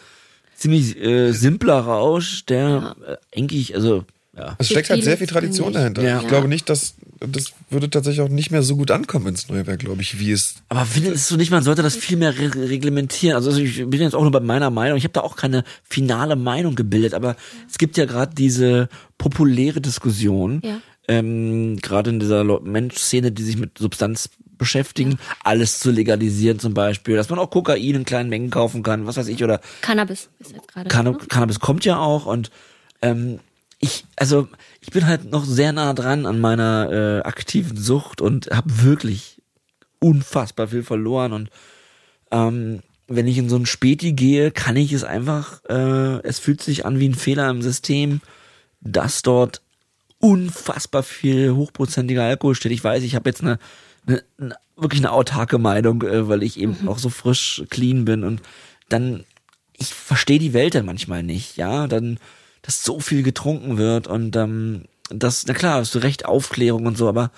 ziemlich 0.54 0.96
äh, 1.00 1.32
simpler 1.32 1.80
Rausch, 1.80 2.44
der 2.44 2.94
äh, 3.06 3.38
eigentlich, 3.38 3.74
also 3.74 4.04
ja. 4.36 4.56
es 4.58 4.68
steckt 4.68 4.90
halt 4.90 5.02
sehr 5.02 5.16
viel 5.16 5.26
Tradition 5.26 5.72
dahinter. 5.72 6.02
Ja. 6.02 6.20
Ich 6.20 6.28
glaube 6.28 6.48
nicht, 6.48 6.68
dass 6.68 6.94
das 7.20 7.52
würde 7.68 7.90
tatsächlich 7.90 8.22
auch 8.22 8.28
nicht 8.30 8.50
mehr 8.50 8.62
so 8.62 8.76
gut 8.76 8.90
ankommen 8.90 9.26
ins 9.28 9.48
Neuwerk, 9.48 9.80
glaube 9.80 10.00
ich, 10.02 10.18
wie 10.18 10.32
es 10.32 10.54
Aber 10.70 10.84
findest 10.86 11.30
du 11.30 11.36
nicht, 11.36 11.50
man 11.50 11.62
sollte 11.62 11.82
das 11.82 11.94
viel 11.96 12.16
mehr 12.16 12.36
re 12.38 12.50
reglementieren? 12.68 13.36
Also 13.36 13.54
ich 13.56 13.76
bin 13.88 14.00
jetzt 14.00 14.14
auch 14.14 14.22
nur 14.22 14.30
bei 14.30 14.40
meiner 14.40 14.70
Meinung. 14.70 14.96
Ich 14.96 15.04
habe 15.04 15.12
da 15.12 15.20
auch 15.20 15.36
keine 15.36 15.64
finale 15.84 16.36
Meinung 16.36 16.74
gebildet, 16.76 17.12
aber 17.14 17.36
es 17.70 17.78
gibt 17.78 17.96
ja 17.96 18.06
gerade 18.06 18.34
diese 18.34 18.88
populäre 19.18 19.80
Diskussion, 19.80 20.62
Ja. 20.64 20.80
ähm, 21.08 21.76
gerade 21.76 22.10
in 22.10 22.20
dieser 22.20 22.42
Menschszene, 22.60 23.32
die 23.32 23.42
sich 23.42 23.58
mit 23.58 23.76
Substanz 23.78 24.30
beschäftigen, 24.56 25.18
alles 25.42 25.78
zu 25.78 25.90
legalisieren 25.90 26.58
zum 26.58 26.74
Beispiel, 26.74 27.16
dass 27.16 27.28
man 27.30 27.38
auch 27.38 27.50
Kokain 27.50 27.94
in 27.94 28.04
kleinen 28.04 28.28
Mengen 28.30 28.50
kaufen 28.50 28.82
kann, 28.82 29.06
was 29.06 29.16
weiß 29.16 29.28
ich, 29.28 29.42
oder 29.42 29.60
Cannabis 29.80 30.28
ist 30.38 30.52
jetzt 30.52 30.68
gerade. 30.68 30.88
Canna? 30.88 31.12
Cannabis 31.28 31.60
kommt 31.60 31.84
ja 31.84 31.98
auch 31.98 32.26
und 32.26 32.50
ähm, 33.02 33.40
ich, 33.78 34.04
also 34.16 34.48
ich 34.80 34.90
bin 34.90 35.06
halt 35.06 35.30
noch 35.30 35.44
sehr 35.44 35.72
nah 35.72 35.92
dran 35.92 36.26
an 36.26 36.40
meiner 36.40 36.90
äh, 36.90 37.26
aktiven 37.26 37.76
Sucht 37.76 38.20
und 38.20 38.50
habe 38.50 38.82
wirklich 38.82 39.42
unfassbar 39.98 40.68
viel 40.68 40.82
verloren 40.82 41.32
und 41.32 41.50
ähm, 42.30 42.82
wenn 43.06 43.26
ich 43.26 43.38
in 43.38 43.48
so 43.48 43.56
ein 43.56 43.66
Späti 43.66 44.12
gehe, 44.12 44.52
kann 44.52 44.76
ich 44.76 44.92
es 44.92 45.02
einfach, 45.02 45.64
äh, 45.68 46.22
es 46.22 46.38
fühlt 46.38 46.62
sich 46.62 46.86
an 46.86 47.00
wie 47.00 47.08
ein 47.08 47.16
Fehler 47.16 47.50
im 47.50 47.60
System, 47.60 48.20
dass 48.80 49.22
dort 49.22 49.62
unfassbar 50.20 51.02
viel 51.02 51.52
hochprozentiger 51.52 52.22
Alkohol 52.22 52.54
steht. 52.54 52.70
Ich 52.70 52.84
weiß, 52.84 53.02
ich 53.02 53.16
habe 53.16 53.28
jetzt 53.28 53.42
eine, 53.42 53.58
eine, 54.06 54.22
eine 54.38 54.54
wirklich 54.76 55.00
eine 55.00 55.10
autarke 55.10 55.58
Meinung, 55.58 56.02
äh, 56.02 56.28
weil 56.28 56.42
ich 56.44 56.58
eben 56.58 56.88
auch 56.88 56.98
so 56.98 57.08
frisch 57.08 57.64
clean 57.68 58.04
bin 58.04 58.22
und 58.22 58.42
dann 58.88 59.24
ich 59.76 59.94
verstehe 59.94 60.38
die 60.38 60.52
Welt 60.52 60.74
dann 60.74 60.84
manchmal 60.84 61.22
nicht, 61.22 61.56
ja, 61.56 61.86
dann 61.86 62.18
dass 62.70 62.84
so 62.84 63.00
viel 63.00 63.24
getrunken 63.24 63.78
wird 63.78 64.06
und 64.06 64.36
ähm, 64.36 64.84
das, 65.08 65.44
na 65.48 65.54
klar, 65.54 65.80
hast 65.80 65.92
du 65.96 65.98
recht, 65.98 66.24
Aufklärung 66.24 66.86
und 66.86 66.96
so, 66.96 67.08
aber 67.08 67.32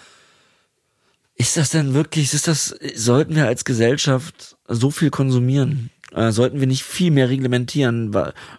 ist 1.37 1.57
das 1.57 1.71
denn 1.71 1.95
wirklich, 1.95 2.35
ist 2.35 2.49
das, 2.49 2.77
sollten 2.95 3.35
wir 3.35 3.47
als 3.47 3.65
Gesellschaft 3.65 4.59
so 4.69 4.91
viel 4.91 5.09
konsumieren? 5.09 5.89
Äh, 6.15 6.33
sollten 6.33 6.61
wir 6.61 6.67
nicht 6.67 6.83
viel 6.83 7.11
mehr 7.11 7.31
reglementieren, 7.31 8.15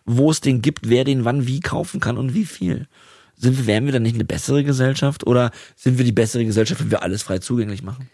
wo 0.06 0.32
es 0.32 0.42
den 0.42 0.64
gibt, 0.64 0.90
wer 0.90 1.04
den 1.04 1.26
wann 1.26 1.46
wie 1.46 1.60
kaufen 1.60 2.00
kann 2.00 2.18
und 2.18 2.34
wie 2.34 2.46
viel? 2.46 2.88
Sind 3.38 3.56
wir, 3.56 3.68
wären 3.68 3.86
wir 3.86 3.94
dann 3.94 4.02
nicht 4.02 4.16
eine 4.16 4.26
bessere 4.26 4.64
Gesellschaft 4.64 5.28
oder 5.28 5.52
sind 5.76 6.00
wir 6.00 6.06
die 6.06 6.12
bessere 6.12 6.44
Gesellschaft, 6.44 6.82
wenn 6.82 6.90
wir 6.90 7.04
alles 7.04 7.22
frei 7.22 7.38
zugänglich 7.38 7.84
machen? 7.84 8.10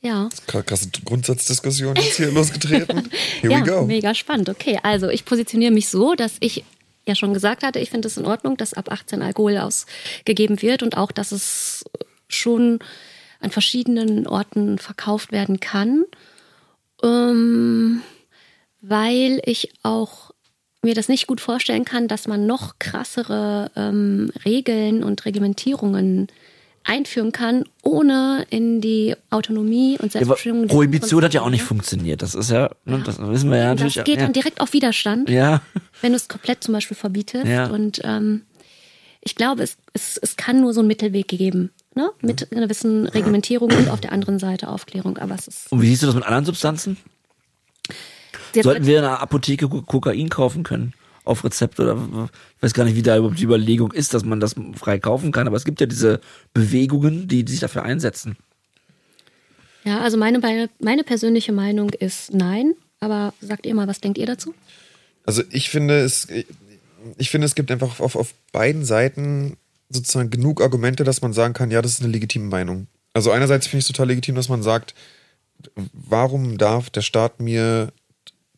Ja. 0.00 0.30
Krasse 0.46 0.88
Grundsatzdiskussion 1.04 1.94
jetzt 1.96 2.16
hier 2.16 2.32
losgetreten. 2.32 3.10
Here 3.42 3.52
ja, 3.52 3.60
we 3.60 3.70
go. 3.70 3.84
Mega 3.84 4.14
spannend. 4.14 4.48
Okay, 4.48 4.80
also 4.82 5.10
ich 5.10 5.26
positioniere 5.26 5.72
mich 5.72 5.90
so, 5.90 6.14
dass 6.14 6.38
ich 6.40 6.64
ja 7.10 7.14
schon 7.14 7.34
gesagt 7.34 7.62
hatte, 7.62 7.78
ich 7.78 7.90
finde 7.90 8.08
es 8.08 8.16
in 8.16 8.24
Ordnung, 8.24 8.56
dass 8.56 8.74
ab 8.74 8.90
18 8.90 9.22
Alkohol 9.22 9.58
ausgegeben 9.58 10.62
wird 10.62 10.82
und 10.82 10.96
auch, 10.96 11.12
dass 11.12 11.32
es 11.32 11.84
schon 12.28 12.78
an 13.40 13.50
verschiedenen 13.50 14.26
Orten 14.26 14.78
verkauft 14.78 15.32
werden 15.32 15.60
kann, 15.60 16.04
ähm, 17.02 18.02
weil 18.80 19.40
ich 19.44 19.72
auch 19.82 20.30
mir 20.82 20.94
das 20.94 21.08
nicht 21.08 21.26
gut 21.26 21.40
vorstellen 21.40 21.84
kann, 21.84 22.08
dass 22.08 22.26
man 22.26 22.46
noch 22.46 22.78
krassere 22.78 23.70
ähm, 23.76 24.32
Regeln 24.44 25.04
und 25.04 25.24
Reglementierungen 25.24 26.28
einführen 26.84 27.32
kann, 27.32 27.64
ohne 27.82 28.46
in 28.50 28.80
die 28.80 29.14
Autonomie 29.30 29.98
und 30.00 30.12
Selbstbestimmung. 30.12 30.62
Ja, 30.62 30.68
Prohibition 30.68 31.22
hat 31.22 31.34
ja 31.34 31.42
auch 31.42 31.50
nicht 31.50 31.62
funktioniert. 31.62 32.22
Das 32.22 32.34
ist 32.34 32.50
ja, 32.50 32.70
ne, 32.84 33.02
das 33.04 33.18
wissen 33.20 33.50
wir 33.50 33.58
ja 33.58 33.68
natürlich. 33.68 33.94
Das 33.94 34.04
geht 34.04 34.16
ja. 34.16 34.22
dann 34.22 34.32
direkt 34.32 34.60
auf 34.60 34.72
Widerstand, 34.72 35.28
ja. 35.28 35.62
wenn 36.00 36.12
du 36.12 36.16
es 36.16 36.28
komplett 36.28 36.64
zum 36.64 36.74
Beispiel 36.74 36.96
verbietest. 36.96 37.46
Ja. 37.46 37.66
Und 37.66 38.00
ähm, 38.04 38.42
ich 39.20 39.34
glaube, 39.34 39.62
es, 39.62 39.76
es, 39.92 40.16
es 40.16 40.36
kann 40.36 40.60
nur 40.60 40.72
so 40.72 40.80
einen 40.80 40.88
Mittelweg 40.88 41.28
geben. 41.28 41.70
Ne? 41.94 42.10
Mit 42.22 42.50
einer 42.52 42.62
gewissen 42.62 43.06
Reglementierung 43.06 43.70
und 43.70 43.90
auf 43.90 44.00
der 44.00 44.12
anderen 44.12 44.38
Seite 44.38 44.68
Aufklärung. 44.68 45.18
Aber 45.18 45.34
es 45.34 45.48
ist. 45.48 45.72
Und 45.72 45.82
wie 45.82 45.88
siehst 45.88 46.02
du 46.02 46.06
das 46.06 46.14
mit 46.14 46.24
anderen 46.24 46.46
Substanzen? 46.46 46.96
Sollten 48.54 48.86
wir 48.86 48.98
in 48.98 49.04
einer 49.04 49.20
Apotheke 49.20 49.68
Kokain 49.68 50.28
kaufen 50.28 50.62
können? 50.62 50.94
Auf 51.24 51.44
Rezept 51.44 51.78
oder 51.80 51.96
ich 52.56 52.62
weiß 52.62 52.74
gar 52.74 52.84
nicht, 52.84 52.96
wie 52.96 53.02
da 53.02 53.16
überhaupt 53.16 53.38
die 53.38 53.44
Überlegung 53.44 53.92
ist, 53.92 54.14
dass 54.14 54.24
man 54.24 54.40
das 54.40 54.54
frei 54.74 54.98
kaufen 54.98 55.32
kann, 55.32 55.46
aber 55.46 55.56
es 55.56 55.64
gibt 55.64 55.80
ja 55.80 55.86
diese 55.86 56.20
Bewegungen, 56.54 57.28
die, 57.28 57.44
die 57.44 57.52
sich 57.52 57.60
dafür 57.60 57.82
einsetzen. 57.82 58.36
Ja, 59.84 60.00
also 60.00 60.16
meine, 60.16 60.68
meine 60.78 61.04
persönliche 61.04 61.52
Meinung 61.52 61.90
ist 61.90 62.32
nein, 62.34 62.74
aber 63.00 63.32
sagt 63.40 63.66
ihr 63.66 63.74
mal, 63.74 63.88
was 63.88 64.00
denkt 64.00 64.18
ihr 64.18 64.26
dazu? 64.26 64.54
Also 65.24 65.42
ich 65.50 65.70
finde 65.70 66.00
es, 66.00 66.28
ich 67.16 67.30
finde 67.30 67.46
es 67.46 67.54
gibt 67.54 67.70
einfach 67.70 68.00
auf, 68.00 68.16
auf 68.16 68.34
beiden 68.52 68.84
Seiten 68.84 69.56
sozusagen 69.88 70.30
genug 70.30 70.62
Argumente, 70.62 71.04
dass 71.04 71.22
man 71.22 71.32
sagen 71.32 71.54
kann, 71.54 71.70
ja, 71.70 71.82
das 71.82 71.94
ist 71.94 72.02
eine 72.02 72.12
legitime 72.12 72.46
Meinung. 72.46 72.86
Also 73.12 73.30
einerseits 73.30 73.66
finde 73.66 73.78
ich 73.78 73.84
es 73.84 73.88
total 73.88 74.08
legitim, 74.08 74.34
dass 74.34 74.48
man 74.48 74.62
sagt, 74.62 74.94
warum 75.92 76.58
darf 76.58 76.90
der 76.90 77.02
Staat 77.02 77.40
mir 77.40 77.92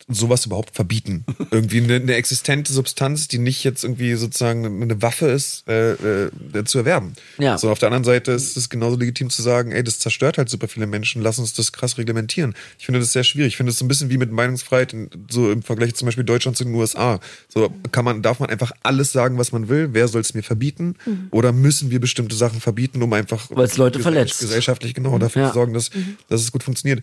sowas 0.08 0.46
überhaupt 0.46 0.74
verbieten. 0.74 1.24
irgendwie 1.50 1.78
eine, 1.78 1.96
eine, 1.96 2.14
existente 2.14 2.72
Substanz, 2.72 3.28
die 3.28 3.38
nicht 3.38 3.64
jetzt 3.64 3.84
irgendwie 3.84 4.14
sozusagen 4.14 4.82
eine 4.82 5.02
Waffe 5.02 5.26
ist, 5.26 5.68
äh, 5.68 5.92
äh, 5.92 6.30
zu 6.64 6.78
erwerben. 6.78 7.14
Ja. 7.38 7.58
So 7.58 7.70
auf 7.70 7.78
der 7.78 7.88
anderen 7.88 8.04
Seite 8.04 8.32
ist 8.32 8.56
es 8.56 8.68
genauso 8.68 8.96
legitim 8.96 9.30
zu 9.30 9.42
sagen, 9.42 9.72
ey, 9.72 9.82
das 9.82 9.98
zerstört 9.98 10.38
halt 10.38 10.48
super 10.48 10.68
viele 10.68 10.86
Menschen, 10.86 11.22
lass 11.22 11.38
uns 11.38 11.52
das 11.52 11.72
krass 11.72 11.98
reglementieren. 11.98 12.54
Ich 12.78 12.86
finde 12.86 13.00
das 13.00 13.12
sehr 13.12 13.24
schwierig. 13.24 13.52
Ich 13.52 13.56
finde 13.56 13.70
es 13.70 13.78
so 13.78 13.84
ein 13.84 13.88
bisschen 13.88 14.10
wie 14.10 14.18
mit 14.18 14.32
Meinungsfreiheit, 14.32 14.94
so 15.30 15.50
im 15.50 15.62
Vergleich 15.62 15.94
zum 15.94 16.06
Beispiel 16.06 16.24
Deutschland 16.24 16.56
zu 16.56 16.64
den 16.64 16.74
USA. 16.74 17.20
So 17.48 17.72
kann 17.90 18.04
man, 18.04 18.22
darf 18.22 18.40
man 18.40 18.50
einfach 18.50 18.72
alles 18.82 19.12
sagen, 19.12 19.38
was 19.38 19.52
man 19.52 19.68
will. 19.68 19.90
Wer 19.92 20.08
soll 20.08 20.20
es 20.20 20.34
mir 20.34 20.42
verbieten? 20.42 20.96
Mhm. 21.06 21.28
Oder 21.30 21.52
müssen 21.52 21.90
wir 21.90 22.00
bestimmte 22.00 22.36
Sachen 22.36 22.60
verbieten, 22.60 23.02
um 23.02 23.12
einfach 23.12 23.48
weil 23.50 23.66
es 23.66 23.76
Leute 23.76 24.00
verletzt 24.00 24.40
gesellschaftlich 24.40 24.94
genau 24.94 25.18
dafür 25.18 25.42
ja. 25.42 25.48
zu 25.48 25.54
sorgen, 25.54 25.74
dass, 25.74 25.94
mhm. 25.94 26.16
dass 26.28 26.40
es 26.40 26.52
gut 26.52 26.62
funktioniert. 26.62 27.02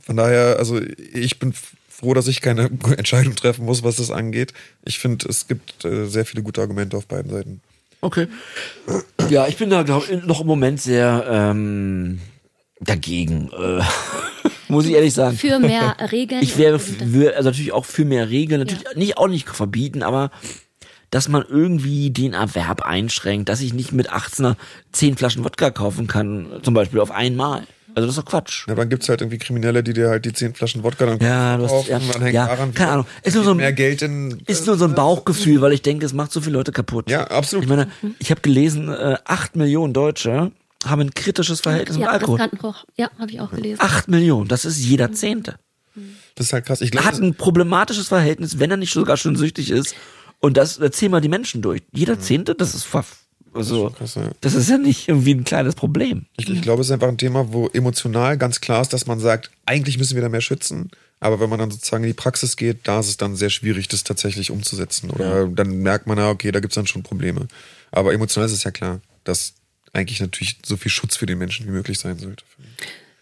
Von 0.00 0.16
daher, 0.16 0.56
also 0.58 0.80
ich 1.12 1.38
bin 1.38 1.54
froh, 1.94 2.14
dass 2.14 2.28
ich 2.28 2.40
keine 2.40 2.64
Entscheidung 2.96 3.34
treffen 3.36 3.64
muss, 3.64 3.82
was 3.82 3.96
das 3.96 4.10
angeht. 4.10 4.52
Ich 4.84 4.98
finde, 4.98 5.28
es 5.28 5.46
gibt 5.46 5.84
äh, 5.84 6.06
sehr 6.06 6.24
viele 6.24 6.42
gute 6.42 6.60
Argumente 6.60 6.96
auf 6.96 7.06
beiden 7.06 7.30
Seiten. 7.30 7.60
Okay. 8.00 8.26
Ja, 9.30 9.46
ich 9.46 9.56
bin 9.56 9.70
da 9.70 9.82
glaub, 9.82 10.10
noch 10.26 10.42
im 10.42 10.46
Moment 10.46 10.80
sehr 10.80 11.24
ähm, 11.26 12.20
dagegen. 12.80 13.50
Äh, 13.52 13.80
muss 14.68 14.84
ich 14.84 14.92
ehrlich 14.92 15.14
sagen. 15.14 15.36
Für 15.36 15.58
mehr 15.58 15.96
Regeln. 16.12 16.42
Ich 16.42 16.58
wäre 16.58 16.78
für, 16.78 17.34
also 17.34 17.48
natürlich 17.48 17.72
auch 17.72 17.86
für 17.86 18.04
mehr 18.04 18.28
Regeln, 18.28 18.60
natürlich 18.60 18.84
ja. 18.84 18.98
nicht 18.98 19.16
auch 19.16 19.28
nicht 19.28 19.48
verbieten, 19.48 20.02
aber 20.02 20.30
dass 21.10 21.28
man 21.28 21.44
irgendwie 21.48 22.10
den 22.10 22.32
Erwerb 22.32 22.82
einschränkt, 22.82 23.48
dass 23.48 23.60
ich 23.60 23.72
nicht 23.72 23.92
mit 23.92 24.12
18er 24.12 24.56
10 24.92 25.16
Flaschen 25.16 25.44
Wodka 25.44 25.70
kaufen 25.70 26.06
kann, 26.08 26.60
zum 26.62 26.74
Beispiel 26.74 27.00
auf 27.00 27.12
einmal. 27.12 27.66
Also 27.94 28.06
das 28.06 28.16
ist 28.16 28.24
doch 28.24 28.30
Quatsch. 28.30 28.66
Ja, 28.66 28.74
dann 28.74 28.88
gibt's 28.88 29.08
halt 29.08 29.20
irgendwie 29.20 29.38
Kriminelle, 29.38 29.82
die 29.82 29.92
dir 29.92 30.08
halt 30.08 30.24
die 30.24 30.32
zehn 30.32 30.54
Flaschen 30.54 30.82
Wodka 30.82 31.06
dann 31.06 31.20
ja, 31.20 31.56
du 31.56 31.64
hast, 31.68 31.88
ja, 31.88 31.98
man 32.00 32.22
hängt 32.22 32.34
ja, 32.34 32.46
daran, 32.46 32.74
keine 32.74 32.90
Ahnung. 32.90 33.06
Ist 33.22 33.34
nur 33.34 33.44
so 33.44 33.52
ein, 33.52 33.56
mehr 33.56 33.72
Geld 33.72 34.02
in, 34.02 34.42
ist 34.46 34.66
nur 34.66 34.76
so 34.76 34.84
ein 34.84 34.94
Bauchgefühl, 34.94 35.60
weil 35.60 35.72
ich 35.72 35.82
denke, 35.82 36.04
es 36.04 36.12
macht 36.12 36.32
so 36.32 36.40
viele 36.40 36.56
Leute 36.56 36.72
kaputt. 36.72 37.08
Ja, 37.08 37.28
absolut. 37.28 37.64
Ich 37.64 37.70
meine, 37.70 37.88
ich 38.18 38.30
habe 38.30 38.40
gelesen, 38.40 38.88
äh, 38.88 39.16
acht 39.24 39.54
Millionen 39.56 39.92
Deutsche 39.92 40.50
haben 40.84 41.00
ein 41.00 41.14
kritisches 41.14 41.60
Verhältnis 41.60 41.96
ja, 41.96 42.12
mit 42.12 42.22
Alkohol. 42.22 42.74
Ja, 42.96 43.10
habe 43.18 43.30
ich 43.30 43.40
auch 43.40 43.50
gelesen. 43.50 43.80
Acht 43.80 44.08
Millionen, 44.08 44.48
das 44.48 44.64
ist 44.64 44.78
jeder 44.78 45.12
Zehnte. 45.12 45.56
Das 46.34 46.46
ist 46.46 46.52
halt 46.52 46.66
krass. 46.66 46.80
Ich 46.80 46.90
glaub, 46.90 47.04
hat 47.04 47.20
ein 47.20 47.34
problematisches 47.34 48.08
Verhältnis, 48.08 48.58
wenn 48.58 48.70
er 48.70 48.76
nicht 48.76 48.92
sogar 48.92 49.16
schon 49.16 49.36
süchtig 49.36 49.70
ist. 49.70 49.94
Und 50.40 50.56
das 50.56 50.78
erzählen 50.78 51.12
mal 51.12 51.20
die 51.20 51.28
Menschen 51.28 51.62
durch. 51.62 51.82
Jeder 51.92 52.18
Zehnte, 52.18 52.54
das 52.54 52.74
ist 52.74 52.84
also, 53.54 53.88
das 53.88 53.92
ist, 53.92 54.14
krass, 54.14 54.24
ja. 54.24 54.30
das 54.40 54.54
ist 54.54 54.70
ja 54.70 54.78
nicht 54.78 55.08
irgendwie 55.08 55.34
ein 55.34 55.44
kleines 55.44 55.74
Problem. 55.74 56.26
Ich, 56.36 56.48
ich 56.48 56.62
glaube, 56.62 56.82
es 56.82 56.88
ist 56.88 56.92
einfach 56.92 57.08
ein 57.08 57.18
Thema, 57.18 57.52
wo 57.52 57.68
emotional 57.68 58.36
ganz 58.36 58.60
klar 58.60 58.82
ist, 58.82 58.92
dass 58.92 59.06
man 59.06 59.20
sagt, 59.20 59.50
eigentlich 59.66 59.98
müssen 59.98 60.14
wir 60.14 60.22
da 60.22 60.28
mehr 60.28 60.40
schützen. 60.40 60.90
Aber 61.20 61.40
wenn 61.40 61.48
man 61.48 61.58
dann 61.58 61.70
sozusagen 61.70 62.04
in 62.04 62.10
die 62.10 62.14
Praxis 62.14 62.56
geht, 62.56 62.80
da 62.84 63.00
ist 63.00 63.08
es 63.08 63.16
dann 63.16 63.36
sehr 63.36 63.50
schwierig, 63.50 63.88
das 63.88 64.04
tatsächlich 64.04 64.50
umzusetzen. 64.50 65.10
Oder 65.10 65.42
ja. 65.42 65.46
dann 65.46 65.78
merkt 65.78 66.06
man 66.06 66.18
ja, 66.18 66.28
okay, 66.28 66.52
da 66.52 66.60
gibt 66.60 66.72
es 66.72 66.74
dann 66.74 66.86
schon 66.86 67.02
Probleme. 67.02 67.48
Aber 67.92 68.12
emotional 68.12 68.46
ist 68.46 68.52
es 68.52 68.64
ja 68.64 68.70
klar, 68.70 69.00
dass 69.24 69.54
eigentlich 69.94 70.20
natürlich 70.20 70.58
so 70.66 70.76
viel 70.76 70.90
Schutz 70.90 71.16
für 71.16 71.26
den 71.26 71.38
Menschen 71.38 71.66
wie 71.66 71.70
möglich 71.70 71.98
sein 71.98 72.18
sollte. 72.18 72.44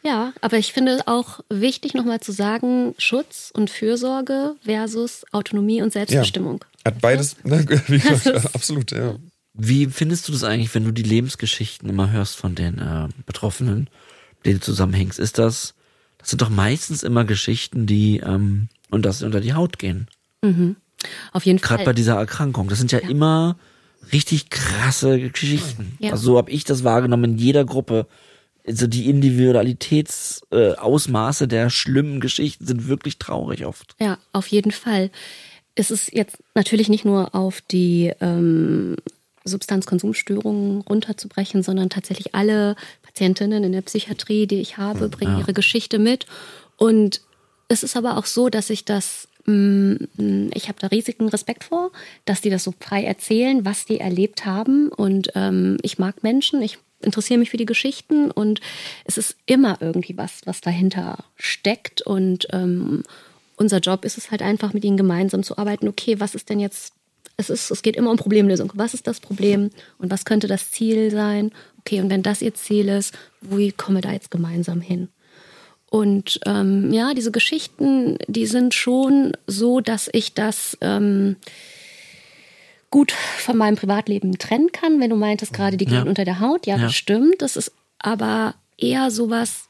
Ja, 0.03 0.33
aber 0.41 0.59
ich 0.59 0.73
finde 0.73 1.03
auch 1.07 1.41
wichtig, 1.49 1.95
nochmal 1.95 2.21
zu 2.21 2.33
sagen, 2.33 2.95
Schutz 2.99 3.53
und 3.55 3.71
Fürsorge 3.71 4.57
versus 4.65 5.25
Autonomie 5.31 5.81
und 5.81 5.93
Selbstbestimmung. 5.93 6.65
Ja, 6.85 6.91
hat 6.91 7.01
beides, 7.01 7.37
ne, 7.45 7.65
wie 7.87 7.99
gesagt, 8.01 8.55
absolut, 8.55 8.91
ja. 8.91 9.17
Wie 9.55 9.87
findest 9.87 10.29
du 10.29 10.33
das 10.33 10.45
eigentlich, 10.45 10.75
wenn 10.75 10.85
du 10.85 10.93
die 10.93 11.03
Lebensgeschichten 11.03 11.89
immer 11.89 12.11
hörst 12.11 12.37
von 12.37 12.55
den 12.55 12.79
äh, 12.79 13.09
Betroffenen, 13.27 13.91
denen 14.45 14.61
du 14.61 14.65
zusammenhängst? 14.65 15.19
Ist 15.19 15.39
das, 15.39 15.75
das 16.19 16.31
sind 16.31 16.41
doch 16.41 16.49
meistens 16.49 17.03
immer 17.03 17.25
Geschichten, 17.25 17.87
die 17.87 18.19
ähm, 18.19 18.69
und 18.91 19.05
das 19.05 19.23
unter 19.23 19.41
die 19.41 19.55
Haut 19.55 19.79
gehen. 19.79 20.09
Mhm. 20.43 20.77
Auf 21.33 21.45
jeden 21.45 21.59
Fall. 21.59 21.69
Gerade 21.69 21.85
bei 21.85 21.93
dieser 21.93 22.17
Erkrankung. 22.17 22.69
Das 22.69 22.79
sind 22.79 22.93
ja, 22.93 23.01
ja. 23.01 23.09
immer 23.09 23.57
richtig 24.13 24.51
krasse 24.51 25.19
Geschichten. 25.19 25.97
Ja. 25.99 26.13
Also 26.13 26.25
so 26.25 26.39
habe 26.39 26.51
ich 26.51 26.65
das 26.65 26.85
wahrgenommen 26.85 27.33
in 27.33 27.39
jeder 27.39 27.65
Gruppe. 27.65 28.07
Also 28.67 28.87
die 28.87 29.11
Individualitätsausmaße 29.11 31.45
äh, 31.45 31.49
der 31.49 31.71
schlimmen 31.71 32.21
Geschichten 32.21 32.67
sind 32.67 32.87
wirklich 32.87 33.19
traurig 33.19 33.67
oft. 33.67 33.97
Ja, 34.01 34.19
auf 34.33 34.47
jeden 34.47 34.73
Fall. 34.73 35.11
Es 35.75 35.91
ist 35.91 36.13
jetzt 36.13 36.39
natürlich 36.55 36.89
nicht 36.89 37.05
nur 37.05 37.35
auf 37.35 37.61
die 37.61 38.13
ähm, 38.21 38.95
Substanzkonsumstörungen 39.45 40.83
runterzubrechen, 40.83 41.63
sondern 41.63 41.91
tatsächlich 41.91 42.35
alle 42.35 42.77
Patientinnen 43.03 43.65
in 43.65 43.73
der 43.73 43.83
Psychiatrie, 43.83 44.47
die 44.47 44.61
ich 44.61 44.79
habe, 44.79 45.09
bringen 45.09 45.35
ja. 45.35 45.41
ihre 45.41 45.53
Geschichte 45.53 45.99
mit. 45.99 46.27
Und 46.77 47.21
es 47.69 47.83
ist 47.83 47.97
aber 47.97 48.17
auch 48.17 48.27
so, 48.27 48.49
dass 48.49 48.71
ich 48.71 48.85
das, 48.85 49.29
mm, 49.47 49.97
ich 50.55 50.69
habe 50.69 50.79
da 50.81 50.89
riesigen 50.89 51.29
Respekt 51.29 51.65
vor, 51.65 51.91
dass 52.25 52.41
die 52.41 52.51
das 52.51 52.65
so 52.65 52.75
frei 52.79 53.05
erzählen, 53.05 53.65
was 53.65 53.85
die 53.85 54.01
erlebt 54.01 54.45
haben. 54.45 54.89
Und 54.89 55.31
ähm, 55.35 55.79
ich 55.83 55.99
mag 55.99 56.23
Menschen, 56.23 56.63
ich 56.63 56.79
interessiere 57.01 57.39
mich 57.39 57.51
für 57.51 57.57
die 57.57 57.67
Geschichten 57.67 58.31
und 58.31 58.61
es 59.05 59.19
ist 59.19 59.37
immer 59.47 59.79
irgendwie 59.81 60.17
was, 60.17 60.43
was 60.45 60.61
dahinter 60.61 61.25
steckt. 61.37 62.03
Und 62.03 62.47
ähm, 62.53 63.03
unser 63.57 63.79
Job 63.79 64.05
ist 64.05 64.19
es 64.19 64.31
halt 64.31 64.43
einfach, 64.43 64.73
mit 64.73 64.85
ihnen 64.85 64.97
gemeinsam 64.97 65.43
zu 65.43 65.59
arbeiten. 65.59 65.89
Okay, 65.89 66.21
was 66.21 66.35
ist 66.35 66.49
denn 66.49 66.61
jetzt 66.61 66.95
es, 67.37 67.51
ist, 67.51 67.71
es 67.71 67.83
geht 67.83 67.97
immer 67.97 68.11
um 68.11 68.17
Problemlösung. 68.17 68.71
Was 68.75 68.95
ist 68.95 69.07
das 69.07 69.21
Problem 69.21 69.71
und 69.99 70.11
was 70.11 70.25
könnte 70.25 70.47
das 70.47 70.71
Ziel 70.71 71.11
sein? 71.11 71.51
Okay, 71.81 72.01
und 72.01 72.11
wenn 72.11 72.23
das 72.23 72.43
ihr 72.43 72.55
Ziel 72.55 72.89
ist, 72.89 73.15
wie 73.41 73.73
kommen 73.73 73.97
wir 73.97 74.03
da 74.03 74.13
jetzt 74.13 74.31
gemeinsam 74.31 74.81
hin? 74.81 75.09
Und 75.91 76.41
ähm, 76.47 76.93
ja, 76.93 77.13
diese 77.15 77.33
Geschichten, 77.33 78.17
die 78.27 78.47
sind 78.47 78.73
schon 78.73 79.33
so, 79.47 79.81
dass 79.81 80.09
ich 80.13 80.33
das 80.33 80.79
ähm, 80.81 81.37
gut 82.91 83.13
von 83.13 83.57
meinem 83.57 83.77
Privatleben 83.77 84.39
trennen 84.39 84.73
kann. 84.73 85.01
Wenn 85.01 85.11
du 85.11 85.17
meintest 85.17 85.53
gerade, 85.53 85.77
die 85.77 85.85
gehen 85.87 85.97
Ja. 85.97 86.03
unter 86.05 86.25
der 86.25 86.41
Haut, 86.41 86.67
ja, 86.67 86.77
Ja. 86.77 86.83
das 86.85 86.95
stimmt. 86.95 87.43
Das 87.43 87.57
ist 87.57 87.73
aber 87.99 88.55
eher 88.79 89.11
sowas, 89.11 89.65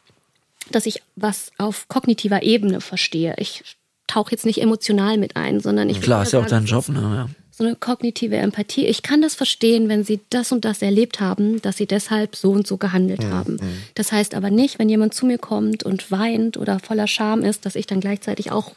dass 0.70 0.86
ich 0.86 1.02
was 1.16 1.50
auf 1.58 1.88
kognitiver 1.88 2.42
Ebene 2.42 2.80
verstehe. 2.80 3.34
Ich 3.38 3.76
tauche 4.06 4.30
jetzt 4.32 4.46
nicht 4.46 4.60
emotional 4.60 5.18
mit 5.18 5.36
ein, 5.36 5.60
sondern 5.60 5.88
ich 5.88 6.00
Klar, 6.00 6.22
ist 6.22 6.32
ja 6.32 6.40
auch 6.40 6.46
dein 6.46 6.66
Job, 6.66 6.88
ne? 6.88 7.28
Ja. 7.62 7.66
so 7.66 7.66
eine 7.66 7.76
kognitive 7.76 8.36
Empathie. 8.36 8.86
Ich 8.86 9.02
kann 9.02 9.22
das 9.22 9.34
verstehen, 9.34 9.88
wenn 9.88 10.04
sie 10.04 10.20
das 10.30 10.52
und 10.52 10.64
das 10.64 10.82
erlebt 10.82 11.20
haben, 11.20 11.62
dass 11.62 11.76
sie 11.76 11.86
deshalb 11.86 12.36
so 12.36 12.50
und 12.50 12.66
so 12.66 12.76
gehandelt 12.76 13.24
haben. 13.24 13.58
Das 13.94 14.12
heißt 14.12 14.34
aber 14.34 14.50
nicht, 14.50 14.78
wenn 14.78 14.88
jemand 14.88 15.14
zu 15.14 15.26
mir 15.26 15.38
kommt 15.38 15.82
und 15.84 16.10
weint 16.10 16.56
oder 16.56 16.78
voller 16.80 17.06
Scham 17.06 17.42
ist, 17.42 17.64
dass 17.64 17.74
ich 17.76 17.86
dann 17.86 18.00
gleichzeitig 18.00 18.50
auch 18.50 18.72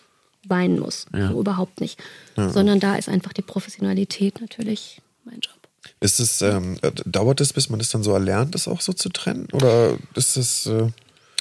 weinen 0.47 0.79
muss. 0.79 1.07
Ja. 1.15 1.29
So 1.29 1.39
überhaupt 1.39 1.81
nicht. 1.81 1.99
Sondern 2.35 2.79
da 2.79 2.95
ist 2.95 3.09
einfach 3.09 3.33
die 3.33 3.41
Professionalität 3.41 4.41
natürlich 4.41 5.01
mein 5.23 5.39
Job. 5.39 5.55
Ist 5.99 6.19
es, 6.19 6.41
ähm, 6.41 6.77
äh, 6.81 6.91
dauert 7.05 7.41
es, 7.41 7.53
bis 7.53 7.69
man 7.69 7.79
das 7.79 7.89
dann 7.89 8.03
so 8.03 8.11
erlernt, 8.13 8.53
das 8.53 8.67
auch 8.67 8.81
so 8.81 8.93
zu 8.93 9.09
trennen? 9.09 9.47
Oder 9.53 9.97
ist 10.15 10.35
es, 10.37 10.65
äh, 10.67 10.89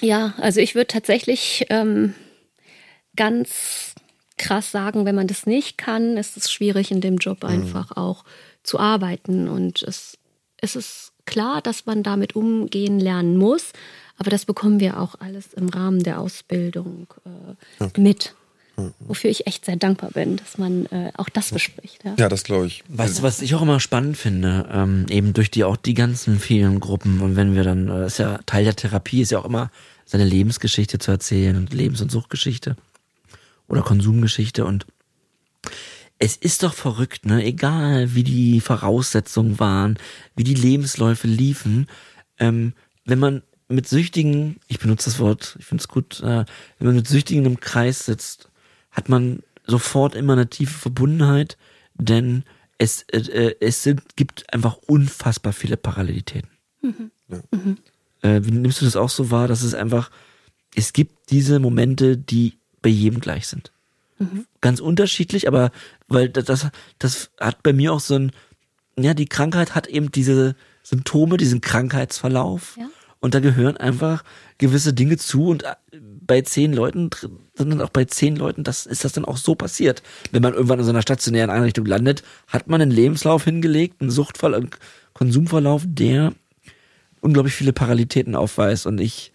Ja, 0.00 0.34
also 0.38 0.60
ich 0.60 0.74
würde 0.74 0.86
tatsächlich 0.88 1.66
ähm, 1.70 2.14
ganz 3.16 3.93
krass 4.36 4.70
sagen, 4.70 5.04
wenn 5.04 5.14
man 5.14 5.26
das 5.26 5.46
nicht 5.46 5.78
kann, 5.78 6.16
ist 6.16 6.36
es 6.36 6.50
schwierig 6.50 6.90
in 6.90 7.00
dem 7.00 7.16
Job 7.16 7.44
einfach 7.44 7.96
auch 7.96 8.24
zu 8.62 8.78
arbeiten. 8.78 9.48
Und 9.48 9.82
es, 9.82 10.18
es 10.60 10.76
ist 10.76 11.12
klar, 11.26 11.60
dass 11.62 11.86
man 11.86 12.02
damit 12.02 12.36
umgehen 12.36 12.98
lernen 12.98 13.36
muss, 13.36 13.72
aber 14.16 14.30
das 14.30 14.44
bekommen 14.44 14.80
wir 14.80 15.00
auch 15.00 15.16
alles 15.20 15.54
im 15.54 15.68
Rahmen 15.68 16.02
der 16.02 16.20
Ausbildung 16.20 17.06
äh, 17.80 18.00
mit. 18.00 18.34
Wofür 18.98 19.30
ich 19.30 19.46
echt 19.46 19.66
sehr 19.66 19.76
dankbar 19.76 20.10
bin, 20.10 20.36
dass 20.36 20.58
man 20.58 20.86
äh, 20.86 21.12
auch 21.16 21.28
das 21.28 21.52
bespricht. 21.52 22.04
Ja. 22.04 22.16
ja, 22.18 22.28
das 22.28 22.42
glaube 22.42 22.66
ich. 22.66 22.82
Weißt 22.88 23.20
du, 23.20 23.22
was 23.22 23.40
ich 23.40 23.54
auch 23.54 23.62
immer 23.62 23.78
spannend 23.78 24.16
finde, 24.16 24.68
ähm, 24.72 25.06
eben 25.10 25.32
durch 25.32 25.48
die 25.52 25.62
auch 25.62 25.76
die 25.76 25.94
ganzen 25.94 26.40
vielen 26.40 26.80
Gruppen 26.80 27.20
und 27.20 27.36
wenn 27.36 27.54
wir 27.54 27.62
dann, 27.62 27.88
äh, 27.88 28.06
ist 28.06 28.18
ja 28.18 28.40
Teil 28.46 28.64
der 28.64 28.74
Therapie, 28.74 29.20
ist 29.20 29.30
ja 29.30 29.38
auch 29.38 29.44
immer 29.44 29.70
seine 30.06 30.24
Lebensgeschichte 30.24 30.98
zu 30.98 31.12
erzählen 31.12 31.56
und 31.56 31.72
Lebens- 31.72 32.00
und 32.00 32.10
Suchtgeschichte 32.10 32.74
oder 33.68 33.82
Konsumgeschichte 33.82 34.64
und 34.64 34.86
es 36.18 36.36
ist 36.36 36.62
doch 36.62 36.74
verrückt, 36.74 37.26
ne? 37.26 37.44
Egal 37.44 38.14
wie 38.14 38.22
die 38.22 38.60
Voraussetzungen 38.60 39.58
waren, 39.58 39.98
wie 40.36 40.44
die 40.44 40.54
Lebensläufe 40.54 41.26
liefen, 41.26 41.88
ähm, 42.38 42.72
wenn 43.04 43.18
man 43.18 43.42
mit 43.68 43.88
Süchtigen, 43.88 44.60
ich 44.68 44.78
benutze 44.78 45.10
das 45.10 45.18
Wort, 45.18 45.56
ich 45.58 45.64
finde 45.64 45.82
es 45.82 45.88
gut, 45.88 46.20
äh, 46.20 46.44
wenn 46.78 46.86
man 46.86 46.96
mit 46.96 47.08
Süchtigen 47.08 47.44
im 47.44 47.60
Kreis 47.60 48.06
sitzt, 48.06 48.48
hat 48.90 49.08
man 49.08 49.42
sofort 49.66 50.14
immer 50.14 50.34
eine 50.34 50.48
tiefe 50.48 50.78
Verbundenheit, 50.78 51.56
denn 51.94 52.44
es, 52.78 53.02
äh, 53.12 53.18
äh, 53.18 53.56
es 53.60 53.82
sind, 53.82 54.16
gibt 54.16 54.52
einfach 54.52 54.76
unfassbar 54.86 55.52
viele 55.52 55.76
Parallelitäten. 55.76 56.50
Äh, 58.22 58.40
wie 58.44 58.50
nimmst 58.50 58.80
du 58.80 58.84
das 58.84 58.96
auch 58.96 59.10
so 59.10 59.30
wahr, 59.30 59.48
dass 59.48 59.62
es 59.62 59.74
einfach, 59.74 60.10
es 60.74 60.92
gibt 60.92 61.30
diese 61.30 61.58
Momente, 61.58 62.16
die 62.16 62.58
bei 62.84 62.90
jedem 62.90 63.20
gleich 63.20 63.48
sind. 63.48 63.72
Ganz 64.60 64.78
unterschiedlich, 64.78 65.48
aber 65.48 65.72
weil 66.06 66.28
das, 66.28 66.68
das, 66.98 67.30
hat 67.40 67.62
bei 67.62 67.72
mir 67.72 67.94
auch 67.94 68.00
so 68.00 68.14
ein, 68.14 68.32
ja, 68.98 69.14
die 69.14 69.26
Krankheit 69.26 69.74
hat 69.74 69.86
eben 69.86 70.12
diese 70.12 70.54
Symptome, 70.82 71.38
diesen 71.38 71.62
Krankheitsverlauf. 71.62 72.76
Ja. 72.78 72.88
Und 73.20 73.34
da 73.34 73.40
gehören 73.40 73.78
einfach 73.78 74.22
gewisse 74.58 74.92
Dinge 74.92 75.16
zu 75.16 75.48
und 75.48 75.62
äh, 75.62 75.74
bei 76.20 76.42
zehn 76.42 76.74
Leuten, 76.74 77.08
sondern 77.54 77.80
auch 77.80 77.88
bei 77.88 78.04
zehn 78.04 78.36
Leuten, 78.36 78.64
das 78.64 78.84
ist 78.84 79.02
das 79.02 79.12
dann 79.12 79.24
auch 79.24 79.38
so 79.38 79.54
passiert. 79.54 80.02
Wenn 80.30 80.42
man 80.42 80.52
irgendwann 80.52 80.78
in 80.78 80.84
so 80.84 80.90
einer 80.90 81.02
stationären 81.02 81.50
Einrichtung 81.50 81.86
landet, 81.86 82.22
hat 82.48 82.68
man 82.68 82.82
einen 82.82 82.90
Lebenslauf 82.90 83.44
hingelegt, 83.44 84.02
einen 84.02 84.10
Suchtverlauf, 84.10 84.60
einen 84.60 84.70
Konsumverlauf, 85.14 85.84
der 85.86 86.34
unglaublich 87.20 87.54
viele 87.54 87.72
Parallelitäten 87.72 88.34
aufweist 88.34 88.86
und 88.86 89.00
ich 89.00 89.32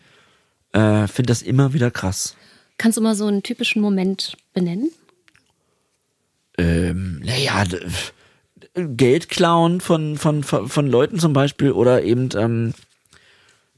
äh, 0.72 1.08
finde 1.08 1.28
das 1.28 1.42
immer 1.42 1.74
wieder 1.74 1.90
krass. 1.90 2.36
Kannst 2.80 2.98
du 2.98 3.02
mal 3.02 3.14
so 3.14 3.28
einen 3.28 3.44
typischen 3.44 3.82
Moment 3.84 4.36
benennen? 4.54 4.90
ähm, 6.60 7.22
naja, 7.24 7.64
Geld 8.76 9.30
klauen 9.30 9.82
von, 9.82 10.18
von, 10.18 10.44
von, 10.44 10.88
Leuten 10.88 11.18
zum 11.18 11.34
Beispiel 11.34 11.72
oder 11.72 12.04
eben, 12.04 12.30
ähm, 12.36 12.74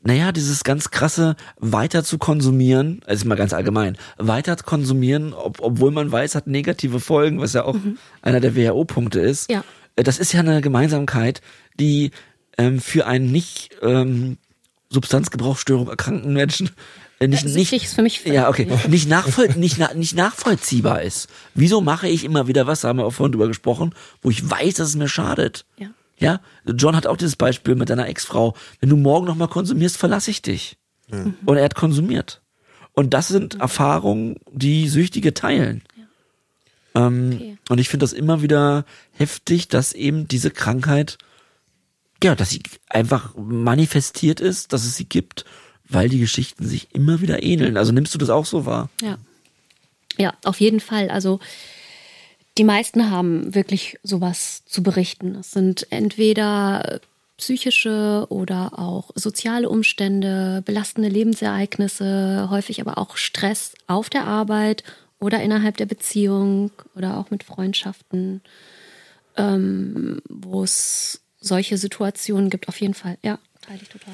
naja, 0.04 0.32
dieses 0.32 0.64
ganz 0.64 0.89
krasse 0.89 1.36
weiter 1.58 2.04
zu 2.04 2.18
konsumieren, 2.18 3.02
also 3.06 3.28
mal 3.28 3.36
ganz 3.36 3.54
allgemein, 3.54 3.97
weiter 4.18 4.56
konsumieren, 4.56 5.34
ob, 5.34 5.62
obwohl 5.62 5.91
man 5.91 6.12
weiß, 6.12 6.34
hat 6.34 6.47
negative 6.47 6.99
Folgen, 6.99 7.39
was 7.39 7.54
ja 7.54 7.66
auch 7.66 7.78
einer 8.24 8.39
der 8.39 8.56
WHO-Punkte 8.56 9.20
ist. 9.20 9.52
Ja. 9.52 9.64
Äh, 9.95 10.04
Das 10.04 10.18
ist 10.18 10.34
ja 10.34 10.39
eine 10.39 10.62
Gemeinsamkeit, 10.62 11.41
die 11.80 12.12
ähm, 12.58 12.80
für 12.80 13.06
einen 13.06 13.32
nicht 13.32 13.78
ähm, 13.84 14.38
Substanzgebrauchsstörung 14.89 15.88
erkrankten 15.88 16.34
Menschen 16.34 16.72
nicht, 17.28 17.44
Ja, 17.44 17.48
nicht, 17.48 17.54
süchtig 17.54 17.84
ist 17.86 17.94
für 17.94 18.02
mich 18.02 18.24
ja, 18.26 18.50
okay, 18.50 18.68
nicht, 18.88 19.08
nachvoll, 19.08 19.50
nicht, 19.56 19.78
na, 19.78 19.94
nicht 19.94 20.16
nachvollziehbar 20.16 21.02
ist. 21.02 21.30
Wieso 21.54 21.82
mache 21.82 22.08
ich 22.08 22.24
immer 22.24 22.48
wieder 22.48 22.68
was, 22.68 22.82
da 22.82 22.90
haben 22.90 22.98
wir 22.98 23.06
auch 23.06 23.12
vorhin 23.12 23.32
drüber 23.32 23.48
gesprochen, 23.48 23.94
wo 24.22 24.30
ich 24.30 24.50
weiß, 24.50 24.76
dass 24.76 24.90
es 24.90 24.96
mir 24.96 25.08
schadet. 25.10 25.66
Ja. 25.78 25.88
Ja, 26.18 26.40
John 26.66 26.96
hat 26.96 27.08
auch 27.08 27.18
dieses 27.18 27.36
Beispiel 27.36 27.74
mit 27.74 27.90
deiner 27.90 28.08
Ex-Frau. 28.08 28.56
Wenn 28.80 28.90
du 28.90 28.96
morgen 28.96 29.26
noch 29.26 29.36
mal 29.36 29.48
konsumierst, 29.48 29.98
verlasse 29.98 30.30
ich 30.30 30.44
dich. 30.44 30.78
Und 31.46 31.58
er 31.58 31.64
hat 31.64 31.74
konsumiert. 31.76 32.42
Und 32.94 33.14
das 33.16 33.28
sind 33.28 33.60
Erfahrungen, 33.60 34.36
die 34.52 34.88
Süchtige 34.88 35.34
teilen. 35.34 35.82
Ähm, 36.94 37.32
Okay. 37.34 37.58
Und 37.70 37.80
ich 37.80 37.90
finde 37.90 38.04
das 38.04 38.14
immer 38.14 38.42
wieder 38.42 38.86
heftig, 39.14 39.68
dass 39.68 39.94
eben 39.94 40.28
diese 40.28 40.52
Krankheit, 40.52 41.18
ja, 42.24 42.36
dass 42.36 42.50
sie 42.50 42.62
einfach 42.90 43.34
manifestiert 43.36 44.40
ist, 44.42 44.74
dass 44.74 44.86
es 44.86 44.98
sie 44.98 45.06
gibt, 45.06 45.46
weil 45.92 46.10
die 46.10 46.20
Geschichten 46.20 46.66
sich 46.68 46.88
immer 46.94 47.22
wieder 47.22 47.44
ähneln. 47.44 47.78
Also 47.78 47.92
nimmst 47.92 48.14
du 48.14 48.18
das 48.18 48.30
auch 48.30 48.46
so 48.46 48.66
wahr? 48.66 48.89
Ja. 49.02 49.18
Ja, 50.18 50.34
auf 50.44 50.60
jeden 50.60 50.80
Fall. 50.80 51.10
Also 51.10 51.39
die 52.58 52.64
meisten 52.64 53.10
haben 53.10 53.56
wirklich 53.56 53.98
sowas 54.04 54.64
zu 54.66 54.84
berichten. 54.84 55.36
Es 55.36 55.52
sind 55.52 55.88
entweder 55.92 57.00
psychische 57.38 58.28
oder 58.30 58.78
auch 58.78 59.12
soziale 59.16 59.70
Umstände, 59.70 60.62
belastende 60.66 61.10
Lebensereignisse, 61.10 62.48
häufig 62.52 62.82
aber 62.82 62.98
auch 62.98 63.18
Stress 63.18 63.74
auf 63.88 64.10
der 64.10 64.26
Arbeit 64.26 64.84
oder 65.20 65.42
innerhalb 65.42 65.78
der 65.78 65.88
Beziehung 65.88 66.72
oder 66.96 67.18
auch 67.18 67.32
mit 67.32 67.44
Freundschaften, 67.44 68.42
ähm, 69.38 70.22
wo 70.30 70.64
es 70.64 71.22
solche 71.39 71.78
Situationen 71.78 72.50
gibt. 72.50 72.68
Auf 72.68 72.80
jeden 72.80 72.94
Fall, 72.94 73.18
ja, 73.24 73.39
teile 73.62 73.80
ich 73.82 73.89
total. 73.89 74.14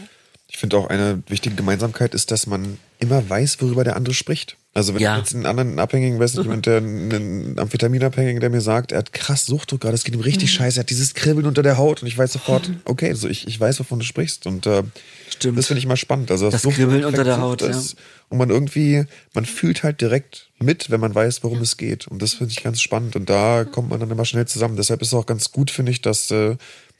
Ich 0.49 0.57
finde 0.57 0.77
auch 0.77 0.87
eine 0.87 1.21
wichtige 1.27 1.55
Gemeinsamkeit 1.55 2.13
ist, 2.13 2.31
dass 2.31 2.47
man 2.47 2.77
immer 2.99 3.29
weiß, 3.29 3.61
worüber 3.61 3.83
der 3.83 3.95
andere 3.95 4.13
spricht. 4.13 4.55
Also 4.73 4.93
wenn 4.93 5.01
Ja. 5.01 5.15
ich 5.15 5.23
jetzt 5.23 5.35
einen 5.35 5.45
anderen 5.45 5.79
Abhängigen, 5.79 6.19
weiß 6.19 6.35
nicht, 6.35 6.43
jemand, 6.43 6.65
der 6.67 6.77
einen 6.77 7.57
Amphetaminabhängigen, 7.59 8.39
der 8.39 8.49
mir 8.49 8.61
sagt, 8.61 8.91
er 8.91 8.99
hat 8.99 9.11
krass 9.11 9.45
Suchtdruck 9.45 9.81
gerade, 9.81 9.95
es 9.95 10.03
geht 10.03 10.13
ihm 10.13 10.21
richtig 10.21 10.51
scheiße, 10.53 10.79
er 10.79 10.81
hat 10.81 10.89
dieses 10.89 11.13
Kribbeln 11.15 11.47
unter 11.47 11.63
der 11.63 11.77
Haut 11.77 12.01
und 12.01 12.07
ich 12.07 12.17
weiß 12.17 12.31
sofort, 12.31 12.69
okay, 12.85 13.09
also 13.09 13.27
ich, 13.27 13.47
ich 13.47 13.59
weiß, 13.59 13.79
wovon 13.79 13.99
du 13.99 14.05
sprichst 14.05 14.45
und 14.45 14.65
äh, 14.67 14.83
Stimmt. 15.29 15.57
das 15.57 15.67
finde 15.67 15.79
ich 15.79 15.85
immer 15.85 15.97
spannend. 15.97 16.29
Also 16.31 16.49
Das 16.51 16.61
Suchtdruck 16.61 16.85
Kribbeln 16.85 17.05
unter 17.05 17.23
der 17.23 17.41
Haut, 17.41 17.61
ist, 17.63 17.95
Und 18.29 18.37
man 18.37 18.49
irgendwie, 18.51 19.05
man 19.33 19.45
fühlt 19.45 19.81
halt 19.83 19.99
direkt 19.99 20.49
mit, 20.59 20.89
wenn 20.91 20.99
man 21.01 21.13
weiß, 21.13 21.43
worum 21.43 21.59
es 21.61 21.77
geht 21.77 22.07
und 22.07 22.21
das 22.21 22.35
finde 22.35 22.51
ich 22.51 22.63
ganz 22.63 22.79
spannend 22.79 23.15
und 23.15 23.29
da 23.29 23.65
kommt 23.65 23.89
man 23.89 23.99
dann 23.99 24.11
immer 24.11 24.25
schnell 24.25 24.47
zusammen. 24.47 24.77
Deshalb 24.77 25.01
ist 25.01 25.09
es 25.09 25.13
auch 25.15 25.25
ganz 25.25 25.51
gut, 25.51 25.71
finde 25.71 25.91
ich, 25.91 26.01
dass 26.01 26.29
äh, 26.31 26.55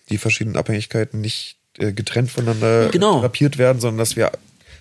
die 0.10 0.18
verschiedenen 0.18 0.58
Abhängigkeiten 0.58 1.22
nicht 1.22 1.57
getrennt 1.78 2.32
voneinander 2.32 2.90
Genau. 2.90 3.18
therapiert 3.20 3.58
werden, 3.58 3.80
sondern 3.80 4.00
dass 4.00 4.16
wir 4.16 4.32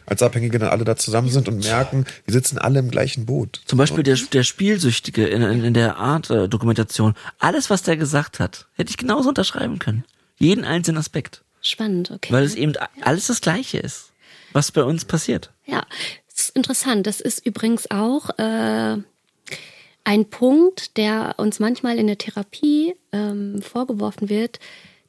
als 0.07 0.23
Abhängige 0.23 0.59
dann 0.59 0.69
alle 0.69 0.85
da 0.85 0.97
zusammen 0.97 1.29
sind 1.31 1.49
und 1.49 1.65
merken, 1.65 2.05
wir 2.25 2.33
sitzen 2.33 2.59
alle 2.59 2.79
im 2.79 2.91
gleichen 2.91 3.27
Boot. 3.27 3.61
Zum 3.67 3.77
Beispiel 3.77 4.05
der, 4.05 4.17
der 4.17 4.45
Spielsüchtige 4.45 5.27
in, 5.27 5.43
in, 5.43 5.65
in 5.65 5.75
der 5.75 5.97
Art 5.97 6.31
äh, 6.31 6.49
Dokumentation. 6.49 7.15
Alles, 7.41 7.71
was 7.71 7.83
der 7.83 7.97
gesagt 7.97 8.39
hat, 8.39 8.67
hätte 8.77 8.91
ich 8.91 8.97
genauso 8.97 9.31
unterschreiben 9.31 9.79
können. 9.81 10.05
Jeden 10.39 10.65
einzelnen 10.65 10.99
Aspekt. 10.99 11.43
Spannend, 11.61 12.13
okay. 12.13 12.33
Weil 12.33 12.45
es 12.45 12.55
eben 12.55 12.75
alles 13.01 13.27
das 13.27 13.41
Gleiche 13.41 13.79
ist, 13.79 14.13
was 14.53 14.71
bei 14.71 14.85
uns 14.85 15.05
passiert. 15.05 15.51
Ja, 15.65 15.85
das 16.31 16.47
ist 16.49 16.57
interessant. 16.57 17.07
Das 17.09 17.21
ist 17.21 17.45
übrigens 17.45 17.91
auch 17.91 18.31
äh, 18.39 18.97
ein 20.05 20.25
Punkt, 20.31 20.97
der 20.99 21.35
uns 21.39 21.59
manchmal 21.59 21.99
in 21.99 22.07
der 22.07 22.19
Therapie 22.19 22.95
ähm, 23.11 23.61
vorgeworfen 23.61 24.29
wird, 24.29 24.61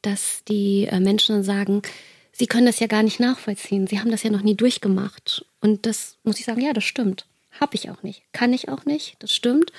dass 0.07 0.43
die 0.47 0.85
äh, 0.85 0.99
Menschen 0.99 1.43
sagen, 1.43 1.81
sie 2.31 2.47
können 2.47 2.65
das 2.65 2.79
ja 2.79 2.87
gar 2.87 3.03
nicht 3.03 3.19
nachvollziehen. 3.19 3.87
Sie 3.87 3.99
haben 3.99 4.11
das 4.11 4.23
ja 4.23 4.29
noch 4.29 4.41
nie 4.41 4.55
durchgemacht. 4.55 5.45
Und 5.59 5.85
das 5.85 6.17
muss 6.23 6.39
ich 6.39 6.45
sagen, 6.45 6.61
ja, 6.61 6.73
das 6.73 6.85
stimmt. 6.85 7.25
Habe 7.59 7.75
ich 7.75 7.89
auch 7.89 8.03
nicht. 8.03 8.23
Kann 8.31 8.53
ich 8.53 8.69
auch 8.69 8.85
nicht. 8.85 9.17
Das 9.19 9.33
stimmt. 9.33 9.71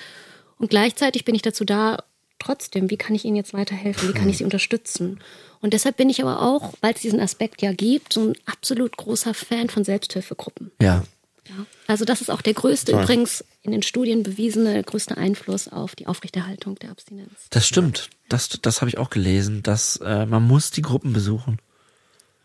Und 0.57 0.69
gleichzeitig 0.69 1.25
bin 1.25 1.35
ich 1.35 1.41
dazu 1.41 1.65
da, 1.65 2.03
trotzdem, 2.37 2.89
wie 2.89 2.97
kann 2.97 3.15
ich 3.15 3.25
Ihnen 3.25 3.35
jetzt 3.35 3.53
weiterhelfen? 3.53 4.09
Wie 4.09 4.13
kann 4.13 4.29
ich 4.29 4.37
Sie 4.37 4.43
unterstützen? 4.43 5.19
Und 5.61 5.73
deshalb 5.73 5.97
bin 5.97 6.09
ich 6.09 6.21
aber 6.21 6.41
auch, 6.41 6.73
weil 6.81 6.93
es 6.93 7.01
diesen 7.01 7.19
Aspekt 7.19 7.61
ja 7.61 7.73
gibt, 7.73 8.13
so 8.13 8.29
ein 8.29 8.33
absolut 8.45 8.97
großer 8.97 9.33
Fan 9.33 9.69
von 9.69 9.83
Selbsthilfegruppen. 9.83 10.71
Ja. 10.81 11.03
Ja. 11.49 11.65
Also 11.87 12.05
das 12.05 12.21
ist 12.21 12.29
auch 12.29 12.41
der 12.41 12.53
größte, 12.53 12.91
Toll. 12.91 13.03
übrigens 13.03 13.43
in 13.63 13.71
den 13.71 13.81
Studien 13.81 14.23
bewiesene, 14.23 14.83
größte 14.83 15.17
Einfluss 15.17 15.67
auf 15.67 15.95
die 15.95 16.07
Aufrechterhaltung 16.07 16.75
der 16.75 16.91
Abstinenz. 16.91 17.31
Das 17.49 17.67
stimmt. 17.67 18.09
Das, 18.29 18.49
das 18.61 18.81
habe 18.81 18.89
ich 18.89 18.97
auch 18.97 19.09
gelesen, 19.09 19.63
dass 19.63 19.97
äh, 19.97 20.25
man 20.25 20.43
muss 20.43 20.71
die 20.71 20.83
Gruppen 20.83 21.11
besuchen. 21.11 21.57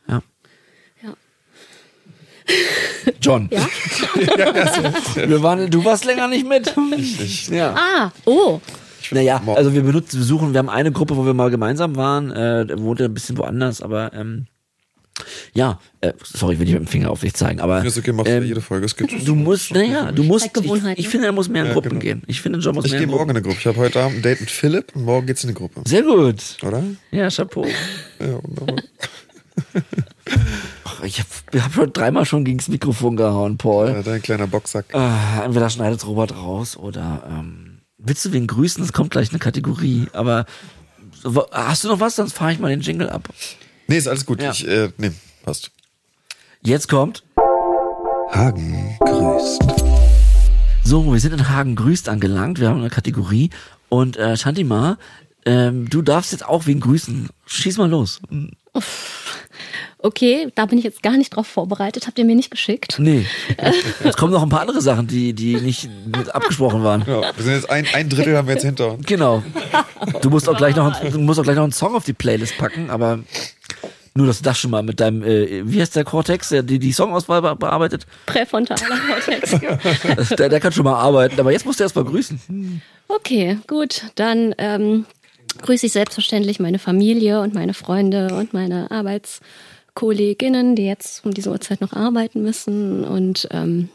Ja. 0.09 0.22
Ja. 1.02 1.14
John. 3.20 3.48
Ja? 3.52 3.68
Wir 5.14 5.43
waren, 5.43 5.70
du 5.70 5.85
warst 5.85 6.05
länger 6.06 6.28
nicht 6.28 6.48
mit. 6.48 6.74
Ja. 7.51 7.74
Ah, 7.76 8.12
oh. 8.24 8.60
Naja, 9.10 9.43
also 9.47 9.74
wir 9.74 9.82
benutzen, 9.82 10.18
besuchen, 10.18 10.55
wir 10.55 10.59
haben 10.59 10.70
eine 10.70 10.90
Gruppe, 10.90 11.14
wo 11.16 11.26
wir 11.26 11.35
mal 11.35 11.51
gemeinsam 11.51 11.94
waren, 11.94 12.32
äh, 12.32 12.66
wohnte 12.78 13.05
ein 13.05 13.12
bisschen 13.12 13.36
woanders, 13.36 13.82
aber 13.82 14.14
ähm, 14.14 14.47
ja, 15.53 15.78
äh, 16.01 16.12
sorry, 16.24 16.55
ich 16.55 16.59
will 16.59 16.66
nicht 16.66 16.74
mit 16.74 16.89
dem 16.89 16.91
Finger 16.91 17.11
auf 17.11 17.20
dich 17.20 17.35
zeigen, 17.35 17.61
aber 17.61 17.78
Ja, 17.78 17.85
ist 17.85 17.97
okay, 17.97 18.12
machst 18.12 18.31
du 18.31 18.36
ähm, 18.36 18.45
jede 18.45 18.61
Folge. 18.61 18.86
Es 18.86 18.97
gibt, 18.97 19.12
du 19.27 19.35
musst, 19.35 19.73
naja, 19.73 20.11
du 20.11 20.24
musst, 20.24 20.51
ich, 20.57 20.99
ich 20.99 21.09
finde, 21.09 21.27
er 21.27 21.32
muss 21.32 21.49
mehr 21.49 21.62
in 21.62 21.69
Ja, 21.69 21.73
Gruppen 21.74 21.91
genau. 21.91 22.01
gehen. 22.01 22.23
Ich 22.27 22.41
finde, 22.41 22.59
John 22.59 22.74
muss 22.74 22.85
ich 22.86 22.91
mehr 22.93 23.01
gehe 23.01 23.05
in 23.07 23.11
morgen 23.11 23.31
in 23.31 23.35
Gruppen. 23.35 23.36
eine 23.36 23.43
Gruppe. 23.43 23.59
Ich 23.61 23.66
habe 23.66 23.78
heute 23.78 24.01
Abend 24.03 24.16
ein 24.19 24.23
Date 24.23 24.41
mit 24.41 24.51
Philipp 24.51 24.95
und 24.97 25.05
morgen 25.05 25.27
geht's 25.27 25.45
in 25.45 25.51
eine 25.51 25.55
Gruppe. 25.59 25.82
Sehr 25.86 26.03
gut. 26.03 26.57
Oder? 26.62 26.82
Ja, 27.12 27.28
Chapeau. 27.31 27.65
Ja, 28.20 28.43
wunderbar. 28.43 28.77
Ich 31.05 31.19
habe 31.20 31.62
hab 31.62 31.74
schon 31.74 31.93
dreimal 31.93 32.24
schon 32.24 32.45
gegens 32.45 32.69
Mikrofon 32.69 33.16
gehauen, 33.16 33.59
Paul. 33.59 33.89
Ja, 33.91 34.03
dein 34.03 34.23
kleiner 34.23 34.47
Boxsack. 34.47 34.86
Äh, 34.95 35.45
entweder 35.45 35.69
schneidet 35.69 36.07
Robert 36.07 36.35
raus 36.35 36.77
oder 36.77 37.23
ähm, 37.28 37.81
willst 37.99 38.24
du 38.24 38.32
wen 38.32 38.47
grüßen? 38.47 38.82
Es 38.82 38.93
kommt 38.93 39.11
gleich 39.11 39.31
eine 39.31 39.39
Kategorie. 39.39 40.07
Aber 40.12 40.47
hast 41.53 41.85
du 41.85 41.89
noch 41.89 42.01
was? 42.01 42.16
Sonst 42.16 42.32
fahre 42.32 42.53
ich 42.53 42.59
mal 42.59 42.70
den 42.70 42.81
Jingle 42.81 43.11
ab. 43.11 43.28
Nee, 43.86 43.98
ist 43.98 44.09
alles 44.09 44.24
gut. 44.24 44.40
Ja. 44.43 44.52
Ich, 44.52 44.66
äh, 44.66 44.90
nee, 44.97 45.11
passt. 45.44 45.70
Jetzt 46.62 46.89
kommt. 46.89 47.23
Hagen 48.31 48.97
grüßt. 49.01 49.62
So, 50.82 51.12
wir 51.12 51.20
sind 51.20 51.32
in 51.35 51.48
Hagen 51.48 51.77
grüßt 51.77 52.09
angelangt. 52.09 52.61
Wir 52.61 52.69
haben 52.69 52.81
eine 52.81 52.90
Kategorie. 52.90 53.51
Und 53.90 54.16
äh, 54.16 54.36
Shantima, 54.36 54.98
ähm, 55.44 55.89
du 55.90 56.02
darfst 56.02 56.32
jetzt 56.32 56.47
auch 56.47 56.66
wen 56.66 56.81
grüßen. 56.81 57.28
Schieß 57.47 57.77
mal 57.77 57.89
los. 57.90 58.20
Okay, 59.98 60.48
da 60.55 60.66
bin 60.66 60.78
ich 60.78 60.85
jetzt 60.85 61.02
gar 61.02 61.16
nicht 61.16 61.36
drauf 61.36 61.47
vorbereitet. 61.47 62.06
Habt 62.06 62.19
ihr 62.19 62.24
mir 62.24 62.35
nicht 62.35 62.51
geschickt? 62.51 62.97
Nee. 62.98 63.27
Jetzt 64.02 64.16
kommen 64.16 64.32
noch 64.32 64.43
ein 64.43 64.48
paar 64.48 64.61
andere 64.61 64.82
Sachen, 64.82 65.06
die, 65.06 65.32
die 65.32 65.56
nicht 65.56 65.89
mit 66.06 66.35
abgesprochen 66.35 66.82
waren. 66.82 67.05
Ja, 67.06 67.20
wir 67.36 67.44
sind 67.44 67.55
jetzt 67.55 67.70
ein, 67.70 67.86
ein 67.94 68.09
Drittel 68.09 68.36
haben 68.36 68.48
wir 68.48 68.55
jetzt 68.55 68.65
hinter 68.65 68.93
uns. 68.93 69.06
Genau. 69.06 69.43
Du 70.20 70.28
musst 70.31 70.48
auch 70.48 70.56
gleich 70.56 70.77
noch, 70.77 70.98
du 71.01 71.19
musst 71.20 71.39
auch 71.40 71.44
gleich 71.44 71.56
noch 71.56 71.62
einen 71.62 71.73
Song 71.73 71.94
auf 71.94 72.05
die 72.05 72.12
Playlist 72.12 72.59
packen, 72.59 72.90
aber 72.90 73.20
nur, 74.16 74.28
dass 74.28 74.39
du 74.39 74.45
das 74.45 74.59
schon 74.59 74.70
mal 74.70 74.82
mit 74.82 75.01
deinem, 75.01 75.24
äh, 75.24 75.62
wie 75.65 75.81
heißt 75.81 75.97
der 75.97 76.05
Cortex, 76.05 76.51
der 76.51 76.62
die, 76.62 76.78
die 76.78 76.93
Songauswahl 76.93 77.43
be 77.43 77.57
bearbeitet? 77.57 78.07
Präfrontaler 78.27 78.99
Cortex. 79.09 79.57
Der, 80.36 80.49
der 80.49 80.61
kann 80.61 80.73
schon 80.73 80.85
mal 80.85 80.95
arbeiten, 80.95 81.39
aber 81.41 81.53
jetzt 81.53 81.66
musst 81.66 81.81
du 81.81 81.85
erst 81.85 81.97
mal 81.97 82.05
grüßen. 82.05 82.81
Okay, 83.09 83.59
gut. 83.66 84.05
Dann 84.15 84.55
ähm, 84.59 85.05
grüße 85.62 85.86
ich 85.86 85.93
selbstverständlich 85.93 86.61
meine 86.61 86.78
Familie 86.78 87.41
und 87.41 87.55
meine 87.55 87.74
Freunde 87.74 88.35
und 88.35 88.53
meine 88.53 88.91
Arbeitskolleginnen, 88.91 90.77
die 90.77 90.86
jetzt 90.86 91.24
um 91.24 91.35
diese 91.35 91.51
Uhrzeit 91.51 91.81
noch 91.81 91.93
arbeiten 91.93 92.43
müssen. 92.43 93.05
Und 93.05 93.49
ähm, 93.51 93.89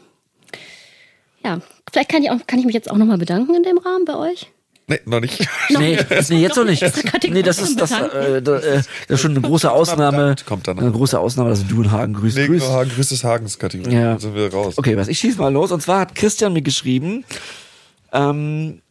ja, 1.44 1.60
vielleicht 1.90 2.10
kann 2.10 2.22
ich, 2.22 2.30
auch, 2.30 2.38
kann 2.46 2.58
ich 2.58 2.66
mich 2.66 2.74
jetzt 2.74 2.90
auch 2.90 2.96
nochmal 2.96 3.18
bedanken 3.18 3.54
in 3.54 3.62
dem 3.62 3.78
Rahmen 3.78 4.04
bei 4.04 4.16
euch. 4.16 4.50
Nee, 4.90 4.98
noch 5.04 5.20
nicht. 5.20 5.38
Nee, 5.68 5.98
nee, 6.30 6.40
jetzt 6.40 6.56
noch 6.56 6.64
nicht. 6.64 6.82
Nee, 7.30 7.42
das 7.42 7.60
ist 7.60 7.80
das, 7.80 7.92
äh, 7.92 8.42
da, 8.42 8.56
äh, 8.58 8.76
das 8.76 8.88
ist 9.06 9.20
schon 9.20 9.30
eine 9.30 9.40
große 9.40 9.70
Ausnahme. 9.70 10.34
kommt 10.44 10.66
danach. 10.66 10.82
Eine 10.82 10.90
große 10.90 11.16
Ausnahme, 11.16 11.50
dass 11.50 11.64
du 11.64 11.82
in 11.82 11.92
Hagen 11.92 12.12
grüßt. 12.14 12.36
Nee, 12.36 12.48
grüßt. 12.48 12.68
Hagen 12.68 12.90
grüßt 12.90 13.12
des 13.12 13.22
Hagens 13.22 13.56
Kategorie. 13.60 13.94
Ja. 13.94 14.10
Dann 14.10 14.18
sind 14.18 14.34
wir 14.34 14.52
raus. 14.52 14.76
Okay, 14.78 14.96
was? 14.96 15.06
Ich 15.06 15.20
schieß 15.20 15.38
mal 15.38 15.52
los. 15.52 15.70
Und 15.70 15.80
zwar 15.80 16.00
hat 16.00 16.16
Christian 16.16 16.52
mir 16.52 16.62
geschrieben, 16.62 17.24
ähm, 18.12 18.82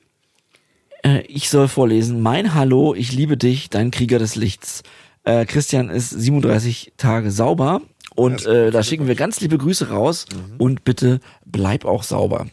äh, 1.03 1.19
ich 1.23 1.49
soll 1.49 1.67
vorlesen. 1.67 2.21
Mein 2.21 2.53
Hallo, 2.53 2.95
ich 2.95 3.11
liebe 3.11 3.35
dich, 3.35 3.69
dein 3.69 3.91
Krieger 3.91 4.19
des 4.19 4.35
Lichts. 4.35 4.83
Äh, 5.25 5.45
Christian 5.45 5.89
ist 5.89 6.11
37 6.11 6.93
Tage 6.95 7.29
sauber 7.29 7.81
und 8.15 8.45
äh, 8.45 8.71
da 8.71 8.83
schicken 8.83 9.07
wir 9.07 9.15
ganz 9.15 9.41
liebe 9.41 9.57
Grüße 9.57 9.89
raus 9.89 10.27
und 10.57 10.85
bitte 10.85 11.19
bleib 11.45 11.83
auch 11.83 12.03
sauber. 12.03 12.47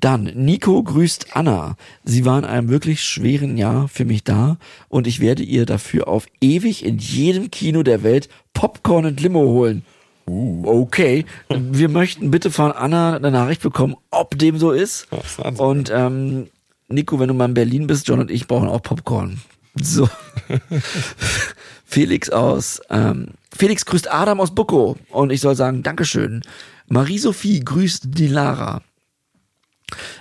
Dann, 0.00 0.24
Nico 0.34 0.82
grüßt 0.82 1.36
Anna. 1.36 1.76
Sie 2.04 2.24
war 2.24 2.38
in 2.38 2.44
einem 2.44 2.68
wirklich 2.68 3.02
schweren 3.02 3.56
Jahr 3.56 3.88
für 3.88 4.04
mich 4.04 4.22
da 4.22 4.58
und 4.88 5.06
ich 5.06 5.20
werde 5.20 5.42
ihr 5.42 5.66
dafür 5.66 6.06
auf 6.06 6.26
ewig 6.40 6.84
in 6.84 6.98
jedem 6.98 7.50
Kino 7.50 7.82
der 7.82 8.02
Welt 8.04 8.28
Popcorn 8.54 9.06
und 9.06 9.20
Limo 9.20 9.40
holen. 9.40 9.84
Uh, 10.28 10.82
okay. 10.82 11.24
Wir 11.48 11.88
möchten 11.88 12.30
bitte 12.30 12.50
von 12.50 12.70
Anna 12.70 13.16
eine 13.16 13.30
Nachricht 13.30 13.62
bekommen, 13.62 13.96
ob 14.10 14.38
dem 14.38 14.58
so 14.58 14.72
ist. 14.72 15.08
Wahnsinn. 15.10 15.64
Und 15.64 15.90
ähm, 15.92 16.46
Nico, 16.88 17.18
wenn 17.18 17.28
du 17.28 17.34
mal 17.34 17.46
in 17.46 17.54
Berlin 17.54 17.86
bist, 17.86 18.06
John 18.06 18.20
und 18.20 18.30
ich 18.30 18.46
brauchen 18.46 18.68
auch 18.68 18.82
Popcorn. 18.82 19.40
So. 19.80 20.08
Felix 21.84 22.30
aus, 22.30 22.80
ähm, 22.90 23.28
Felix 23.56 23.86
grüßt 23.86 24.12
Adam 24.12 24.40
aus 24.40 24.54
Bucko 24.54 24.96
und 25.10 25.30
ich 25.30 25.40
soll 25.40 25.56
sagen, 25.56 25.82
Dankeschön. 25.82 26.42
Marie-Sophie 26.88 27.60
grüßt 27.60 28.04
die 28.06 28.28
Lara. 28.28 28.82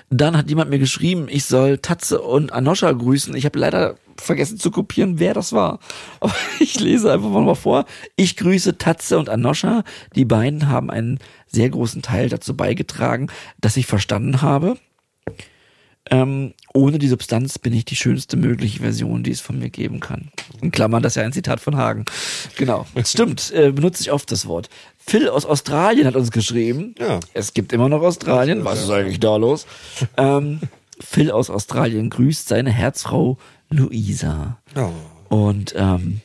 Dann 0.09 0.37
hat 0.37 0.49
jemand 0.49 0.69
mir 0.69 0.79
geschrieben, 0.79 1.27
ich 1.29 1.45
soll 1.45 1.79
Tatze 1.79 2.21
und 2.21 2.53
Anoscha 2.53 2.91
grüßen. 2.91 3.35
Ich 3.35 3.45
habe 3.45 3.59
leider 3.59 3.97
vergessen 4.17 4.57
zu 4.57 4.71
kopieren, 4.71 5.19
wer 5.19 5.33
das 5.33 5.53
war. 5.53 5.79
Aber 6.19 6.33
ich 6.59 6.79
lese 6.79 7.11
einfach 7.11 7.29
mal 7.29 7.55
vor. 7.55 7.85
Ich 8.15 8.37
grüße 8.37 8.77
Tatze 8.77 9.17
und 9.19 9.29
Anoscha. 9.29 9.83
Die 10.15 10.25
beiden 10.25 10.69
haben 10.69 10.89
einen 10.89 11.19
sehr 11.47 11.69
großen 11.69 12.01
Teil 12.01 12.29
dazu 12.29 12.55
beigetragen, 12.55 13.27
dass 13.59 13.77
ich 13.77 13.85
verstanden 13.85 14.41
habe. 14.41 14.77
Ähm, 16.09 16.53
ohne 16.73 16.99
die 16.99 17.07
Substanz 17.07 17.59
bin 17.59 17.73
ich 17.73 17.83
die 17.83 17.95
schönste 17.95 18.37
mögliche 18.37 18.79
Version, 18.79 19.23
die 19.23 19.31
es 19.31 19.41
von 19.41 19.59
mir 19.59 19.69
geben 19.69 19.99
kann. 19.99 20.31
In 20.61 20.71
Klammern, 20.71 21.03
das 21.03 21.13
ist 21.13 21.15
ja 21.17 21.23
ein 21.23 21.33
Zitat 21.33 21.59
von 21.59 21.75
Hagen. 21.75 22.05
Genau. 22.55 22.85
Stimmt, 23.03 23.51
äh, 23.51 23.71
benutze 23.71 24.03
ich 24.03 24.11
oft 24.11 24.31
das 24.31 24.45
Wort. 24.47 24.69
Phil 25.07 25.29
aus 25.29 25.45
Australien 25.45 26.05
hat 26.05 26.15
uns 26.17 26.31
geschrieben. 26.31 26.93
Ja. 26.99 27.21
Es 27.33 27.53
gibt 27.53 27.71
immer 27.71 27.87
noch 27.87 28.01
Australien. 28.01 28.65
Was 28.65 28.83
ist 28.83 28.89
eigentlich 28.89 29.21
da 29.21 29.37
los? 29.37 29.65
ähm, 30.17 30.59
Phil 30.99 31.31
aus 31.31 31.49
Australien 31.49 32.09
grüßt 32.09 32.47
seine 32.49 32.71
Herzfrau 32.71 33.37
Luisa. 33.69 34.57
Oh. 34.75 34.89
Und 35.29 35.73
ähm, 35.77 36.21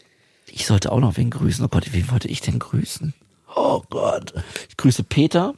ich 0.46 0.66
sollte 0.66 0.90
auch 0.90 0.98
noch 0.98 1.16
wen 1.16 1.30
grüßen. 1.30 1.64
Oh 1.64 1.68
Gott, 1.68 1.92
wen 1.92 2.10
wollte 2.10 2.26
ich 2.26 2.40
denn 2.40 2.58
grüßen? 2.58 3.14
Oh 3.54 3.82
Gott. 3.88 4.34
Ich 4.68 4.76
grüße 4.76 5.04
Peter. 5.04 5.54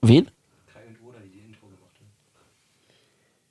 Wen? 0.00 0.28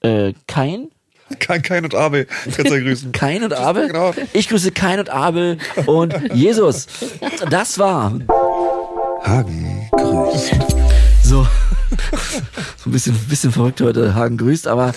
Äh, 0.01 0.33
Kain? 0.47 0.91
Kein, 1.39 1.61
kein 1.61 1.83
und 1.83 1.95
Abel. 1.95 2.25
Kannst 2.55 2.71
du 2.71 2.81
grüßen. 2.81 3.11
Kain 3.13 3.43
und 3.43 3.53
Abel? 3.53 3.87
genau. 3.87 4.13
Ich 4.33 4.49
grüße 4.49 4.71
Kain 4.71 4.99
und 4.99 5.09
Abel 5.09 5.57
und 5.85 6.13
Jesus. 6.33 6.87
Das 7.49 7.77
war 7.79 8.13
Hagen 9.23 9.89
grüßt. 9.91 10.51
so, 11.23 11.47
so 12.77 12.89
ein 12.89 12.91
bisschen, 12.91 13.15
bisschen 13.29 13.51
verrückt 13.51 13.81
heute 13.81 14.15
Hagen 14.15 14.37
grüßt, 14.37 14.67
aber 14.67 14.93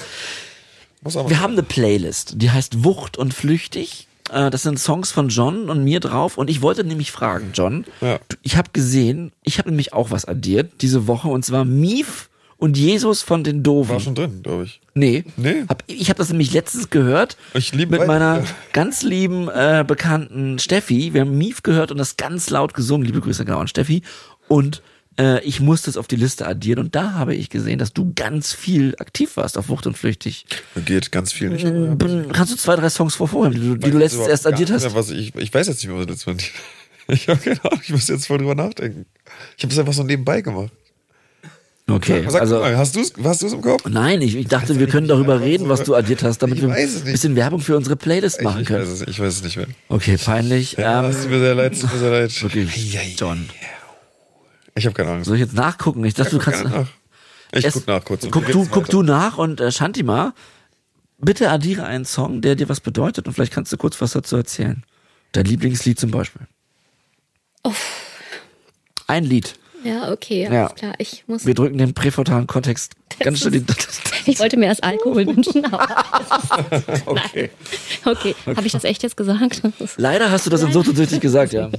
wir 1.02 1.40
haben 1.40 1.52
eine 1.52 1.62
Playlist, 1.62 2.34
die 2.36 2.50
heißt 2.50 2.82
Wucht 2.84 3.18
und 3.18 3.34
Flüchtig. 3.34 4.08
Äh, 4.32 4.48
Das 4.50 4.62
sind 4.62 4.78
Songs 4.78 5.10
von 5.10 5.28
John 5.28 5.68
und 5.68 5.84
mir 5.84 6.00
drauf. 6.00 6.38
Und 6.38 6.48
ich 6.48 6.62
wollte 6.62 6.82
nämlich 6.82 7.12
fragen, 7.12 7.50
John, 7.52 7.84
Ja. 8.00 8.18
ich 8.42 8.56
habe 8.56 8.70
gesehen, 8.72 9.32
ich 9.42 9.58
habe 9.58 9.68
nämlich 9.68 9.92
auch 9.92 10.10
was 10.10 10.24
addiert 10.24 10.72
diese 10.80 11.06
Woche 11.06 11.28
und 11.28 11.44
zwar 11.44 11.66
Mief 11.66 12.30
und 12.64 12.76
Jesus 12.78 13.22
von 13.22 13.44
den 13.44 13.62
Doofen. 13.62 13.92
war 13.92 14.00
schon 14.00 14.14
drin, 14.14 14.42
glaube 14.42 14.64
ich. 14.64 14.80
Nee. 14.94 15.24
Nee. 15.36 15.64
Hab, 15.68 15.82
ich 15.86 16.08
habe 16.08 16.18
das 16.18 16.30
nämlich 16.30 16.52
letztens 16.52 16.88
gehört 16.90 17.36
Ich 17.52 17.72
liebe 17.74 17.92
mit 17.92 18.00
beide. 18.06 18.08
meiner 18.12 18.44
ganz 18.72 19.02
lieben 19.02 19.48
äh, 19.48 19.84
bekannten 19.86 20.58
Steffi. 20.58 21.12
Wir 21.14 21.22
haben 21.22 21.36
Mief 21.36 21.62
gehört 21.62 21.90
und 21.90 21.98
das 21.98 22.16
ganz 22.16 22.48
laut 22.50 22.74
gesungen. 22.74 23.06
Liebe 23.06 23.20
Grüße 23.20 23.44
genau 23.44 23.58
an 23.58 23.68
Steffi. 23.68 24.02
Und 24.48 24.82
äh, 25.18 25.40
ich 25.44 25.60
musste 25.60 25.90
es 25.90 25.96
auf 25.96 26.06
die 26.08 26.16
Liste 26.16 26.46
addieren 26.46 26.78
und 26.80 26.94
da 26.94 27.12
habe 27.12 27.34
ich 27.34 27.48
gesehen, 27.50 27.78
dass 27.78 27.92
du 27.92 28.12
ganz 28.16 28.52
viel 28.52 28.96
aktiv 28.98 29.36
warst 29.36 29.56
auf 29.58 29.68
Wucht 29.68 29.86
und 29.86 29.96
Flüchtig. 29.96 30.46
Geht 30.84 31.12
ganz 31.12 31.32
viel 31.32 31.50
nicht. 31.50 31.64
B- 31.98 32.24
Kannst 32.32 32.52
du 32.52 32.56
zwei, 32.56 32.76
drei 32.76 32.88
Songs 32.90 33.14
vorvorher, 33.14 33.52
die 33.52 33.60
du, 33.60 33.76
die 33.76 33.90
du 33.90 33.98
letztens 33.98 34.26
erst 34.26 34.46
addiert 34.46 34.70
hast? 34.72 34.82
Ja, 34.84 34.94
was 34.94 35.10
ich, 35.10 35.34
ich 35.36 35.54
weiß 35.54 35.68
jetzt 35.68 35.82
nicht 35.84 35.88
mehr, 35.92 35.98
was 35.98 36.06
das 36.06 36.26
war. 36.26 36.34
Ich 37.06 37.28
habe 37.28 37.38
keine 37.38 37.62
Ahnung, 37.62 37.80
ich 37.82 37.90
muss 37.90 38.08
jetzt 38.08 38.26
voll 38.26 38.38
drüber 38.38 38.54
nachdenken. 38.54 39.04
Ich 39.58 39.62
habe 39.64 39.70
es 39.74 39.78
einfach 39.78 39.92
so 39.92 40.04
nebenbei 40.04 40.40
gemacht. 40.40 40.72
Okay, 41.86 42.24
Sag 42.28 42.40
also 42.40 42.60
mal, 42.60 42.78
hast 42.78 42.96
du 42.96 43.00
es 43.00 43.12
hast 43.22 43.42
du's 43.42 43.52
im 43.52 43.60
Kopf? 43.60 43.84
nein, 43.86 44.22
ich, 44.22 44.34
ich 44.36 44.48
dachte, 44.48 44.78
wir 44.78 44.86
können 44.86 45.06
darüber 45.06 45.40
reden, 45.40 45.68
was 45.68 45.82
du 45.82 45.94
addiert 45.94 46.22
hast, 46.22 46.38
damit 46.38 46.56
Ich 46.56 46.62
wir 46.62 46.70
weiß 46.70 46.94
es 46.94 47.04
ein 47.04 47.12
bisschen 47.12 47.36
Werbung 47.36 47.60
für 47.60 47.76
unsere 47.76 47.94
Playlist 47.96 48.38
Ich, 48.38 48.44
machen 48.44 48.62
ich, 48.62 48.70
weiß 48.70 48.76
können. 48.78 48.92
es, 48.94 49.00
nicht, 49.00 49.08
ich 49.10 49.20
weiß 49.20 49.34
es 49.34 49.42
nicht 49.42 49.56
mehr. 49.58 49.66
Okay, 49.88 50.16
peinlich. 50.16 50.72
Ja, 50.78 51.04
Ähm, 51.04 51.10
es 51.10 51.20
tut 51.20 51.30
mir 51.30 51.40
sehr 51.40 51.54
leid, 51.54 51.72
es 51.74 51.80
tut 51.80 51.92
mir 51.92 51.98
sehr 51.98 52.10
leid. 52.10 52.42
wirklich, 52.54 53.20
John. 53.20 53.48
Ich 54.74 54.86
habe 54.86 54.94
keine 54.94 55.10
Ahnung. 55.10 55.24
Soll 55.24 55.34
ich 55.36 55.42
jetzt 55.42 55.52
nachgucken? 55.54 56.02
Ich 56.06 56.14
dachte, 56.14 56.30
du 56.30 56.36
Guck 56.38 56.44
kannst. 56.54 56.64
nach. 56.64 56.86
Ich 57.52 57.66
Es- 57.66 57.74
guck 57.74 57.86
nach 57.86 58.02
kurz. 58.02 58.26
Guck 58.30 58.46
du, 58.50 58.66
guck 58.66 58.88
du 58.88 59.02
nach 59.02 59.36
und 59.36 59.60
äh, 59.60 59.70
Shantima, 59.70 60.32
bitte 61.18 61.50
addiere 61.50 61.84
einen 61.84 62.06
Song, 62.06 62.40
der 62.40 62.54
dir 62.56 62.70
was 62.70 62.80
bedeutet 62.80 63.26
und 63.28 63.34
vielleicht 63.34 63.52
kannst 63.52 63.70
du 63.72 63.76
kurz 63.76 64.00
was 64.00 64.12
dazu 64.12 64.36
erzählen. 64.36 64.84
Dein 65.32 65.44
Lieblingslied 65.44 66.00
zum 66.00 66.10
Beispiel. 66.10 66.42
Ein 69.06 69.24
Lied. 69.24 69.54
Ja, 69.84 70.10
okay, 70.12 70.46
alles 70.46 70.54
Ja. 70.56 70.68
klar. 70.70 70.94
Ich 70.98 71.24
muss. 71.26 71.46
Wir 71.46 71.54
drücken 71.54 71.78
den 71.78 71.94
präfrontalen 71.94 72.46
Kontext 72.46 72.94
ganz 73.20 73.40
schön. 73.40 73.52
in- 73.54 73.66
Ich 74.26 74.40
wollte 74.40 74.56
mir 74.56 74.66
erst 74.66 74.82
Alkohol 74.82 75.26
wünschen, 75.36 75.64
aber. 75.66 75.86
okay. 77.06 77.50
Okay, 78.04 78.34
habe 78.46 78.66
ich 78.66 78.72
das 78.72 78.84
echt 78.84 79.02
jetzt 79.02 79.16
gesagt? 79.16 79.60
Leider 79.98 80.30
hast 80.30 80.46
du 80.46 80.50
das 80.50 80.62
in 80.62 80.72
so 80.72 80.82
süchtig 80.82 81.20
gesagt, 81.20 81.52
ja. 81.52 81.70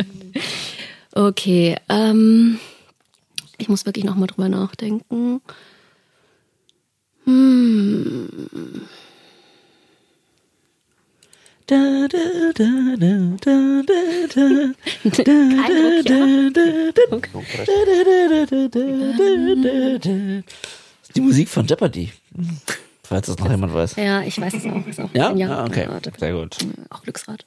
Okay, 1.13 1.75
ähm, 1.89 2.59
ich 3.57 3.69
muss 3.69 3.85
wirklich 3.85 4.05
nochmal 4.05 4.27
drüber 4.27 4.49
nachdenken. 4.49 5.41
Da, 7.25 7.31
da, 11.67 12.07
da. 12.09 12.65
Die 21.15 21.21
Musik 21.21 21.49
von 21.49 21.65
Jeopardy. 21.65 22.11
Falls 23.03 23.27
das 23.27 23.37
noch 23.37 23.49
jemand 23.49 23.73
weiß. 23.73 23.95
Ja, 23.97 24.21
ich 24.21 24.39
weiß 24.39 24.53
es 24.55 24.65
auch. 24.65 24.87
Ist 24.87 24.99
auch 24.99 25.09
Ja? 25.13 25.29
Ah, 25.29 25.65
okay. 25.65 25.83
Ja, 25.89 25.99
da- 25.99 26.11
Sehr 26.17 26.33
gut. 26.33 26.57
Auch 26.89 27.03
Glücksrad. 27.03 27.45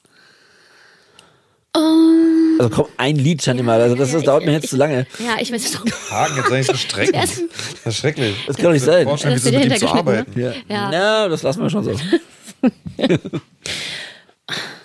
Um, 1.75 2.57
Also 2.59 2.69
komm, 2.75 2.85
ein 2.97 3.15
Lied 3.17 3.41
stand 3.43 3.59
immer. 3.59 3.73
Also 3.73 3.95
das, 3.95 4.11
das 4.11 4.23
dauert 4.23 4.43
mir 4.45 4.53
jetzt 4.53 4.69
zu 4.69 4.75
lange. 4.77 5.05
ja, 5.19 5.35
ich 5.39 5.51
weiß 5.51 5.63
es 5.65 5.71
doch. 5.73 5.85
Hagen, 6.11 6.35
jetzt 6.37 6.49
nicht 6.51 6.65
so 6.67 6.73
streng. 6.75 7.09
Erst- 7.11 7.43
Das 7.83 7.93
ist 7.93 7.99
schrecklich. 7.99 8.35
Das 8.47 8.55
kann 8.55 8.65
doch 8.65 8.71
nicht 8.73 8.83
sein. 8.85 9.05
Vorstellen, 9.05 9.33
wie 9.33 9.39
Das 9.39 9.43
so 9.45 9.51
wird 9.51 9.63
mit 9.65 9.73
ihm 9.73 9.79
zu 9.79 9.87
arbeiten. 9.87 10.39
Ja. 10.39 10.53
Ja. 10.67 10.89
Na, 10.91 11.27
das 11.27 11.43
lassen 11.43 11.61
wir 11.61 11.69
schon 11.69 11.83
so. 11.83 11.91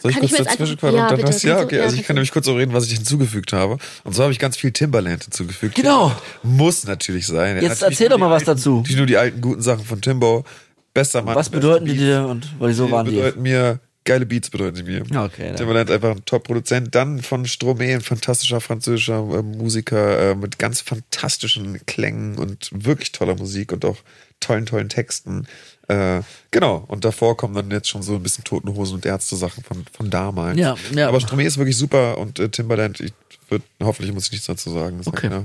Soll 0.05 0.10
ich 0.10 0.16
Kann 0.16 0.24
ich 0.24 0.31
kurz 0.32 0.39
jetzt 0.40 0.51
dazwischen 0.52 0.72
einfach- 0.74 0.93
ja, 0.93 1.02
und 1.05 1.10
dann 1.12 1.16
bitte, 1.16 1.32
hast, 1.32 1.43
ja, 1.44 1.60
okay, 1.60 1.76
ja, 1.78 1.82
also 1.85 1.97
ich 1.97 2.02
kann 2.06 2.14
nämlich 2.14 2.31
kurz 2.31 2.47
auch 2.47 2.56
reden, 2.59 2.74
was 2.74 2.85
ich 2.85 2.93
hinzugefügt 2.93 3.55
habe. 3.55 3.78
Und 4.05 4.14
so 4.14 4.22
habe 4.22 4.32
ich 4.35 4.39
ganz 4.39 4.55
viel 4.59 4.70
Timbaland 4.70 5.24
hinzugefügt. 5.24 5.74
Genau. 5.76 6.14
Muss 6.43 6.85
natürlich 6.85 7.26
sein. 7.26 7.62
Jetzt 7.62 7.81
erzähl 7.82 8.10
doch 8.10 8.18
mal 8.18 8.26
die 8.26 8.32
was 8.32 8.43
alten, 8.43 8.51
dazu. 8.60 8.82
Nicht 8.86 8.98
nur 8.98 9.06
die 9.06 9.16
alten 9.16 9.40
guten 9.40 9.62
Sachen 9.62 9.82
von 9.86 10.02
Timbo. 10.02 10.44
Bester 10.93 11.22
Mann. 11.22 11.35
Was 11.35 11.48
bedeuten 11.48 11.86
die 11.86 11.97
dir 11.97 12.26
und 12.28 12.47
weil 12.59 12.74
so 12.74 12.90
waren 12.90 13.06
die? 13.06 13.12
bedeuten 13.16 13.40
mir, 13.40 13.81
geile 14.05 14.26
Beats 14.26 14.51
bedeuten 14.51 14.76
die 14.76 14.82
mir. 14.82 15.05
Ja, 15.10 15.24
okay, 15.24 15.47
dann. 15.48 15.56
Timbaland 15.56 15.89
ist 15.89 15.94
einfach 15.94 16.10
ein 16.10 16.24
Top-Produzent. 16.26 16.94
Dann 16.94 17.22
von 17.22 17.47
Stromae, 17.47 17.94
ein 17.94 18.02
fantastischer 18.02 18.60
französischer 18.60 19.20
äh, 19.20 19.43
Musiker 19.43 20.32
äh, 20.32 20.35
mit 20.35 20.59
ganz 20.59 20.82
fantastischen 20.82 21.81
Klängen 21.86 22.36
und 22.36 22.68
wirklich 22.74 23.12
toller 23.12 23.36
Musik 23.36 23.72
und 23.72 23.86
auch 23.86 23.97
tollen, 24.40 24.66
tollen 24.66 24.90
Texten. 24.90 25.47
Äh, 25.89 26.23
genau. 26.51 26.85
Und 26.89 27.05
davor 27.05 27.36
kommen 27.36 27.55
dann 27.55 27.70
jetzt 27.70 27.89
schon 27.89 28.02
so 28.02 28.15
ein 28.15 28.23
bisschen 28.23 28.44
Toten 28.44 28.74
Hosen 28.74 28.94
und 28.94 29.06
Ärzte-Sachen 29.06 29.62
von, 29.65 29.85
von 29.93 30.11
damals. 30.11 30.59
Ja, 30.59 30.77
ja. 30.94 31.09
Aber 31.09 31.20
Stromae 31.20 31.44
ist 31.44 31.59
wirklich 31.59 31.77
super 31.77 32.19
und 32.19 32.39
äh, 32.39 32.48
Timbaland, 32.48 33.01
ich 33.01 33.12
würd, 33.48 33.62
hoffentlich 33.82 34.15
muss 34.15 34.27
ich 34.27 34.32
nichts 34.32 34.47
dazu 34.47 34.70
sagen. 34.70 34.97
Das 34.98 35.06
Okay. 35.06 35.28
ja. 35.31 35.44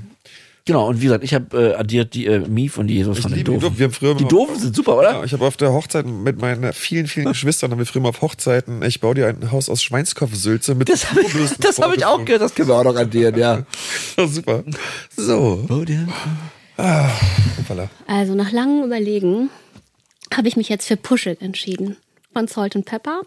Genau, 0.66 0.88
und 0.88 1.00
wie 1.02 1.06
gesagt, 1.06 1.24
ich 1.24 1.34
habe 1.34 1.72
äh, 1.72 1.74
addiert 1.76 2.14
die 2.14 2.28
äh, 2.28 2.40
Mief 2.48 2.78
und 2.78 2.88
die 2.88 2.94
Jesus 2.96 3.18
Ich 3.18 3.22
von 3.24 3.32
den 3.32 3.38
liebe 3.40 3.52
die 3.52 3.56
Doofen. 3.58 3.70
Doofen. 3.70 3.80
Wir 3.80 3.86
haben 3.86 3.94
früher 3.94 4.14
Die 4.16 4.26
Doofen 4.26 4.60
sind 4.60 4.76
super, 4.76 4.98
oder? 4.98 5.12
Ja, 5.14 5.24
ich 5.24 5.34
habe 5.34 5.46
auf 5.48 5.58
der 5.58 5.74
Hochzeit 5.74 6.06
mit 6.06 6.40
meinen 6.40 6.72
vielen, 6.74 7.08
vielen 7.08 7.26
Geschwistern, 7.28 7.72
haben 7.72 7.80
wir 7.80 7.86
früher 7.88 8.04
mal 8.04 8.10
auf 8.10 8.22
Hochzeiten, 8.22 8.84
ich 8.84 9.00
baue 9.02 9.16
dir 9.16 9.28
ein 9.28 9.52
Haus 9.52 9.68
aus 9.68 9.82
Schweinskopfsülze 9.82 10.76
mit 10.76 10.88
Das 10.90 11.10
habe 11.10 11.22
ich, 11.22 11.34
das 11.60 11.80
hab 11.80 11.96
ich 11.98 12.06
auch 12.06 12.24
gehört, 12.24 12.44
das 12.44 12.54
können 12.54 12.68
wir 12.68 12.76
auch 12.76 12.84
noch 12.84 12.96
addieren, 12.96 13.36
ja. 13.38 13.64
Ja, 14.18 14.28
super. 14.28 14.64
So. 15.18 15.66
Oh, 15.70 15.84
der- 15.86 16.08
Hoppala. 17.58 17.90
Also 18.08 18.36
nach 18.36 18.52
langem 18.52 18.86
Überlegen 18.86 19.50
habe 20.34 20.48
ich 20.48 20.56
mich 20.58 20.70
jetzt 20.70 20.88
für 20.88 20.98
Push 20.98 21.28
It 21.28 21.42
entschieden. 21.42 21.98
Von 22.34 22.48
Salt 22.48 22.76
and 22.76 22.86
Pepper. 22.86 23.22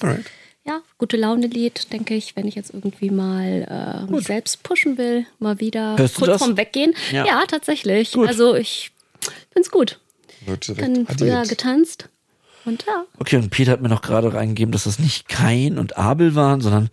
Alright. 0.00 0.24
Ja, 0.66 0.80
gute 0.96 1.18
Laune-Lied, 1.18 1.92
denke 1.92 2.14
ich, 2.14 2.36
wenn 2.36 2.48
ich 2.48 2.54
jetzt 2.54 2.72
irgendwie 2.72 3.10
mal 3.10 4.06
äh, 4.08 4.10
mich 4.10 4.26
selbst 4.26 4.62
pushen 4.62 4.96
will, 4.96 5.26
mal 5.38 5.60
wieder 5.60 5.98
Hörst 5.98 6.14
kurz 6.16 6.38
vorm 6.38 6.56
Weggehen. 6.56 6.94
Ja. 7.12 7.26
Ja, 7.26 7.44
tatsächlich. 7.46 8.12
Gut. 8.12 8.28
Also 8.28 8.54
ich 8.54 8.90
find's 9.52 9.70
gut. 9.70 10.00
Wird 10.46 10.68
Dann 10.78 11.06
früher 11.06 11.38
addiert. 11.38 11.48
getanzt. 11.48 12.08
Und 12.64 12.84
ja. 12.86 13.04
Okay, 13.18 13.36
und 13.36 13.50
Peter 13.50 13.72
hat 13.72 13.82
mir 13.82 13.90
noch 13.90 14.00
gerade 14.00 14.32
reingegeben, 14.32 14.72
dass 14.72 14.84
das 14.84 14.98
nicht 14.98 15.28
Kain 15.28 15.78
und 15.78 15.98
Abel 15.98 16.34
waren, 16.34 16.62
sondern 16.62 16.88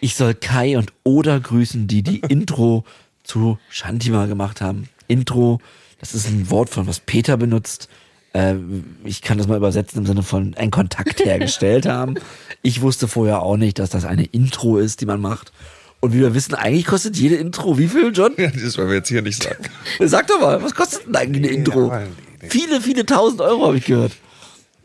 ich 0.00 0.14
soll 0.14 0.34
Kai 0.34 0.76
und 0.76 0.92
Oda 1.04 1.38
grüßen, 1.38 1.86
die 1.86 2.02
die 2.02 2.18
Intro 2.28 2.84
zu 3.24 3.58
Shantima 3.70 4.26
gemacht 4.26 4.60
haben. 4.60 4.90
Intro, 5.08 5.58
das 6.00 6.14
ist 6.14 6.28
ein 6.28 6.50
Wort 6.50 6.68
von 6.68 6.86
was 6.86 7.00
Peter 7.00 7.38
benutzt. 7.38 7.88
Äh, 8.36 8.56
ich 9.04 9.22
kann 9.22 9.38
das 9.38 9.46
mal 9.48 9.56
übersetzen 9.56 10.00
im 10.00 10.06
Sinne 10.06 10.22
von 10.22 10.54
einen 10.56 10.70
Kontakt 10.70 11.24
hergestellt 11.24 11.86
haben. 11.88 12.16
Ich 12.62 12.82
wusste 12.82 13.08
vorher 13.08 13.42
auch 13.42 13.56
nicht, 13.56 13.78
dass 13.78 13.90
das 13.90 14.04
eine 14.04 14.24
Intro 14.24 14.76
ist, 14.78 15.00
die 15.00 15.06
man 15.06 15.20
macht. 15.20 15.52
Und 16.00 16.12
wie 16.12 16.20
wir 16.20 16.34
wissen, 16.34 16.54
eigentlich 16.54 16.84
kostet 16.84 17.16
jede 17.16 17.36
Intro 17.36 17.78
wie 17.78 17.88
viel, 17.88 18.12
John? 18.14 18.34
Ja, 18.36 18.50
das 18.50 18.76
wollen 18.76 18.88
wir 18.88 18.96
jetzt 18.96 19.08
hier 19.08 19.22
nicht 19.22 19.42
sagen. 19.42 19.64
Sag 20.00 20.26
doch 20.26 20.40
mal, 20.40 20.62
was 20.62 20.74
kostet 20.74 21.06
denn 21.06 21.16
eigentlich 21.16 21.44
eine 21.46 21.56
Intro? 21.56 21.88
Nee, 21.88 22.04
nee. 22.42 22.48
Viele, 22.50 22.80
viele 22.82 23.06
tausend 23.06 23.40
Euro 23.40 23.68
habe 23.68 23.78
ich 23.78 23.86
gehört. 23.86 24.12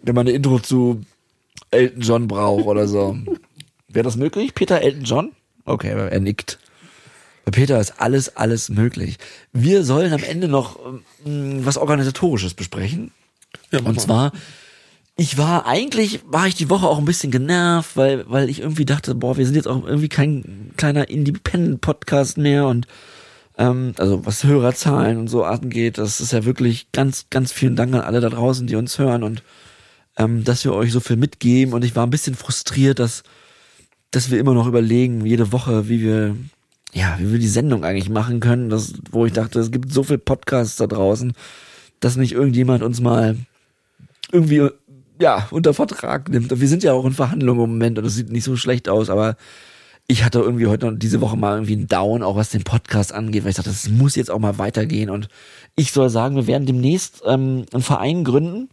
Wenn 0.02 0.16
man 0.16 0.28
eine 0.28 0.36
Intro 0.36 0.60
zu 0.60 1.02
Elton 1.72 2.02
John 2.02 2.28
braucht 2.28 2.66
oder 2.66 2.88
so. 2.88 3.18
Wäre 3.90 4.04
das 4.04 4.16
möglich? 4.16 4.56
Peter 4.56 4.82
Elton 4.82 5.04
John? 5.04 5.32
Okay, 5.66 5.90
er 5.90 6.20
nickt. 6.22 6.60
Bei 7.44 7.52
Peter 7.52 7.80
ist 7.80 8.00
alles, 8.00 8.38
alles 8.38 8.70
möglich. 8.70 9.18
Wir 9.52 9.84
sollen 9.84 10.14
am 10.14 10.24
Ende 10.24 10.48
noch 10.48 10.80
ähm, 11.26 11.66
was 11.66 11.78
Organisatorisches 11.78 12.54
besprechen. 12.54 13.12
Ja, 13.72 13.80
Und 13.80 14.00
zwar, 14.00 14.32
ich 15.18 15.38
war 15.38 15.66
eigentlich, 15.66 16.22
war 16.26 16.48
ich 16.48 16.56
die 16.56 16.70
Woche 16.70 16.88
auch 16.88 16.98
ein 16.98 17.06
bisschen 17.06 17.32
genervt, 17.32 17.96
weil, 17.96 18.30
weil 18.30 18.50
ich 18.50 18.60
irgendwie 18.60 18.86
dachte, 18.86 19.16
boah, 19.16 19.38
wir 19.38 19.46
sind 19.46 19.56
jetzt 19.56 19.68
auch 19.68 19.86
irgendwie 19.86 20.10
kein 20.10 20.72
kleiner 20.78 21.10
Independent-Podcast 21.10 22.38
mehr 22.38 22.68
und 22.68 22.88
ähm, 23.58 23.94
also 23.98 24.26
was 24.26 24.44
Hörerzahlen 24.44 25.18
und 25.18 25.28
so 25.28 25.44
angeht, 25.44 25.98
das 25.98 26.22
ist 26.22 26.34
ja 26.34 26.46
wirklich 26.46 26.92
ganz, 26.92 27.28
ganz 27.30 27.52
vielen 27.52 27.76
Dank 27.76 27.94
an 27.94 28.02
alle 28.02 28.22
da 28.22 28.30
draußen, 28.30 28.68
die 28.68 28.76
uns 28.76 28.98
hören 28.98 29.24
und 29.24 29.44
ähm, 30.18 30.44
dass 30.44 30.64
wir 30.64 30.74
euch 30.74 30.92
so 30.92 31.00
viel 31.00 31.18
mitgeben. 31.18 31.74
Und 31.74 31.84
ich 31.84 31.96
war 31.96 32.06
ein 32.06 32.12
bisschen 32.12 32.36
frustriert, 32.36 33.00
dass, 33.00 33.24
dass 34.12 34.32
wir 34.32 34.40
immer 34.40 34.54
noch 34.54 34.68
überlegen, 34.68 35.26
jede 35.26 35.52
Woche, 35.52 35.90
wie 35.90 36.02
wir, 36.02 36.36
ja, 36.94 37.16
wie 37.20 37.32
wir 37.32 37.40
die 37.40 37.48
Sendung 37.48 37.84
eigentlich 37.84 38.10
machen 38.10 38.40
können, 38.40 38.70
das, 38.70 38.94
wo 39.12 39.26
ich 39.26 39.34
dachte, 39.34 39.60
es 39.60 39.72
gibt 39.72 39.92
so 39.94 40.04
viel 40.04 40.18
Podcasts 40.18 40.78
da 40.78 40.88
draußen, 40.88 41.34
dass 42.02 42.18
nicht 42.18 42.34
irgendjemand 42.34 42.84
uns 42.84 43.00
mal 43.00 43.38
irgendwie 44.32 44.70
ja 45.20 45.48
unter 45.52 45.74
Vertrag 45.74 46.30
nimmt. 46.30 46.52
Und 46.52 46.60
wir 46.60 46.68
sind 46.68 46.84
ja 46.84 46.94
auch 46.94 47.06
in 47.06 47.14
Verhandlungen 47.14 47.64
im 47.64 47.70
Moment 47.72 47.98
und 47.98 48.06
es 48.06 48.16
sieht 48.16 48.32
nicht 48.32 48.44
so 48.44 48.58
schlecht 48.58 48.90
aus, 48.90 49.10
aber 49.10 49.38
ich 50.08 50.26
hatte 50.26 50.40
irgendwie 50.40 50.68
heute 50.68 50.88
noch 50.88 50.98
diese 50.98 51.22
Woche 51.22 51.38
mal 51.38 51.54
irgendwie 51.56 51.74
einen 51.74 51.88
Down, 51.88 52.24
auch 52.24 52.36
was 52.36 52.50
den 52.50 52.64
Podcast 52.64 53.14
angeht, 53.14 53.44
weil 53.44 53.52
ich 53.52 53.56
dachte, 53.56 53.70
das 53.70 53.88
muss 53.88 54.16
jetzt 54.16 54.30
auch 54.30 54.40
mal 54.40 54.58
weitergehen. 54.58 55.10
Und 55.10 55.30
ich 55.76 55.94
soll 55.94 56.10
sagen, 56.10 56.36
wir 56.36 56.48
werden 56.48 56.66
demnächst 56.66 57.22
ähm, 57.26 57.66
einen 57.72 57.84
Verein 57.84 58.26
gründen, 58.26 58.70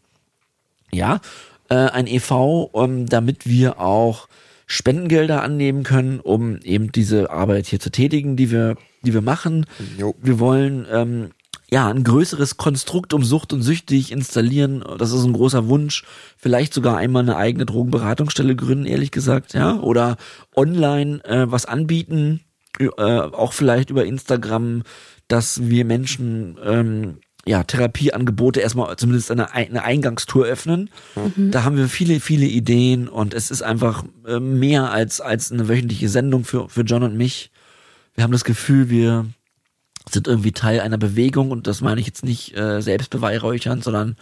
ja, 0.91 1.21
äh, 1.69 1.75
ein 1.75 2.07
e.V., 2.07 2.71
ähm, 2.75 3.07
damit 3.07 3.47
wir 3.47 3.79
auch 3.79 4.27
Spendengelder 4.67 5.43
annehmen 5.43 5.83
können, 5.83 6.19
um 6.19 6.59
eben 6.61 6.91
diese 6.93 7.31
Arbeit 7.31 7.67
hier 7.67 7.79
zu 7.79 7.91
tätigen, 7.91 8.37
die 8.37 8.51
wir, 8.51 8.77
die 9.03 9.15
wir 9.15 9.23
machen. 9.23 9.67
Jo. 9.97 10.15
Wir 10.21 10.41
wollen 10.41 10.87
ähm, 10.91 11.31
ja 11.71 11.89
ein 11.89 12.05
größeres 12.05 12.57
Konstrukt 12.57 13.13
um 13.13 13.23
Sucht 13.23 13.53
und 13.53 13.63
Süchtig 13.63 14.13
installieren. 14.13 14.85
Das 14.99 15.13
ist 15.13 15.25
ein 15.25 15.33
großer 15.33 15.69
Wunsch. 15.69 16.05
Vielleicht 16.37 16.73
sogar 16.73 16.97
einmal 16.97 17.23
eine 17.23 17.37
eigene 17.37 17.67
Drogenberatungsstelle 17.67 18.57
gründen, 18.57 18.87
ehrlich 18.87 19.11
gesagt, 19.11 19.55
ja. 19.55 19.79
Oder 19.81 20.17
online 20.57 21.23
äh, 21.25 21.51
was 21.51 21.67
anbieten, 21.67 22.41
äh, 22.79 22.89
auch 22.97 23.53
vielleicht 23.53 23.91
über 23.91 24.05
Instagram, 24.05 24.83
dass 25.29 25.69
wir 25.69 25.85
Menschen 25.85 26.57
ähm, 26.65 27.19
ja, 27.47 27.65
Therapieangebote 27.65 28.61
erstmal 28.61 28.95
zumindest 28.97 29.31
eine, 29.31 29.53
eine 29.55 29.83
Eingangstour 29.83 30.47
öffnen. 30.47 30.91
Da 31.51 31.65
haben 31.65 31.77
wir 31.77 31.89
viele, 31.89 32.21
viele 32.21 32.47
Ideen 32.47 33.09
und 33.09 33.33
es 33.33 33.51
ist 33.51 33.63
einfach 33.63 34.05
äh, 34.27 34.39
mehr 34.39 34.91
als, 34.91 35.21
als 35.21 35.51
eine 35.51 35.69
wöchentliche 35.69 36.09
Sendung 36.09 36.45
für, 36.45 36.69
für 36.69 36.83
John 36.83 37.03
und 37.03 37.17
mich. 37.17 37.51
Wir 38.15 38.25
haben 38.25 38.33
das 38.33 38.45
Gefühl, 38.45 38.91
wir 38.91 39.27
sind 40.13 40.29
irgendwie 40.29 40.53
Teil 40.53 40.81
einer 40.81 40.99
Bewegung 40.99 41.51
und 41.51 41.67
das 41.67 41.81
meine 41.81 42.01
ich 42.01 42.07
jetzt 42.07 42.25
nicht 42.25 42.57
äh, 42.57 42.81
selbst 42.81 43.11
beweihräuchern, 43.11 43.83
sondern 43.83 44.17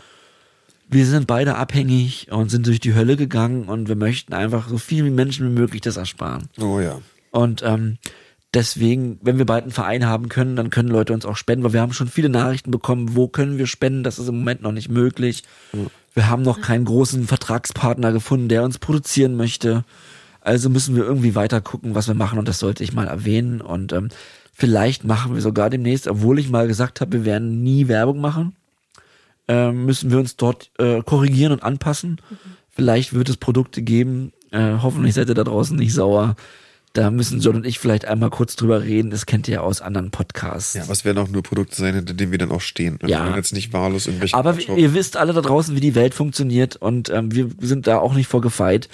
wir 0.89 1.07
sind 1.07 1.27
beide 1.27 1.57
abhängig 1.57 2.29
und 2.31 2.51
sind 2.51 2.67
durch 2.67 2.81
die 2.81 2.95
Hölle 2.95 3.17
gegangen 3.17 3.65
und 3.65 3.89
wir 3.89 3.97
möchten 3.97 4.33
einfach 4.35 4.69
so 4.69 4.79
viel 4.79 5.11
Menschen 5.11 5.49
wie 5.49 5.61
möglich 5.61 5.81
das 5.81 5.97
ersparen. 5.97 6.49
Oh 6.61 6.79
ja. 6.81 7.01
Und 7.31 7.63
ähm, 7.65 7.99
deswegen, 8.55 9.19
wenn 9.21 9.39
wir 9.39 9.47
bald 9.47 9.65
einen 9.65 9.73
Verein 9.73 10.07
haben 10.07 10.29
können, 10.29 10.57
dann 10.57 10.71
können 10.71 10.89
Leute 10.89 11.13
uns 11.13 11.27
auch 11.27 11.37
spenden, 11.37 11.65
weil 11.65 11.73
wir 11.73 11.81
haben 11.81 11.93
schon 11.93 12.09
viele 12.09 12.29
Nachrichten 12.29 12.71
bekommen, 12.71 13.17
wo 13.17 13.29
können 13.29 13.59
wir 13.59 13.67
spenden, 13.67 14.05
das 14.05 14.19
ist 14.19 14.29
im 14.29 14.39
Moment 14.39 14.63
noch 14.63 14.73
nicht 14.73 14.89
möglich. 14.89 15.43
Wir 16.15 16.29
haben 16.31 16.43
noch 16.43 16.61
keinen 16.61 16.85
großen 16.85 17.27
Vertragspartner 17.27 18.13
gefunden, 18.13 18.49
der 18.49 18.63
uns 18.63 18.79
produzieren 18.79 19.37
möchte. 19.37 19.85
Also 20.41 20.71
müssen 20.71 20.95
wir 20.95 21.05
irgendwie 21.05 21.35
weiter 21.35 21.61
gucken, 21.61 21.97
was 21.97 22.07
wir 22.07 22.15
machen 22.15 22.39
und 22.39 22.47
das 22.47 22.61
sollte 22.61 22.85
ich 22.85 22.93
mal 22.93 23.09
erwähnen. 23.09 23.61
Und 23.61 23.93
ähm, 23.93 24.09
vielleicht 24.57 25.05
machen 25.05 25.35
wir 25.35 25.43
sogar 25.43 25.69
demnächst, 25.71 26.09
obwohl 26.09 26.39
ich 26.39 26.49
mal 26.49 26.67
gesagt 26.67 27.01
habe, 27.01 27.13
wir 27.13 27.25
werden 27.27 27.63
nie 27.63 27.89
Werbung 27.89 28.21
machen, 28.21 28.57
ähm, 29.49 29.85
müssen 29.85 30.11
wir 30.11 30.19
uns 30.19 30.37
dort 30.37 30.71
äh, 30.79 31.03
korrigieren 31.03 31.53
und 31.53 31.63
anpassen. 31.63 32.21
Vielleicht 32.71 33.13
wird 33.13 33.29
es 33.29 33.37
Produkte 33.37 33.83
geben, 33.83 34.33
äh, 34.51 34.79
hoffentlich 34.83 35.15
seid 35.15 35.29
ihr 35.29 35.35
da 35.35 35.45
draußen 35.45 35.77
nicht 35.77 35.93
sauer, 35.95 36.37
Da 36.95 37.11
müssen 37.11 37.41
John 37.41 37.57
und 37.57 37.67
ich 37.67 37.79
vielleicht 37.79 38.07
einmal 38.07 38.31
kurz 38.31 38.57
drüber 38.57 38.83
reden. 38.83 39.11
Das 39.11 39.27
kennt 39.27 39.49
ihr 39.49 39.57
ja 39.57 39.61
aus 39.61 39.83
anderen 39.83 40.11
Podcasts. 40.11 40.73
Ja, 40.73 40.89
was 40.89 41.05
werden 41.05 41.19
auch 41.19 41.29
nur 41.29 41.43
Produkte 41.43 41.77
sein, 41.77 41.95
hinter 41.95 42.15
denen 42.15 42.33
wir 42.33 42.39
dann 42.39 42.51
auch 42.51 42.63
stehen. 42.63 42.97
Wir 43.03 43.11
Ja. 43.11 43.37
jetzt 43.37 43.53
nicht 43.53 43.75
wahllos 43.75 44.07
irgendwelche 44.07 44.35
Aber 44.35 44.55
Quatsch 44.55 44.71
ihr 44.75 44.95
wisst 44.95 45.19
alle 45.19 45.35
da 45.35 45.43
draußen, 45.43 45.77
wie 45.77 45.81
die 45.81 45.95
Welt 45.95 46.15
funktioniert 46.15 46.77
und 46.77 47.11
ähm, 47.11 47.35
wir 47.35 47.51
sind 47.61 47.87
da 47.87 47.99
auch 47.99 48.15
nicht 48.15 48.29
vorgefeit. 48.29 48.89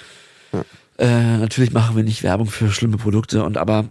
Äh, 0.97 1.37
natürlich 1.37 1.71
machen 1.71 1.95
wir 1.95 2.03
nicht 2.03 2.23
Werbung 2.23 2.47
für 2.47 2.69
schlimme 2.71 2.97
Produkte 2.97 3.43
und 3.45 3.57
aber 3.57 3.85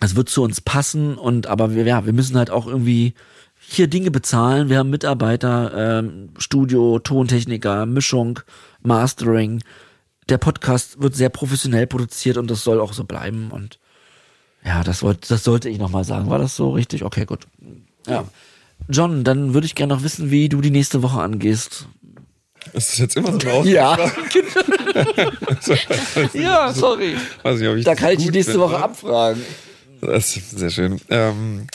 es 0.00 0.16
wird 0.16 0.28
zu 0.28 0.42
uns 0.42 0.60
passen 0.60 1.16
und 1.16 1.46
aber 1.46 1.74
wir, 1.74 1.84
ja, 1.84 2.06
wir 2.06 2.12
müssen 2.12 2.36
halt 2.36 2.50
auch 2.50 2.66
irgendwie 2.66 3.14
hier 3.60 3.88
Dinge 3.88 4.10
bezahlen. 4.10 4.68
Wir 4.68 4.78
haben 4.78 4.90
Mitarbeiter, 4.90 5.98
ähm, 6.00 6.30
Studio, 6.38 6.98
Tontechniker, 6.98 7.86
Mischung, 7.86 8.40
Mastering. 8.82 9.62
Der 10.28 10.38
Podcast 10.38 11.02
wird 11.02 11.16
sehr 11.16 11.28
professionell 11.30 11.86
produziert 11.86 12.36
und 12.36 12.50
das 12.50 12.62
soll 12.62 12.80
auch 12.80 12.92
so 12.92 13.04
bleiben 13.04 13.50
und 13.50 13.78
ja, 14.64 14.82
das 14.82 15.02
wollte, 15.02 15.28
das 15.28 15.44
sollte 15.44 15.68
ich 15.68 15.78
nochmal 15.78 16.04
sagen. 16.04 16.28
War 16.30 16.38
das 16.38 16.56
so 16.56 16.70
richtig? 16.70 17.04
Okay, 17.04 17.24
gut. 17.24 17.46
Ja. 18.06 18.24
John, 18.88 19.24
dann 19.24 19.54
würde 19.54 19.66
ich 19.66 19.74
gerne 19.74 19.94
noch 19.94 20.02
wissen, 20.02 20.30
wie 20.30 20.48
du 20.48 20.60
die 20.60 20.70
nächste 20.70 21.02
Woche 21.02 21.20
angehst. 21.20 21.86
Ist 22.72 22.90
das 22.90 22.98
jetzt 22.98 23.16
immer 23.16 23.32
so 23.32 23.48
eine 23.48 23.70
Ja. 23.70 23.96
ja, 26.34 26.72
sorry. 26.72 27.16
Nicht, 27.44 27.86
Da 27.86 27.94
kann 27.94 28.10
ich 28.12 28.18
die 28.18 28.30
nächste 28.30 28.52
finde. 28.52 28.66
Woche 28.66 28.78
abfragen. 28.78 29.42
Das 30.00 30.36
ist 30.36 30.50
sehr 30.58 30.70
schön. 30.70 31.00
Ähm, 31.10 31.66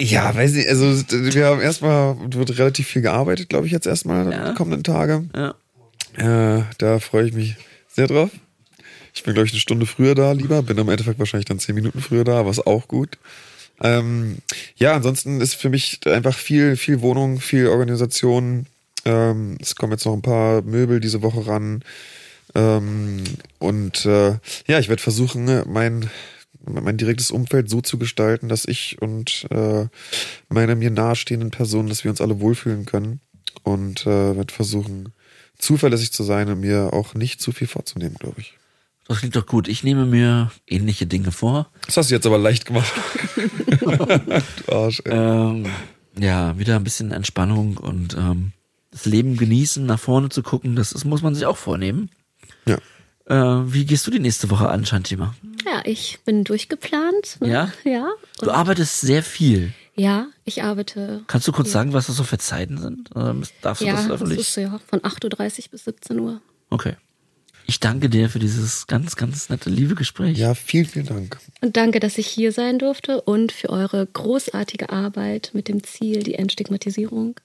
ja, 0.00 0.34
weiß 0.34 0.54
ich, 0.56 0.68
also 0.68 0.86
wir 1.10 1.46
haben 1.46 1.60
erstmal, 1.60 2.16
wird 2.32 2.58
relativ 2.58 2.88
viel 2.88 3.02
gearbeitet, 3.02 3.48
glaube 3.48 3.66
ich, 3.66 3.72
jetzt 3.72 3.86
erstmal 3.86 4.30
Ja. 4.30 4.48
die 4.50 4.54
kommenden 4.54 4.82
Tage. 4.82 5.24
Ja. 5.34 5.54
Äh, 6.58 6.64
da 6.78 6.98
freue 6.98 7.26
ich 7.26 7.32
mich 7.32 7.56
sehr 7.88 8.06
drauf. 8.06 8.30
Ich 9.14 9.22
bin, 9.22 9.34
glaube 9.34 9.46
ich, 9.46 9.52
eine 9.52 9.60
Stunde 9.60 9.86
früher 9.86 10.14
da 10.14 10.32
lieber, 10.32 10.62
bin 10.62 10.76
im 10.78 10.88
Endeffekt 10.88 11.18
wahrscheinlich 11.20 11.46
dann 11.46 11.60
zehn 11.60 11.74
Minuten 11.76 12.00
früher 12.00 12.24
da, 12.24 12.48
ist 12.48 12.66
auch 12.66 12.88
gut. 12.88 13.18
Ähm, 13.80 14.38
ja, 14.76 14.94
ansonsten 14.94 15.40
ist 15.40 15.54
für 15.54 15.68
mich 15.70 16.00
einfach 16.06 16.36
viel, 16.36 16.76
viel 16.76 17.00
Wohnung, 17.00 17.40
viel 17.40 17.68
Organisation. 17.68 18.66
Ähm, 19.04 19.56
es 19.60 19.76
kommen 19.76 19.92
jetzt 19.92 20.04
noch 20.06 20.14
ein 20.14 20.22
paar 20.22 20.62
Möbel 20.62 20.98
diese 21.00 21.22
Woche 21.22 21.46
ran. 21.46 21.82
Ähm, 22.54 23.22
und 23.58 24.04
äh, 24.06 24.38
ja, 24.66 24.78
ich 24.78 24.88
werde 24.88 25.02
versuchen, 25.02 25.62
mein, 25.66 26.10
mein 26.66 26.96
direktes 26.96 27.30
Umfeld 27.30 27.68
so 27.68 27.80
zu 27.80 27.98
gestalten, 27.98 28.48
dass 28.48 28.64
ich 28.64 29.00
und 29.00 29.46
äh, 29.50 29.86
meine 30.48 30.76
mir 30.76 30.90
nahestehenden 30.90 31.50
Personen, 31.50 31.88
dass 31.88 32.04
wir 32.04 32.10
uns 32.10 32.20
alle 32.20 32.40
wohlfühlen 32.40 32.86
können. 32.86 33.20
Und 33.62 34.02
äh, 34.02 34.36
werde 34.36 34.52
versuchen, 34.52 35.12
zuverlässig 35.58 36.12
zu 36.12 36.22
sein 36.22 36.48
und 36.48 36.60
mir 36.60 36.92
auch 36.92 37.14
nicht 37.14 37.40
zu 37.40 37.52
viel 37.52 37.66
vorzunehmen, 37.66 38.16
glaube 38.18 38.40
ich. 38.40 38.54
Das 39.06 39.18
klingt 39.18 39.36
doch 39.36 39.46
gut. 39.46 39.68
Ich 39.68 39.84
nehme 39.84 40.06
mir 40.06 40.50
ähnliche 40.66 41.06
Dinge 41.06 41.30
vor. 41.30 41.68
Das 41.86 41.96
hast 41.96 42.10
du 42.10 42.14
jetzt 42.14 42.26
aber 42.26 42.38
leicht 42.38 42.64
gemacht. 42.66 42.92
du 43.80 44.72
Arsch, 44.72 45.02
ey. 45.04 45.12
Ähm, 45.12 45.66
ja, 46.18 46.58
wieder 46.58 46.76
ein 46.76 46.84
bisschen 46.84 47.10
Entspannung 47.10 47.76
und 47.76 48.14
ähm, 48.14 48.52
das 48.90 49.04
Leben 49.04 49.36
genießen, 49.36 49.84
nach 49.84 49.98
vorne 49.98 50.28
zu 50.28 50.42
gucken, 50.42 50.76
das, 50.76 50.90
das 50.90 51.04
muss 51.04 51.22
man 51.22 51.34
sich 51.34 51.44
auch 51.44 51.56
vornehmen. 51.56 52.10
Ja. 52.66 52.78
Äh, 53.26 53.72
wie 53.72 53.84
gehst 53.84 54.06
du 54.06 54.10
die 54.10 54.20
nächste 54.20 54.50
Woche 54.50 54.68
an, 54.68 54.86
Shantima? 54.86 55.34
Ja, 55.64 55.82
ich 55.84 56.18
bin 56.24 56.44
durchgeplant. 56.44 57.38
ne? 57.40 57.48
Ja? 57.48 57.72
Ja. 57.84 58.08
Du 58.40 58.50
arbeitest 58.50 59.00
sehr 59.00 59.22
viel. 59.22 59.72
Ja, 59.96 60.26
ich 60.44 60.62
arbeite. 60.62 61.22
Kannst 61.28 61.46
du 61.46 61.52
kurz 61.52 61.70
sagen, 61.70 61.92
was 61.92 62.08
das 62.08 62.16
so 62.16 62.24
für 62.24 62.38
Zeiten 62.38 62.78
sind? 62.78 63.10
Darfst 63.62 63.80
du 63.82 63.86
ja, 63.86 63.92
das 63.92 64.02
das 64.02 64.10
öffentlich? 64.12 64.40
ist 64.40 64.56
ja 64.56 64.80
von 64.88 65.00
8.30 65.00 65.24
Uhr 65.66 65.70
bis 65.70 65.84
17 65.84 66.18
Uhr. 66.20 66.40
okay. 66.70 66.96
Ich 67.66 67.80
danke 67.80 68.10
dir 68.10 68.28
für 68.28 68.38
dieses 68.38 68.86
ganz, 68.86 69.16
ganz 69.16 69.48
nette, 69.48 69.70
liebe 69.70 69.94
Gespräch. 69.94 70.36
Ja, 70.36 70.52
vielen, 70.54 70.84
vielen 70.84 71.06
Dank. 71.06 71.38
Und 71.62 71.78
danke, 71.78 71.98
dass 71.98 72.18
ich 72.18 72.26
hier 72.26 72.52
sein 72.52 72.78
durfte 72.78 73.22
und 73.22 73.52
für 73.52 73.70
eure 73.70 74.06
großartige 74.06 74.90
Arbeit 74.90 75.52
mit 75.54 75.68
dem 75.68 75.82
Ziel, 75.82 76.22
die 76.22 76.34
Entstigmatisierung 76.34 77.40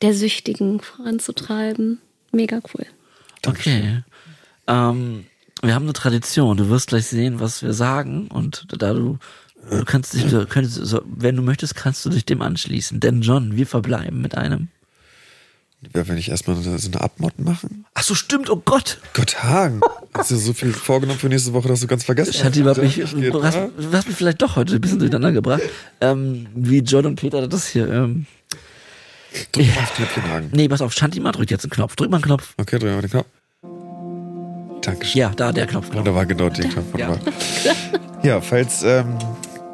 der 0.00 0.14
Süchtigen 0.14 0.80
voranzutreiben. 0.80 2.00
Mega 2.32 2.60
cool. 2.72 2.86
Okay. 3.46 4.02
Ähm, 4.66 5.26
wir 5.62 5.74
haben 5.74 5.84
eine 5.84 5.92
Tradition. 5.92 6.56
Du 6.56 6.68
wirst 6.68 6.88
gleich 6.88 7.06
sehen, 7.06 7.40
was 7.40 7.62
wir 7.62 7.72
sagen. 7.72 8.28
Und 8.28 8.66
da 8.78 8.92
du, 8.92 9.18
du 9.70 9.84
kannst 9.84 10.14
dich, 10.14 10.26
du 10.26 10.46
könntest, 10.46 10.96
wenn 11.04 11.36
du 11.36 11.42
möchtest, 11.42 11.74
kannst 11.74 12.04
du 12.04 12.10
dich 12.10 12.24
dem 12.24 12.42
anschließen. 12.42 13.00
Denn 13.00 13.22
John, 13.22 13.56
wir 13.56 13.66
verbleiben 13.66 14.20
mit 14.20 14.36
einem. 14.36 14.68
Ja, 15.94 16.08
wenn 16.08 16.16
ich 16.18 16.28
erstmal 16.28 16.56
so 16.56 16.70
eine 16.70 17.00
Abmod 17.00 17.38
machen. 17.38 17.84
Ach 17.94 18.02
so, 18.02 18.16
stimmt. 18.16 18.50
Oh 18.50 18.60
Gott. 18.64 18.98
Gott, 19.14 19.44
Hagen. 19.44 19.80
Hast 20.12 20.32
du 20.32 20.36
so 20.36 20.52
viel 20.52 20.72
vorgenommen 20.72 21.20
für 21.20 21.28
nächste 21.28 21.52
Woche, 21.52 21.68
dass 21.68 21.80
du 21.80 21.86
ganz 21.86 22.02
vergessen 22.02 22.32
Shanti 22.32 22.62
hat 22.62 22.78
mich, 22.78 22.96
Geht, 22.96 23.32
du 23.32 23.42
hast, 23.44 23.54
ne? 23.54 23.70
du 23.76 23.92
hast 23.92 24.08
mich 24.08 24.16
vielleicht 24.16 24.42
doch 24.42 24.56
heute 24.56 24.74
ein 24.74 24.80
bisschen 24.80 24.98
durcheinander 24.98 25.30
gebracht. 25.30 25.62
Ähm, 26.00 26.48
wie 26.54 26.78
John 26.80 27.06
und 27.06 27.14
Peter 27.14 27.46
das 27.46 27.68
hier. 27.68 27.88
Ähm, 27.88 28.26
Drück 29.52 29.66
mal 29.68 29.82
aufs 29.82 29.94
Knöpfchen, 29.94 30.22
Hagen. 30.24 30.48
nee, 30.52 30.68
pass 30.68 30.80
auf, 30.80 30.92
Shanti 30.92 31.20
mal 31.20 31.30
drückt 31.30 31.52
jetzt 31.52 31.64
einen 31.64 31.70
Knopf. 31.70 31.94
Drück 31.94 32.10
mal 32.10 32.16
einen 32.16 32.24
Knopf. 32.24 32.54
Okay, 32.56 32.78
drück 32.80 32.90
mal 32.90 33.00
den 33.00 33.10
Knopf. 33.10 33.26
Dankeschön. 34.82 35.20
Ja, 35.20 35.30
da, 35.34 35.52
der 35.52 35.66
Knopf. 35.66 35.90
Da 35.90 36.14
war 36.14 36.26
genau 36.26 36.48
der 36.48 36.68
Knopf. 36.68 36.86
Ja. 36.96 37.08
wunderbar. 37.08 37.32
Ja, 38.22 38.40
falls 38.40 38.82
ähm, 38.82 39.16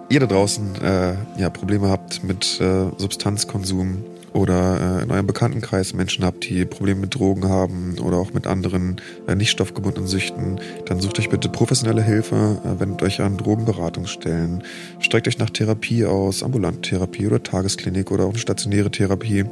ihr 0.09 0.21
da 0.21 0.27
draußen 0.27 0.83
äh, 0.83 1.15
ja, 1.39 1.51
Probleme 1.51 1.89
habt 1.89 2.23
mit 2.23 2.61
äh, 2.61 2.91
Substanzkonsum 2.99 4.05
oder 4.35 4.99
äh, 4.99 5.05
in 5.05 5.11
eurem 5.13 5.27
Bekanntenkreis 5.27 5.95
Menschen 5.95 6.25
habt, 6.25 6.49
die 6.49 6.65
Probleme 6.65 7.03
mit 7.03 7.15
Drogen 7.15 7.49
haben 7.49 7.97
oder 8.01 8.17
auch 8.17 8.35
mit 8.35 8.49
anderen 8.49 9.01
äh, 9.29 9.37
nicht 9.37 9.51
stoffgebundenen 9.51 10.09
Süchten, 10.09 10.61
dann 10.87 11.01
sucht 11.01 11.21
euch 11.21 11.31
bitte 11.31 11.49
professionelle 11.49 12.03
Hilfe, 12.03 12.61
äh, 12.65 12.81
wendet 12.81 13.03
euch 13.03 13.21
an 13.21 13.37
Drogenberatungsstellen, 13.37 14.65
streckt 14.99 15.29
euch 15.29 15.39
nach 15.39 15.51
Therapie 15.51 16.05
aus, 16.05 16.43
ambulante 16.43 16.91
Therapie 16.91 17.29
oder 17.29 17.43
Tagesklinik 17.43 18.11
oder 18.11 18.25
auch 18.25 18.37
stationäre 18.37 18.91
Therapie. 18.91 19.45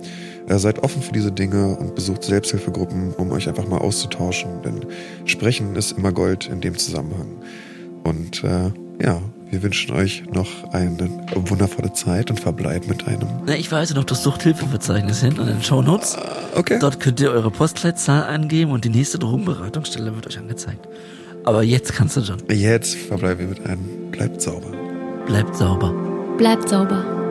Seid 0.49 0.83
offen 0.83 1.01
für 1.01 1.13
diese 1.13 1.31
Dinge 1.31 1.77
und 1.77 1.95
besucht 1.95 2.25
Selbsthilfegruppen, 2.25 3.13
um 3.15 3.31
euch 3.31 3.49
einfach 3.49 3.69
mal 3.69 3.79
auszutauschen, 3.79 4.61
denn 4.65 4.85
Sprechen 5.25 5.77
ist 5.77 5.93
immer 5.93 6.11
Gold 6.11 6.49
in 6.49 6.61
dem 6.61 6.77
Zusammenhang. 6.77 7.29
Und 8.03 8.43
äh, 8.43 8.73
ja, 9.03 9.23
wir 9.53 9.63
wünschen 9.63 9.95
euch 9.95 10.25
noch 10.33 10.49
eine 10.73 11.11
wundervolle 11.35 11.93
Zeit 11.93 12.31
und 12.31 12.41
verbleiben 12.41 12.89
mit 12.89 13.07
einem. 13.07 13.29
Na, 13.45 13.55
ich 13.55 13.71
weise 13.71 13.95
noch 13.95 14.05
das 14.05 14.23
Suchthilfeverzeichnis 14.23 15.21
hin 15.21 15.39
und 15.39 15.47
in 15.47 15.57
den 15.57 15.63
Show 15.63 15.83
Notes. 15.83 16.17
Okay. 16.55 16.79
Dort 16.81 17.01
könnt 17.01 17.21
ihr 17.21 17.31
eure 17.31 17.51
Postleitzahl 17.51 18.25
eingeben 18.25 18.73
und 18.73 18.87
die 18.87 18.89
nächste 18.89 19.19
Drogenberatungsstelle 19.19 20.15
wird 20.15 20.27
euch 20.27 20.39
angezeigt. 20.39 20.89
Aber 21.45 21.63
jetzt 21.63 21.93
kannst 21.93 22.17
du, 22.17 22.21
John. 22.21 22.39
Jetzt 22.51 22.95
verbleiben 22.95 23.41
wir 23.41 23.49
mit 23.49 23.67
einem. 23.67 24.11
Bleibt 24.11 24.41
sauber. 24.41 24.73
Bleibt 25.27 25.55
sauber. 25.55 25.93
Bleibt 26.39 26.71
sauber. 26.71 27.22